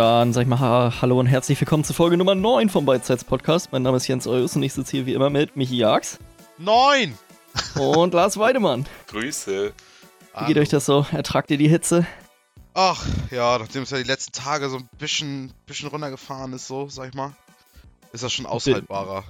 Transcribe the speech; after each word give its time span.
Dann 0.00 0.32
sag 0.32 0.40
ich 0.44 0.48
mal 0.48 0.58
ha 0.60 0.94
Hallo 1.02 1.20
und 1.20 1.26
herzlich 1.26 1.60
willkommen 1.60 1.84
zur 1.84 1.94
Folge 1.94 2.16
Nummer 2.16 2.34
9 2.34 2.70
vom 2.70 2.86
Beidseits 2.86 3.22
Podcast. 3.22 3.70
Mein 3.70 3.82
Name 3.82 3.98
ist 3.98 4.06
Jens 4.08 4.26
Eus 4.26 4.56
und 4.56 4.62
ich 4.62 4.72
sitze 4.72 4.92
hier 4.92 5.04
wie 5.04 5.12
immer 5.12 5.28
mit 5.28 5.56
Michi 5.56 5.76
Jags. 5.76 6.18
Neun! 6.56 7.18
Und 7.78 8.14
Lars 8.14 8.38
Weidemann. 8.38 8.86
Grüße. 9.08 9.74
Wie 10.38 10.46
geht 10.46 10.56
euch 10.56 10.70
das 10.70 10.86
so? 10.86 11.04
Ertragt 11.12 11.50
ihr 11.50 11.58
die 11.58 11.68
Hitze? 11.68 12.06
Ach, 12.72 13.06
ja, 13.30 13.58
nachdem 13.58 13.82
es 13.82 13.90
ja 13.90 13.98
die 13.98 14.04
letzten 14.04 14.32
Tage 14.32 14.70
so 14.70 14.78
ein 14.78 14.88
bisschen, 14.98 15.52
bisschen 15.66 15.90
runtergefahren 15.90 16.54
ist, 16.54 16.66
so, 16.66 16.88
sag 16.88 17.10
ich 17.10 17.14
mal, 17.14 17.34
ist 18.14 18.24
das 18.24 18.32
schon 18.32 18.46
aushaltbarer. 18.46 19.24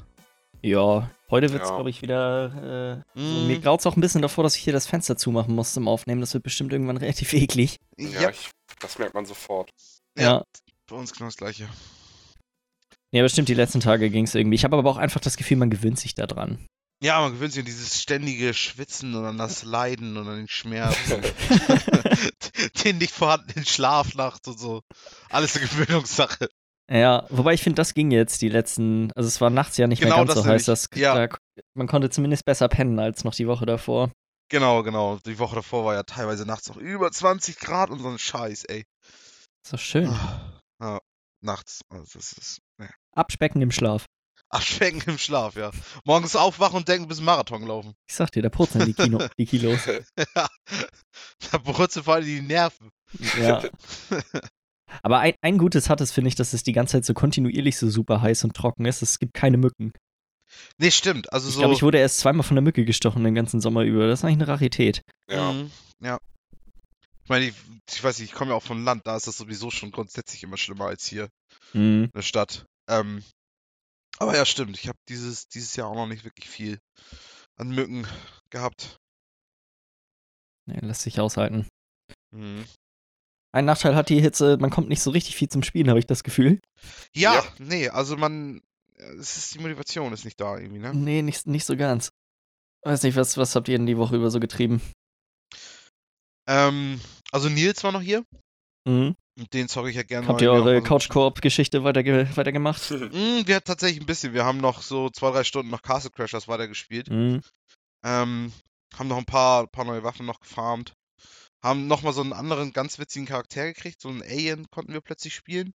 Ja, 0.63 1.11
heute 1.33 1.51
wird 1.53 1.65
es, 1.65 1.69
Ja. 1.69 1.75
glaube 1.75 1.91
ich, 1.91 2.01
wieder. 2.01 3.03
Äh, 3.17 3.19
so, 3.21 3.25
Mm. 3.27 3.47
mir 3.49 3.59
graut 3.59 3.81
es 3.81 3.87
auch 3.87 3.97
ein 3.97 4.01
bisschen 4.01 4.23
davor, 4.23 4.45
dass 4.45 4.55
ich 4.55 4.63
hier 4.63 4.73
das 4.73 4.87
Fenster 4.87 5.17
zumachen 5.17 5.53
muss 5.53 5.73
zum 5.75 5.89
Aufnehmen. 5.89 6.21
Das 6.21 6.33
wird 6.33 6.45
bestimmt 6.45 6.73
irgendwann 6.73 6.97
relativ 6.99 7.33
eklig. 7.33 7.81
Ja, 7.99 8.21
Ja, 8.21 8.31
ich, 8.31 8.51
das 8.79 9.01
merkt 9.01 9.15
man 9.15 9.27
sofort. 9.27 9.71
Ja. 10.17 10.23
Ja. 10.25 10.45
bei 10.89 10.97
uns 10.97 11.13
genau 11.13 11.27
das 11.27 11.37
gleiche. 11.37 11.69
Ja, 13.13 13.23
bestimmt, 13.23 13.49
die 13.49 13.55
letzten 13.55 13.81
Tage 13.81 14.09
ging 14.11 14.25
es 14.25 14.35
irgendwie. 14.35 14.55
Ich 14.55 14.65
habe 14.65 14.77
aber 14.77 14.89
auch 14.91 14.97
einfach 14.97 15.21
das 15.21 15.37
Gefühl, 15.37 15.57
man 15.57 15.71
gewöhnt 15.71 15.99
sich 15.99 16.15
daran. 16.15 16.65
Ja, 17.03 17.21
man 17.21 17.33
gewöhnt 17.33 17.53
sich 17.53 17.61
an 17.61 17.67
dieses 17.67 18.01
ständige 18.01 18.53
Schwitzen 18.55 19.15
und 19.15 19.25
an 19.25 19.39
das 19.39 19.63
Leiden 19.65 20.17
und 20.17 20.29
an 20.29 20.37
den 20.37 20.49
Schmerz 20.49 20.97
und 21.11 21.25
den 22.85 22.99
nicht 22.99 23.13
vorhandenen 23.15 23.65
Schlaf 23.65 24.15
nachts 24.15 24.47
und 24.49 24.59
so. 24.59 24.83
Alles 25.31 25.57
eine 25.57 25.67
Gewöhnungssache. 25.67 26.49
Ja, 26.93 27.25
wobei 27.31 27.55
ich 27.55 27.63
finde, 27.63 27.77
das 27.77 27.95
ging 27.95 28.11
jetzt 28.11 28.43
die 28.43 28.49
letzten. 28.49 29.13
Also, 29.15 29.29
es 29.29 29.41
war 29.41 29.49
nachts 29.51 29.77
ja 29.77 29.87
nicht 29.87 30.03
Genau 30.03 30.17
mehr 30.19 30.27
ganz 30.27 30.35
so 30.35 30.45
heiß. 30.45 30.67
nämlich. 30.67 30.67
Das, 30.67 30.89
Ja. 30.95 31.27
da, 31.27 31.37
man 31.75 31.87
konnte 31.87 32.11
zumindest 32.11 32.45
besser 32.45 32.69
pennen 32.69 32.99
als 32.99 33.25
noch 33.25 33.35
die 33.35 33.47
Woche 33.47 33.65
davor. 33.65 34.11
Genau, 34.51 34.83
genau. 34.83 35.19
Die 35.25 35.39
Woche 35.39 35.55
davor 35.55 35.85
war 35.85 35.95
ja 35.95 36.03
teilweise 36.03 36.45
nachts 36.45 36.69
noch 36.69 36.77
über 36.77 37.11
20 37.13 37.59
Grad 37.61 37.91
und 37.91 38.01
so 38.01 38.09
ein 38.09 38.19
Scheiß, 38.19 38.65
ey. 38.65 38.85
Ist 39.65 39.73
doch 39.73 39.79
schön. 39.79 40.09
Ah, 40.09 40.63
Ja, 40.81 41.01
nachts. 41.43 41.81
Also 41.89 42.19
das 42.19 42.33
ist 42.33 42.59
ne. 42.79 42.89
Abspecken 43.15 43.61
im 43.63 43.71
Schlaf. 43.71 44.07
abschwenken 44.51 45.11
im 45.13 45.19
Schlaf, 45.19 45.55
ja. 45.57 45.71
Morgens 46.05 46.35
aufwachen 46.37 46.77
und 46.79 46.89
denken, 46.89 47.07
bis 47.09 47.19
ein 47.21 47.25
Marathon 47.25 47.63
laufen. 47.67 47.95
Ich 48.09 48.15
sag 48.17 48.31
dir, 48.33 48.43
da 48.43 48.49
purzeln 48.49 48.87
die, 48.87 48.95
Kino, 48.95 49.19
die 49.39 49.47
Kilos. 49.47 49.87
ja. 49.87 50.49
Da 51.51 51.59
brutzeln 51.59 52.05
vor 52.05 52.15
allem 52.15 52.25
die 52.25 52.41
Nerven. 52.41 52.91
Ja. 53.41 53.63
Aber 55.03 55.21
ein, 55.21 55.35
ein 55.43 55.59
Gutes 55.59 55.89
hat 55.89 56.01
es, 56.01 56.11
finde 56.11 56.29
ich, 56.29 56.35
dass 56.35 56.53
es 56.53 56.63
die 56.65 56.73
ganze 56.73 56.93
Zeit 56.93 57.05
so 57.05 57.15
kontinuierlich 57.15 57.77
so 57.79 57.89
super 57.89 58.23
heiß 58.23 58.43
und 58.45 58.55
trocken 58.57 58.87
ist. 58.87 59.03
Es 59.03 59.19
gibt 59.21 59.35
keine 59.35 59.57
Mücken. 59.57 59.93
Nee, 60.79 60.91
stimmt. 60.91 61.33
Also 61.33 61.49
Ich 61.49 61.55
so. 61.55 61.61
glaube, 61.61 61.75
ich 61.75 61.83
wurde 61.85 61.99
erst 61.99 62.19
zweimal 62.19 62.43
von 62.43 62.57
der 62.57 62.63
Mücke 62.63 62.85
gestochen 62.85 63.23
den 63.23 63.37
ganzen 63.37 63.61
Sommer 63.61 63.83
über. 63.85 64.09
Das 64.09 64.21
ist 64.21 64.25
eigentlich 64.25 64.39
eine 64.39 64.49
Rarität. 64.49 65.03
Ja. 65.29 65.53
Mhm, 65.53 65.71
ja. 66.01 66.19
Ich 67.31 67.33
meine, 67.33 67.45
ich, 67.47 67.55
ich 67.89 68.03
weiß 68.03 68.19
nicht, 68.19 68.31
ich 68.31 68.35
komme 68.35 68.51
ja 68.51 68.57
auch 68.57 68.63
vom 68.65 68.85
Land, 68.85 69.07
da 69.07 69.15
ist 69.17 69.29
das 69.29 69.37
sowieso 69.37 69.71
schon 69.71 69.93
grundsätzlich 69.93 70.43
immer 70.43 70.57
schlimmer 70.57 70.87
als 70.87 71.07
hier 71.07 71.29
Mhm. 71.73 72.07
in 72.07 72.11
der 72.13 72.23
Stadt. 72.23 72.67
Ähm, 72.89 73.23
aber 74.19 74.35
ja, 74.35 74.45
stimmt. 74.45 74.77
Ich 74.77 74.89
habe 74.89 74.99
dieses, 75.09 75.47
dieses 75.47 75.77
Jahr 75.77 75.87
auch 75.87 75.95
noch 75.95 76.09
nicht 76.09 76.25
wirklich 76.25 76.49
viel 76.51 76.81
an 77.57 77.69
Mücken 77.69 78.05
gehabt. 78.51 78.97
Nee, 80.67 80.81
lässt 80.81 81.03
sich 81.03 81.21
aushalten. 81.21 81.69
Mhm. 82.35 82.65
Ein 83.53 83.65
Nachteil 83.65 83.95
hat 83.95 84.09
die 84.09 84.21
Hitze, 84.21 84.57
man 84.57 84.71
kommt 84.71 84.89
nicht 84.89 85.01
so 85.01 85.13
richtig 85.13 85.37
viel 85.37 85.49
zum 85.49 85.63
Spielen, 85.63 85.89
habe 85.89 86.01
ich 86.01 86.07
das 86.07 86.25
Gefühl. 86.25 86.59
Ja, 87.15 87.35
Ja. 87.35 87.45
nee, 87.61 87.89
also 87.89 88.17
man. 88.17 88.61
Es 88.97 89.37
ist 89.37 89.55
die 89.55 89.61
Motivation 89.61 90.13
ist 90.13 90.25
nicht 90.25 90.41
da 90.41 90.59
irgendwie, 90.59 90.81
ne? 90.81 90.93
Nee, 90.93 91.23
nicht, 91.23 91.47
nicht 91.47 91.65
so 91.65 91.77
ganz. 91.77 92.11
Weiß 92.85 93.05
nicht, 93.05 93.15
was, 93.15 93.37
was 93.37 93.55
habt 93.55 93.69
ihr 93.69 93.79
denn 93.79 93.87
die 93.87 93.97
Woche 93.99 94.17
über 94.17 94.33
so 94.33 94.41
getrieben? 94.41 94.81
Ähm, 96.49 97.01
also 97.33 97.49
Nils 97.49 97.83
war 97.85 97.93
noch 97.93 98.01
hier. 98.03 98.25
Mhm. 98.87 99.15
Und 99.39 99.55
den 99.55 99.69
zocke 99.69 99.91
ich 99.91 99.97
ja 99.97 100.03
gerne 100.03 100.27
Habt 100.27 100.43
ihr 100.43 100.51
eure 100.53 100.75
mal 100.75 100.81
so- 100.81 100.87
Couch-Koop-Geschichte 100.87 101.83
weiterge 101.85 102.29
weitergemacht? 102.35 102.91
Mm, 102.91 103.47
wir 103.47 103.57
hatten 103.57 103.67
tatsächlich 103.67 104.01
ein 104.01 104.07
bisschen. 104.07 104.35
Wir 104.35 104.45
haben 104.45 104.59
noch 104.59 104.83
so 104.83 105.09
zwei, 105.11 105.31
drei 105.31 105.45
Stunden 105.45 105.71
noch 105.71 105.83
Castle 105.83 106.11
Crashers 106.11 106.49
weitergespielt. 106.49 107.09
Mhm. 107.11 107.41
Ähm, 108.05 108.53
haben 108.97 109.09
noch 109.09 109.19
ein 109.19 109.25
paar, 109.25 109.67
paar 109.67 109.85
neue 109.85 110.03
Waffen 110.03 110.27
noch 110.27 110.41
gefarmt. 110.41 110.93
Haben 111.63 111.87
nochmal 111.87 112.13
so 112.13 112.23
einen 112.23 112.33
anderen 112.33 112.73
ganz 112.73 112.99
witzigen 112.99 113.27
Charakter 113.27 113.67
gekriegt. 113.67 114.01
So 114.01 114.09
einen 114.09 114.23
Alien 114.23 114.67
konnten 114.71 114.93
wir 114.93 115.01
plötzlich 115.03 115.35
spielen. 115.35 115.73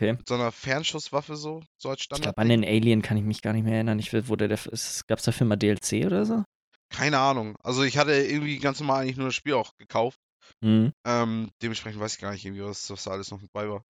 Okay. 0.00 0.12
Mit 0.12 0.28
so 0.28 0.34
einer 0.34 0.52
Fernschusswaffe 0.52 1.36
so, 1.36 1.62
so 1.76 1.90
als 1.90 1.98
Ich 2.00 2.04
Standard. 2.04 2.36
glaube, 2.36 2.38
an 2.42 2.48
den 2.48 2.64
Alien 2.64 3.02
kann 3.02 3.16
ich 3.16 3.24
mich 3.24 3.42
gar 3.42 3.52
nicht 3.52 3.64
mehr 3.64 3.74
erinnern. 3.74 3.98
Ich 3.98 4.12
will, 4.12 4.28
wo 4.28 4.36
der, 4.36 4.46
der 4.48 4.58
gab 4.58 5.18
es 5.18 5.24
dafür 5.24 5.46
mal 5.46 5.56
DLC 5.56 6.06
oder 6.06 6.24
so? 6.24 6.44
Keine 6.90 7.18
Ahnung. 7.18 7.56
Also 7.64 7.82
ich 7.82 7.98
hatte 7.98 8.12
irgendwie 8.12 8.58
ganz 8.58 8.78
normal 8.78 9.02
eigentlich 9.02 9.16
nur 9.16 9.26
das 9.26 9.34
Spiel 9.34 9.54
auch 9.54 9.76
gekauft. 9.76 10.18
Mhm. 10.60 10.92
Ähm, 11.06 11.50
dementsprechend 11.62 12.00
weiß 12.00 12.14
ich 12.14 12.20
gar 12.20 12.32
nicht 12.32 12.44
irgendwie, 12.44 12.64
was, 12.64 12.90
was 12.90 13.04
da 13.04 13.12
alles 13.12 13.30
noch 13.30 13.40
mit 13.40 13.52
bei 13.52 13.68
war. 13.68 13.82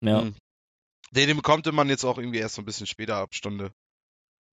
Ja. 0.00 0.22
Mhm. 0.22 0.34
Den, 1.12 1.28
den 1.28 1.36
bekommt 1.36 1.70
man 1.72 1.88
jetzt 1.88 2.04
auch 2.04 2.18
irgendwie 2.18 2.38
erst 2.38 2.54
so 2.54 2.62
ein 2.62 2.64
bisschen 2.64 2.86
später 2.86 3.16
ab 3.16 3.34
Stunde, 3.34 3.72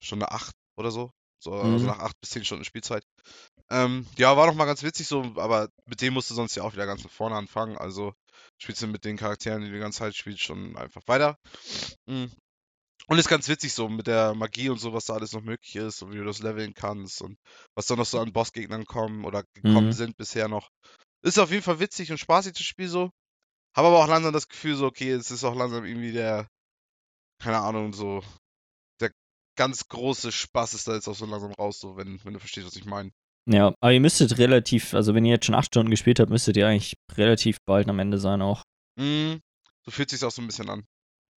Stunde 0.03 0.31
8 0.31 0.53
oder 0.77 0.91
so. 0.91 1.11
So, 1.41 1.53
also 1.53 1.85
Mhm. 1.85 1.91
nach 1.91 1.99
8 1.99 2.19
bis 2.19 2.31
10 2.31 2.43
Stunden 2.43 2.65
Spielzeit. 2.65 3.03
Ähm, 3.69 4.05
ja, 4.17 4.35
war 4.35 4.47
noch 4.47 4.55
mal 4.55 4.65
ganz 4.65 4.83
witzig 4.83 5.07
so, 5.07 5.21
aber 5.37 5.69
mit 5.85 6.01
dem 6.01 6.13
musst 6.13 6.29
du 6.29 6.33
sonst 6.33 6.55
ja 6.55 6.63
auch 6.63 6.73
wieder 6.73 6.85
ganz 6.85 7.01
von 7.01 7.11
vorne 7.11 7.35
anfangen. 7.35 7.77
Also 7.77 8.13
spielst 8.57 8.81
du 8.81 8.87
mit 8.87 9.05
den 9.05 9.15
Charakteren, 9.15 9.61
die 9.61 9.67
du 9.67 9.73
die 9.73 9.79
ganze 9.79 9.99
Zeit 9.99 10.15
spielst, 10.15 10.41
schon 10.43 10.75
einfach 10.75 11.01
weiter. 11.07 11.37
Mhm. 12.07 12.31
Und 13.07 13.17
ist 13.17 13.29
ganz 13.29 13.47
witzig 13.47 13.73
so 13.73 13.89
mit 13.89 14.07
der 14.07 14.35
Magie 14.35 14.69
und 14.69 14.79
so, 14.79 14.93
was 14.93 15.05
da 15.05 15.13
alles 15.13 15.31
noch 15.31 15.41
möglich 15.41 15.75
ist 15.77 16.01
und 16.01 16.11
wie 16.11 16.17
du 16.17 16.25
das 16.25 16.39
leveln 16.39 16.73
kannst 16.73 17.21
und 17.21 17.37
was 17.73 17.87
da 17.87 17.95
noch 17.95 18.05
so 18.05 18.19
an 18.19 18.33
Bossgegnern 18.33 18.85
kommen 18.85 19.25
oder 19.25 19.43
gekommen 19.53 19.87
Mhm. 19.87 19.93
sind 19.93 20.17
bisher 20.17 20.47
noch. 20.47 20.69
Ist 21.21 21.39
auf 21.39 21.51
jeden 21.51 21.63
Fall 21.63 21.79
witzig 21.79 22.11
und 22.11 22.17
spaßig 22.17 22.53
das 22.53 22.63
Spiel 22.63 22.87
so. 22.87 23.11
Habe 23.75 23.87
aber 23.87 24.03
auch 24.03 24.07
langsam 24.07 24.33
das 24.33 24.47
Gefühl 24.47 24.75
so, 24.75 24.85
okay, 24.85 25.11
es 25.11 25.31
ist 25.31 25.43
auch 25.43 25.55
langsam 25.55 25.85
irgendwie 25.85 26.11
der, 26.11 26.47
keine 27.41 27.59
Ahnung, 27.59 27.93
so, 27.93 28.23
der 28.99 29.11
ganz 29.57 29.87
große 29.87 30.31
Spaß 30.31 30.73
ist 30.73 30.87
da 30.87 30.95
jetzt 30.95 31.07
auch 31.07 31.15
so 31.15 31.25
langsam 31.25 31.51
raus, 31.53 31.79
so, 31.79 31.97
wenn, 31.97 32.23
wenn 32.23 32.33
du 32.33 32.39
verstehst, 32.39 32.67
was 32.67 32.75
ich 32.75 32.85
meine. 32.85 33.11
Ja, 33.47 33.73
aber 33.79 33.93
ihr 33.93 33.99
müsstet 33.99 34.37
relativ, 34.37 34.93
also 34.93 35.13
wenn 35.13 35.25
ihr 35.25 35.33
jetzt 35.33 35.45
schon 35.45 35.55
acht 35.55 35.67
Stunden 35.67 35.91
gespielt 35.91 36.19
habt, 36.19 36.29
müsstet 36.29 36.57
ihr 36.57 36.67
eigentlich 36.67 36.95
relativ 37.13 37.57
bald 37.65 37.87
am 37.89 37.99
Ende 37.99 38.17
sein 38.17 38.41
auch. 38.41 38.63
Mhm. 38.97 39.39
So 39.85 39.91
fühlt 39.91 40.09
sich 40.09 40.23
auch 40.23 40.31
so 40.31 40.41
ein 40.41 40.47
bisschen 40.47 40.69
an. 40.69 40.85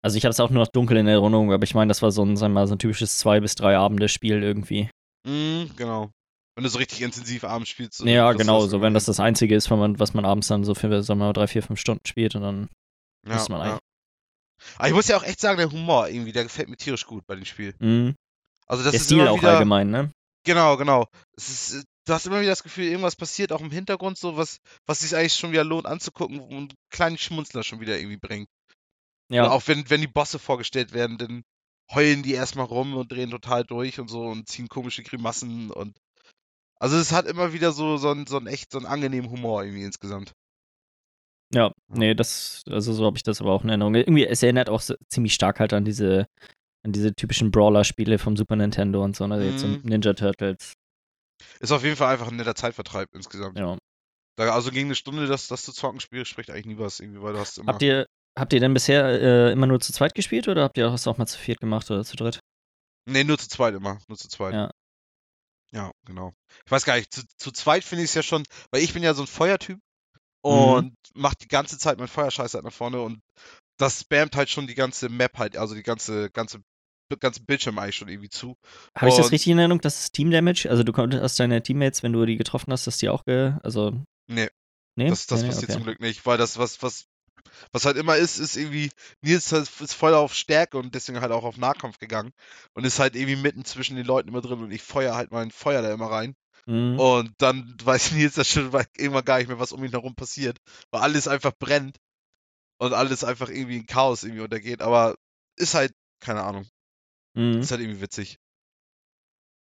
Also 0.02 0.18
ich 0.18 0.24
habe 0.24 0.32
es 0.32 0.40
auch 0.40 0.50
nur 0.50 0.64
noch 0.64 0.72
dunkel 0.72 0.98
in 0.98 1.08
Erinnerung, 1.08 1.52
aber 1.52 1.64
ich 1.64 1.76
meine, 1.76 1.90
das 1.90 2.02
war 2.02 2.12
so 2.12 2.24
ein, 2.24 2.38
sagen 2.38 2.54
wir 2.54 2.62
mal, 2.62 2.68
so 2.68 2.76
ein 2.76 2.80
typisches 2.80 3.18
zwei 3.18 3.40
bis 3.40 3.56
drei 3.56 3.78
Abende 3.78 4.08
Spiel 4.08 4.42
irgendwie. 4.42 4.90
Mhm, 5.28 5.72
genau. 5.76 6.12
Wenn 6.60 6.66
du 6.66 6.70
so 6.72 6.78
richtig 6.78 7.02
intensiv 7.02 7.46
abends 7.46 7.70
spielst. 7.70 8.02
ja, 8.02 8.34
genau, 8.34 8.68
so 8.68 8.82
wenn 8.82 8.94
das 8.94 9.06
das 9.06 9.22
Einzige 9.22 9.56
ist, 9.56 9.70
man, 9.70 9.98
was 9.98 10.14
man 10.14 10.26
abends 10.26 10.50
dann 10.50 10.66
so 10.66 10.76
für, 10.76 11.02
sagen 11.04 11.22
wir 11.22 11.28
mal, 11.28 11.32
drei, 11.32 11.48
vier, 11.48 11.64
fünf 11.64 11.80
Stunden 11.80 12.06
spielt 12.06 12.36
und 12.36 12.42
dann 12.42 12.68
ja, 13.26 13.36
müsste 13.36 13.54
man 13.54 13.62
ja. 13.62 13.68
eigentlich. 13.68 13.82
Aber 14.76 14.88
ich 14.90 14.94
muss 14.94 15.08
ja 15.08 15.16
auch 15.16 15.24
echt 15.24 15.40
sagen, 15.40 15.58
der 15.58 15.72
Humor 15.72 16.10
irgendwie, 16.10 16.34
der 16.34 16.44
gefällt 16.44 16.68
mir 16.68 16.76
tierisch 16.76 17.06
gut 17.06 17.26
bei 17.28 17.36
dem 17.36 17.46
Spiel. 17.46 17.74
Mhm. 17.80 18.14
Also 18.68 18.84
das 18.84 18.92
Der 18.92 19.00
ist 19.00 19.06
Stil 19.06 19.20
immer 19.20 19.32
auch 19.32 19.38
wieder, 19.38 19.54
allgemein, 19.54 19.90
ne? 19.90 20.12
Genau, 20.44 20.76
genau. 20.76 21.08
Ist, 21.38 21.76
äh, 21.76 21.84
du 22.04 22.14
hast 22.14 22.28
immer 22.28 22.42
wieder 22.42 22.50
das 22.50 22.64
Gefühl, 22.64 22.88
irgendwas 22.88 23.16
passiert 23.16 23.54
auch 23.54 23.62
im 23.62 23.72
Hintergrund, 23.72 24.18
so 24.18 24.36
was, 24.36 24.58
was 24.86 25.00
sich 25.00 25.16
eigentlich 25.16 25.36
schon 25.36 25.54
wieder 25.54 25.64
lohnt 25.64 25.86
anzugucken 25.86 26.42
und 26.42 26.52
einen 26.52 26.74
kleinen 26.90 27.18
Schmunzler 27.18 27.64
schon 27.64 27.80
wieder 27.80 27.98
irgendwie 27.98 28.18
bringt. 28.18 28.50
Ja. 29.30 29.44
Oder 29.44 29.54
auch 29.54 29.66
wenn, 29.68 29.90
wenn 29.90 30.02
die 30.02 30.08
Bosse 30.08 30.40
vorgestellt 30.40 30.92
werden, 30.92 31.18
dann 31.18 31.44
heulen 31.90 32.22
die 32.22 32.34
erstmal 32.34 32.66
rum 32.66 32.98
und 32.98 33.10
drehen 33.10 33.32
total 33.32 33.64
durch 33.64 33.98
und 33.98 34.10
so 34.10 34.24
und 34.24 34.50
ziehen 34.50 34.68
komische 34.68 35.04
Grimassen 35.04 35.72
und 35.72 35.96
also 36.80 36.98
es 36.98 37.12
hat 37.12 37.26
immer 37.28 37.54
wieder 37.54 37.72
so, 37.72 37.98
so 37.98 38.10
einen, 38.10 38.26
so 38.28 38.38
einen 38.38 38.48
echt, 38.48 38.72
so 38.72 38.78
einen 38.78 38.88
angenehmen 38.88 39.30
Humor 39.30 39.64
irgendwie 39.64 39.84
insgesamt. 39.84 40.34
Ja, 41.54 41.72
nee, 41.88 42.14
das, 42.14 42.64
also 42.68 42.94
so 42.94 43.06
habe 43.06 43.18
ich 43.18 43.24
das 43.24 43.42
aber 43.42 43.52
auch 43.52 43.64
in 43.64 43.70
Erinnerung. 43.70 43.96
Irgendwie, 43.96 44.26
es 44.26 44.44
erinnert 44.44 44.70
auch 44.70 44.82
so, 44.82 44.94
ziemlich 45.08 45.34
stark 45.34 45.60
halt 45.60 45.74
an 45.74 45.84
diese, 45.84 46.28
an 46.84 46.92
diese 46.92 47.14
typischen 47.14 47.52
Brawler-Spiele 47.52 48.20
vom 48.20 48.38
Super 48.38 48.56
Nintendo 48.56 49.04
und 49.04 49.16
so, 49.16 49.26
ne? 49.26 49.44
Jetzt 49.44 49.62
so 49.62 49.68
Mhm. 49.68 49.82
Ninja 49.84 50.14
Turtles. 50.14 50.74
Ist 51.60 51.72
auf 51.72 51.84
jeden 51.84 51.96
Fall 51.96 52.14
einfach 52.14 52.28
ein 52.28 52.36
netter 52.36 52.56
Zeitvertreib 52.56 53.10
insgesamt. 53.14 53.58
Ja. 53.58 53.78
Da, 54.38 54.54
also 54.54 54.72
gegen 54.72 54.88
eine 54.88 54.96
Stunde 54.96 55.28
das, 55.28 55.48
das 55.48 55.64
zu 55.64 55.74
zocken 55.74 56.00
spielen, 56.00 56.26
spricht 56.26 56.50
eigentlich 56.50 56.66
nie 56.68 56.78
was 56.78 57.00
irgendwie, 57.00 57.22
weil 57.22 57.34
du 57.34 57.40
hast 57.40 57.58
immer. 57.58 57.74
Habt 57.74 57.82
ihr, 57.82 58.06
habt 58.38 58.54
ihr 58.54 58.60
denn 58.60 58.74
bisher 58.74 59.06
äh, 59.06 59.52
immer 59.52 59.68
nur 59.68 59.80
zu 59.80 59.92
zweit 59.92 60.14
gespielt 60.14 60.48
oder 60.48 60.64
habt 60.64 60.78
ihr 60.78 60.90
das 60.90 61.08
auch 61.08 61.18
mal 61.18 61.26
zu 61.26 61.40
viert 61.40 61.60
gemacht 61.60 61.90
oder 61.90 62.06
zu 62.06 62.16
dritt? 62.16 62.40
Nee, 63.06 63.24
nur 63.24 63.38
zu 63.38 63.50
zweit 63.50 63.74
immer. 63.74 64.00
Nur 64.08 64.18
zu 64.18 64.30
zweit. 64.30 64.54
Ja. 64.54 64.72
Ja, 65.72 65.92
genau. 66.06 66.34
Ich 66.66 66.72
weiß 66.72 66.86
gar 66.86 66.96
nicht, 66.98 67.14
zu, 67.14 67.22
zu 67.38 67.52
zweit 67.52 67.84
finde 67.84 68.04
ich 68.04 68.10
es 68.10 68.16
ja 68.16 68.24
schon, 68.24 68.44
weil 68.72 68.82
ich 68.82 68.94
bin 68.94 69.04
ja 69.04 69.14
so 69.14 69.24
ein 69.24 69.28
Feuertyp 69.28 69.80
Mhm. 70.46 70.52
und 70.52 70.98
mach 71.14 71.36
die 71.36 71.48
ganze 71.48 71.78
Zeit 71.78 72.00
mein 72.00 72.08
Feuerscheiß 72.08 72.54
halt 72.54 72.64
nach 72.64 72.74
vorne 72.74 73.02
und 73.02 73.20
das 73.78 74.02
spammt 74.02 74.36
halt 74.36 74.50
schon 74.50 74.68
die 74.68 74.76
ganze 74.76 75.10
Map 75.10 75.38
halt, 75.38 75.58
also 75.58 75.76
die 75.76 75.84
ganze, 75.84 76.30
ganze, 76.32 76.62
ganze 77.20 77.42
Bildschirm 77.44 77.78
eigentlich 77.78 77.98
schon 77.98 78.08
irgendwie 78.08 78.30
zu. 78.30 78.56
Habe 78.98 79.10
ich 79.10 79.18
das 79.18 79.32
richtig 79.32 79.52
in 79.52 79.60
Erinnerung? 79.60 79.82
Das 79.82 80.00
ist 80.00 80.14
Team 80.14 80.32
Damage? 80.32 80.70
Also 80.70 80.84
du 80.84 80.94
konntest 80.94 81.40
deine 81.40 81.62
Teammates, 81.62 82.04
wenn 82.04 82.14
du 82.14 82.26
die 82.26 82.38
getroffen 82.38 82.72
hast, 82.72 82.88
dass 82.88 82.98
die 82.98 83.10
auch 83.10 83.26
ge 83.26 83.54
also 83.64 83.92
Nee, 84.28 84.50
nee? 84.96 85.10
das, 85.10 85.28
das 85.28 85.42
nee, 85.42 85.48
passiert 85.48 85.72
okay. 85.72 85.74
zum 85.74 85.84
Glück 85.84 86.00
nicht, 86.00 86.26
weil 86.26 86.38
das, 86.38 86.58
was, 86.58 86.82
was, 86.84 87.06
was 87.72 87.86
halt 87.86 87.98
immer 87.98 88.16
ist, 88.18 88.38
ist 88.38 88.56
irgendwie, 88.58 88.90
Nils 89.22 89.52
halt- 89.52 89.70
ist 89.82 89.94
voll 89.94 90.14
auf 90.14 90.34
Stärke 90.34 90.78
und 90.78 90.94
deswegen 90.96 91.22
halt 91.22 91.32
auch 91.32 91.44
auf 91.44 91.58
Nahkampf 91.58 91.98
gegangen 92.00 92.32
und 92.74 92.86
ist 92.86 93.00
halt 93.00 93.16
irgendwie 93.16 93.36
mitten 93.42 93.66
zwischen 93.66 93.96
den 93.96 94.06
Leuten 94.06 94.30
immer 94.30 94.42
drin 94.42 94.60
und 94.64 94.72
ich 94.72 94.82
feuer 94.84 95.16
halt 95.16 95.32
mein 95.32 95.52
Feuer 95.52 95.82
da 95.82 95.92
immer 95.94 96.08
rein. 96.12 96.36
Mhm. 96.66 97.00
Und 97.00 97.34
dann 97.40 97.76
weiß 97.84 98.12
Nils 98.14 98.36
das 98.36 98.48
schon 98.50 98.72
irgendwann 98.98 99.26
gar 99.26 99.38
nicht 99.40 99.48
mehr, 99.48 99.60
was 99.60 99.72
um 99.72 99.84
ihn 99.84 99.92
herum 99.92 100.16
passiert, 100.16 100.58
weil 100.92 101.02
alles 101.02 101.28
einfach 101.28 101.54
brennt. 101.58 101.98
und 102.82 102.94
alles 102.94 103.26
einfach 103.26 103.50
irgendwie 103.50 103.76
in 103.78 103.86
Chaos 103.88 104.24
irgendwie 104.24 104.42
untergeht, 104.44 104.82
aber 104.82 105.16
ist 105.58 105.74
halt, 105.74 105.92
keine 106.22 106.44
Ahnung, 106.44 106.66
Mhm. 107.36 107.60
ist 107.60 107.72
halt 107.72 107.82
irgendwie 107.82 108.00
witzig. 108.02 108.38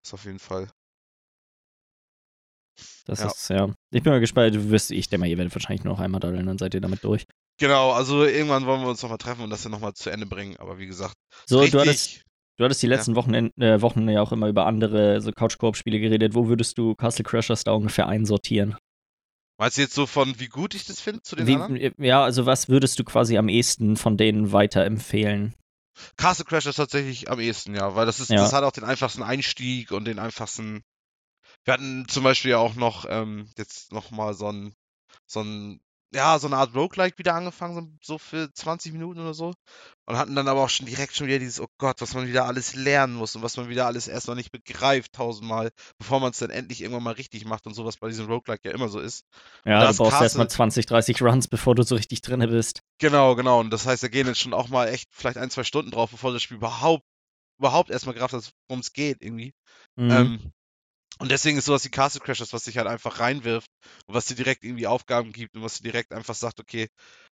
Ist 0.04 0.14
auf 0.14 0.24
jeden 0.24 0.40
Fall. 0.40 0.68
Das 3.06 3.20
Ja. 3.20 3.26
ist, 3.26 3.48
ja. 3.50 3.74
Ich 3.92 4.02
bin 4.02 4.12
mal 4.12 4.20
gespannt. 4.20 4.54
Du 4.54 4.70
wirst, 4.70 4.90
ich 4.90 5.08
denke 5.08 5.20
mal, 5.20 5.26
ihr 5.30 5.38
werdet 5.38 5.54
wahrscheinlich 5.54 5.84
nur 5.84 5.94
noch 5.94 6.00
einmal 6.00 6.20
daddeln, 6.20 6.46
dann 6.46 6.58
seid 6.58 6.74
ihr 6.74 6.80
damit 6.80 7.04
durch. 7.04 7.24
Genau, 7.58 7.92
also 7.92 8.24
irgendwann 8.24 8.66
wollen 8.66 8.80
wir 8.82 8.88
uns 8.88 9.02
nochmal 9.02 9.18
treffen 9.18 9.42
und 9.42 9.50
das 9.50 9.62
dann 9.62 9.72
nochmal 9.72 9.94
zu 9.94 10.10
Ende 10.10 10.26
bringen, 10.26 10.56
aber 10.56 10.78
wie 10.78 10.86
gesagt, 10.86 11.14
So, 11.46 11.60
richtig, 11.60 11.72
du 11.72 11.80
hattest, 11.80 12.22
du 12.56 12.64
hattest 12.64 12.82
die 12.82 12.88
letzten 12.88 13.14
Wochenend, 13.14 13.52
äh, 13.58 13.80
Wochen 13.80 14.08
ja 14.08 14.20
auch 14.22 14.32
immer 14.32 14.48
über 14.48 14.66
andere 14.66 15.20
so 15.20 15.30
Couch-Koop-Spiele 15.30 16.00
geredet. 16.00 16.34
Wo 16.34 16.48
würdest 16.48 16.78
du 16.78 16.94
Castle 16.96 17.24
Crashers 17.24 17.62
da 17.64 17.72
ungefähr 17.72 18.08
einsortieren? 18.08 18.76
meinst 19.56 19.78
du 19.78 19.82
jetzt 19.82 19.94
so 19.94 20.06
von, 20.06 20.40
wie 20.40 20.48
gut 20.48 20.74
ich 20.74 20.84
das 20.84 21.00
finde 21.00 21.22
zu 21.22 21.36
den 21.36 21.46
Wie, 21.46 21.54
anderen? 21.54 21.94
ja, 21.98 22.24
also 22.24 22.44
was 22.44 22.68
würdest 22.68 22.98
du 22.98 23.04
quasi 23.04 23.38
am 23.38 23.48
ehesten 23.48 23.96
von 23.96 24.16
denen 24.16 24.50
weiterempfehlen? 24.50 25.54
Castle 26.16 26.44
Crash 26.44 26.66
ist 26.66 26.76
tatsächlich 26.76 27.30
am 27.30 27.38
ehesten, 27.38 27.74
ja, 27.76 27.94
weil 27.94 28.04
das 28.04 28.18
ist, 28.18 28.30
Ja. 28.30 28.38
das 28.38 28.52
hat 28.52 28.64
auch 28.64 28.72
den 28.72 28.82
einfachsten 28.82 29.22
Einstieg 29.22 29.92
und 29.92 30.06
den 30.06 30.18
einfachsten. 30.18 30.82
Wir 31.64 31.74
hatten 31.74 32.06
zum 32.08 32.24
Beispiel 32.24 32.50
ja 32.50 32.58
auch 32.58 32.74
noch 32.74 33.06
ähm, 33.08 33.48
jetzt 33.56 33.92
noch 33.92 34.10
mal 34.10 34.34
so 34.34 34.48
ein, 34.50 34.74
so 35.26 35.40
ein, 35.40 35.80
ja, 36.14 36.38
so 36.38 36.46
eine 36.46 36.56
Art 36.56 36.74
Roguelike 36.74 37.18
wieder 37.18 37.34
angefangen, 37.34 37.98
so, 38.02 38.18
für 38.18 38.52
20 38.52 38.92
Minuten 38.92 39.20
oder 39.20 39.34
so. 39.34 39.52
Und 40.06 40.16
hatten 40.16 40.34
dann 40.34 40.48
aber 40.48 40.62
auch 40.62 40.68
schon 40.68 40.86
direkt 40.86 41.14
schon 41.16 41.26
wieder 41.26 41.38
dieses, 41.38 41.60
oh 41.60 41.66
Gott, 41.78 42.00
was 42.00 42.14
man 42.14 42.26
wieder 42.26 42.46
alles 42.46 42.74
lernen 42.74 43.14
muss 43.14 43.34
und 43.34 43.42
was 43.42 43.56
man 43.56 43.68
wieder 43.68 43.86
alles 43.86 44.06
erst 44.06 44.28
noch 44.28 44.34
nicht 44.34 44.52
begreift 44.52 45.12
tausendmal, 45.12 45.70
bevor 45.98 46.20
man 46.20 46.30
es 46.30 46.38
dann 46.38 46.50
endlich 46.50 46.82
irgendwann 46.82 47.02
mal 47.02 47.14
richtig 47.14 47.44
macht 47.44 47.66
und 47.66 47.74
sowas 47.74 47.96
bei 47.96 48.08
diesem 48.08 48.26
Roguelike 48.26 48.68
ja 48.68 48.74
immer 48.74 48.88
so 48.88 49.00
ist. 49.00 49.24
Ja, 49.64 49.90
du 49.90 49.96
brauchst 49.96 50.20
erstmal 50.20 50.48
20, 50.48 50.86
30 50.86 51.22
Runs, 51.22 51.48
bevor 51.48 51.74
du 51.74 51.82
so 51.82 51.94
richtig 51.94 52.22
drinne 52.22 52.48
bist. 52.48 52.80
Genau, 52.98 53.34
genau. 53.34 53.60
Und 53.60 53.70
das 53.70 53.86
heißt, 53.86 54.02
da 54.02 54.08
gehen 54.08 54.26
jetzt 54.26 54.40
schon 54.40 54.54
auch 54.54 54.68
mal 54.68 54.88
echt 54.88 55.08
vielleicht 55.12 55.38
ein, 55.38 55.50
zwei 55.50 55.64
Stunden 55.64 55.90
drauf, 55.90 56.10
bevor 56.10 56.32
das 56.32 56.42
Spiel 56.42 56.58
überhaupt, 56.58 57.04
überhaupt 57.58 57.90
erstmal 57.90 58.14
gerafft 58.14 58.34
hat, 58.34 58.52
worum 58.68 58.80
es 58.80 58.92
geht 58.92 59.22
irgendwie. 59.22 59.54
Mhm. 59.96 60.10
Ähm, 60.10 60.52
und 61.18 61.30
deswegen 61.30 61.58
ist 61.58 61.66
sowas 61.66 61.84
wie 61.84 61.90
Castle 61.90 62.20
Crashers, 62.20 62.52
was 62.52 62.64
sich 62.64 62.76
halt 62.78 62.86
einfach 62.88 63.20
reinwirft 63.20 63.68
und 64.06 64.14
was 64.14 64.26
dir 64.26 64.34
direkt 64.34 64.64
irgendwie 64.64 64.86
Aufgaben 64.86 65.32
gibt 65.32 65.54
und 65.54 65.62
was 65.62 65.78
dir 65.78 65.84
direkt 65.84 66.12
einfach 66.12 66.34
sagt, 66.34 66.60
okay, 66.60 66.88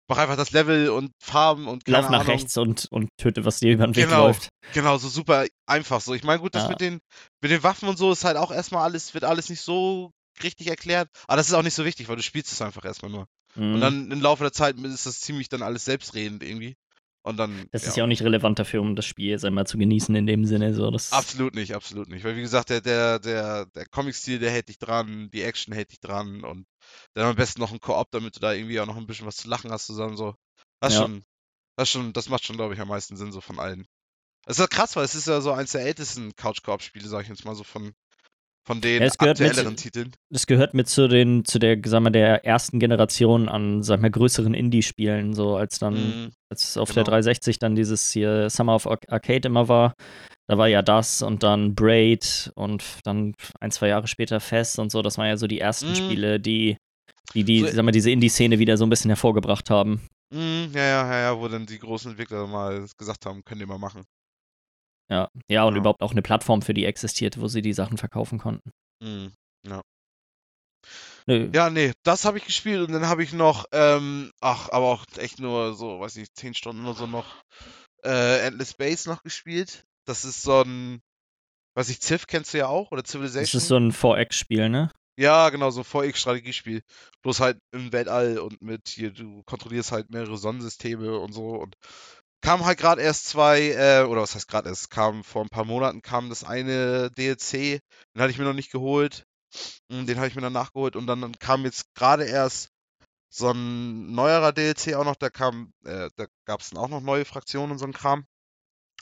mach 0.09 0.19
einfach 0.19 0.37
das 0.37 0.53
Level 0.53 0.91
und 0.91 1.13
Farben 1.23 1.67
und 1.69 1.89
Lauf 1.89 2.09
nach 2.09 2.21
Ahnung. 2.21 2.27
rechts 2.27 2.57
und, 2.57 2.87
und 2.91 3.09
töte, 3.19 3.45
was 3.45 3.59
dir 3.61 3.73
über 3.73 3.87
den 3.87 3.97
Weg 3.97 4.05
Genau. 4.09 4.27
läuft. 4.27 4.49
Genau, 4.75 4.97
so 4.99 5.09
super 5.09 5.47
einfach 5.67 6.01
so. 6.01 6.15
Ich 6.15 6.23
meine, 6.23 6.41
gut, 6.41 6.55
das 6.55 6.65
Ja. 6.65 6.69
mit 6.71 6.81
den 6.81 7.01
mit 7.43 7.51
den 7.51 7.63
Waffen 7.63 7.89
und 7.89 7.99
so 7.99 8.13
ist 8.13 8.25
halt 8.25 8.37
auch 8.37 8.51
erstmal 8.51 8.85
alles, 8.85 9.13
wird 9.15 9.25
alles 9.25 9.49
nicht 9.51 9.61
so 9.61 10.13
richtig 10.43 10.69
erklärt, 10.69 11.09
aber 11.27 11.37
das 11.37 11.49
ist 11.49 11.55
auch 11.55 11.63
nicht 11.63 11.75
so 11.75 11.85
wichtig, 11.85 12.09
weil 12.09 12.17
du 12.17 12.23
spielst 12.23 12.53
es 12.53 12.63
einfach 12.63 12.85
erstmal 12.85 13.11
nur. 13.11 13.27
Mhm. 13.55 13.75
Und 13.75 13.81
dann 13.81 14.11
im 14.11 14.21
Laufe 14.21 14.45
der 14.45 14.53
Zeit 14.53 14.79
ist 14.79 15.05
das 15.07 15.21
ziemlich 15.21 15.49
dann 15.49 15.63
alles 15.63 15.85
selbstredend 15.85 16.43
irgendwie. 16.43 16.75
Und 17.25 17.37
dann 17.37 17.69
das 17.71 17.85
ist 17.87 17.97
ja 17.97 18.03
auch 18.03 18.09
nicht 18.09 18.23
relevant 18.23 18.59
dafür, 18.59 18.81
um 18.81 18.97
das 18.97 19.07
Spiel 19.07 19.31
jetzt 19.31 19.45
einmal 19.45 19.67
zu 19.67 19.79
genießen 19.79 20.15
in 20.15 20.27
dem 20.27 20.45
Sinne. 20.45 20.75
So, 20.75 20.91
das, 20.91 21.13
Absolut 21.13 21.55
nicht, 21.55 21.75
absolut 21.75 22.09
nicht. 22.09 22.25
Weil 22.25 22.37
wie 22.37 22.41
gesagt, 22.43 22.71
der, 22.71 22.81
der, 22.81 23.21
der, 23.21 23.67
der 23.67 23.87
Comic-Stil, 23.87 24.41
der 24.41 24.51
hält 24.51 24.69
dich 24.69 24.79
dran, 24.79 25.31
die 25.31 25.43
Action 25.43 25.73
hält 25.73 25.93
dich 25.93 26.01
dran 26.01 26.43
und 26.43 26.67
dann 27.15 27.27
am 27.27 27.37
besten 27.37 27.61
noch 27.61 27.73
ein 27.73 27.81
Koop, 27.81 28.11
damit 28.11 28.35
du 28.35 28.41
da 28.41 28.53
irgendwie 28.53 28.81
auch 28.81 28.87
noch 28.87 28.97
ein 28.97 29.07
bisschen 29.07 29.27
was 29.27 29.37
zu 29.37 29.49
lachen 29.49 29.71
hast 29.71 29.87
zusammen. 29.87 30.17
So. 30.17 30.35
Das 30.81 30.95
Ja. 30.95 31.03
schon, 31.03 31.25
das 31.77 31.91
schon, 31.91 32.13
das 32.13 32.29
macht 32.29 32.45
schon, 32.45 32.57
glaube 32.57 32.75
ich, 32.75 32.81
am 32.81 32.89
meisten 32.89 33.17
Sinn 33.17 33.31
so 33.31 33.41
von 33.41 33.61
allen. 33.61 33.87
Das 34.45 34.59
ist 34.59 34.61
ja 34.61 34.67
krass, 34.67 34.97
weil 34.97 35.05
es 35.05 35.15
ist 35.15 35.29
ja 35.29 35.41
so 35.41 35.53
eins 35.53 35.71
der 35.71 35.83
ältesten 35.83 36.35
Couch-Koop-Spiele, 36.35 37.09
sag 37.09 37.23
ich 37.23 37.29
jetzt 37.29 37.45
mal 37.45 37.55
so 37.55 37.63
von, 37.63 37.95
von 38.65 38.81
den 38.81 39.01
Ja, 39.01 39.07
es 39.09 39.19
gehört 39.19 39.41
mit- 39.41 39.49
aktuelleren 39.49 39.77
Titeln. 39.77 40.13
das 40.31 40.47
gehört 40.47 40.73
mit 40.75 40.89
zu 40.89 41.09
den, 41.09 41.45
zu 41.45 41.59
der, 41.59 41.79
sag 41.85 42.01
mal, 42.01 42.11
der 42.11 42.45
ersten 42.45 42.79
Generation 42.79 43.49
an, 43.49 43.83
sag 43.83 44.01
mal, 44.01 44.11
größeren 44.11 44.55
Indie-Spielen, 44.55 45.35
so 45.35 45.57
als 45.57 45.79
dann, 45.79 45.95
Mhm. 45.95 46.31
als 46.51 46.77
auf 46.77 46.91
der 46.93 47.03
genau. 47.03 47.11
360 47.11 47.59
dann 47.59 47.75
dieses 47.75 48.13
hier 48.13 48.49
Summer 48.51 48.75
of 48.77 48.87
Ar- 48.87 48.99
Arcade 49.09 49.49
immer 49.49 49.69
war. 49.69 49.95
Da 50.49 50.59
war 50.59 50.69
ja 50.69 50.83
das 50.83 51.23
und 51.23 51.43
dann 51.43 51.75
Braid 51.75 52.53
und 52.55 52.85
dann 53.05 53.35
ein, 53.61 53.71
zwei 53.71 53.89
Jahre 53.89 54.07
später 54.07 54.39
Fest 54.41 54.79
und 54.79 54.91
so. 54.93 55.03
Das 55.03 55.19
waren 55.19 55.27
ja 55.29 55.37
so 55.37 55.47
die 55.47 55.61
ersten 55.61 55.91
Mhm. 55.91 55.95
Spiele, 55.97 56.41
die, 56.41 56.77
die, 57.35 57.45
die, 57.45 57.61
So- 57.61 57.67
sag 57.69 57.85
mal, 57.85 57.91
diese 57.93 58.11
Indie-Szene 58.11 58.59
wieder 58.59 58.77
so 58.77 58.85
ein 58.87 58.91
bisschen 58.91 59.11
hervorgebracht 59.11 59.71
haben. 59.71 60.03
Mhm, 60.33 60.71
ja, 60.75 60.81
ja, 60.83 61.11
ja, 61.11 61.21
ja, 61.21 61.39
wo 61.39 61.47
dann 61.49 61.67
die 61.67 61.79
großen 61.79 62.11
Entwickler 62.13 62.47
mal 62.47 62.87
gesagt 62.97 63.27
haben, 63.27 63.43
könnt 63.45 63.61
ihr 63.61 63.67
mal 63.67 63.79
machen. 63.79 64.03
Ja, 65.13 65.29
ja, 65.51 65.65
und 65.65 65.75
Ja. 65.75 65.81
überhaupt 65.81 66.03
auch 66.03 66.13
eine 66.13 66.23
Plattform 66.23 66.63
für 66.63 66.73
die 66.73 66.87
existierte, 66.87 67.41
wo 67.43 67.47
sie 67.47 67.61
die 67.61 67.75
Sachen 67.75 67.99
verkaufen 67.99 68.39
konnten. 68.39 68.71
Mhm. 69.03 69.33
Nö. 71.27 71.51
Ja, 71.55 71.71
nee, 71.71 71.93
das 72.03 72.25
habe 72.25 72.39
ich 72.39 72.45
gespielt 72.47 72.81
und 72.87 72.93
dann 72.93 73.07
habe 73.07 73.23
ich 73.23 73.33
noch, 73.33 73.67
ähm, 73.73 74.33
ach, 74.41 74.71
aber 74.71 74.87
auch 74.87 75.05
echt 75.19 75.39
nur 75.39 75.75
so, 75.75 76.01
weiß 76.01 76.17
nicht, 76.17 76.35
10 76.37 76.55
Stunden 76.55 76.85
oder 76.85 76.95
so 76.95 77.07
noch 77.07 77.27
äh, 78.05 78.41
Endless 78.47 78.71
Space 78.71 79.07
noch 79.07 79.23
gespielt. 79.23 79.85
Das 80.05 80.25
ist 80.25 80.43
so 80.43 80.63
ein, 80.63 81.01
weiß 81.77 81.91
ich, 81.91 82.01
Civ 82.01 82.27
kennst 82.27 82.55
du 82.55 82.59
ja 82.59 82.67
auch 82.67 82.91
oder 82.91 83.03
Das 83.03 83.13
Civilization? 83.13 83.61
ist 83.61 83.69
so 83.69 83.77
ein 83.77 83.93
4X-Spiel, 83.93 84.69
ne? 84.69 84.91
Ja, 85.17 85.51
genau, 85.51 85.71
so 85.71 85.83
ein 85.83 85.85
4X-Strategiespiel. 85.85 86.83
Bloß 87.23 87.39
halt 87.39 87.59
im 87.73 87.93
Weltall 87.93 88.39
und 88.39 88.61
mit 88.61 88.89
hier, 88.89 89.13
du 89.13 89.43
kontrollierst 89.45 89.93
halt 89.93 90.11
mehrere 90.11 90.39
Sonnensysteme 90.39 91.19
und 91.19 91.33
so 91.33 91.51
und 91.51 91.77
kam 92.43 92.65
halt 92.65 92.79
gerade 92.79 93.03
erst 93.03 93.27
zwei, 93.27 93.71
äh, 93.71 94.05
oder 94.05 94.23
was 94.23 94.35
heißt 94.35 94.49
gerade 94.49 94.69
erst, 94.69 94.91
kam 94.91 95.25
vor 95.25 95.43
ein 95.43 95.49
paar 95.49 95.65
Monaten 95.65 96.03
kam 96.03 96.29
das 96.29 96.45
eine 96.45 97.11
DLC, 97.13 97.81
den 98.15 98.23
hatte 98.23 98.31
ich 98.31 98.39
mir 98.39 98.45
noch 98.45 98.53
nicht 98.53 98.73
geholt. 98.73 99.25
Mm, 99.89 100.07
Den 100.07 100.17
habe 100.19 100.29
ich 100.29 100.35
mir 100.35 100.43
dann 100.43 100.53
nachgeholt 100.53 100.97
und 100.97 101.07
dann 101.07 101.33
kam 101.39 101.65
jetzt 101.65 101.95
gerade 101.95 102.25
erst 102.25 102.69
so 103.31 103.51
ein 103.51 104.13
neuerer 104.13 104.53
DLC 104.53 104.95
auch 104.95 105.05
noch, 105.05 105.17
da 105.17 105.31
kam, 105.31 105.73
äh, 105.85 106.11
da 106.17 106.27
gab 106.47 106.61
es 106.61 106.71
dann 106.71 106.79
auch 106.79 106.89
noch 106.89 107.01
neue 107.01 107.25
Fraktionen 107.25 107.73
und 107.73 107.79
so 107.79 107.87
ein 107.87 107.93
Kram. 107.93 108.27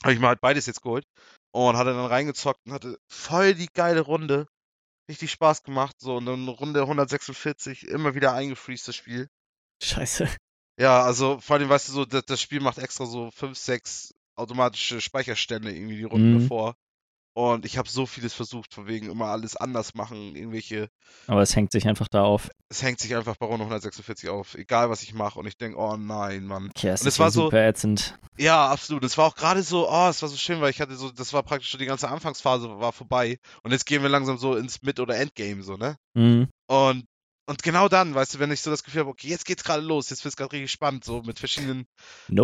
Habe 0.03 0.13
ich 0.13 0.19
mir 0.19 0.27
halt 0.27 0.41
beides 0.41 0.65
jetzt 0.67 0.81
geholt 0.81 1.05
und 1.51 1.77
hatte 1.77 1.93
dann 1.93 2.05
reingezockt 2.05 2.59
und 2.65 2.73
hatte 2.73 2.97
voll 3.09 3.55
die 3.55 3.69
geile 3.73 4.01
Runde. 4.01 4.47
Richtig 5.09 5.31
Spaß 5.31 5.63
gemacht, 5.63 5.95
so 5.99 6.17
und 6.17 6.25
dann 6.25 6.47
Runde 6.47 6.81
146, 6.81 7.87
immer 7.87 8.15
wieder 8.15 8.33
eingefreezed 8.33 8.87
das 8.87 8.95
Spiel. 8.95 9.27
Scheiße. 9.83 10.29
Ja, 10.81 11.03
also 11.03 11.39
vor 11.39 11.57
allem, 11.57 11.69
weißt 11.69 11.89
du, 11.89 11.93
so, 11.93 12.05
das, 12.05 12.23
das 12.25 12.41
Spiel 12.41 12.59
macht 12.59 12.77
extra 12.79 13.05
so 13.05 13.29
5, 13.31 13.57
6 13.57 14.13
automatische 14.35 14.99
Speicherstände 15.01 15.71
irgendwie 15.71 15.97
die 15.97 16.03
Runden 16.03 16.33
Mhm. 16.33 16.41
davor. 16.41 16.75
Und 17.33 17.63
ich 17.65 17.77
habe 17.77 17.87
so 17.87 18.05
vieles 18.05 18.33
versucht, 18.33 18.73
von 18.73 18.87
wegen 18.87 19.09
immer 19.09 19.27
alles 19.27 19.55
anders 19.55 19.93
machen, 19.93 20.35
irgendwelche 20.35 20.89
Aber 21.27 21.41
es 21.41 21.55
hängt 21.55 21.71
sich 21.71 21.87
einfach 21.87 22.09
da 22.09 22.23
auf. 22.23 22.49
es 22.67 22.81
hängt 22.83 22.99
sich 22.99 23.15
einfach 23.15 23.37
bei 23.37 23.45
Runde 23.45 23.63
146 23.63 24.27
auf, 24.29 24.55
egal 24.55 24.89
was 24.89 25.01
ich 25.03 25.13
mache. 25.13 25.39
Und 25.39 25.47
ich 25.47 25.55
denke, 25.55 25.77
oh 25.77 25.95
nein, 25.95 26.45
Mann. 26.45 26.71
Tja, 26.75 26.91
es 26.93 27.01
Und 27.01 27.07
ist 27.07 27.13
es 27.13 27.17
ja 27.19 27.23
war 27.23 27.31
so- 27.31 27.43
super 27.43 27.65
ätzend. 27.65 28.17
Ja, 28.37 28.67
absolut. 28.69 29.05
Es 29.05 29.17
war 29.17 29.27
auch 29.27 29.35
gerade 29.35 29.63
so, 29.63 29.87
oh, 29.89 30.07
es 30.09 30.21
war 30.21 30.27
so 30.29 30.35
schön, 30.35 30.59
weil 30.59 30.71
ich 30.71 30.81
hatte 30.81 30.95
so, 30.97 31.09
das 31.11 31.31
war 31.31 31.43
praktisch 31.43 31.69
schon 31.69 31.79
die 31.79 31.85
ganze 31.85 32.09
Anfangsphase 32.09 32.67
war 32.79 32.91
vorbei. 32.91 33.37
Und 33.63 33.71
jetzt 33.71 33.85
gehen 33.85 34.01
wir 34.01 34.09
langsam 34.09 34.37
so 34.37 34.55
ins 34.57 34.81
Mid- 34.81 34.99
oder 34.99 35.15
Endgame, 35.15 35.61
so, 35.63 35.77
ne? 35.77 35.95
Mhm. 36.15 36.49
Und, 36.67 37.05
und 37.47 37.63
genau 37.63 37.89
dann, 37.89 38.15
weißt 38.15 38.35
du, 38.35 38.39
wenn 38.39 38.51
ich 38.51 38.61
so 38.61 38.69
das 38.71 38.83
Gefühl 38.83 39.01
habe, 39.01 39.09
okay, 39.09 39.27
jetzt 39.27 39.45
geht's 39.45 39.63
gerade 39.63 39.81
los, 39.83 40.09
jetzt 40.09 40.23
wird's 40.23 40.37
gerade 40.37 40.53
richtig 40.53 40.71
spannend, 40.71 41.03
so 41.03 41.21
mit 41.23 41.39
verschiedenen 41.39 41.85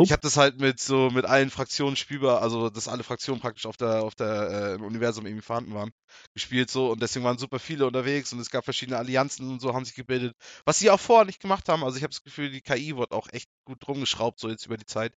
Ich 0.02 0.12
Nope. 0.12 0.14
habe 0.14 0.22
das 0.22 0.38
halt 0.38 0.60
mit 0.60 0.80
so 0.80 1.10
mit 1.12 1.26
allen 1.26 1.50
Fraktionen 1.52 1.96
spielbar, 1.96 2.42
also 2.42 2.70
dass 2.70 2.88
alle 2.88 3.04
Fraktionen 3.04 3.42
praktisch 3.42 3.66
auf 3.66 3.78
der 3.78 4.04
auf 4.04 4.16
der 4.16 4.50
äh, 4.52 4.76
im 4.76 4.84
Universum 4.84 5.26
irgendwie 5.26 5.44
vorhanden 5.44 5.74
waren, 5.76 5.92
gespielt 6.34 6.72
so 6.72 6.92
und 6.92 7.02
deswegen 7.02 7.26
waren 7.26 7.38
super 7.38 7.60
viele 7.60 7.88
unterwegs 7.88 8.34
und 8.34 8.40
es 8.40 8.50
gab 8.52 8.66
verschiedene 8.66 8.98
Allianzen 8.98 9.50
und 9.50 9.62
so 9.62 9.74
haben 9.74 9.86
sich 9.86 9.96
gebildet, 9.96 10.36
was 10.66 10.80
sie 10.80 10.90
auch 10.92 11.00
vorher 11.00 11.26
nicht 11.26 11.42
gemacht 11.42 11.70
haben. 11.70 11.84
Also 11.84 11.98
ich 11.98 12.04
habe 12.04 12.14
das 12.14 12.24
Gefühl, 12.24 12.52
die 12.52 12.62
KI 12.62 12.98
wird 12.98 13.12
auch 13.12 13.28
echt 13.32 13.50
gut 13.66 13.88
rumgeschraubt 13.88 14.40
so 14.40 14.50
jetzt 14.50 14.66
über 14.66 14.78
die 14.78 14.86
Zeit. 14.86 15.14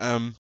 Ähm, 0.00 0.34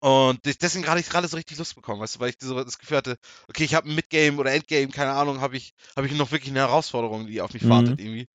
und 0.00 0.44
des- 0.44 0.58
deswegen 0.58 0.84
gerade 0.84 1.00
ich 1.00 1.08
gerade 1.08 1.28
so 1.28 1.36
richtig 1.36 1.58
Lust 1.58 1.74
bekommen, 1.74 2.00
weißt 2.00 2.16
du, 2.16 2.20
weil 2.20 2.30
ich 2.30 2.36
so 2.40 2.62
das 2.62 2.78
Gefühl 2.78 2.98
hatte, 2.98 3.16
okay, 3.48 3.64
ich 3.64 3.74
habe 3.74 3.88
ein 3.88 3.94
Midgame 3.94 4.36
oder 4.38 4.52
Endgame, 4.52 4.88
keine 4.88 5.12
Ahnung, 5.12 5.40
habe 5.40 5.56
ich 5.56 5.72
habe 5.96 6.06
ich 6.06 6.12
noch 6.14 6.30
wirklich 6.30 6.50
eine 6.50 6.60
Herausforderung, 6.60 7.26
die 7.26 7.40
auf 7.40 7.52
mich 7.54 7.64
Mhm. 7.64 7.70
wartet 7.70 8.00
irgendwie. 8.00 8.26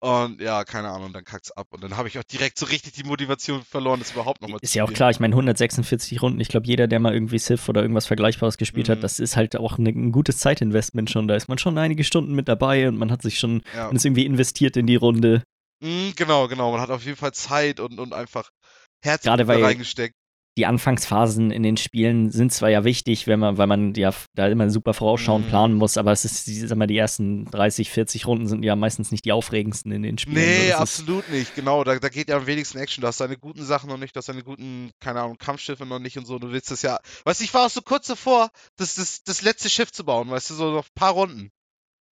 Und 0.00 0.40
ja, 0.40 0.64
keine 0.64 0.90
Ahnung, 0.90 1.12
dann 1.12 1.24
kackt's 1.24 1.52
ab. 1.52 1.68
Und 1.70 1.82
dann 1.84 1.96
habe 1.96 2.08
ich 2.08 2.18
auch 2.18 2.24
direkt 2.24 2.58
so 2.58 2.66
richtig 2.66 2.92
die 2.94 3.04
Motivation 3.04 3.62
verloren, 3.62 4.00
das 4.00 4.10
überhaupt 4.10 4.42
nochmal 4.42 4.58
zu 4.58 4.64
Ist 4.64 4.74
ja 4.74 4.82
auch 4.82 4.92
klar, 4.92 5.10
ich 5.10 5.20
meine 5.20 5.34
146 5.36 6.20
Runden, 6.22 6.40
ich 6.40 6.48
glaube 6.48 6.66
jeder, 6.66 6.88
der 6.88 6.98
mal 6.98 7.14
irgendwie 7.14 7.38
Civ 7.38 7.68
oder 7.68 7.82
irgendwas 7.82 8.06
Vergleichbares 8.06 8.56
gespielt 8.58 8.88
Mhm. 8.88 8.92
hat, 8.92 9.04
das 9.04 9.20
ist 9.20 9.36
halt 9.36 9.54
auch 9.56 9.78
ne, 9.78 9.90
ein 9.90 10.10
gutes 10.10 10.38
Zeitinvestment 10.38 11.08
schon. 11.08 11.28
Da 11.28 11.36
ist 11.36 11.46
man 11.48 11.58
schon 11.58 11.78
einige 11.78 12.02
Stunden 12.02 12.34
mit 12.34 12.48
dabei 12.48 12.88
und 12.88 12.96
man 12.96 13.12
hat 13.12 13.22
sich 13.22 13.38
schon, 13.38 13.62
Ja. 13.76 13.86
man 13.86 13.96
ist 13.96 14.04
irgendwie 14.04 14.26
investiert 14.26 14.76
in 14.76 14.88
die 14.88 14.96
Runde. 14.96 15.44
Mhm, 15.80 16.14
genau, 16.16 16.48
genau. 16.48 16.72
Man 16.72 16.80
hat 16.80 16.90
auf 16.90 17.04
jeden 17.04 17.16
Fall 17.16 17.32
Zeit 17.32 17.78
und, 17.78 18.00
und 18.00 18.12
einfach 18.12 18.50
Herz 19.02 19.24
reingesteckt. 19.26 20.16
Die 20.58 20.66
Anfangsphasen 20.66 21.50
in 21.50 21.62
den 21.62 21.78
Spielen 21.78 22.30
sind 22.30 22.52
zwar 22.52 22.68
ja 22.68 22.84
wichtig, 22.84 23.26
wenn 23.26 23.40
man, 23.40 23.56
weil 23.56 23.66
man 23.66 23.94
ja 23.94 24.12
da 24.34 24.48
immer 24.48 24.68
super 24.68 24.92
vorausschauend 24.92 25.46
Mhm. 25.46 25.48
planen 25.48 25.74
muss, 25.74 25.96
aber 25.96 26.12
es 26.12 26.26
ist, 26.26 26.46
die- 26.46 26.60
sag 26.66 26.76
mal, 26.76 26.86
die 26.86 26.98
ersten 26.98 27.46
30, 27.46 27.88
40 27.90 28.26
Runden 28.26 28.46
sind 28.46 28.62
ja 28.62 28.76
meistens 28.76 29.10
nicht 29.12 29.24
die 29.24 29.32
aufregendsten 29.32 29.92
in 29.92 30.02
den 30.02 30.18
Spielen. 30.18 30.36
Nee, 30.36 30.70
so, 30.72 30.76
absolut 30.76 31.26
nicht. 31.30 31.54
Genau, 31.54 31.84
da, 31.84 31.98
da 31.98 32.08
geht 32.10 32.28
ja 32.28 32.36
am 32.36 32.46
wenigsten 32.46 32.76
Action. 32.76 33.00
Du 33.00 33.08
hast 33.08 33.20
deine 33.20 33.38
guten 33.38 33.64
Sachen 33.64 33.88
noch 33.88 33.96
nicht, 33.96 34.14
du 34.14 34.18
hast 34.18 34.28
deine 34.28 34.42
guten, 34.44 34.90
keine 35.00 35.22
Ahnung, 35.22 35.38
Kampfschiffe 35.38 35.86
noch 35.86 35.98
nicht 36.00 36.18
und 36.18 36.26
so. 36.26 36.38
Du 36.38 36.52
willst 36.52 36.70
das 36.70 36.82
ja. 36.82 36.98
Weißt 37.24 37.40
du, 37.40 37.44
ich 37.44 37.54
war 37.54 37.64
auch 37.66 37.70
so 37.70 37.80
kurz 37.80 38.06
davor, 38.08 38.50
das, 38.76 38.96
das, 38.96 39.22
das 39.24 39.40
letzte 39.40 39.70
Schiff 39.70 39.90
zu 39.90 40.04
bauen, 40.04 40.28
weißt 40.28 40.50
du, 40.50 40.54
so 40.54 40.70
noch 40.72 40.84
ein 40.84 40.94
paar 40.94 41.12
Runden. 41.12 41.50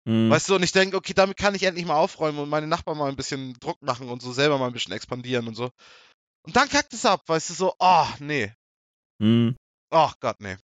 Mhm. 0.07 0.31
Weißt 0.31 0.49
du, 0.49 0.55
und 0.55 0.63
ich 0.63 0.73
denke, 0.73 0.97
okay, 0.97 1.13
damit 1.15 1.37
kann 1.37 1.55
ich 1.55 1.63
endlich 1.65 1.85
mal 1.85 1.97
aufräumen 1.97 2.39
und 2.39 2.49
meine 2.49 2.67
Nachbarn 2.67 2.97
mal 2.97 3.11
ein 3.11 3.17
bisschen 3.17 3.53
Druck 3.61 3.83
machen 3.83 4.09
und 4.09 4.23
so 4.23 4.33
selber 4.33 4.57
mal 4.57 4.69
ein 4.69 4.73
bisschen 4.73 4.95
expandieren 4.95 5.47
und 5.47 5.55
so. 5.57 5.69
Und 6.47 6.57
dann 6.57 6.69
kackt 6.69 6.93
es 6.93 7.05
ab, 7.05 7.23
weißt 7.27 7.51
du, 7.51 7.55
so, 7.55 7.75
oh, 7.79 8.07
nee. 8.19 8.53
Hm. 9.21 9.57
Oh 9.91 10.11
Gott, 10.21 10.37
nee. 10.41 10.57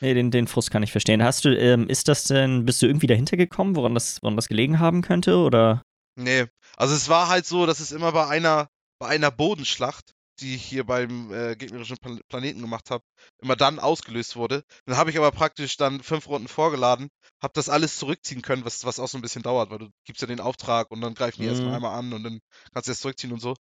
Nee, 0.00 0.14
den, 0.14 0.30
den 0.30 0.46
Frust 0.46 0.70
kann 0.70 0.82
ich 0.82 0.92
verstehen. 0.92 1.22
Hast 1.22 1.44
du, 1.44 1.56
ähm, 1.58 1.88
ist 1.88 2.08
das 2.08 2.24
denn, 2.24 2.64
bist 2.64 2.80
du 2.82 2.86
irgendwie 2.86 3.08
dahinter 3.08 3.36
gekommen, 3.36 3.74
woran 3.74 3.94
das, 3.94 4.22
woran 4.22 4.36
das 4.36 4.48
gelegen 4.48 4.78
haben 4.78 5.02
könnte, 5.02 5.36
oder? 5.38 5.82
Nee. 6.16 6.46
Also 6.76 6.94
es 6.94 7.08
war 7.08 7.28
halt 7.28 7.46
so, 7.46 7.66
dass 7.66 7.80
es 7.80 7.92
immer 7.92 8.12
bei 8.12 8.26
einer, 8.28 8.68
bei 9.00 9.08
einer 9.08 9.30
Bodenschlacht, 9.30 10.12
die 10.40 10.54
ich 10.54 10.64
hier 10.64 10.84
beim 10.84 11.32
äh, 11.32 11.56
gegnerischen 11.56 11.96
Pla- 11.96 12.20
Planeten 12.28 12.60
gemacht 12.60 12.90
habe, 12.92 13.02
immer 13.42 13.56
dann 13.56 13.80
ausgelöst 13.80 14.36
wurde. 14.36 14.62
Dann 14.86 14.96
habe 14.96 15.10
ich 15.10 15.18
aber 15.18 15.32
praktisch 15.32 15.76
dann 15.76 16.00
fünf 16.00 16.28
Runden 16.28 16.46
vorgeladen, 16.46 17.08
habe 17.42 17.52
das 17.54 17.68
alles 17.68 17.98
zurückziehen 17.98 18.40
können, 18.42 18.64
was, 18.64 18.84
was 18.84 19.00
auch 19.00 19.08
so 19.08 19.18
ein 19.18 19.22
bisschen 19.22 19.42
dauert, 19.42 19.70
weil 19.70 19.78
du 19.78 19.88
gibst 20.06 20.22
ja 20.22 20.28
den 20.28 20.38
Auftrag 20.40 20.92
und 20.92 21.00
dann 21.00 21.14
greifen 21.14 21.42
die 21.42 21.48
erstmal 21.48 21.70
Mhm. 21.70 21.76
einmal 21.76 21.98
an 21.98 22.12
und 22.12 22.22
dann 22.22 22.38
kannst 22.72 22.86
du 22.86 22.92
es 22.92 23.00
zurückziehen 23.00 23.32
und 23.32 23.40
so. 23.40 23.56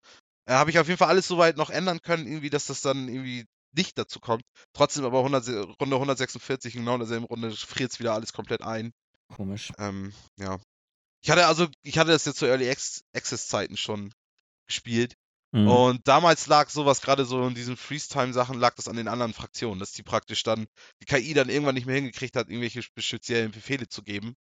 Äh, 0.48 0.54
habe 0.54 0.70
ich 0.70 0.80
auf 0.80 0.88
jeden 0.88 0.98
Fall 0.98 1.10
alles 1.10 1.28
soweit 1.28 1.58
noch 1.58 1.70
ändern 1.70 2.02
können, 2.02 2.26
irgendwie, 2.26 2.50
dass 2.50 2.68
das 2.68 2.82
dann 2.82 3.08
irgendwie 3.08 3.46
nicht 3.74 3.98
dazu 3.98 4.20
kommt. 4.20 4.44
Trotzdem 4.74 5.06
aber 5.06 5.20
100, 5.20 5.44
Se- 5.44 5.68
Runde 5.80 5.98
146, 5.98 6.74
genau 6.74 6.94
in 6.94 7.00
derselben 7.00 7.26
Runde, 7.26 7.52
friert 7.52 7.92
es 7.92 8.00
wieder 8.00 8.14
alles 8.14 8.34
komplett 8.34 8.62
ein. 8.62 8.92
Komisch. 9.36 9.72
Ähm, 9.78 10.14
ja. 10.38 10.60
Ich 11.22 11.30
hatte 11.30 11.48
also, 11.48 11.68
ich 11.84 11.98
hatte 11.98 12.12
das 12.12 12.26
jetzt 12.26 12.40
zu 12.40 12.46
Early 12.46 12.70
Ac- 12.70 13.02
Access 13.14 13.48
Zeiten 13.48 13.76
schon 13.76 14.14
gespielt. 14.68 15.16
Hm. 15.54 15.68
Und 15.68 16.08
damals 16.08 16.48
lag 16.48 16.70
sowas 16.70 17.02
gerade 17.02 17.26
so 17.26 17.46
in 17.48 17.56
diesen 17.56 17.78
Freeze-Time-Sachen, 17.78 18.60
lag 18.60 18.76
das 18.76 18.88
an 18.88 18.96
den 18.96 19.08
anderen 19.08 19.34
Fraktionen, 19.34 19.80
dass 19.80 19.92
die 19.92 20.04
praktisch 20.04 20.44
dann, 20.44 20.68
die 21.02 21.06
KI 21.06 21.34
dann 21.34 21.50
irgendwann 21.50 21.76
nicht 21.76 21.88
mehr 21.88 21.96
hingekriegt 21.96 22.36
hat, 22.36 22.50
irgendwelche 22.50 22.82
speziellen 22.82 23.52
Befehle 23.52 23.88
zu 23.88 24.04
geben. 24.04 24.36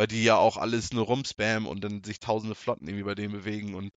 Weil 0.00 0.06
die 0.06 0.24
ja 0.24 0.38
auch 0.38 0.56
alles 0.56 0.94
nur 0.94 1.04
rumspammen 1.04 1.68
und 1.68 1.84
dann 1.84 2.02
sich 2.02 2.20
tausende 2.20 2.54
Flotten 2.54 2.86
irgendwie 2.88 3.04
bei 3.04 3.14
denen 3.14 3.32
bewegen 3.34 3.74
und 3.74 3.90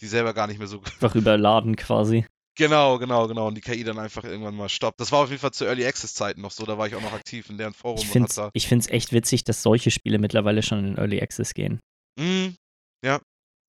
die 0.00 0.06
selber 0.06 0.32
gar 0.32 0.46
nicht 0.46 0.58
mehr 0.58 0.68
so. 0.68 0.76
Einfach 0.84 1.16
überladen 1.16 1.74
quasi. 1.74 2.24
Genau, 2.56 2.96
genau, 3.00 3.26
genau. 3.26 3.48
Und 3.48 3.56
die 3.56 3.60
KI 3.60 3.82
dann 3.82 3.98
einfach 3.98 4.22
irgendwann 4.22 4.54
mal 4.54 4.68
stoppt. 4.68 5.00
Das 5.00 5.10
war 5.10 5.18
auf 5.24 5.30
jeden 5.30 5.40
Fall 5.40 5.50
zu 5.50 5.64
Early 5.64 5.84
Access-Zeiten 5.84 6.40
noch 6.42 6.52
so, 6.52 6.64
da 6.64 6.78
war 6.78 6.86
ich 6.86 6.94
auch 6.94 7.00
noch 7.00 7.12
aktiv 7.12 7.50
in 7.50 7.58
deren 7.58 7.74
Forum 7.74 7.98
Ich 7.98 8.06
finde 8.06 8.28
da. 8.32 8.52
es 8.54 8.88
echt 8.88 9.12
witzig, 9.12 9.42
dass 9.42 9.60
solche 9.64 9.90
Spiele 9.90 10.20
mittlerweile 10.20 10.62
schon 10.62 10.84
in 10.84 10.96
Early 10.96 11.20
Access 11.20 11.54
gehen. 11.54 11.80
Mm, 12.20 12.50
ja. 13.04 13.18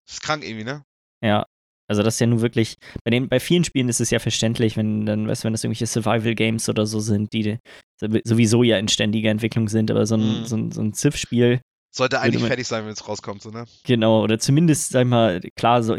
Das 0.06 0.14
ist 0.14 0.22
krank 0.22 0.44
irgendwie, 0.44 0.66
ne? 0.66 0.84
Ja. 1.26 1.48
Also 1.88 2.04
das 2.04 2.16
ist 2.16 2.20
ja 2.20 2.28
nun 2.28 2.42
wirklich, 2.42 2.76
bei 3.04 3.10
den, 3.10 3.30
bei 3.30 3.40
vielen 3.40 3.64
Spielen 3.64 3.90
ist 3.90 4.00
es 4.00 4.12
ja 4.12 4.20
verständlich, 4.20 4.78
wenn 4.78 5.08
dann, 5.08 5.28
weißt 5.28 5.44
du, 5.44 5.46
wenn 5.46 5.54
das 5.54 5.64
irgendwelche 5.64 5.88
Survival-Games 5.88 6.70
oder 6.70 6.86
so 6.86 7.00
sind, 7.00 7.34
die 7.34 7.58
sowieso 8.24 8.62
ja 8.62 8.78
in 8.78 8.88
ständiger 8.90 9.32
Entwicklung 9.32 9.70
sind, 9.70 9.90
aber 9.90 10.06
so 10.06 10.16
ein, 10.16 10.42
Mhm. 10.42 10.46
so 10.46 10.56
ein, 10.56 10.72
so 10.72 10.82
ein 10.82 10.94
Civ-Spiel, 10.94 11.62
Sollte 11.92 12.20
eigentlich 12.22 12.44
fertig 12.44 12.68
sein, 12.68 12.86
wenn 12.86 12.92
es 12.92 13.08
rauskommt, 13.08 13.42
so, 13.42 13.50
ne? 13.50 13.66
genau, 13.84 14.24
oder 14.24 14.38
zumindest, 14.38 14.92
sag 14.92 15.02
ich 15.02 15.08
mal, 15.08 15.42
klar, 15.56 15.82
so, 15.82 15.96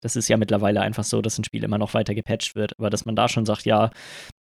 das 0.00 0.14
ist 0.14 0.28
ja 0.28 0.36
mittlerweile 0.36 0.80
einfach 0.80 1.02
so, 1.02 1.20
dass 1.20 1.36
ein 1.36 1.42
Spiel 1.44 1.64
immer 1.64 1.78
noch 1.78 1.94
weiter 1.94 2.14
gepatcht 2.14 2.54
wird, 2.54 2.78
aber 2.78 2.90
dass 2.90 3.06
man 3.06 3.16
da 3.16 3.28
schon 3.28 3.44
sagt, 3.44 3.64
ja, 3.64 3.90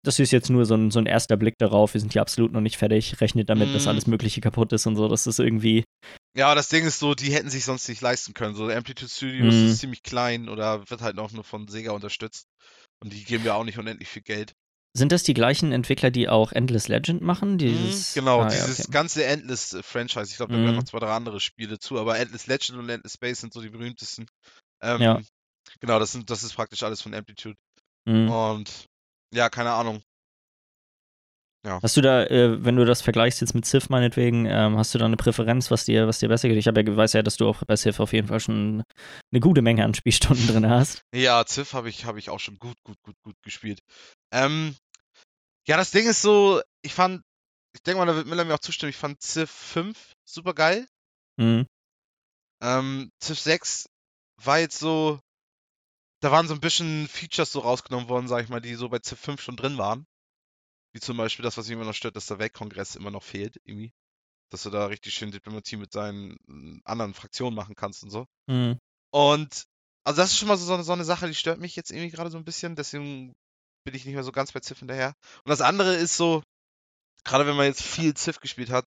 das 0.05 0.19
ist 0.19 0.31
jetzt 0.31 0.51
nur 0.51 0.67
so 0.67 0.75
ein, 0.75 0.91
so 0.91 0.99
ein 0.99 1.07
erster 1.07 1.39
Blick 1.39 1.57
darauf, 1.59 1.95
wir 1.95 2.01
sind 2.01 2.13
hier 2.13 2.21
absolut 2.21 2.53
noch 2.53 2.61
nicht 2.61 2.77
fertig, 2.77 3.19
rechnet 3.23 3.49
damit, 3.49 3.75
dass 3.75 3.85
Mhm. 3.85 3.89
alles 3.89 4.07
Mögliche 4.07 4.43
kaputt 4.43 4.73
ist 4.75 4.87
und 4.87 4.97
so, 4.97 5.09
das 5.09 5.27
ist 5.27 5.39
irgendwie, 5.41 5.85
Ja, 6.37 6.47
aber 6.47 6.55
das 6.55 6.69
Ding 6.69 6.85
ist 6.85 6.99
so, 6.99 7.15
die 7.15 7.33
hätten 7.33 7.51
sich 7.51 7.65
sonst 7.65 7.89
nicht 7.89 8.03
leisten 8.03 8.35
können. 8.35 8.55
So, 8.55 8.69
Amplitude 8.69 9.11
Studios 9.11 9.55
Mhm. 9.55 9.67
ist 9.67 9.79
ziemlich 9.79 10.03
klein 10.03 10.49
oder 10.51 10.89
wird 10.91 11.01
halt 11.01 11.19
auch 11.19 11.33
nur 11.33 11.45
von 11.45 11.67
Sega 11.67 11.93
unterstützt. 11.93 12.47
Und 13.03 13.13
die 13.15 13.25
geben 13.25 13.45
ja 13.45 13.55
auch 13.55 13.65
nicht 13.65 13.79
unendlich 13.79 14.09
viel 14.09 14.23
Geld. 14.23 14.53
Sind 14.93 15.13
das 15.13 15.23
die 15.23 15.35
gleichen 15.35 15.73
Entwickler, 15.73 16.11
die 16.11 16.29
auch 16.29 16.53
Endless 16.53 16.89
Legend 16.89 17.23
machen? 17.23 17.59
Dieses, 17.59 18.15
Mhm, 18.17 18.21
genau, 18.21 18.41
Ah, 18.41 18.45
ja, 18.45 18.51
dieses 18.51 18.81
okay. 18.81 18.93
ganze 18.93 19.25
Endless-Franchise. 19.25 20.31
Ich 20.31 20.37
glaube, 20.37 20.53
da 20.53 20.59
gehören 20.59 20.75
Mhm. 20.75 20.79
noch 20.81 20.85
zwei, 20.85 20.99
drei 20.99 21.13
andere 21.13 21.41
Spiele 21.41 21.79
zu, 21.79 21.99
aber 21.99 22.19
Endless 22.19 22.47
Legend 22.47 22.79
und 22.79 22.89
Endless 22.89 23.15
Space 23.15 23.41
sind 23.41 23.53
so 23.53 23.61
die 23.61 23.71
berühmtesten. 23.71 24.27
Ähm, 24.83 25.01
Ja. 25.01 25.21
Genau, 25.79 25.99
das, 25.99 26.13
sind, 26.13 26.29
das 26.31 26.43
ist 26.43 26.55
praktisch 26.55 26.83
alles 26.83 27.01
von 27.03 27.15
Amplitude. 27.15 27.57
Mhm. 28.07 28.29
Und 28.29 28.87
ja, 29.33 29.49
keine 29.49 29.71
Ahnung. 29.73 30.03
Hast 31.63 31.97
du 31.97 32.01
da, 32.01 32.25
äh, 32.25 32.65
wenn 32.65 32.77
du 32.77 32.87
das 32.87 33.03
vergleichst 33.03 33.41
jetzt 33.43 33.55
mit 33.55 33.67
Civ 33.67 33.91
meinetwegen, 33.91 34.47
ähm, 34.47 34.79
hast 34.79 34.95
du 34.95 34.99
da 34.99 35.05
eine 35.05 35.19
Präferenz, 35.19 35.71
was 35.71 35.85
dir, 35.85 36.07
was 36.07 36.19
dir 36.19 36.29
besser 36.29 36.49
geht? 36.49 36.57
Ich 36.57 36.67
habe 36.67 36.81
ja, 36.81 36.97
weiß 36.97 37.13
ja, 37.13 37.23
dass 37.23 37.37
du 37.37 37.47
auch 37.47 37.63
bei 37.65 37.77
Civ 37.77 38.01
auf 38.01 38.13
jeden 38.15 38.29
Fall 38.29 38.41
schon 38.41 38.83
eine 39.31 39.41
gute 39.41 39.61
Menge 39.61 39.85
an 39.85 39.93
Spielstunden 39.93 40.47
drin 40.47 40.69
hast. 40.69 41.03
Ja, 41.15 41.45
Civ 41.47 41.75
habe 41.75 41.91
ich, 41.91 42.07
hab 42.07 42.17
ich 42.17 42.31
auch 42.31 42.41
schon 42.41 42.59
gut, 42.59 42.77
gut, 42.83 42.97
gut, 43.03 43.17
gut 43.23 43.37
gespielt. 43.43 43.81
Ähm, 44.33 44.75
ja, 45.67 45.77
das 45.77 45.91
Ding 45.91 46.09
ist 46.09 46.23
so, 46.23 46.63
ich 46.83 46.95
fand, 46.95 47.23
ich 47.75 47.83
denke 47.83 47.99
mal, 47.99 48.07
da 48.07 48.17
wird 48.17 48.27
Miller 48.27 48.45
mir 48.45 48.55
auch 48.55 48.61
zustimmen, 48.61 48.91
ich 48.91 48.97
fand 48.97 49.21
Civ 49.23 49.51
5 49.51 50.15
super 50.25 50.55
geil. 50.55 50.87
Mhm. 51.37 51.67
Ähm, 52.63 53.11
Civ 53.23 53.39
6 53.39 53.87
war 54.43 54.59
jetzt 54.59 54.79
so, 54.79 55.21
da 56.21 56.31
waren 56.31 56.49
so 56.49 56.55
ein 56.55 56.61
bisschen 56.61 57.07
Features 57.07 57.53
so 57.53 57.61
rausgenommen 57.61 58.09
worden, 58.09 58.29
sag 58.29 58.45
ich 58.45 58.49
mal, 58.49 58.61
die 58.61 58.75
so 58.75 58.89
bei 58.89 58.99
Civ 58.99 59.21
5 59.21 59.43
schon 59.43 59.57
drin 59.57 59.77
waren. 59.77 60.07
Wie 60.93 61.01
zum 61.01 61.17
Beispiel 61.17 61.43
das, 61.43 61.57
was 61.57 61.67
mich 61.67 61.75
immer 61.75 61.85
noch 61.85 61.95
stört, 61.95 62.17
dass 62.17 62.27
der 62.27 62.39
Weltkongress 62.39 62.97
immer 62.97 63.11
noch 63.11 63.23
fehlt, 63.23 63.61
irgendwie. 63.65 63.93
Dass 64.51 64.65
du 64.65 64.71
da 64.71 64.87
richtig 64.87 65.15
schön 65.15 65.31
Diplomatie 65.31 65.77
mit 65.77 65.95
deinen 65.95 66.37
mm, 66.47 66.81
anderen 66.85 67.15
Fraktionen 67.15 67.55
machen 67.55 67.77
kannst 67.77 68.03
und 68.03 68.11
so. 68.11 68.27
Mhm. 68.49 68.79
Und 69.13 69.67
also 70.05 70.21
das 70.23 70.33
ist 70.33 70.39
schon 70.39 70.49
mal 70.49 70.57
so, 70.57 70.83
so, 70.83 70.93
eine, 70.93 71.05
Sache, 71.05 71.29
die 71.29 71.35
stört 71.35 71.61
mich 71.61 71.77
jetzt 71.77 71.91
irgendwie 71.91 72.11
gerade 72.11 72.31
so 72.31 72.39
ein 72.39 72.45
bisschen, 72.45 72.75
deswegen 72.75 73.35
bin 73.85 73.95
ich 73.95 74.05
nicht 74.05 74.15
mehr 74.15 74.25
so 74.25 74.33
ganz 74.33 74.53
bei 74.53 74.61
Civ 74.61 74.79
hinterher. 74.79 75.15
Und 75.45 75.51
das 75.51 75.61
andere 75.61 75.95
ist 75.95 76.17
so, 76.17 76.43
gerade 77.25 77.47
wenn 77.47 77.57
man 77.57 77.67
jetzt 77.67 77.83
viel 77.83 78.17
Civ 78.17 78.41
gespielt 78.41 78.71
hat 78.71 78.87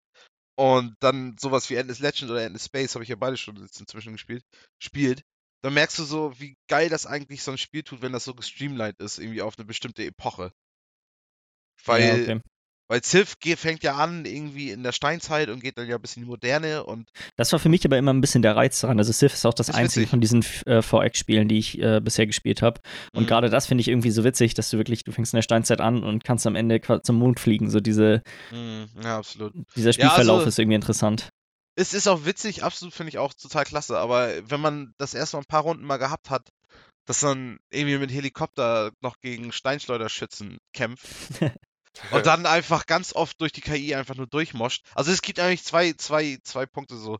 und 0.56 0.94
dann 1.00 1.36
sowas 1.38 1.70
wie 1.70 1.76
Endless 1.76 2.00
Legend 2.00 2.30
oder 2.30 2.42
Endless 2.42 2.66
Space, 2.66 2.94
habe 2.94 3.04
ich 3.04 3.10
ja 3.10 3.16
beide 3.16 3.36
schon 3.36 3.56
jetzt 3.56 3.80
inzwischen 3.80 4.12
gespielt, 4.12 4.44
spielt, 4.78 5.22
dann 5.62 5.74
merkst 5.74 5.98
du 5.98 6.04
so, 6.04 6.38
wie 6.38 6.56
geil 6.68 6.88
das 6.88 7.06
eigentlich 7.06 7.42
so 7.42 7.52
ein 7.52 7.58
Spiel 7.58 7.82
tut, 7.82 8.02
wenn 8.02 8.12
das 8.12 8.24
so 8.24 8.34
gestreamlined 8.34 9.00
ist, 9.00 9.18
irgendwie 9.18 9.42
auf 9.42 9.58
eine 9.58 9.66
bestimmte 9.66 10.04
Epoche. 10.04 10.52
Weil, 11.84 12.02
ja, 12.02 12.14
okay. 12.34 12.40
weil 12.88 13.02
Civ 13.02 13.36
fängt 13.56 13.82
ja 13.82 13.96
an 13.96 14.24
irgendwie 14.24 14.70
in 14.70 14.82
der 14.82 14.92
Steinzeit 14.92 15.48
und 15.50 15.60
geht 15.60 15.76
dann 15.78 15.88
ja 15.88 15.98
bis 15.98 16.16
in 16.16 16.22
die 16.22 16.28
Moderne 16.28 16.84
und 16.84 17.08
Das 17.36 17.52
war 17.52 17.58
für 17.58 17.68
mich 17.68 17.84
aber 17.84 17.98
immer 17.98 18.12
ein 18.12 18.20
bisschen 18.20 18.42
der 18.42 18.56
Reiz 18.56 18.80
daran. 18.80 18.98
Also 18.98 19.12
Civ 19.12 19.32
ist 19.34 19.44
auch 19.46 19.54
das, 19.54 19.66
Das 19.68 19.76
einzige 19.76 20.02
witzig. 20.02 20.10
von 20.10 20.20
diesen 20.20 20.44
äh, 20.66 20.82
VX-Spielen, 20.82 21.48
die 21.48 21.58
ich 21.58 21.80
äh, 21.80 22.00
bisher 22.00 22.26
gespielt 22.26 22.62
habe. 22.62 22.80
Und 23.12 23.24
Mhm. 23.24 23.26
gerade 23.26 23.50
das 23.50 23.66
finde 23.66 23.82
ich 23.82 23.88
irgendwie 23.88 24.10
so 24.10 24.24
witzig, 24.24 24.54
dass 24.54 24.70
du 24.70 24.78
wirklich, 24.78 25.04
du 25.04 25.12
fängst 25.12 25.32
in 25.32 25.38
der 25.38 25.42
Steinzeit 25.42 25.80
an 25.80 26.02
und 26.02 26.24
kannst 26.24 26.46
am 26.46 26.54
Ende 26.56 26.80
zum 27.02 27.16
Mond 27.16 27.40
fliegen. 27.40 27.70
So 27.70 27.80
diese, 27.80 28.22
Mhm, 28.52 28.86
ja, 29.02 29.18
absolut. 29.18 29.52
dieser 29.76 29.92
Spielverlauf 29.92 30.38
also- 30.38 30.48
ist 30.48 30.58
irgendwie 30.58 30.76
interessant. 30.76 31.28
Es 31.78 31.92
ist 31.92 32.08
auch 32.08 32.24
witzig, 32.24 32.62
absolut 32.64 32.94
finde 32.94 33.10
ich 33.10 33.18
auch 33.18 33.34
total 33.34 33.64
klasse, 33.64 33.98
aber 33.98 34.30
wenn 34.48 34.60
man 34.62 34.94
das 34.96 35.12
erst 35.12 35.34
mal 35.34 35.40
ein 35.40 35.44
paar 35.46 35.60
Runden 35.62 35.84
mal 35.84 35.98
gehabt 35.98 36.30
hat, 36.30 36.48
dass 37.04 37.20
man 37.22 37.58
irgendwie 37.70 37.98
mit 37.98 38.10
Helikopter 38.10 38.92
noch 39.02 39.20
gegen 39.20 39.52
Steinschleuderschützen 39.52 40.56
kämpft 40.72 41.06
und 42.10 42.26
dann 42.26 42.46
einfach 42.46 42.86
ganz 42.86 43.12
oft 43.14 43.40
durch 43.40 43.52
die 43.52 43.60
KI 43.60 43.94
einfach 43.94 44.14
nur 44.14 44.26
durchmoscht. 44.26 44.84
Also 44.94 45.10
es 45.12 45.22
gibt 45.22 45.40
eigentlich 45.40 45.64
zwei, 45.64 45.92
zwei, 45.94 46.38
zwei 46.42 46.66
Punkte 46.66 46.96
so. 46.96 47.18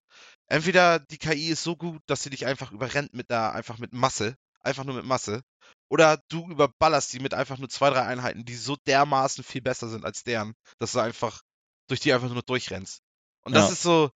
Entweder 0.48 0.98
die 1.00 1.18
KI 1.18 1.48
ist 1.48 1.62
so 1.62 1.76
gut, 1.76 2.00
dass 2.06 2.22
sie 2.22 2.30
dich 2.30 2.46
einfach 2.46 2.72
überrennt 2.72 3.12
mit 3.14 3.30
der, 3.30 3.52
einfach 3.52 3.78
mit 3.78 3.92
Masse, 3.92 4.36
einfach 4.60 4.84
nur 4.84 4.94
mit 4.94 5.04
Masse, 5.04 5.42
oder 5.88 6.20
du 6.28 6.48
überballerst 6.50 7.12
die 7.12 7.20
mit 7.20 7.34
einfach 7.34 7.58
nur 7.58 7.68
zwei, 7.68 7.90
drei 7.90 8.02
Einheiten, 8.02 8.44
die 8.44 8.54
so 8.56 8.76
dermaßen 8.86 9.44
viel 9.44 9.62
besser 9.62 9.88
sind 9.88 10.04
als 10.04 10.24
deren, 10.24 10.54
dass 10.78 10.92
du 10.92 11.00
einfach 11.00 11.42
durch 11.88 12.00
die 12.00 12.12
einfach 12.12 12.28
nur 12.30 12.42
durchrennst. 12.42 13.00
Und 13.44 13.54
das 13.54 13.68
Ja. 13.68 13.72
ist 13.72 13.82
so, 13.82 14.10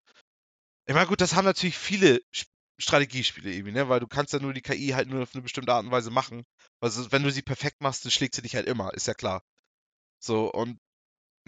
ich 0.86 0.94
meine, 0.94 1.06
gut, 1.06 1.20
das 1.20 1.34
haben 1.34 1.44
natürlich 1.44 1.78
viele 1.78 2.20
Sp- 2.34 2.50
Strategiespiele 2.78 3.52
irgendwie, 3.52 3.72
ne? 3.72 3.88
Weil 3.88 4.00
du 4.00 4.06
kannst 4.08 4.32
ja 4.32 4.38
nur 4.40 4.54
die 4.54 4.62
KI 4.62 4.88
halt 4.88 5.08
nur 5.08 5.22
auf 5.22 5.34
eine 5.34 5.42
bestimmte 5.42 5.72
Art 5.72 5.84
und 5.84 5.90
Weise 5.90 6.10
machen. 6.10 6.44
Also 6.80 7.12
wenn 7.12 7.22
du 7.22 7.30
sie 7.30 7.42
perfekt 7.42 7.80
machst, 7.80 8.04
dann 8.04 8.10
schlägt 8.10 8.34
sie 8.34 8.42
dich 8.42 8.56
halt 8.56 8.66
immer, 8.66 8.92
ist 8.94 9.06
ja 9.06 9.14
klar. 9.14 9.42
So, 10.22 10.50
und 10.52 10.78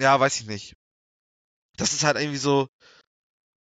ja, 0.01 0.19
weiß 0.19 0.41
ich 0.41 0.47
nicht. 0.47 0.75
Das 1.77 1.93
ist 1.93 2.05
halt 2.05 2.17
irgendwie 2.17 2.39
so. 2.39 2.69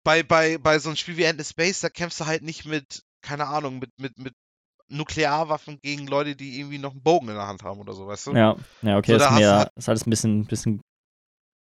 Bei, 0.04 0.24
bei, 0.24 0.58
bei 0.58 0.80
so 0.80 0.90
einem 0.90 0.96
Spiel 0.96 1.18
wie 1.18 1.24
Endless 1.24 1.50
Space, 1.52 1.80
da 1.82 1.90
kämpfst 1.90 2.20
du 2.20 2.26
halt 2.26 2.42
nicht 2.42 2.66
mit, 2.66 3.04
keine 3.22 3.48
Ahnung, 3.48 3.78
mit, 3.80 3.92
mit, 4.00 4.18
mit 4.18 4.34
Nuklearwaffen 4.88 5.80
gegen 5.82 6.08
Leute, 6.08 6.36
die 6.36 6.60
irgendwie 6.60 6.80
noch 6.80 6.92
einen 6.92 7.04
Bogen 7.04 7.30
in 7.30 7.36
der 7.36 7.48
Hand 7.48 7.64
haben 7.64 7.80
oder 7.80 7.94
so, 7.94 8.08
weißt 8.08 8.28
du? 8.28 8.36
Ja, 8.36 8.56
ja, 8.82 8.98
okay, 8.98 9.12
So, 9.14 9.18
das 9.20 9.28
da 9.28 9.30
ist, 9.30 9.40
mehr, 9.40 9.52
halt- 9.60 9.72
ist 9.76 9.90
alles 9.90 10.08
ein 10.08 10.10
bisschen, 10.10 10.46
bisschen 10.46 10.82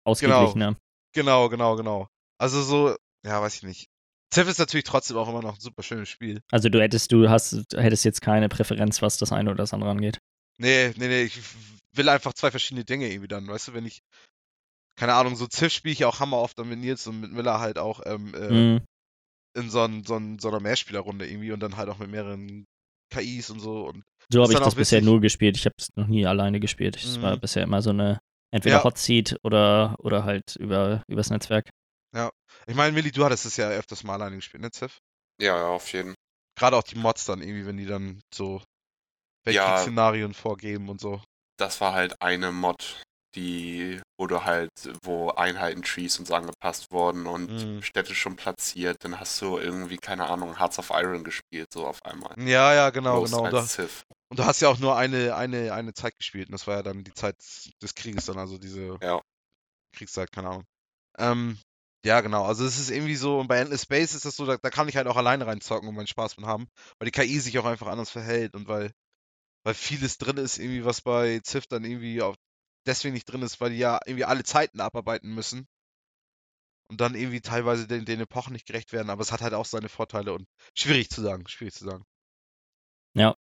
ausgeglichener. 0.05 0.77
Genau, 1.15 1.49
genau, 1.49 1.77
genau. 1.77 2.07
Also 2.39 2.63
so, 2.63 2.97
ja, 3.25 3.41
weiß 3.43 3.57
ich 3.57 3.63
nicht. 3.65 3.87
Civ 4.35 4.49
ist 4.49 4.59
natürlich 4.59 4.85
trotzdem 4.85 5.19
auch 5.19 5.29
immer 5.29 5.43
noch 5.43 5.55
ein 5.55 5.61
super 5.61 5.83
schönes 5.83 6.09
Spiel. 6.09 6.41
Also 6.51 6.71
du 6.71 6.81
hättest, 6.81 7.13
du 7.13 7.29
hast, 7.29 7.53
hättest 7.77 8.05
jetzt 8.05 8.23
keine 8.23 8.49
Präferenz, 8.49 9.03
was 9.03 9.19
das 9.19 9.31
eine 9.31 9.51
oder 9.51 9.59
das 9.59 9.75
andere 9.75 9.91
angeht. 9.91 10.19
Nee, 10.59 10.95
nee, 10.97 11.09
nee, 11.09 11.23
ich 11.25 11.39
will 11.95 12.09
einfach 12.09 12.33
zwei 12.33 12.51
verschiedene 12.51 12.85
Dinge 12.85 13.09
irgendwie 13.09 13.29
dann, 13.29 13.47
weißt 13.47 13.69
du, 13.69 13.75
wenn 13.75 13.87
ich, 13.87 14.03
keine 14.97 15.15
Ahnung, 15.15 15.37
so 15.37 15.47
Civ 15.47 15.73
spiele 15.73 15.93
ich 15.93 16.01
ja 16.01 16.09
auch 16.09 16.21
hammer 16.21 16.39
oft 16.39 16.59
dann 16.59 16.69
mit 16.69 16.79
Nils 16.79 17.07
und 17.07 17.21
mit 17.21 17.33
Miller 17.33 17.61
halt 17.61 17.79
auch 17.79 18.01
ähm, 18.05 18.35
äh, 18.35 18.51
Mhm. 18.51 18.85
in 19.55 19.71
so, 19.71 19.83
ein, 19.83 20.05
so, 20.05 20.17
ein, 20.17 20.39
so 20.39 20.49
einer 20.49 20.61
Mehrspielerrunde 20.61 21.29
irgendwie 21.29 21.53
und 21.53 21.61
dann 21.61 21.77
halt 21.77 21.89
auch 21.89 21.99
mit 21.99 22.11
mehreren 22.11 22.67
KIs 23.11 23.51
und 23.51 23.61
so 23.61 23.87
und 23.87 24.03
So 24.31 24.43
habe 24.43 24.53
ich 24.53 24.59
das 24.59 24.75
bisher 24.75 25.03
nur 25.03 25.21
gespielt. 25.21 25.57
Ich 25.57 25.67
habe 25.67 25.75
es 25.79 25.89
noch 25.97 26.07
nie 26.07 26.27
alleine 26.27 26.61
gespielt. 26.61 26.97
Es 26.97 27.21
war 27.23 27.37
Mhm. 27.37 27.41
bisher 27.41 27.63
immer 27.63 27.83
so 27.83 27.91
eine, 27.91 28.21
entweder 28.51 28.77
Ja. 28.77 28.85
Hot 28.85 28.99
Seat 28.99 29.37
oder, 29.43 29.97
oder 29.99 30.25
halt 30.25 30.57
über, 30.57 31.03
übers 31.09 31.31
Netzwerk. 31.31 31.71
ich 32.67 32.75
meine, 32.75 32.93
Milli, 32.93 33.11
du 33.11 33.25
hattest 33.25 33.47
es 33.47 33.57
ja 33.57 33.69
öfters 33.69 34.05
mal 34.05 34.15
alleine 34.15 34.37
gespielt, 34.37 34.63
ne, 34.63 34.71
Civ? 34.71 34.99
Ja, 35.41 35.57
ja, 35.57 35.67
auf 35.69 35.93
jeden. 35.93 36.15
Gerade 36.57 36.77
auch 36.77 36.83
die 36.83 36.97
Mods 36.97 37.25
dann 37.25 37.43
irgendwie, 37.43 37.67
wenn 37.67 37.77
die 37.77 37.87
dann 37.87 38.21
so 38.33 38.63
Weltkriegsszenarien 39.45 40.35
vorgeben 40.35 40.89
und 40.89 41.01
so. 41.01 41.23
Das 41.59 41.81
war 41.81 41.93
halt 41.93 42.21
eine 42.21 42.51
Mod, 42.53 43.03
die, 43.35 44.01
wo 44.19 44.27
du 44.27 44.45
halt, 44.45 44.71
wo 45.05 45.31
Einheiten-Trees 45.31 46.19
und 46.19 46.27
so 46.27 46.35
angepasst 46.35 46.91
wurden 46.91 47.27
und 47.27 47.49
Mhm. 47.49 47.83
Städte 47.83 48.15
schon 48.15 48.37
platziert, 48.37 49.05
dann 49.05 49.19
hast 49.19 49.41
du 49.41 49.59
irgendwie, 49.59 49.97
keine 49.97 50.27
Ahnung, 50.29 50.59
Hearts 50.59 50.79
of 50.79 50.91
Iron 50.91 51.25
gespielt, 51.25 51.69
so 51.73 51.87
auf 51.87 52.05
einmal. 52.05 52.35
Ja, 52.39 52.75
ja, 52.75 52.91
genau, 52.91 53.21
Bloß 53.21 53.31
genau. 53.31 53.49
Da, 53.49 53.67
und 54.29 54.39
du 54.39 54.45
hast 54.45 54.61
ja 54.61 54.69
auch 54.69 54.79
nur 54.79 54.97
eine, 54.97 55.37
eine, 55.37 55.73
eine 55.73 55.93
Zeit 55.95 56.17
gespielt. 56.17 56.49
Und 56.49 56.53
das 56.53 56.67
war 56.67 56.77
ja 56.77 56.83
dann 56.83 57.05
die 57.05 57.13
Zeit 57.15 57.37
des 57.83 57.95
Krieges 57.95 58.27
dann, 58.27 58.39
also 58.39 58.59
diese 58.59 58.99
Ja. 59.03 59.21
Kriegszeit, 59.95 60.33
keine 60.33 60.49
Ahnung. 60.49 60.65
Ähm, 61.19 61.59
ja, 62.05 62.21
genau. 62.21 62.45
Also 62.45 62.65
es 62.65 62.79
ist 62.79 62.91
irgendwie 62.91 63.17
so, 63.17 63.39
und 63.41 63.49
bei 63.49 63.59
Endless 63.59 63.83
Space 63.83 64.15
ist 64.15 64.25
das 64.25 64.37
so, 64.37 64.47
da, 64.47 64.57
da 64.57 64.71
kann 64.71 64.89
ich 64.89 64.97
halt 64.97 65.07
auch 65.07 65.17
alleine 65.17 65.47
reinzocken 65.47 65.89
und 65.89 65.95
meinen 65.95 66.07
Spaß 66.07 66.37
mit 66.39 66.47
haben, 66.47 66.67
weil 66.99 67.07
die 67.07 67.13
KI 67.13 67.39
sich 67.41 67.59
auch 67.59 67.65
einfach 67.67 67.87
anders 67.89 68.11
verhält 68.11 68.55
und 68.55 68.67
weil, 68.69 68.93
weil 69.65 69.75
vieles 69.75 70.19
drin 70.19 70.37
ist, 70.39 70.59
irgendwie, 70.59 70.85
was 70.85 71.01
bei 71.01 71.41
Civ 71.47 71.67
dann 71.67 71.85
irgendwie 71.85 72.23
auch 72.23 72.37
deswegen 72.87 73.15
nicht 73.15 73.27
drin 73.27 73.43
ist, 73.43 73.61
weil 73.61 73.71
die 73.71 73.79
ja 73.79 74.01
irgendwie 74.07 74.25
alle 74.25 74.43
Zeiten 74.45 74.81
abarbeiten 74.81 75.33
müssen 75.35 75.67
und 76.91 77.01
dann 77.01 77.15
irgendwie 77.15 77.41
teilweise 77.41 77.87
den, 77.87 78.05
den 78.05 78.21
Epochen 78.21 78.53
nicht 78.53 78.67
gerecht 78.67 78.93
werden, 78.93 79.11
aber 79.11 79.23
es 79.23 79.33
hat 79.33 79.41
halt 79.41 79.55
auch 79.55 79.65
seine 79.67 79.89
Vorteile 79.89 80.33
und 80.35 80.47
schwierig 80.77 81.11
zu 81.11 81.23
sagen, 81.23 81.47
schwierig 81.49 81.75
zu 81.75 81.85
sagen. 81.85 82.05
Ja. 83.15 83.35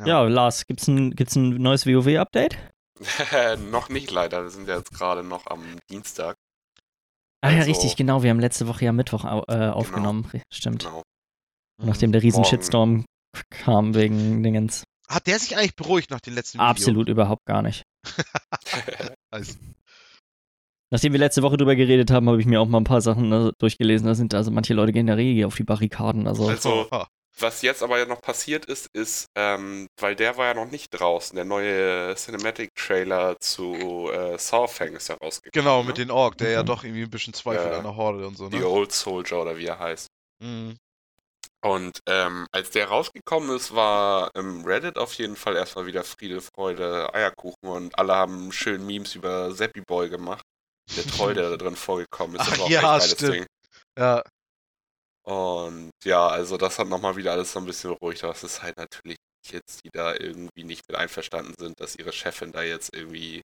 Ja. 0.00 0.06
Ja, 0.06 0.22
Lars, 0.22 0.66
gibt's 0.66 0.86
ein, 0.86 1.10
gibt's 1.16 1.34
ein 1.34 1.56
neues 1.56 1.84
WoW-Update? 1.86 2.56
noch 3.70 3.88
nicht 3.88 4.10
leider, 4.10 4.42
wir 4.44 4.50
sind 4.50 4.68
ja 4.68 4.76
jetzt 4.76 4.92
gerade 4.92 5.22
noch 5.24 5.46
am 5.46 5.64
Dienstag. 5.90 6.36
Ah 7.40 7.50
ja, 7.50 7.58
Also- 7.58 7.70
richtig, 7.70 7.96
genau. 7.96 8.22
Wir 8.22 8.30
haben 8.30 8.40
letzte 8.40 8.66
Woche 8.66 8.84
ja 8.84 8.92
Mittwoch 8.92 9.24
au 9.24 9.44
äh, 9.48 9.68
aufgenommen. 9.68 10.24
Ri- 10.32 10.42
Stimmt. 10.52 10.84
Genau. 10.84 11.02
Nachdem 11.80 12.10
der 12.10 12.22
riesen. 12.22 12.44
Shitstorm 12.44 13.04
kam 13.50 13.94
wegen 13.94 14.42
Dingens. 14.42 14.84
Hat 15.08 15.26
der 15.26 15.38
sich 15.38 15.56
eigentlich 15.56 15.74
beruhigt 15.76 16.10
nach 16.10 16.20
dem 16.20 16.34
letzten 16.34 16.58
Video? 16.58 16.66
Absolut 16.68 17.08
überhaupt 17.08 17.44
gar 17.46 17.62
nicht. 17.62 17.82
Also, 19.30 19.54
Nachdem 20.90 21.12
wir 21.12 21.18
letzte 21.20 21.42
Woche 21.42 21.58
drüber 21.58 21.76
geredet 21.76 22.10
haben, 22.10 22.28
habe 22.30 22.40
ich 22.40 22.46
mir 22.46 22.60
auch 22.62 22.66
mal 22.66 22.78
ein 22.78 22.84
paar 22.84 23.02
Sachen 23.02 23.30
äh, 23.30 23.50
durchgelesen. 23.58 24.06
Da 24.06 24.14
sind 24.14 24.32
also 24.32 24.50
manche 24.50 24.72
Leute 24.72 24.92
gehen 24.92 25.06
da 25.06 25.14
Regie 25.14 25.44
auf 25.44 25.54
die 25.54 25.64
Barrikaden. 25.64 26.26
Also, 26.26 26.48
Also. 26.48 26.88
Was 27.40 27.62
jetzt 27.62 27.84
aber 27.84 27.98
ja 28.00 28.04
noch 28.06 28.20
passiert 28.20 28.64
ist, 28.64 28.88
ist, 28.94 29.26
ähm, 29.36 29.86
weil 30.00 30.16
der 30.16 30.36
war 30.38 30.46
ja 30.46 30.54
noch 30.54 30.68
nicht 30.72 30.88
draußen, 30.90 31.36
der 31.36 31.44
neue 31.44 32.12
Cinematic-Trailer 32.16 33.36
zu 33.38 34.10
äh, 34.10 34.36
Sawfang 34.38 34.94
ist 34.94 35.08
ja 35.08 35.14
rausgekommen. 35.14 35.52
genau, 35.52 35.82
ne? 35.82 35.86
mit 35.88 35.98
den 35.98 36.10
Ork, 36.10 36.36
der 36.38 36.50
ja 36.50 36.62
Mhm. 36.62 36.66
doch 36.66 36.82
irgendwie 36.82 37.02
ein 37.04 37.10
bisschen 37.10 37.34
zweifelt 37.34 37.70
Ja. 37.70 37.78
an 37.78 37.84
der 37.84 37.94
Horde 37.94 38.26
und 38.26 38.36
so, 38.36 38.50
The 38.50 38.58
ne? 38.58 38.66
Old 38.66 38.90
Soldier 38.90 39.40
oder 39.42 39.56
wie 39.56 39.66
er 39.66 39.78
heißt. 39.78 40.08
Mhm. 40.42 40.74
Und 41.64 42.00
ähm, 42.06 42.46
als 42.52 42.70
der 42.70 42.86
rausgekommen 42.88 43.54
ist, 43.56 43.74
war 43.74 44.30
im 44.36 44.64
Reddit 44.64 44.96
auf 44.96 45.14
jeden 45.14 45.36
Fall 45.36 45.56
erstmal 45.56 45.86
wieder 45.86 46.04
Friede, 46.04 46.40
Freude, 46.40 47.12
Eierkuchen 47.14 47.68
und 47.68 47.98
alle 47.98 48.14
haben 48.14 48.52
schön 48.52 48.86
Memes 48.86 49.14
über 49.16 49.52
Seppi 49.52 49.80
Boy 49.82 50.08
gemacht. 50.08 50.44
Der 50.96 51.06
Troll, 51.06 51.34
der 51.34 51.50
da 51.50 51.56
drin 51.56 51.76
vorgekommen 51.76 52.36
ist, 52.36 52.46
das 52.48 52.54
Ach 52.54 52.58
war 52.58 52.66
auch 52.66 52.70
ja, 52.70 52.82
ein 52.82 52.90
geiles 52.92 53.12
stimmt. 53.12 53.32
Ding. 53.32 53.46
Ja, 53.98 54.22
Und 55.24 55.90
ja, 56.04 56.26
also 56.28 56.56
das 56.56 56.78
hat 56.78 56.88
nochmal 56.88 57.16
wieder 57.16 57.32
alles 57.32 57.52
so 57.52 57.58
ein 57.58 57.66
bisschen 57.66 57.90
beruhigt, 57.90 58.24
aber 58.24 58.32
es 58.32 58.42
ist 58.44 58.62
halt 58.62 58.76
natürlich 58.78 59.18
Kids, 59.46 59.78
die 59.84 59.90
da 59.92 60.14
irgendwie 60.14 60.64
nicht 60.64 60.82
mit 60.88 60.96
einverstanden 60.96 61.54
sind, 61.58 61.80
dass 61.80 61.96
ihre 61.96 62.12
Chefin 62.12 62.52
da 62.52 62.62
jetzt 62.62 62.94
irgendwie 62.94 63.42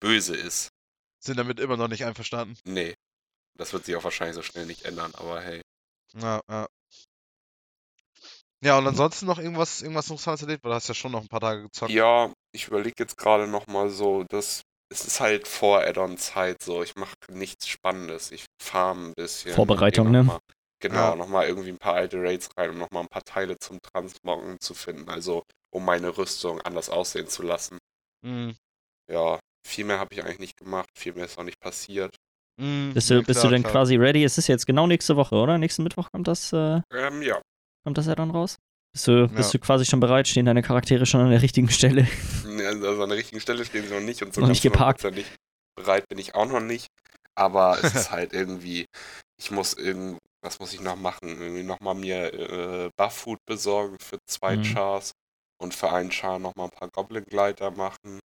böse 0.00 0.36
ist. 0.36 0.70
sind 1.20 1.38
damit 1.38 1.58
immer 1.60 1.76
noch 1.76 1.88
nicht 1.88 2.04
einverstanden. 2.04 2.58
Nee. 2.64 2.94
Das 3.58 3.72
wird 3.72 3.84
sich 3.86 3.96
auch 3.96 4.04
wahrscheinlich 4.04 4.36
so 4.36 4.42
schnell 4.42 4.66
nicht 4.66 4.84
ändern, 4.84 5.14
aber 5.14 5.40
hey. 5.40 5.62
Ja, 6.14 6.40
ja. 6.48 6.66
Ja, 8.64 8.78
und 8.78 8.86
ansonsten 8.86 9.26
noch 9.26 9.38
irgendwas, 9.38 9.82
irgendwas 9.82 10.08
Interessantes 10.08 10.42
erlebt, 10.42 10.62
weil 10.62 10.70
du 10.70 10.74
hast 10.76 10.88
ja 10.88 10.94
schon 10.94 11.12
noch 11.12 11.20
ein 11.22 11.28
paar 11.28 11.40
Tage 11.40 11.62
gezockt. 11.62 11.90
Ja, 11.90 12.32
ich 12.54 12.68
überlege 12.68 12.94
jetzt 12.98 13.16
gerade 13.16 13.46
nochmal 13.48 13.90
so, 13.90 14.24
dass 14.28 14.62
es 14.88 15.04
ist 15.06 15.20
halt 15.20 15.48
vor 15.48 15.80
Add-on-Zeit 15.80 16.62
so. 16.62 16.82
Ich 16.82 16.94
mache 16.96 17.14
nichts 17.30 17.66
Spannendes. 17.66 18.30
Ich 18.30 18.44
farm 18.62 19.08
ein 19.08 19.12
bisschen. 19.16 19.54
Vorbereitung, 19.54 20.10
ne? 20.10 20.18
noch 20.22 20.34
Mal, 20.34 20.40
genau, 20.80 20.94
Ja. 21.10 21.16
nochmal 21.16 21.48
irgendwie 21.48 21.70
ein 21.70 21.78
paar 21.78 21.94
alte 21.94 22.18
Raids 22.22 22.50
rein, 22.56 22.70
um 22.70 22.78
nochmal 22.78 23.02
ein 23.02 23.08
paar 23.08 23.24
Teile 23.24 23.58
zum 23.58 23.78
Transmoggen 23.80 24.60
zu 24.60 24.74
finden. 24.74 25.08
Also, 25.08 25.42
um 25.72 25.84
meine 25.84 26.16
Rüstung 26.16 26.60
anders 26.60 26.90
aussehen 26.90 27.26
zu 27.26 27.42
lassen. 27.42 27.78
Mhm. 28.24 28.54
Ja, 29.10 29.40
viel 29.66 29.86
mehr 29.86 29.98
habe 29.98 30.12
ich 30.12 30.22
eigentlich 30.22 30.38
nicht 30.38 30.56
gemacht. 30.58 30.88
Viel 30.96 31.14
mehr 31.14 31.24
ist 31.24 31.38
noch 31.38 31.44
nicht 31.44 31.58
passiert. 31.58 32.14
Mhm. 32.60 32.92
bist 32.92 33.08
du, 33.08 33.22
bist 33.22 33.40
klar, 33.40 33.44
du 33.50 33.54
denn 33.56 33.62
klar. 33.62 33.72
quasi 33.72 33.96
ready? 33.96 34.22
Es 34.22 34.36
ist 34.36 34.46
jetzt 34.46 34.66
genau 34.66 34.86
nächste 34.86 35.16
Woche, 35.16 35.34
oder? 35.36 35.56
Nächsten 35.58 35.82
Mittwoch 35.82 36.10
kommt 36.12 36.28
das, 36.28 36.52
äh, 36.52 36.80
Ähm, 36.92 37.22
ja. 37.22 37.40
Kommt 37.84 37.98
das 37.98 38.08
Add-on 38.08 38.30
raus? 38.30 38.56
Bist 38.94 39.08
du, 39.08 39.28
bist 39.28 39.52
Ja. 39.54 39.58
du 39.58 39.64
quasi 39.64 39.86
schon 39.86 40.00
bereit? 40.00 40.28
Stehen 40.28 40.44
deine 40.46 40.62
Charaktere 40.62 41.06
schon 41.06 41.20
an 41.20 41.30
der 41.30 41.42
richtigen 41.42 41.70
Stelle? 41.70 42.06
Also 42.44 43.02
an 43.02 43.08
der 43.08 43.18
richtigen 43.18 43.40
Stelle 43.40 43.64
stehen 43.64 43.86
sie 43.86 43.94
noch 43.94 44.00
nicht 44.00 44.22
und 44.22 44.34
so 44.34 44.40
Noch 44.42 44.48
nicht 44.48 44.62
geparkt. 44.62 45.02
hundertprozentig 45.02 45.36
bereit 45.76 46.04
bin 46.08 46.18
ich 46.18 46.34
auch 46.34 46.46
noch 46.46 46.60
nicht. 46.60 46.86
Aber 47.34 47.78
es 47.82 47.94
ist 47.94 48.10
halt 48.10 48.32
irgendwie, 48.34 48.84
ich 49.40 49.50
muss 49.50 49.72
irgend, 49.72 50.18
was 50.44 50.58
muss 50.60 50.74
ich 50.74 50.80
noch 50.82 50.96
machen? 50.96 51.28
Irgendwie 51.28 51.62
nochmal 51.62 51.94
mir 51.94 52.32
äh, 52.34 52.90
Buff-Food 52.98 53.38
besorgen 53.46 53.96
für 54.02 54.18
zwei 54.28 54.56
Mhm. 54.56 54.62
Chars 54.64 55.12
und 55.60 55.72
für 55.74 55.90
einen 55.92 56.10
Char 56.12 56.38
nochmal 56.38 56.66
ein 56.66 56.78
paar 56.78 56.90
Goblin-Gleiter 56.92 57.70
machen. 57.70 58.20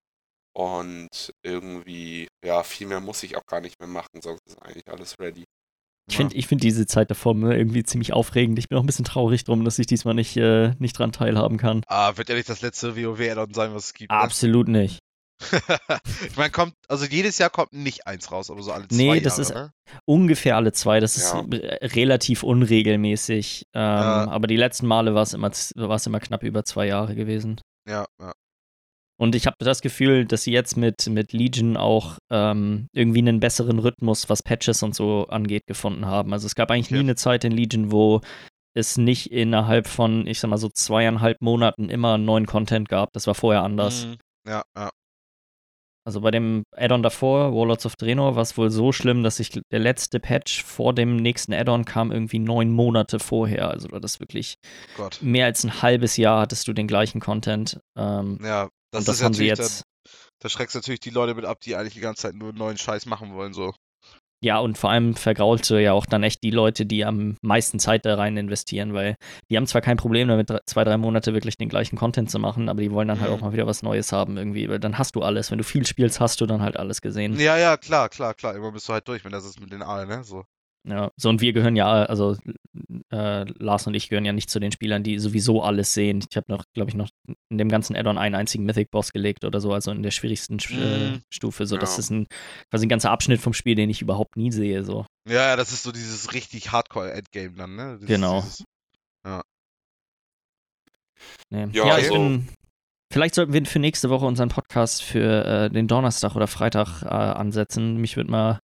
Und 0.57 1.31
irgendwie, 1.45 2.27
ja, 2.43 2.63
viel 2.63 2.87
mehr 2.87 3.01
muss 3.01 3.23
ich 3.23 3.35
auch 3.37 3.45
gar 3.45 3.61
nicht 3.61 3.77
mehr 3.79 3.89
machen, 3.89 4.21
sonst 4.21 4.39
ist 4.47 4.61
eigentlich 4.61 4.87
alles 4.87 5.15
ready. 5.19 5.43
Ich 6.07 6.17
finde 6.17 6.35
ich 6.35 6.45
find 6.47 6.61
diese 6.63 6.85
Zeit 6.85 7.09
davor 7.09 7.33
ne, 7.33 7.57
irgendwie 7.57 7.83
ziemlich 7.83 8.13
aufregend. 8.13 8.59
Ich 8.59 8.69
bin 8.69 8.77
auch 8.77 8.83
ein 8.83 8.85
bisschen 8.85 9.05
traurig 9.05 9.43
drum, 9.43 9.65
dass 9.65 9.79
ich 9.79 9.87
diesmal 9.87 10.13
nicht, 10.13 10.37
äh, 10.37 10.73
nicht 10.77 10.97
dran 10.99 11.11
teilhaben 11.11 11.57
kann. 11.57 11.81
Ah, 11.87 12.15
wird 12.17 12.29
ja 12.29 12.35
nicht 12.35 12.47
das 12.47 12.61
letzte 12.61 12.95
WoW-Addon 12.95 13.53
sein, 13.53 13.73
was 13.73 13.85
es 13.85 13.93
gibt. 13.93 14.11
Ne? 14.11 14.17
Absolut 14.17 14.67
nicht. 14.67 14.99
ich 16.29 16.37
meine, 16.37 16.49
kommt, 16.51 16.73
also 16.87 17.05
jedes 17.05 17.37
Jahr 17.39 17.49
kommt 17.49 17.73
nicht 17.73 18.07
eins 18.07 18.31
raus, 18.31 18.49
aber 18.49 18.61
so 18.61 18.71
alle 18.71 18.87
zwei 18.87 18.95
Nee, 18.95 19.19
das 19.19 19.33
Jahre, 19.37 19.41
ist- 19.41 19.53
ne? 19.55 19.71
Ungefähr 20.05 20.55
alle 20.55 20.71
zwei. 20.71 20.99
Das 20.99 21.17
ist 21.17 21.33
Ja. 21.33 21.41
äh, 21.41 21.85
relativ 21.87 22.43
unregelmäßig. 22.43 23.65
Ähm, 23.73 23.81
Ja. 23.81 24.27
Aber 24.29 24.47
die 24.47 24.57
letzten 24.57 24.87
Male 24.87 25.13
war 25.15 25.23
es 25.23 25.33
immer, 25.33 25.51
war's 25.75 26.05
immer 26.07 26.19
knapp 26.19 26.43
über 26.43 26.63
zwei 26.63 26.87
Jahre 26.87 27.15
gewesen. 27.15 27.59
Ja, 27.87 28.05
ja. 28.21 28.33
Und 29.17 29.33
ich 29.35 29.45
habe 29.47 29.55
das 29.59 29.81
Gefühl, 29.81 30.25
dass 30.25 30.43
sie 30.43 30.51
jetzt 30.51 30.75
mit, 30.75 31.07
mit 31.07 31.31
Legion 31.31 31.77
auch 31.77 32.17
ähm, 32.29 32.87
irgendwie 32.93 33.19
einen 33.19 33.39
besseren 33.39 33.79
Rhythmus, 33.79 34.29
was 34.29 34.43
Patches 34.43 34.83
und 34.83 34.93
so 34.93 35.27
angeht, 35.27 35.63
gefunden 35.67 36.05
haben. 36.05 36.33
Also 36.33 36.47
es 36.47 36.55
gab 36.55 36.69
eigentlich 36.69 36.91
nie 36.91 36.97
Okay. 36.97 37.05
eine 37.05 37.15
Zeit 37.15 37.43
in 37.45 37.51
Legion, 37.53 37.91
wo 37.91 38.19
es 38.73 38.97
nicht 38.97 39.31
innerhalb 39.31 39.87
von, 39.87 40.27
ich 40.27 40.39
sag 40.41 40.49
mal 40.49 40.57
so 40.57 40.67
zweieinhalb 40.67 41.41
Monaten 41.41 41.89
immer 41.89 42.17
neuen 42.17 42.45
Content 42.45 42.89
gab. 42.89 43.13
Das 43.13 43.25
war 43.25 43.35
vorher 43.35 43.63
anders. 43.63 44.05
Mhm. 44.07 44.17
Ja, 44.47 44.63
ja. 44.75 44.89
Also 46.07 46.21
bei 46.21 46.29
dem 46.29 46.65
Add-on 46.75 47.01
davor, 47.01 47.55
Warlords 47.55 47.85
of 47.87 47.95
Draenor, 47.95 48.35
war 48.35 48.43
es 48.43 48.55
wohl 48.59 48.69
so 48.69 48.91
schlimm, 48.91 49.23
dass 49.23 49.39
ich 49.39 49.49
der 49.71 49.79
letzte 49.79 50.19
Patch 50.19 50.61
vor 50.63 50.93
dem 50.93 51.15
nächsten 51.15 51.51
Add-on 51.51 51.83
kam 51.85 52.11
irgendwie 52.11 52.37
neun 52.37 52.69
Monate 52.71 53.17
vorher. 53.17 53.71
Also 53.71 53.87
das 53.87 54.19
wirklich 54.19 54.55
Gott. 54.97 55.17
mehr 55.23 55.45
als 55.47 55.63
ein 55.63 55.81
halbes 55.81 56.15
Jahr 56.17 56.41
hattest 56.41 56.67
du 56.67 56.73
den 56.73 56.85
gleichen 56.87 57.21
Content. 57.21 57.79
Ähm, 57.97 58.37
Ja, 58.43 58.69
das, 58.95 59.01
und 59.01 59.07
das 59.09 59.23
haben 59.23 59.33
sie 59.33 59.45
jetzt. 59.45 59.81
da, 59.81 60.11
da 60.39 60.49
schreckst 60.49 60.75
du 60.75 60.79
natürlich 60.79 60.99
die 60.99 61.09
Leute 61.11 61.35
mit 61.35 61.45
ab, 61.45 61.59
die 61.61 61.75
eigentlich 61.75 61.93
die 61.93 61.99
ganze 62.01 62.23
Zeit 62.23 62.35
nur 62.35 62.53
neuen 62.53 62.77
Scheiß 62.77 63.05
machen 63.05 63.33
wollen, 63.33 63.53
so. 63.53 63.73
Ja, 64.43 64.59
und 64.59 64.77
vor 64.77 64.91
allem 64.91 65.15
vergraulte 65.15 65.79
ja 65.79 65.93
auch 65.93 66.05
dann 66.05 66.21
echt 66.21 66.43
die 66.43 66.51
Leute, 66.51 66.85
die 66.85 67.03
am 67.03 67.35
meisten 67.41 67.79
Zeit 67.79 68.05
da 68.05 68.15
rein 68.15 68.37
investieren, 68.37 68.93
weil 68.93 69.15
die 69.49 69.57
haben 69.57 69.65
zwar 69.65 69.81
kein 69.81 69.97
Problem 69.97 70.27
damit, 70.27 70.51
zwei, 70.67 70.83
drei 70.83 70.97
Monate 70.97 71.33
wirklich 71.33 71.57
den 71.57 71.69
gleichen 71.69 71.97
Content 71.97 72.29
zu 72.29 72.37
machen, 72.37 72.69
aber 72.69 72.81
die 72.81 72.91
wollen 72.91 73.07
dann 73.07 73.21
halt 73.21 73.31
Mhm. 73.31 73.37
auch 73.37 73.41
mal 73.41 73.53
wieder 73.53 73.65
was 73.65 73.81
Neues 73.81 74.11
haben 74.11 74.37
irgendwie, 74.37 74.69
weil 74.69 74.79
dann 74.79 74.99
hast 74.99 75.15
du 75.15 75.21
alles. 75.23 75.49
Wenn 75.49 75.57
du 75.57 75.63
viel 75.63 75.87
spielst, 75.87 76.19
hast 76.19 76.41
du 76.41 76.45
dann 76.45 76.61
halt 76.61 76.77
alles 76.77 77.01
gesehen. 77.01 77.39
Ja, 77.39 77.57
ja, 77.57 77.77
klar, 77.77 78.09
klar, 78.09 78.33
klar. 78.35 78.55
Immer 78.55 78.71
bist 78.71 78.87
du 78.87 78.93
halt 78.93 79.07
durch, 79.07 79.23
wenn 79.25 79.31
das 79.31 79.45
ist 79.45 79.59
mit 79.59 79.71
den 79.71 79.81
Aalen, 79.81 80.09
ne? 80.09 80.23
So. 80.23 80.43
Ja, 80.87 81.11
so 81.17 81.29
und 81.29 81.41
wir 81.41 81.51
gehören 81.51 81.75
ja, 81.75 81.91
also 82.03 82.37
äh, 83.11 83.43
Lars 83.57 83.87
und 83.87 83.95
ich 83.95 84.07
gehören 84.09 84.23
ja 84.25 84.33
nicht 84.33 84.51
zu 84.51 84.59
den 84.59 84.71
Spielern, 84.71 85.01
die 85.01 85.17
sowieso 85.17 85.63
alles 85.63 85.95
sehen. 85.95 86.23
Ich 86.29 86.37
habe 86.37 86.45
noch, 86.51 86.63
glaube 86.75 86.91
ich, 86.91 86.95
noch 86.95 87.09
in 87.49 87.57
dem 87.57 87.69
ganzen 87.69 87.95
Add-on 87.95 88.19
einen 88.19 88.35
einzigen 88.35 88.65
Mythic-Boss 88.65 89.11
gelegt 89.11 89.45
oder 89.45 89.59
so, 89.61 89.73
also 89.73 89.89
in 89.89 90.03
der 90.03 90.11
schwierigsten 90.11 90.57
Sch- 90.59 90.79
äh, 90.79 91.09
Mhm. 91.13 91.21
Stufe. 91.31 91.65
So, 91.65 91.77
das 91.77 91.95
Ja. 91.95 91.99
ist 92.01 92.11
ein 92.11 92.27
quasi 92.69 92.85
ein 92.85 92.89
ganzer 92.89 93.09
Abschnitt 93.09 93.41
vom 93.41 93.53
Spiel, 93.53 93.73
den 93.73 93.89
ich 93.89 94.03
überhaupt 94.03 94.37
nie 94.37 94.51
sehe. 94.51 94.83
So. 94.83 95.07
Ja, 95.27 95.47
ja, 95.49 95.55
das 95.55 95.71
ist 95.71 95.81
so 95.81 95.91
dieses 95.91 96.33
richtig 96.33 96.71
Hardcore-Endgame 96.71 97.53
dann, 97.55 97.75
ne? 97.75 97.95
Dieses, 97.99 98.07
Genau. 98.07 98.41
Dieses, 98.41 98.63
Nee. 101.49 101.67
Ja, 101.71 101.85
Ja, 101.87 101.97
ich 101.97 102.05
also- 102.09 102.13
bin. 102.13 102.47
Vielleicht 103.13 103.35
sollten 103.35 103.53
wir 103.53 103.65
für 103.65 103.79
nächste 103.79 104.09
Woche 104.09 104.25
unseren 104.25 104.49
Podcast 104.49 105.01
für 105.03 105.45
äh, 105.45 105.69
den 105.69 105.87
Donnerstag 105.87 106.35
oder 106.35 106.47
Freitag 106.47 107.03
äh, 107.03 107.07
ansetzen. 107.07 107.97
Mich 107.97 108.17
würde 108.17 108.29
mal, 108.31 108.59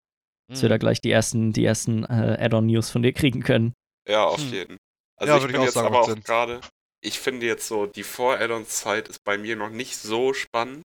dass 0.53 0.63
wir 0.63 0.69
da 0.69 0.77
Mhm. 0.77 0.79
gleich 0.79 1.01
die 1.01 1.11
ersten, 1.11 1.53
die 1.53 1.65
ersten 1.65 2.05
äh, 2.05 2.37
Add-on-News 2.41 2.91
von 2.91 3.03
dir 3.03 3.13
kriegen 3.13 3.43
können. 3.43 3.75
Ja, 4.09 4.25
auf 4.27 4.41
Hm. 4.41 4.53
jeden. 4.53 4.77
Also 5.17 5.35
Ja, 5.35 5.37
ich 5.37 5.43
würde 5.43 5.53
ich 5.53 5.59
bin 5.59 5.63
auch 5.63 5.67
jetzt 5.67 5.75
sagen, 5.75 5.87
aber 5.87 6.01
auch 6.01 6.15
gerade, 6.25 6.61
ich 7.03 7.19
finde 7.21 7.47
jetzt 7.47 7.67
so, 7.67 7.87
die 7.87 8.03
Vor-Add-on-Zeit 8.03 9.09
ist 9.09 9.23
bei 9.25 9.39
mir 9.39 9.57
noch 9.57 9.71
nicht 9.71 9.97
so 9.97 10.33
spannend, 10.35 10.85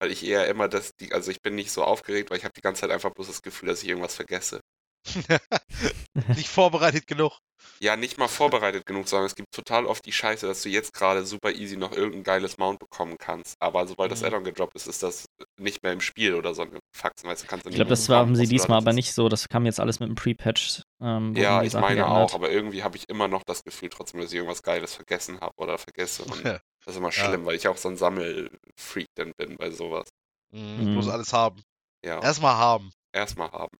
weil 0.00 0.12
ich 0.12 0.24
eher 0.26 0.48
immer 0.48 0.68
das, 0.68 0.92
die, 1.00 1.12
also 1.12 1.30
ich 1.30 1.42
bin 1.42 1.54
nicht 1.56 1.72
so 1.72 1.84
aufgeregt, 1.84 2.30
weil 2.30 2.38
ich 2.38 2.44
habe 2.44 2.54
die 2.54 2.62
ganze 2.62 2.82
Zeit 2.82 2.90
einfach 2.90 3.12
bloß 3.14 3.28
das 3.28 3.42
Gefühl, 3.42 3.68
dass 3.68 3.82
ich 3.82 3.88
irgendwas 3.88 4.16
vergesse. 4.16 4.60
Nicht 6.36 6.48
vorbereitet 6.48 7.06
genug. 7.06 7.38
Ja, 7.80 7.96
nicht 7.96 8.16
mal 8.18 8.28
vorbereitet 8.28 8.86
genug, 8.86 9.08
sondern 9.08 9.26
es 9.26 9.34
gibt 9.34 9.50
total 9.52 9.86
oft 9.86 10.04
die 10.06 10.12
Scheiße, 10.12 10.46
dass 10.46 10.62
du 10.62 10.68
jetzt 10.68 10.92
gerade 10.94 11.26
super 11.26 11.50
easy 11.52 11.76
noch 11.76 11.92
irgendein 11.92 12.22
geiles 12.22 12.58
Mount 12.58 12.78
bekommen 12.78 13.16
kannst. 13.18 13.54
Aber 13.60 13.86
sobald 13.86 14.10
das 14.12 14.20
Mhm. 14.20 14.26
Addon 14.26 14.44
gedroppt 14.44 14.76
ist, 14.76 14.86
ist 14.86 15.02
das 15.02 15.26
nicht 15.58 15.82
mehr 15.82 15.92
im 15.92 16.00
Spiel 16.00 16.34
oder 16.34 16.54
so 16.54 16.62
ein 16.62 16.78
Faxen, 16.94 17.28
weißt 17.28 17.42
du, 17.42 17.46
kannst 17.46 17.66
du 17.66 17.70
Ich 17.70 17.76
glaube, 17.76 17.90
das 17.90 18.08
war, 18.08 18.18
haben 18.20 18.36
sie 18.36 18.46
diesmal 18.46 18.78
aber 18.78 18.92
nicht 18.92 19.12
so. 19.12 19.28
Das 19.28 19.48
kam 19.48 19.66
jetzt 19.66 19.80
alles 19.80 20.00
mit 20.00 20.06
einem 20.08 20.14
Pre-Patch. 20.16 20.82
Ähm, 21.02 21.34
Ja, 21.34 21.62
ich 21.62 21.72
Sachen 21.72 21.82
meine 21.82 22.02
geändert. 22.02 22.30
auch, 22.30 22.34
aber 22.34 22.50
irgendwie 22.50 22.82
habe 22.82 22.96
ich 22.96 23.08
immer 23.08 23.28
noch 23.28 23.42
das 23.44 23.62
Gefühl 23.64 23.88
trotzdem, 23.90 24.20
dass 24.20 24.30
ich 24.30 24.36
irgendwas 24.36 24.62
Geiles 24.62 24.94
vergessen 24.94 25.40
habe 25.40 25.52
oder 25.58 25.76
vergesse. 25.78 26.24
Und 26.24 26.44
das 26.44 26.60
ist 26.86 26.96
immer 26.96 27.08
Ja. 27.10 27.12
schlimm, 27.12 27.44
weil 27.46 27.56
ich 27.56 27.68
auch 27.68 27.76
so 27.76 27.88
ein 27.88 27.96
Sammelfreak 27.96 29.08
dann 29.16 29.32
bin 29.36 29.56
bei 29.56 29.70
sowas. 29.70 30.08
Mhm. 30.52 30.76
Mhm. 30.78 30.92
Bloß 30.92 31.08
alles 31.08 31.32
haben. 31.32 31.62
Ja, 32.04 32.20
Erstmal 32.22 32.56
haben. 32.56 32.90
erstmal 33.12 33.50
haben. 33.50 33.76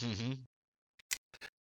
Mhm. 0.00 0.44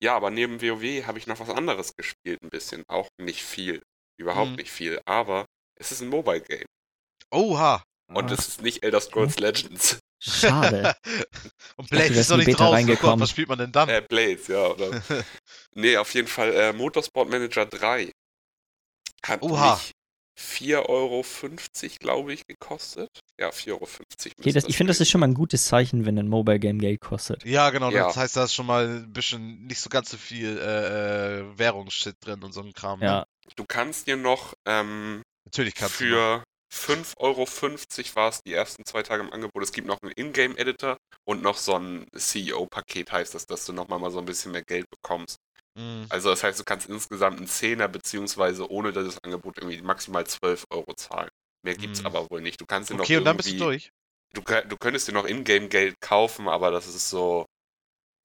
Ja, 0.03 0.16
aber 0.16 0.31
neben 0.31 0.61
WoW 0.62 1.07
habe 1.07 1.19
ich 1.19 1.27
noch 1.27 1.40
was 1.40 1.51
anderes 1.51 1.95
gespielt, 1.97 2.43
ein 2.43 2.51
bisschen. 2.51 2.83
Auch 2.88 3.09
nicht 3.19 3.43
viel. 3.43 3.83
Überhaupt 4.19 4.51
Mhm. 4.51 4.57
nicht 4.57 4.71
viel. 4.71 5.01
Aber 5.07 5.47
es 5.77 5.93
ist 5.93 6.01
ein 6.03 6.09
Mobile 6.09 6.40
Game. 6.43 6.66
Oha. 7.31 7.83
Und 8.12 8.31
Ah. 8.31 8.35
es 8.35 8.49
ist 8.49 8.62
nicht 8.62 8.83
Elder 8.83 9.01
Scrolls 9.01 9.38
Legends. 9.38 9.99
Schade. 10.23 10.95
Und 11.77 11.90
dachte, 11.90 11.97
Blade 11.97 12.14
du 12.14 12.21
ist 12.21 12.29
noch 12.29 12.37
nicht 12.37 12.47
Beta 12.47 12.59
draußen. 12.59 12.66
Oh 12.66 12.71
Gott, 12.71 12.75
reingekommen. 12.75 13.21
was 13.21 13.31
spielt 13.31 13.49
man 13.49 13.59
denn 13.59 13.73
dann? 13.73 13.88
Äh, 13.88 14.03
Blades, 14.07 14.49
ja, 14.49 14.66
oder? 14.66 14.90
nee, 15.75 15.97
auf 15.97 16.12
jeden 16.12 16.29
Fall 16.29 16.53
äh, 16.53 16.73
Motorsport 16.75 17.31
Manager 17.31 17.64
3. 17.66 18.12
Hat 19.25 19.43
Oha. 19.43 19.75
mich 19.77 19.93
4,50 20.40 20.88
Euro, 20.88 21.24
glaube 21.98 22.33
ich, 22.33 22.46
gekostet. 22.46 23.09
Ja, 23.38 23.50
4,50 23.50 23.70
Euro. 23.70 23.88
Okay, 24.38 24.53
das, 24.53 24.64
ich 24.64 24.76
finde, 24.76 24.90
das 24.90 25.00
ist 25.00 25.11
schon 25.11 25.20
mal 25.20 25.29
ein 25.29 25.35
gutes 25.35 25.66
Zeichen, 25.66 26.07
wenn 26.07 26.18
ein 26.18 26.29
Mobile 26.29 26.59
Game 26.59 26.79
Geld 26.79 27.00
kostet. 27.00 27.44
Ja, 27.44 27.70
genau. 27.70 27.90
Ja. 27.90 28.07
Das 28.07 28.16
heißt, 28.16 28.37
da 28.37 28.44
ist 28.44 28.55
schon 28.55 28.66
mal 28.66 28.87
ein 28.87 29.12
bisschen 29.12 29.66
nicht 29.66 29.81
so 29.81 29.90
ganz 29.90 30.11
so 30.11 30.16
viel 30.16 30.59
äh, 30.59 31.40
äh, 31.40 31.59
Währungsshit 31.59 32.16
drin 32.20 32.42
und 32.42 32.53
so 32.53 32.62
ein 32.62 32.72
Kram. 32.72 33.00
Ne? 33.00 33.07
Ja, 33.07 33.26
Du 33.57 33.64
kannst 33.66 34.07
dir 34.07 34.16
noch 34.16 34.55
ähm, 34.66 35.22
Natürlich 35.44 35.74
kannst 35.74 35.96
für 35.96 36.42
5,50 36.72 37.16
Euro 37.18 37.46
war 38.14 38.29
es 38.29 38.40
die 38.46 38.55
ersten 38.55 38.85
zwei 38.85 39.03
Tage 39.03 39.22
im 39.22 39.33
Angebot. 39.33 39.62
Es 39.62 39.72
gibt 39.72 39.88
noch 39.88 39.98
einen 40.03 40.12
Ingame-Editor 40.12 40.96
und 41.24 41.42
noch 41.42 41.57
so 41.57 41.74
ein 41.74 42.07
CEO-Paket 42.16 43.11
heißt 43.11 43.35
das, 43.35 43.46
dass 43.46 43.66
du 43.66 43.72
nochmal 43.72 43.98
mal 43.98 44.11
so 44.11 44.18
ein 44.20 44.24
bisschen 44.24 44.53
mehr 44.53 44.62
Geld 44.62 44.87
bekommst. 44.88 45.38
Mhm. 45.76 46.06
Also 46.09 46.30
das 46.30 46.42
heißt, 46.42 46.59
du 46.59 46.64
kannst 46.64 46.88
insgesamt 46.88 47.38
einen 47.38 47.46
Zehner 47.46 47.88
beziehungsweise 47.88 48.70
ohne 48.70 48.92
das 48.92 49.18
Angebot 49.22 49.59
irgendwie 49.59 49.80
maximal 49.83 50.26
12 50.26 50.64
Euro 50.70 50.94
zahlen. 50.94 51.28
Mehr 51.62 51.74
gibt's 51.76 52.00
Mhm. 52.00 52.06
aber 52.06 52.30
wohl 52.30 52.40
nicht. 52.40 52.61
Du 52.61 52.66
kannst 52.66 52.90
dir 52.90 52.94
noch 52.94 53.04
Okay, 53.04 53.18
und 53.18 53.24
dann 53.24 53.37
bist 53.37 53.48
du 53.50 53.52
irgendwie- 53.54 53.64
durch. 53.64 53.90
Du, 54.33 54.42
du 54.42 54.76
könntest 54.76 55.09
dir 55.09 55.12
noch 55.12 55.26
Ingame-Geld 55.26 56.00
kaufen, 56.00 56.48
aber 56.48 56.70
das 56.70 56.87
ist 56.87 57.11
so, 57.11 57.46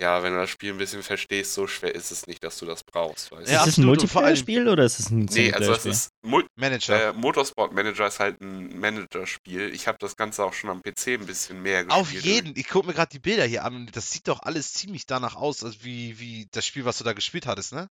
ja, 0.01 0.21
wenn 0.23 0.33
du 0.33 0.39
das 0.39 0.49
Spiel 0.49 0.71
ein 0.73 0.77
bisschen 0.77 1.03
verstehst, 1.03 1.53
so 1.53 1.67
schwer 1.67 1.95
ist 1.95 2.11
es 2.11 2.27
nicht, 2.27 2.43
dass 2.43 2.57
du 2.59 2.65
das 2.65 2.83
brauchst. 2.83 3.31
Weißt 3.31 3.49
Ja, 3.49 3.61
ist 3.61 3.69
es 3.69 3.77
ein 3.77 3.85
Multiplayer-Spiel 3.85 4.67
oder 4.67 4.83
ist 4.83 4.99
es 4.99 5.09
ein 5.09 5.19
Nee, 5.31 5.53
also 5.53 5.71
es 5.71 5.83
Singleplayer-Spiel? 5.83 5.91
ist 5.91 6.09
Mul 6.25 6.47
Manager. 6.59 7.09
äh, 7.09 7.13
Motorsport 7.13 7.71
Manager 7.73 8.05
ist 8.07 8.19
halt 8.19 8.41
ein 8.41 8.77
Managerspiel. 8.77 9.73
Ich 9.73 9.87
habe 9.87 9.97
das 9.99 10.17
Ganze 10.17 10.43
auch 10.43 10.53
schon 10.53 10.69
am 10.69 10.81
PC 10.81 11.07
ein 11.19 11.25
bisschen 11.25 11.61
mehr 11.61 11.85
gespielt. 11.85 12.01
Auf 12.01 12.11
jeden. 12.11 12.57
Ich 12.57 12.67
gucke 12.67 12.87
mir 12.87 12.93
gerade 12.93 13.11
die 13.11 13.19
Bilder 13.19 13.45
hier 13.45 13.63
an 13.63 13.75
und 13.75 13.95
das 13.95 14.11
sieht 14.11 14.27
doch 14.27 14.41
alles 14.41 14.73
ziemlich 14.73 15.05
danach 15.05 15.35
aus, 15.35 15.63
als 15.63 15.83
wie, 15.85 16.19
wie 16.19 16.47
das 16.51 16.65
Spiel, 16.65 16.83
was 16.83 16.97
du 16.97 17.03
da 17.05 17.13
gespielt 17.13 17.45
hattest, 17.45 17.71
ne? 17.71 17.87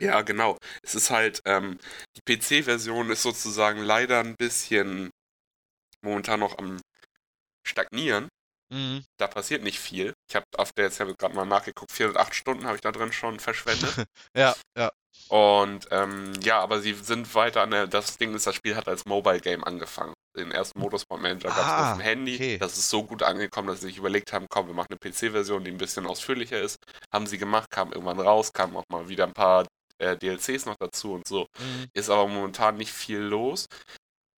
Ja, 0.00 0.22
genau. 0.22 0.56
Es 0.82 0.94
ist 0.94 1.10
halt, 1.10 1.40
ähm, 1.44 1.78
die 2.16 2.36
PC-Version 2.36 3.10
ist 3.10 3.22
sozusagen 3.22 3.80
leider 3.80 4.20
ein 4.20 4.36
bisschen 4.36 5.10
momentan 6.02 6.38
noch 6.38 6.56
am 6.58 6.80
Stagnieren. 7.66 8.28
Mhm. 8.72 9.04
Da 9.18 9.26
passiert 9.26 9.64
nicht 9.64 9.80
viel. 9.80 10.14
Ich 10.28 10.36
habe 10.36 10.46
auf 10.56 10.72
der 10.72 10.86
jetzt 10.86 11.00
habe 11.00 11.14
gerade 11.14 11.34
mal 11.34 11.46
nachgeguckt, 11.46 11.90
408 11.92 12.34
Stunden 12.34 12.66
habe 12.66 12.76
ich 12.76 12.82
da 12.82 12.92
drin 12.92 13.12
schon 13.12 13.40
verschwendet. 13.40 13.92
Ja, 14.36 14.54
ja. 14.76 14.90
Und 15.28 15.88
ähm, 15.90 16.32
ja, 16.42 16.60
aber 16.60 16.80
sie 16.80 16.94
sind 16.94 17.34
weiter 17.34 17.62
an 17.62 17.70
der. 17.70 17.86
Das 17.86 18.16
Ding 18.18 18.34
ist, 18.34 18.46
das 18.46 18.54
Spiel 18.54 18.76
hat 18.76 18.88
als 18.88 19.04
Mobile 19.04 19.40
Game 19.40 19.64
angefangen. 19.64 20.14
Den 20.36 20.52
ersten 20.52 20.78
Motorsport 20.78 21.20
Manager 21.20 21.48
gab 21.48 21.58
es 21.58 21.64
Ah, 21.64 21.92
auf 21.92 21.98
dem 21.98 22.02
Handy. 22.02 22.34
okay. 22.36 22.58
Das 22.58 22.78
ist 22.78 22.88
so 22.88 23.02
gut 23.04 23.22
angekommen, 23.22 23.68
dass 23.68 23.80
sie 23.80 23.88
sich 23.88 23.98
überlegt 23.98 24.32
haben, 24.32 24.46
komm, 24.48 24.68
wir 24.68 24.74
machen 24.74 24.88
eine 24.90 24.98
PC-Version, 25.12 25.64
die 25.64 25.70
ein 25.72 25.78
bisschen 25.78 26.06
ausführlicher 26.06 26.60
ist. 26.60 26.78
Haben 27.12 27.26
sie 27.26 27.38
gemacht, 27.38 27.70
kam 27.70 27.92
irgendwann 27.92 28.20
raus, 28.20 28.52
kamen 28.52 28.76
auch 28.76 28.84
mal 28.90 29.08
wieder 29.08 29.24
ein 29.26 29.32
paar 29.34 29.66
äh, 29.98 30.16
DLCs 30.16 30.66
noch 30.66 30.76
dazu 30.78 31.14
und 31.14 31.26
so. 31.26 31.48
Mhm. 31.58 31.86
Ist 31.94 32.10
aber 32.10 32.28
momentan 32.28 32.76
nicht 32.76 32.92
viel 32.92 33.18
los, 33.18 33.66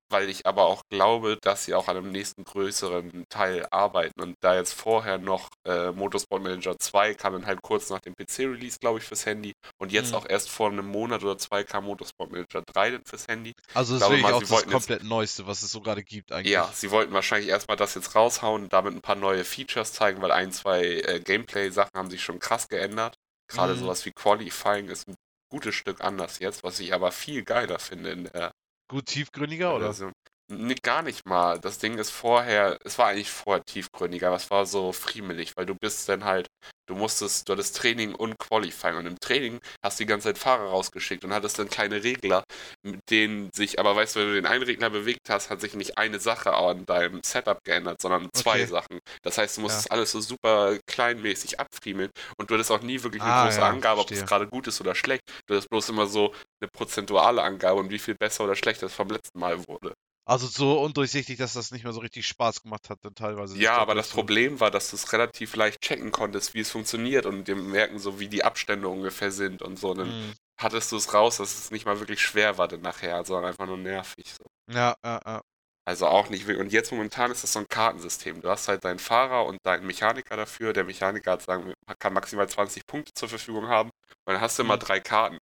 weil 0.10 0.30
ich 0.30 0.46
aber 0.46 0.66
auch 0.66 0.82
glaube, 0.90 1.38
dass 1.42 1.66
sie 1.66 1.74
auch 1.74 1.88
an 1.88 1.98
einem 1.98 2.12
nächsten 2.12 2.44
größeren 2.44 3.26
Teil 3.30 3.66
arbeiten. 3.72 4.22
Und 4.22 4.36
da 4.42 4.56
jetzt 4.56 4.74
vorher 4.74 5.18
noch 5.18 5.50
äh, 5.66 5.92
Motorsport 5.92 6.42
Manager 6.44 6.78
2 6.78 7.14
kam 7.14 7.34
dann 7.34 7.46
halt 7.46 7.62
kurz 7.62 7.90
nach 7.90 8.00
dem 8.00 8.14
PC-Release, 8.16 8.80
glaube 8.80 9.00
ich, 9.00 9.06
fürs 9.06 9.26
Handy. 9.26 9.54
Und 9.78 9.92
jetzt 9.92 10.12
Mhm. 10.12 10.18
auch 10.18 10.26
erst 10.30 10.50
vor 10.50 10.70
einem 10.70 10.88
Monat 10.88 11.24
oder 11.24 11.38
zwei 11.38 11.64
kam 11.64 11.86
Motorsport 11.86 12.32
Manager 12.32 12.62
3 12.62 12.92
dann 12.92 13.04
fürs 13.06 13.28
Handy. 13.28 13.54
Also 13.74 13.94
das 13.94 14.04
ist 14.04 14.10
wirklich 14.10 14.24
mal, 14.24 14.34
auch 14.34 14.40
das 14.42 14.50
wollten 14.50 14.70
jetzt- 14.72 14.88
komplett 14.88 15.04
Neueste, 15.04 15.48
was 15.48 15.62
es 15.64 15.72
so 15.72 15.82
gerade 15.82 16.04
gibt 16.04 16.32
eigentlich. 16.32 16.52
Ja, 16.54 16.70
sie 16.74 16.92
wollten 16.92 17.14
wahrscheinlich 17.14 17.50
erstmal 17.50 17.78
das 17.78 17.96
jetzt 17.96 18.16
raushauen, 18.16 18.70
damit 18.70 18.94
ein 18.96 19.02
paar 19.02 19.16
neue 19.16 19.44
Features 19.44 19.94
zeigen, 19.94 20.22
weil 20.22 20.32
ein, 20.32 20.52
zwei 20.52 20.84
äh, 20.84 21.20
Gameplay-Sachen 21.20 21.92
haben 21.96 22.10
sich 22.10 22.24
schon 22.24 22.40
krass 22.40 22.68
geändert. 22.68 23.16
Gerade 23.48 23.74
Mhm. 23.76 23.80
sowas 23.80 24.06
wie 24.06 24.12
Qualifying 24.12 24.90
ist 24.90 25.08
ein 25.08 25.16
gutes 25.52 25.74
Stück 25.74 26.02
anders 26.04 26.38
jetzt, 26.40 26.64
was 26.64 26.80
ich 26.80 26.94
aber 26.94 27.12
viel 27.12 27.44
geiler 27.44 27.80
finde 27.80 28.12
in 28.12 28.24
der 28.26 28.52
Gut 28.90 29.06
tiefgründiger, 29.06 29.76
oder? 29.76 29.88
Also, 29.88 30.12
nee, 30.50 30.76
gar 30.82 31.02
nicht 31.02 31.26
mal. 31.26 31.60
Das 31.60 31.78
Ding 31.80 31.98
ist 31.98 32.10
vorher, 32.10 32.78
es 32.84 32.98
war 32.98 33.08
eigentlich 33.08 33.30
vorher 33.32 33.64
tiefgründiger, 33.66 34.28
aber 34.28 34.36
es 34.38 34.50
war 34.52 34.66
so 34.66 34.92
friemelig, 34.92 35.54
weil 35.56 35.66
du 35.66 35.76
bist 35.76 36.10
dann 36.10 36.26
halt, 36.26 36.48
du 36.88 36.96
musstest, 36.96 37.48
du 37.48 37.54
hattest 37.54 37.78
Training 37.78 38.16
und 38.16 38.38
Qualifying 38.40 38.98
und 38.98 39.06
im 39.06 39.20
Training 39.20 39.60
hast 39.84 40.00
du 40.00 40.04
die 40.04 40.08
ganze 40.08 40.30
Zeit 40.30 40.38
Fahrer 40.38 40.70
rausgeschickt 40.70 41.24
und 41.24 41.34
hattest 41.34 41.60
dann 41.60 41.70
kleine 41.70 42.04
Regler, 42.04 42.44
mit 42.84 43.00
denen 43.10 43.50
sich, 43.54 43.80
aber 43.80 43.96
weißt 43.96 44.16
du, 44.16 44.20
wenn 44.22 44.28
du 44.30 44.34
den 44.36 44.46
einen 44.48 44.64
Regler 44.64 44.90
bewegt 44.90 45.30
hast, 45.30 45.50
hat 45.50 45.62
sich 45.62 45.76
nicht 45.76 45.98
eine 45.98 46.20
Sache 46.20 46.54
an 46.54 46.86
deinem 46.86 47.22
Setup 47.24 47.64
geändert, 47.64 48.02
sondern 48.02 48.30
zwei 48.36 48.66
Okay. 48.66 48.66
Sachen. 48.66 49.00
Das 49.24 49.38
heißt, 49.38 49.58
du 49.58 49.62
musstest 49.62 49.92
alles 49.92 50.12
so 50.12 50.20
super 50.22 50.78
kleinmäßig 50.88 51.60
abfriemeln 51.60 52.10
und 52.38 52.50
du 52.50 52.56
hattest 52.56 52.72
auch 52.72 52.82
nie 52.82 53.04
wirklich 53.04 53.24
eine 53.24 53.34
Ah, 53.34 53.34
große 53.34 53.64
ja, 53.64 53.66
Angabe, 53.66 54.02
ob 54.02 54.10
verstehe. 54.10 54.10
das 54.10 54.26
gerade 54.26 54.48
gut 54.48 54.68
ist 54.68 54.82
oder 54.82 54.96
schlecht. 54.96 55.22
Du 55.48 55.54
hattest 55.54 55.70
bloß 55.70 55.90
immer 55.90 56.08
so 56.08 56.34
eine 56.62 56.70
prozentuale 56.72 57.44
Angabe 57.44 57.80
und 57.80 57.90
wie 57.92 58.00
viel 58.00 58.16
besser 58.16 58.44
oder 58.46 58.56
schlechter 58.56 58.88
es 58.88 58.94
vom 58.94 59.10
letzten 59.10 59.40
Mal 59.40 59.68
wurde. 59.68 59.94
Also 60.30 60.48
so 60.48 60.80
undurchsichtig, 60.82 61.38
dass 61.38 61.54
das 61.54 61.72
nicht 61.72 61.84
mehr 61.84 61.94
so 61.94 62.02
richtig 62.02 62.28
Spaß 62.28 62.62
gemacht 62.62 62.90
hat, 62.90 63.00
dann 63.04 63.16
teilweise. 63.16 63.58
Ja, 63.58 63.78
aber 63.78 63.96
das 63.96 64.10
durchzu- 64.10 64.14
Problem 64.16 64.60
war, 64.60 64.70
dass 64.70 64.92
du 64.92 64.96
es 64.96 65.12
relativ 65.12 65.56
leicht 65.56 65.82
checken 65.82 66.12
konntest, 66.12 66.54
wie 66.54 66.60
es 66.60 66.70
funktioniert 66.70 67.26
und 67.26 67.48
dir 67.48 67.56
merken 67.56 67.98
so, 68.00 68.20
wie 68.20 68.28
die 68.28 68.44
Abstände 68.44 68.88
ungefähr 68.88 69.32
sind 69.32 69.62
und 69.62 69.78
so. 69.80 69.94
Dann 69.96 70.08
Mhm. 70.10 70.34
hattest 70.60 70.92
du 70.92 70.98
es 70.98 71.14
raus, 71.14 71.38
dass 71.38 71.58
es 71.58 71.72
nicht 71.72 71.86
mal 71.86 72.00
wirklich 72.00 72.22
schwer 72.22 72.58
war 72.60 72.68
dann 72.68 72.82
nachher, 72.82 73.26
sondern 73.26 73.46
einfach 73.52 73.66
nur 73.66 73.78
nervig. 73.78 74.32
So. 74.38 74.46
Ja, 74.72 74.96
ja, 75.04 75.20
ja. 75.26 75.42
Also 75.86 76.06
auch 76.06 76.30
nicht 76.30 76.46
wirklich. 76.46 76.64
Und 76.64 76.72
jetzt 76.72 76.92
momentan 76.92 77.32
ist 77.32 77.42
das 77.44 77.54
so 77.54 77.60
ein 77.60 77.68
Kartensystem. 77.68 78.42
Du 78.42 78.50
hast 78.50 78.68
halt 78.68 78.84
deinen 78.86 79.00
Fahrer 79.00 79.48
und 79.48 79.58
deinen 79.64 79.88
Mechaniker 79.88 80.38
dafür. 80.38 80.72
Der 80.74 80.84
Mechaniker 80.84 81.32
hat, 81.32 81.42
sagen 81.42 81.74
kann 81.98 82.14
maximal 82.14 82.48
20 82.48 82.86
Punkte 82.86 83.12
zur 83.16 83.30
Verfügung 83.30 83.68
haben. 83.68 83.90
Und 84.26 84.34
dann 84.34 84.42
hast 84.42 84.60
du 84.60 84.64
immer 84.64 84.76
Mhm. 84.76 84.82
drei 84.82 85.00
Karten. 85.00 85.40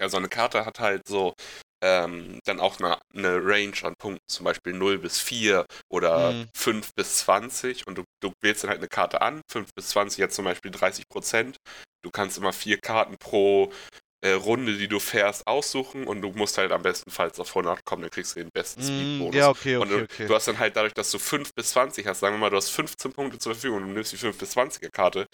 Ja, 0.00 0.08
so 0.08 0.16
eine 0.16 0.28
Karte 0.30 0.64
hat 0.64 0.80
halt 0.80 1.06
so 1.06 1.34
ähm, 1.82 2.40
dann 2.44 2.60
auch 2.60 2.78
eine, 2.80 2.98
eine 3.14 3.40
Range 3.44 3.74
an 3.82 3.94
Punkten, 3.98 4.24
zum 4.28 4.44
Beispiel 4.44 4.72
0 4.72 4.98
bis 4.98 5.20
4 5.20 5.64
oder 5.90 6.34
Mhm. 6.34 6.48
5 6.56 6.92
bis 6.94 7.18
20 7.18 7.86
und 7.86 7.98
du, 7.98 8.04
du 8.20 8.32
wählst 8.42 8.64
dann 8.64 8.70
halt 8.70 8.80
eine 8.80 8.88
Karte 8.88 9.22
an, 9.22 9.42
5 9.50 9.70
bis 9.74 9.88
20 9.90 10.18
jetzt 10.18 10.34
zum 10.34 10.44
Beispiel 10.44 10.70
30 10.70 11.08
Prozent. 11.08 11.56
Du 12.02 12.10
kannst 12.10 12.38
immer 12.38 12.52
vier 12.52 12.78
Karten 12.78 13.16
pro 13.18 13.72
äh, 14.20 14.32
Runde, 14.32 14.76
die 14.76 14.88
du 14.88 14.98
fährst, 14.98 15.46
aussuchen 15.46 16.06
und 16.06 16.22
du 16.22 16.30
musst 16.32 16.58
halt 16.58 16.72
am 16.72 16.82
bestenfalls 16.82 17.38
auf 17.38 17.54
100 17.54 17.84
kommen, 17.84 18.02
dann 18.02 18.10
kriegst 18.10 18.34
du 18.36 18.40
den 18.40 18.50
besten 18.52 18.82
Mhm, 18.82 18.82
Speedbonus. 18.82 19.34
ja, 19.34 19.50
okay, 19.50 19.76
Und 19.78 19.88
okay, 19.88 19.90
du, 19.90 20.04
okay. 20.04 20.28
du 20.28 20.34
hast 20.34 20.48
dann 20.48 20.58
halt 20.58 20.76
dadurch, 20.76 20.94
dass 20.94 21.10
du 21.10 21.18
5 21.18 21.54
bis 21.54 21.70
20 21.70 22.06
hast, 22.06 22.20
sagen 22.20 22.34
wir 22.34 22.40
mal, 22.40 22.50
du 22.50 22.56
hast 22.56 22.70
15 22.70 23.12
Punkte 23.12 23.38
zur 23.38 23.54
Verfügung 23.54 23.78
und 23.82 23.88
du 23.88 23.94
nimmst 23.94 24.12
die 24.12 24.16
5 24.16 24.36
bis 24.38 24.50
20er 24.50 24.90
Karte, 24.90 25.26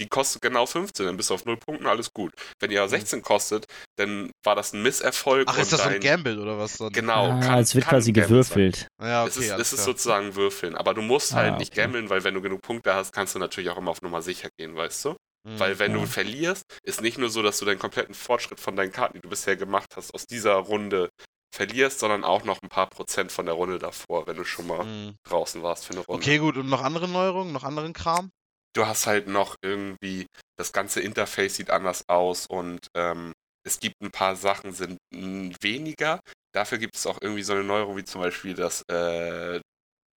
die 0.00 0.08
kostet 0.08 0.42
genau 0.42 0.66
15, 0.66 1.06
dann 1.06 1.16
bist 1.16 1.30
du 1.30 1.34
auf 1.34 1.44
0 1.44 1.56
Punkten, 1.58 1.86
alles 1.86 2.12
gut. 2.12 2.32
Wenn 2.58 2.70
die 2.70 2.78
aber 2.78 2.88
16 2.88 3.22
kostet, 3.22 3.66
dann 3.96 4.30
war 4.44 4.56
das 4.56 4.72
ein 4.72 4.82
Misserfolg. 4.82 5.46
Mhm. 5.46 5.54
Ach, 5.54 5.58
ist 5.58 5.72
das 5.72 5.80
so 5.82 5.86
dein, 5.86 5.96
ein 5.96 6.00
Gamble 6.00 6.40
oder 6.40 6.58
was 6.58 6.78
dann? 6.78 6.90
Genau. 6.92 7.30
ah, 7.30 7.40
kann- 7.40 7.58
es 7.60 7.74
wird 7.74 7.86
quasi 7.86 8.12
gewürfelt. 8.12 8.88
Ja, 9.00 9.22
okay, 9.22 9.28
es 9.30 9.36
ist, 9.36 9.50
es 9.50 9.72
ist 9.74 9.84
sozusagen 9.84 10.34
Würfeln, 10.34 10.74
aber 10.74 10.94
du 10.94 11.02
musst 11.02 11.32
Ah, 11.32 11.36
halt 11.36 11.58
nicht 11.58 11.72
okay. 11.72 11.82
gambeln, 11.82 12.10
weil 12.10 12.24
wenn 12.24 12.34
du 12.34 12.40
genug 12.40 12.62
Punkte 12.62 12.94
hast, 12.94 13.12
kannst 13.12 13.34
du 13.34 13.38
natürlich 13.38 13.70
auch 13.70 13.76
immer 13.78 13.90
auf 13.92 14.02
Nummer 14.02 14.22
sicher 14.22 14.48
gehen, 14.58 14.74
weißt 14.74 15.04
du? 15.04 15.10
Mhm. 15.10 15.58
Weil 15.60 15.78
wenn 15.78 15.92
Ja. 15.92 15.98
du 15.98 16.06
verlierst, 16.06 16.64
ist 16.82 17.00
nicht 17.00 17.18
nur 17.18 17.30
so, 17.30 17.42
dass 17.42 17.58
du 17.58 17.64
deinen 17.64 17.78
kompletten 17.78 18.14
Fortschritt 18.14 18.60
von 18.60 18.76
deinen 18.76 18.92
Karten, 18.92 19.14
die 19.14 19.20
du 19.20 19.28
bisher 19.28 19.56
gemacht 19.56 19.94
hast, 19.96 20.12
aus 20.14 20.26
dieser 20.26 20.54
Runde 20.54 21.08
verlierst, 21.54 21.98
sondern 21.98 22.24
auch 22.24 22.44
noch 22.44 22.62
ein 22.62 22.68
paar 22.68 22.88
Prozent 22.88 23.32
von 23.32 23.44
der 23.46 23.54
Runde 23.54 23.78
davor, 23.78 24.26
wenn 24.26 24.36
du 24.36 24.44
schon 24.44 24.66
mal 24.66 24.84
Mhm. 24.84 25.16
draußen 25.28 25.62
warst 25.62 25.84
für 25.86 25.92
eine 25.94 26.00
Runde. 26.02 26.22
Okay, 26.22 26.38
gut. 26.38 26.56
Und 26.56 26.68
noch 26.68 26.82
andere 26.82 27.08
Neuerungen, 27.08 27.52
noch 27.52 27.64
anderen 27.64 27.92
Kram? 27.92 28.30
Du 28.74 28.86
hast 28.86 29.06
halt 29.06 29.26
noch 29.26 29.56
irgendwie, 29.62 30.26
das 30.58 30.72
ganze 30.72 31.00
Interface 31.00 31.56
sieht 31.56 31.70
anders 31.70 32.04
aus 32.08 32.46
und 32.46 32.86
ähm, 32.96 33.32
es 33.66 33.80
gibt 33.80 33.96
ein 34.00 34.10
paar 34.10 34.36
Sachen, 34.36 34.72
sind 34.72 34.96
weniger. 35.12 36.20
Dafür 36.54 36.78
gibt 36.78 36.96
es 36.96 37.06
auch 37.06 37.18
irgendwie 37.20 37.42
so 37.42 37.52
eine 37.52 37.64
Neuerung, 37.64 37.96
wie 37.96 38.04
zum 38.04 38.20
Beispiel 38.20 38.54
das 38.54 38.82
äh, 38.90 39.60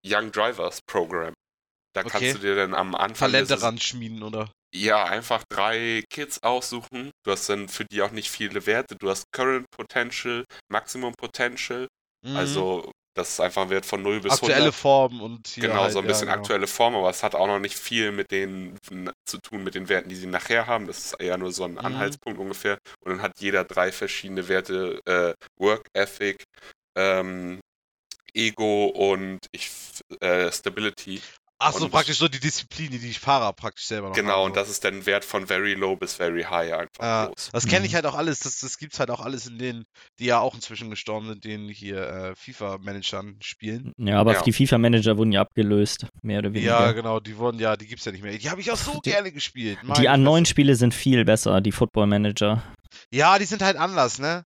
Young 0.06 0.32
Drivers 0.32 0.80
Program. 0.88 1.34
Da 1.96 2.02
Okay. 2.02 2.10
kannst 2.10 2.36
du 2.36 2.40
dir 2.40 2.56
dann 2.56 2.74
am 2.74 2.96
Anfang 2.96 3.32
Talente 3.32 3.54
Saison- 3.56 3.70
ran 3.70 3.80
schmieden, 3.80 4.24
oder? 4.24 4.52
Ja, 4.76 5.04
einfach 5.06 5.44
drei 5.52 6.04
Kits 6.12 6.42
aussuchen. 6.42 7.12
Du 7.24 7.32
hast 7.32 7.48
dann 7.50 7.70
für 7.70 7.86
die 7.86 8.02
auch 8.02 8.10
nicht 8.12 8.32
viele 8.32 8.66
Werte. 8.66 8.96
Du 8.96 9.10
hast 9.10 9.26
Current 9.32 9.66
Potential, 9.70 10.46
Maximum 10.72 11.14
Potential. 11.14 11.88
Mhm. 12.26 12.36
Also, 12.36 12.92
das 13.16 13.30
ist 13.30 13.40
einfach 13.40 13.64
ein 13.64 13.70
Wert 13.70 13.86
von 13.86 14.02
0 14.02 14.22
bis 14.22 14.34
aktuelle 14.34 14.56
100. 14.56 14.76
Form 14.76 15.22
und 15.22 15.48
hier 15.48 15.64
Genau, 15.68 15.82
halt, 15.84 15.94
so 15.94 16.00
ein 16.00 16.08
bisschen 16.08 16.28
ja, 16.28 16.34
genau. 16.34 16.42
aktuelle 16.44 16.68
Form, 16.68 16.96
aber 16.96 17.10
es 17.10 17.24
hat 17.24 17.36
auch 17.36 17.48
noch 17.48 17.60
nicht 17.60 17.78
viel 17.78 18.12
mit 18.12 18.32
denen 18.32 18.78
zu 19.26 19.38
tun, 19.40 19.64
mit 19.64 19.76
den 19.76 19.90
Werten, 19.90 20.10
die 20.10 20.16
sie 20.16 20.28
nachher 20.28 20.68
haben. 20.68 20.88
Das 20.88 20.98
ist 20.98 21.14
eher 21.20 21.38
nur 21.38 21.52
so 21.52 21.64
ein 21.64 21.72
Mhm. 21.74 21.78
Anhaltspunkt 21.80 22.40
ungefähr. 22.40 22.78
Und 23.02 23.12
dann 23.12 23.22
hat 23.22 23.34
jeder 23.40 23.64
drei 23.64 23.92
verschiedene 23.92 24.48
Werte: 24.48 25.00
äh, 25.06 25.34
Work 25.58 25.88
Ethic, 25.94 26.44
ähm, 26.98 27.60
Ego 28.34 28.88
und 28.88 29.40
ich, 29.52 29.70
äh, 30.20 30.52
Stability. 30.52 31.22
Ach 31.66 31.74
so, 31.74 31.86
und- 31.86 31.92
praktisch 31.92 32.18
so 32.18 32.28
die 32.28 32.40
Disziplin, 32.40 32.92
die 32.92 33.00
die 33.00 33.14
Fahrer 33.14 33.54
praktisch 33.54 33.86
selber 33.86 34.10
noch 34.10 34.16
Genau, 34.16 34.34
haben, 34.38 34.46
und 34.46 34.52
so. 34.56 34.60
das 34.62 34.70
ist 34.70 34.84
dann 34.84 34.96
ein 34.96 35.06
Wert 35.06 35.26
von 35.26 35.48
very 35.48 35.74
low 35.74 35.96
bis 35.96 36.14
very 36.16 36.44
high 36.44 36.74
einfach 36.74 37.28
groß. 37.28 37.50
das 37.52 37.68
kenne 37.68 37.86
ich 37.86 37.92
Mhm. 37.92 37.96
halt 37.96 38.06
auch 38.08 38.16
alles, 38.16 38.40
das, 38.40 38.60
das 38.60 38.78
gibt's 38.78 39.00
halt 39.00 39.10
auch 39.12 39.20
alles 39.22 39.48
in 39.48 39.58
denen, 39.58 39.86
die 40.20 40.26
ja 40.26 40.40
auch 40.40 40.56
inzwischen 40.56 40.90
gestorben 40.90 41.28
sind, 41.28 41.44
denen 41.44 41.70
hier 41.70 41.98
äh, 42.08 42.36
FIFA-Managern 42.36 43.38
spielen. 43.42 43.94
Ja, 43.98 44.20
aber 44.20 44.34
Ja. 44.34 44.42
die 44.42 44.54
FIFA-Manager 44.54 45.18
wurden 45.18 45.32
ja 45.32 45.42
abgelöst, 45.42 46.08
mehr 46.22 46.40
oder 46.40 46.54
weniger. 46.54 46.72
Ja, 46.86 46.92
genau, 46.92 47.20
die 47.20 47.38
wurden 47.38 47.60
ja, 47.60 47.76
die 47.78 47.88
gibt's 47.88 48.06
ja 48.06 48.12
nicht 48.12 48.24
mehr. 48.24 48.38
Die 48.38 48.50
habe 48.50 48.62
ich 48.62 48.72
auch 48.72 48.78
so 48.78 49.00
Die- 49.04 49.10
gerne 49.12 49.32
gespielt. 49.32 49.78
die 49.84 49.88
meine 49.88 50.10
an 50.10 50.24
neuen. 50.24 50.46
Spiele 50.46 50.76
sind 50.76 50.94
viel 50.94 51.24
besser, 51.26 51.62
die 51.62 51.72
Football-Manager. 51.72 52.64
Ja, 53.12 53.40
die 53.40 53.46
sind 53.46 53.62
halt 53.62 53.78
anders, 53.78 54.20
ne? 54.20 54.44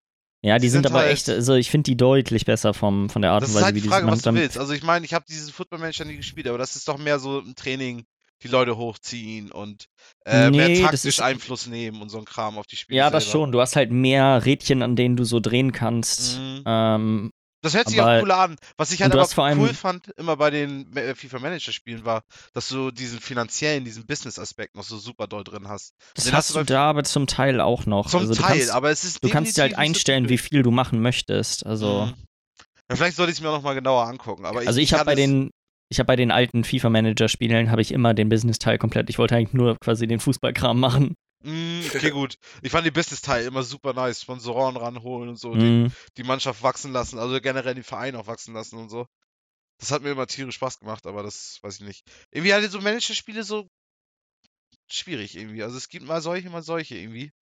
Ja, 0.44 0.57
die, 0.59 0.62
Die 0.62 0.68
sind, 0.70 0.83
sind 0.85 0.92
aber 0.92 1.00
halt- 1.05 1.12
echt, 1.12 1.28
also 1.28 1.55
ich 1.55 1.70
finde 1.70 1.85
die 1.85 1.96
deutlich 1.96 2.44
besser 2.44 2.74
vom, 2.74 3.09
von 3.09 3.22
der 3.22 3.31
Art 3.31 3.42
Das 3.44 3.50
und 3.50 3.57
Weise, 3.57 3.64
halt 3.66 3.74
wie 3.76 3.81
die 3.81 3.88
Frage, 3.88 4.07
was 4.09 4.22
du 4.22 4.35
willst. 4.35 4.59
Also 4.59 4.72
ich 4.72 4.83
meine, 4.83 5.05
ich 5.07 5.14
habe 5.14 5.24
diesen 5.28 5.52
Football-Manager 5.52 6.05
nie 6.05 6.16
gespielt, 6.16 6.48
aber 6.48 6.59
das 6.59 6.74
ist 6.74 6.88
doch 6.88 6.98
mehr 6.98 7.18
so 7.20 7.38
im 7.40 7.55
Training 7.55 8.05
die 8.42 8.48
Leute 8.48 8.76
hochziehen 8.76 9.52
und 9.52 9.87
äh, 10.26 10.50
Nee, 10.50 10.57
mehr 10.57 10.68
das 10.70 10.81
taktisch 10.81 11.05
ist- 11.05 11.20
Einfluss 11.22 11.68
nehmen 11.68 12.02
und 12.02 12.09
so 12.09 12.18
ein 12.18 12.24
Kram 12.24 12.59
auf 12.59 12.66
die 12.66 12.74
Spiele 12.76 12.98
Ja, 12.98 13.09
das 13.09 13.24
selber. 13.24 13.38
schon. 13.38 13.52
Du 13.52 13.61
hast 13.61 13.76
halt 13.76 13.92
mehr 13.92 14.44
Rädchen, 14.44 14.83
an 14.83 14.96
denen 14.96 15.14
du 15.16 15.22
so 15.22 15.38
drehen 15.38 15.70
kannst. 15.70 16.40
Mhm. 16.40 16.62
Ähm, 16.66 17.31
Das 17.62 17.75
hört 17.75 17.88
sich 17.88 18.01
Aber- 18.01 18.16
auch 18.16 18.20
cooler 18.20 18.38
an. 18.38 18.57
Was 18.77 18.90
ich 18.92 19.01
halt 19.03 19.12
aber 19.12 19.25
vor 19.27 19.44
allem- 19.44 19.61
cool 19.61 19.72
fand, 19.72 20.09
immer 20.18 20.37
bei 20.37 20.51
den 20.51 20.94
äh, 20.96 21.14
FIFA-Manager-Spielen 21.14 22.05
war, 22.05 22.22
dass 22.55 22.68
du 22.68 22.90
diesen 22.90 23.20
finanziellen, 23.20 23.85
diesen 23.85 24.05
Business-Aspekt 24.07 24.75
noch 24.75 24.83
so 24.85 24.98
super 24.98 25.27
doll 25.29 25.44
drin 25.44 25.68
hast. 25.68 25.94
das 26.14 26.27
hast 26.27 26.33
hast 26.35 26.51
du 26.51 26.55
bei- 26.57 26.64
da 26.64 26.90
aber 26.90 27.05
zum 27.05 27.27
Teil 27.27 27.61
auch 27.61 27.87
noch. 27.87 28.11
Zum 28.11 28.20
also, 28.22 28.35
du 28.35 28.40
Teil, 28.40 28.59
kannst, 28.59 28.70
aber 28.70 28.90
es 28.90 29.05
ist 29.05 29.22
du 29.25 29.29
kannst 29.29 29.57
dir 29.57 29.62
halt 29.62 29.79
einstellen, 29.79 30.29
wie 30.29 30.38
viel 30.38 30.62
du 30.62 30.70
machen 30.70 31.01
möchtest. 31.01 31.64
Also, 31.64 32.07
Mhm. 32.07 32.14
Ja, 32.90 32.96
vielleicht 32.96 33.16
sollte 33.16 33.31
ich 33.33 33.38
es 33.38 33.42
mir 33.42 33.48
noch 33.51 33.62
mal 33.62 33.75
genauer 33.75 34.07
angucken. 34.07 34.44
Aber 34.44 34.61
also 34.61 34.81
ich 34.81 34.92
habe 34.92 34.98
kann 35.01 35.07
bei 35.07 35.14
den 35.14 35.51
ich 35.88 35.98
habe 35.98 36.07
bei 36.07 36.16
den 36.16 36.31
alten 36.31 36.64
FIFA-Manager-Spielen 36.64 37.70
habe 37.70 37.83
ich 37.83 37.92
immer 37.92 38.14
den 38.14 38.29
Business-Teil 38.31 38.79
komplett. 38.79 39.11
Ich 39.11 39.18
wollte 39.18 39.37
eigentlich 39.37 39.53
nur 39.53 39.77
quasi 39.79 40.07
den 40.07 40.20
Fußballkram 40.20 40.81
machen. 40.81 41.14
Mm, 41.44 41.83
okay, 41.87 42.11
gut. 42.11 42.37
Ich 42.62 42.70
fand 42.72 42.87
den 42.87 42.92
Business-Teil 42.92 43.44
immer 43.46 43.62
super 43.62 43.92
nice. 43.92 44.22
Sponsoren 44.22 44.76
ranholen 44.76 45.28
und 45.31 45.37
so, 45.37 45.57
die, 45.57 45.64
Mhm. 45.64 45.92
die 46.16 46.22
Mannschaft 46.24 46.62
wachsen 46.62 46.92
lassen, 46.92 47.18
also 47.18 47.40
generell 47.40 47.74
den 47.74 47.85
Verein 47.85 48.16
auch 48.16 48.26
wachsen 48.26 48.55
lassen 48.55 48.76
und 48.78 48.88
so. 48.88 49.07
Das 49.78 49.90
hat 49.90 50.02
mir 50.02 50.11
immer 50.12 50.26
tierisch 50.26 50.55
Spaß 50.57 50.78
gemacht, 50.78 51.07
aber 51.07 51.22
das 51.22 51.59
weiß 51.62 51.81
ich 51.81 51.87
nicht. 51.87 52.05
Irgendwie 52.31 52.52
halt 52.52 52.70
so 52.70 52.81
Manager-Spiele 52.81 53.42
so 53.44 53.68
schwierig 54.88 55.37
irgendwie. 55.37 55.62
Also 55.62 55.76
es 55.76 55.88
gibt 55.88 56.05
mal 56.07 56.20
solche, 56.20 56.50
mal 56.50 56.62
solche 56.62 56.96
irgendwie. 56.96 57.33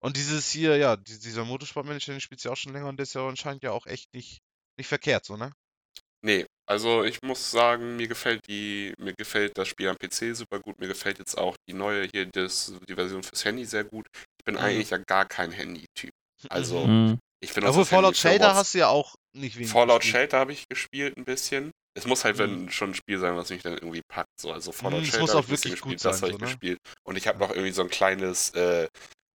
Und 0.00 0.16
dieses 0.16 0.50
hier, 0.50 0.76
ja, 0.76 0.96
die- 0.96 1.18
dieser 1.18 1.44
Motorsportmanager, 1.44 2.12
den 2.12 2.20
spielt 2.20 2.42
ja 2.44 2.52
auch 2.52 2.56
schon 2.56 2.72
länger 2.72 2.88
und 2.88 2.98
der 2.98 3.04
ist 3.04 3.14
ja 3.14 3.26
anscheinend 3.26 3.62
ja 3.64 3.72
auch 3.72 3.86
echt 3.86 4.12
nicht, 4.14 4.42
nicht 4.76 4.86
verkehrt, 4.86 5.24
so, 5.24 5.36
ne? 5.36 5.52
Nee, 6.20 6.46
also 6.68 7.02
ich 7.04 7.22
muss 7.22 7.50
sagen, 7.50 7.96
mir 7.96 8.08
gefällt 8.08 8.46
die, 8.48 8.92
mir 8.98 9.14
gefällt 9.14 9.56
das 9.56 9.68
Spiel 9.68 9.88
am 9.88 9.96
PC 9.96 10.34
super 10.36 10.60
gut. 10.60 10.78
Mir 10.78 10.88
gefällt 10.88 11.18
jetzt 11.18 11.36
auch 11.38 11.56
die 11.68 11.74
neue 11.74 12.06
hier, 12.12 12.26
das, 12.26 12.72
die 12.88 12.94
Version 12.94 13.22
fürs 13.22 13.44
Handy 13.44 13.64
sehr 13.64 13.84
gut. 13.84 14.06
Ich 14.38 14.44
bin 14.44 14.54
Mhm. 14.54 14.60
eigentlich 14.60 14.90
ja 14.90 14.98
gar 14.98 15.24
kein 15.24 15.50
Handy-Typ. 15.52 16.10
Also, 16.50 16.86
Mhm. 16.86 17.18
ich 17.42 17.52
finde 17.52 17.68
Obwohl 17.70 17.82
das 17.82 17.90
Handy 17.90 18.04
Fallout 18.04 18.50
What's- 18.50 18.58
hast 18.58 18.74
du 18.74 18.78
ja 18.78 18.88
auch 18.88 19.14
nicht 19.34 19.56
wenig 19.56 19.70
Fallout 19.70 20.00
gespielt. 20.02 20.12
Shelter 20.22 20.38
habe 20.38 20.52
ich 20.52 20.68
gespielt 20.68 21.16
ein 21.16 21.24
bisschen. 21.24 21.70
Es 21.94 22.06
muss 22.06 22.24
halt 22.24 22.38
wenn 22.38 22.64
Mhm. 22.66 22.70
schon 22.70 22.90
ein 22.90 22.94
Spiel 22.94 23.18
sein, 23.18 23.34
was 23.36 23.48
mich 23.50 23.62
dann 23.62 23.72
irgendwie 23.74 24.02
packt. 24.08 24.28
So. 24.40 24.52
Also 24.52 24.70
Fallout 24.70 25.00
Mhm, 25.00 25.04
Shelter 25.06 25.20
muss 25.20 25.30
habe 25.30 25.38
auch 25.40 25.42
ich 25.44 25.48
ein 25.48 25.50
bisschen 25.52 25.70
wirklich 25.72 25.80
gut 25.82 25.92
gespielt, 25.94 26.04
das 26.12 26.20
sein, 26.20 26.22
habe 26.22 26.32
ich 26.32 26.38
so, 26.38 26.44
ne? 26.44 26.50
gespielt. 26.52 26.78
Und 27.04 27.16
ich 27.16 27.26
habe 27.26 27.38
noch 27.40 27.50
irgendwie 27.50 27.72
so 27.72 27.82
ein 27.82 27.88
kleines 27.90 28.50
äh, 28.50 28.86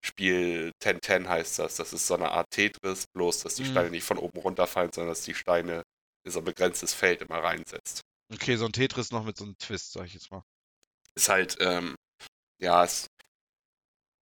Spiel, 0.05 0.73
1010 0.81 1.29
heißt 1.29 1.59
das. 1.61 1.77
Das 1.77 1.93
ist 1.93 2.07
so 2.07 2.15
eine 2.15 2.31
Art 2.33 2.47
Tetris, 2.51 3.05
bloß 3.17 3.43
dass 3.45 3.55
die 3.55 3.63
Mhm. 3.65 3.71
Steine 3.71 3.91
nicht 3.91 4.05
von 4.05 4.19
oben 4.19 4.39
runterfallen, 4.41 4.91
sondern 4.93 5.11
dass 5.13 5.23
die 5.23 5.35
Steine 5.35 5.83
in 6.25 6.33
so 6.33 6.39
ein 6.41 6.45
begrenztes 6.45 6.95
Feld 6.95 7.23
immer 7.23 7.39
reinsetzt. 7.39 8.01
Okay, 8.33 8.57
so 8.57 8.65
ein 8.67 8.73
Tetris 8.73 9.11
noch 9.11 9.25
mit 9.25 9.37
so 9.37 9.45
einem 9.45 9.57
Twist, 9.59 9.93
sag 9.93 10.07
ich 10.07 10.15
jetzt 10.15 10.31
mal. 10.31 10.43
Ist 11.15 11.29
halt, 11.29 11.57
ähm, 11.61 11.95
ja, 12.61 12.85
es 12.85 13.07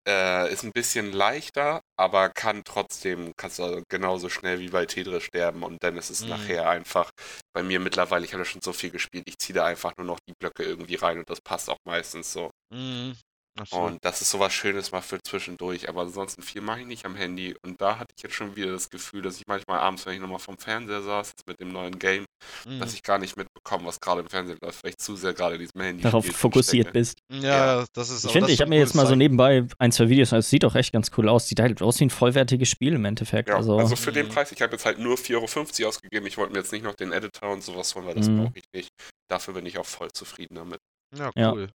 äh, 0.08 0.52
ist 0.52 0.64
ein 0.64 0.72
bisschen 0.72 1.12
leichter, 1.12 1.82
aber 1.96 2.30
kann 2.30 2.64
trotzdem, 2.64 3.32
kannst 3.36 3.58
du 3.58 3.82
genauso 3.88 4.28
schnell 4.28 4.58
wie 4.58 4.68
bei 4.70 4.86
Tetris 4.86 5.24
sterben 5.24 5.62
und 5.62 5.82
dann 5.82 5.96
ist 5.96 6.10
es 6.10 6.22
Mhm. 6.22 6.30
nachher 6.30 6.68
einfach 6.68 7.10
bei 7.54 7.62
mir 7.62 7.80
mittlerweile, 7.80 8.24
ich 8.24 8.32
habe 8.32 8.44
schon 8.44 8.62
so 8.62 8.72
viel 8.72 8.90
gespielt, 8.90 9.24
ich 9.28 9.38
ziehe 9.38 9.54
da 9.54 9.66
einfach 9.66 9.96
nur 9.98 10.06
noch 10.06 10.18
die 10.28 10.32
Blöcke 10.40 10.64
irgendwie 10.64 10.94
rein 10.96 11.18
und 11.18 11.28
das 11.28 11.40
passt 11.40 11.68
auch 11.68 11.78
meistens 11.86 12.32
so. 12.32 12.50
Mhm. 12.72 13.16
Ach 13.58 13.66
so. 13.66 13.76
Und 13.78 14.04
das 14.04 14.20
ist 14.22 14.30
sowas 14.30 14.52
Schönes 14.52 14.92
mal 14.92 15.00
für 15.02 15.18
zwischendurch, 15.22 15.88
aber 15.88 16.02
ansonsten 16.02 16.42
viel 16.42 16.62
mache 16.62 16.80
ich 16.80 16.86
nicht 16.86 17.04
am 17.04 17.14
Handy 17.16 17.54
und 17.62 17.80
da 17.80 17.98
hatte 17.98 18.14
ich 18.16 18.22
jetzt 18.22 18.34
schon 18.34 18.54
wieder 18.56 18.72
das 18.72 18.88
Gefühl, 18.90 19.22
dass 19.22 19.36
ich 19.38 19.46
manchmal 19.46 19.80
abends, 19.80 20.06
wenn 20.06 20.14
ich 20.14 20.20
nochmal 20.20 20.38
vom 20.38 20.56
Fernseher 20.56 21.02
saß, 21.02 21.30
jetzt 21.30 21.46
mit 21.46 21.60
dem 21.60 21.72
neuen 21.72 21.98
Game, 21.98 22.24
Mhm. 22.66 22.78
dass 22.78 22.94
ich 22.94 23.02
gar 23.02 23.18
nicht 23.18 23.36
mitbekomme, 23.36 23.84
was 23.84 24.00
gerade 24.00 24.22
im 24.22 24.28
Fernsehen 24.28 24.58
läuft, 24.62 24.82
weil 24.82 24.90
ich 24.90 24.96
zu 24.98 25.14
sehr 25.16 25.34
gerade 25.34 25.56
in 25.56 25.60
diesem 25.60 25.80
Handy 25.80 26.02
Darauf 26.02 26.24
fokussiert 26.24 26.92
bist. 26.92 27.18
Ja, 27.28 27.84
das 27.92 28.08
ist 28.08 28.24
Ich 28.24 28.32
finde, 28.32 28.50
ich 28.50 28.60
habe 28.60 28.70
mir 28.70 28.78
jetzt 28.78 28.94
mal 28.94 29.06
so 29.06 29.14
nebenbei 29.14 29.66
ein, 29.78 29.92
zwei 29.92 30.08
Videos, 30.08 30.32
es 30.32 30.48
sieht 30.48 30.64
auch 30.64 30.74
echt 30.74 30.92
ganz 30.92 31.10
cool 31.18 31.28
aus. 31.28 31.48
Sieht 31.48 31.60
halt 31.60 31.82
aus 31.82 32.00
wie 32.00 32.04
ein 32.06 32.10
vollwertiges 32.10 32.68
Spiel 32.70 32.94
im 32.94 33.04
Endeffekt. 33.04 33.48
Ja, 33.50 33.56
also, 33.56 33.76
also, 33.78 33.96
für 33.96 34.12
den 34.12 34.26
Mhm. 34.26 34.30
Preis, 34.30 34.52
ich 34.52 34.62
habe 34.62 34.72
jetzt 34.72 34.86
halt 34.86 34.98
nur 34.98 35.18
4,50 35.18 35.82
Euro 35.84 35.88
ausgegeben. 35.90 36.26
Ich 36.26 36.38
wollte 36.38 36.52
mir 36.52 36.60
jetzt 36.60 36.72
nicht 36.72 36.82
noch 36.84 36.94
den 36.94 37.12
Editor 37.12 37.50
und 37.52 37.62
sowas 37.62 37.94
holen, 37.94 38.06
weil 38.06 38.14
das 38.14 38.28
Mhm. 38.28 38.36
brauche 38.38 38.52
ich 38.58 38.64
nicht. 38.72 38.88
Dafür 39.28 39.52
bin 39.54 39.66
ich 39.66 39.76
auch 39.78 39.86
voll 39.86 40.10
zufrieden 40.12 40.54
damit. 40.54 40.78
Ja, 41.14 41.30
Ja. 41.36 41.52
cool. 41.52 41.70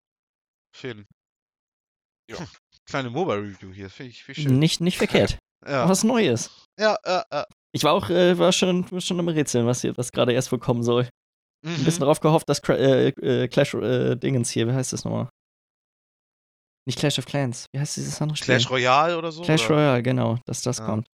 Schön. 0.77 1.07
Ja. 2.31 2.37
Kleine 2.87 3.11
Mobile-Review 3.11 3.73
hier, 3.73 3.91
finde 3.91 4.11
ich, 4.11 4.25
find 4.25 4.39
ich 4.39 4.45
schön. 4.45 4.59
nicht, 4.59 4.81
nicht 4.81 4.99
verkehrt. 4.99 5.39
Ja, 5.65 5.89
Was 5.89 6.03
Neues. 6.03 6.51
ja, 6.77 6.97
ja, 7.07 7.25
ja. 7.33 7.47
Ich 7.73 7.85
war 7.85 7.93
auch 7.93 8.11
äh, 8.11 8.37
war 8.37 8.51
schon, 8.53 8.85
schon 9.01 9.21
am 9.21 9.29
Rätseln, 9.29 9.65
was, 9.65 9.83
hier- 9.83 9.97
was 9.97 10.11
gerade 10.11 10.33
erst 10.33 10.51
wohl 10.51 10.59
kommen 10.59 10.83
soll. 10.83 11.09
Ein 11.65 11.79
Mhm. 11.81 11.85
bisschen 11.85 12.01
darauf 12.01 12.19
gehofft, 12.19 12.49
dass 12.49 12.61
Cra 12.61 12.75
äh, 12.75 13.09
äh, 13.11 13.47
Clash 13.47 13.73
äh, 13.75 14.17
Dingens 14.17 14.51
hier, 14.51 14.67
wie 14.67 14.73
heißt 14.73 14.93
das 14.93 15.05
nochmal? 15.05 15.29
Nicht 16.85 16.99
Clash 16.99 17.17
of 17.21 17.27
Clans. 17.27 17.67
Wie 17.73 17.79
heißt 17.79 17.97
dieses 17.97 18.21
andere 18.21 18.37
Spiel? 18.37 18.47
Clash 18.57 18.69
Royale 18.71 19.17
oder 19.17 19.31
so? 19.31 19.43
Clash 19.43 19.65
oder? 19.67 19.77
Royale, 19.77 20.03
genau, 20.03 20.39
dass 20.47 20.63
das 20.63 20.79
Ja. 20.79 20.87
kommt. 20.87 21.07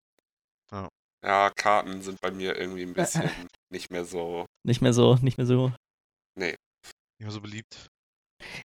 Ja, 1.22 1.50
Karten 1.54 2.00
sind 2.00 2.18
bei 2.22 2.30
mir 2.30 2.56
irgendwie 2.56 2.84
ein 2.84 2.94
bisschen 2.94 3.24
nicht 3.70 3.90
mehr 3.90 4.06
so. 4.06 4.46
Nicht 4.66 4.80
mehr 4.80 4.94
so, 4.94 5.16
nicht 5.16 5.36
mehr 5.36 5.46
so. 5.46 5.72
Nicht 6.38 6.56
mehr 7.20 7.30
so 7.30 7.40
beliebt. 7.42 7.86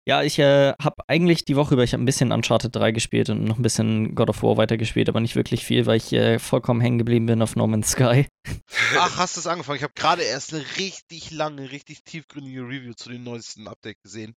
Ja, 0.05 0.21
ich 0.23 0.39
äh, 0.39 0.73
habe 0.81 0.95
eigentlich 1.07 1.45
die 1.45 1.55
Woche 1.55 1.73
über, 1.73 1.83
ich 1.83 1.93
habe 1.93 2.03
ein 2.03 2.05
bisschen 2.05 2.31
Uncharted 2.31 2.75
3 2.75 2.91
gespielt 2.91 3.29
und 3.29 3.43
noch 3.43 3.57
ein 3.57 3.63
bisschen 3.63 4.15
God 4.15 4.29
of 4.29 4.43
War 4.43 4.57
weitergespielt, 4.57 5.09
aber 5.09 5.19
nicht 5.19 5.35
wirklich 5.35 5.65
viel, 5.65 5.85
weil 5.85 5.97
ich 5.97 6.13
äh, 6.13 6.39
vollkommen 6.39 6.81
hängen 6.81 6.97
geblieben 6.97 7.25
bin 7.25 7.41
auf 7.41 7.55
No 7.55 7.67
Man's 7.67 7.91
Sky. 7.91 8.27
Ach, 8.91 9.17
hast 9.17 9.35
du 9.35 9.39
es 9.41 9.47
angefangen? 9.47 9.77
Ich 9.77 9.83
habe 9.83 9.93
gerade 9.93 10.23
erst 10.23 10.53
eine 10.53 10.63
richtig 10.77 11.31
lange, 11.31 11.71
richtig 11.71 12.03
tiefgründige 12.03 12.61
Review 12.61 12.93
zu 12.93 13.09
dem 13.09 13.23
neuesten 13.23 13.67
Update 13.67 14.01
gesehen. 14.03 14.35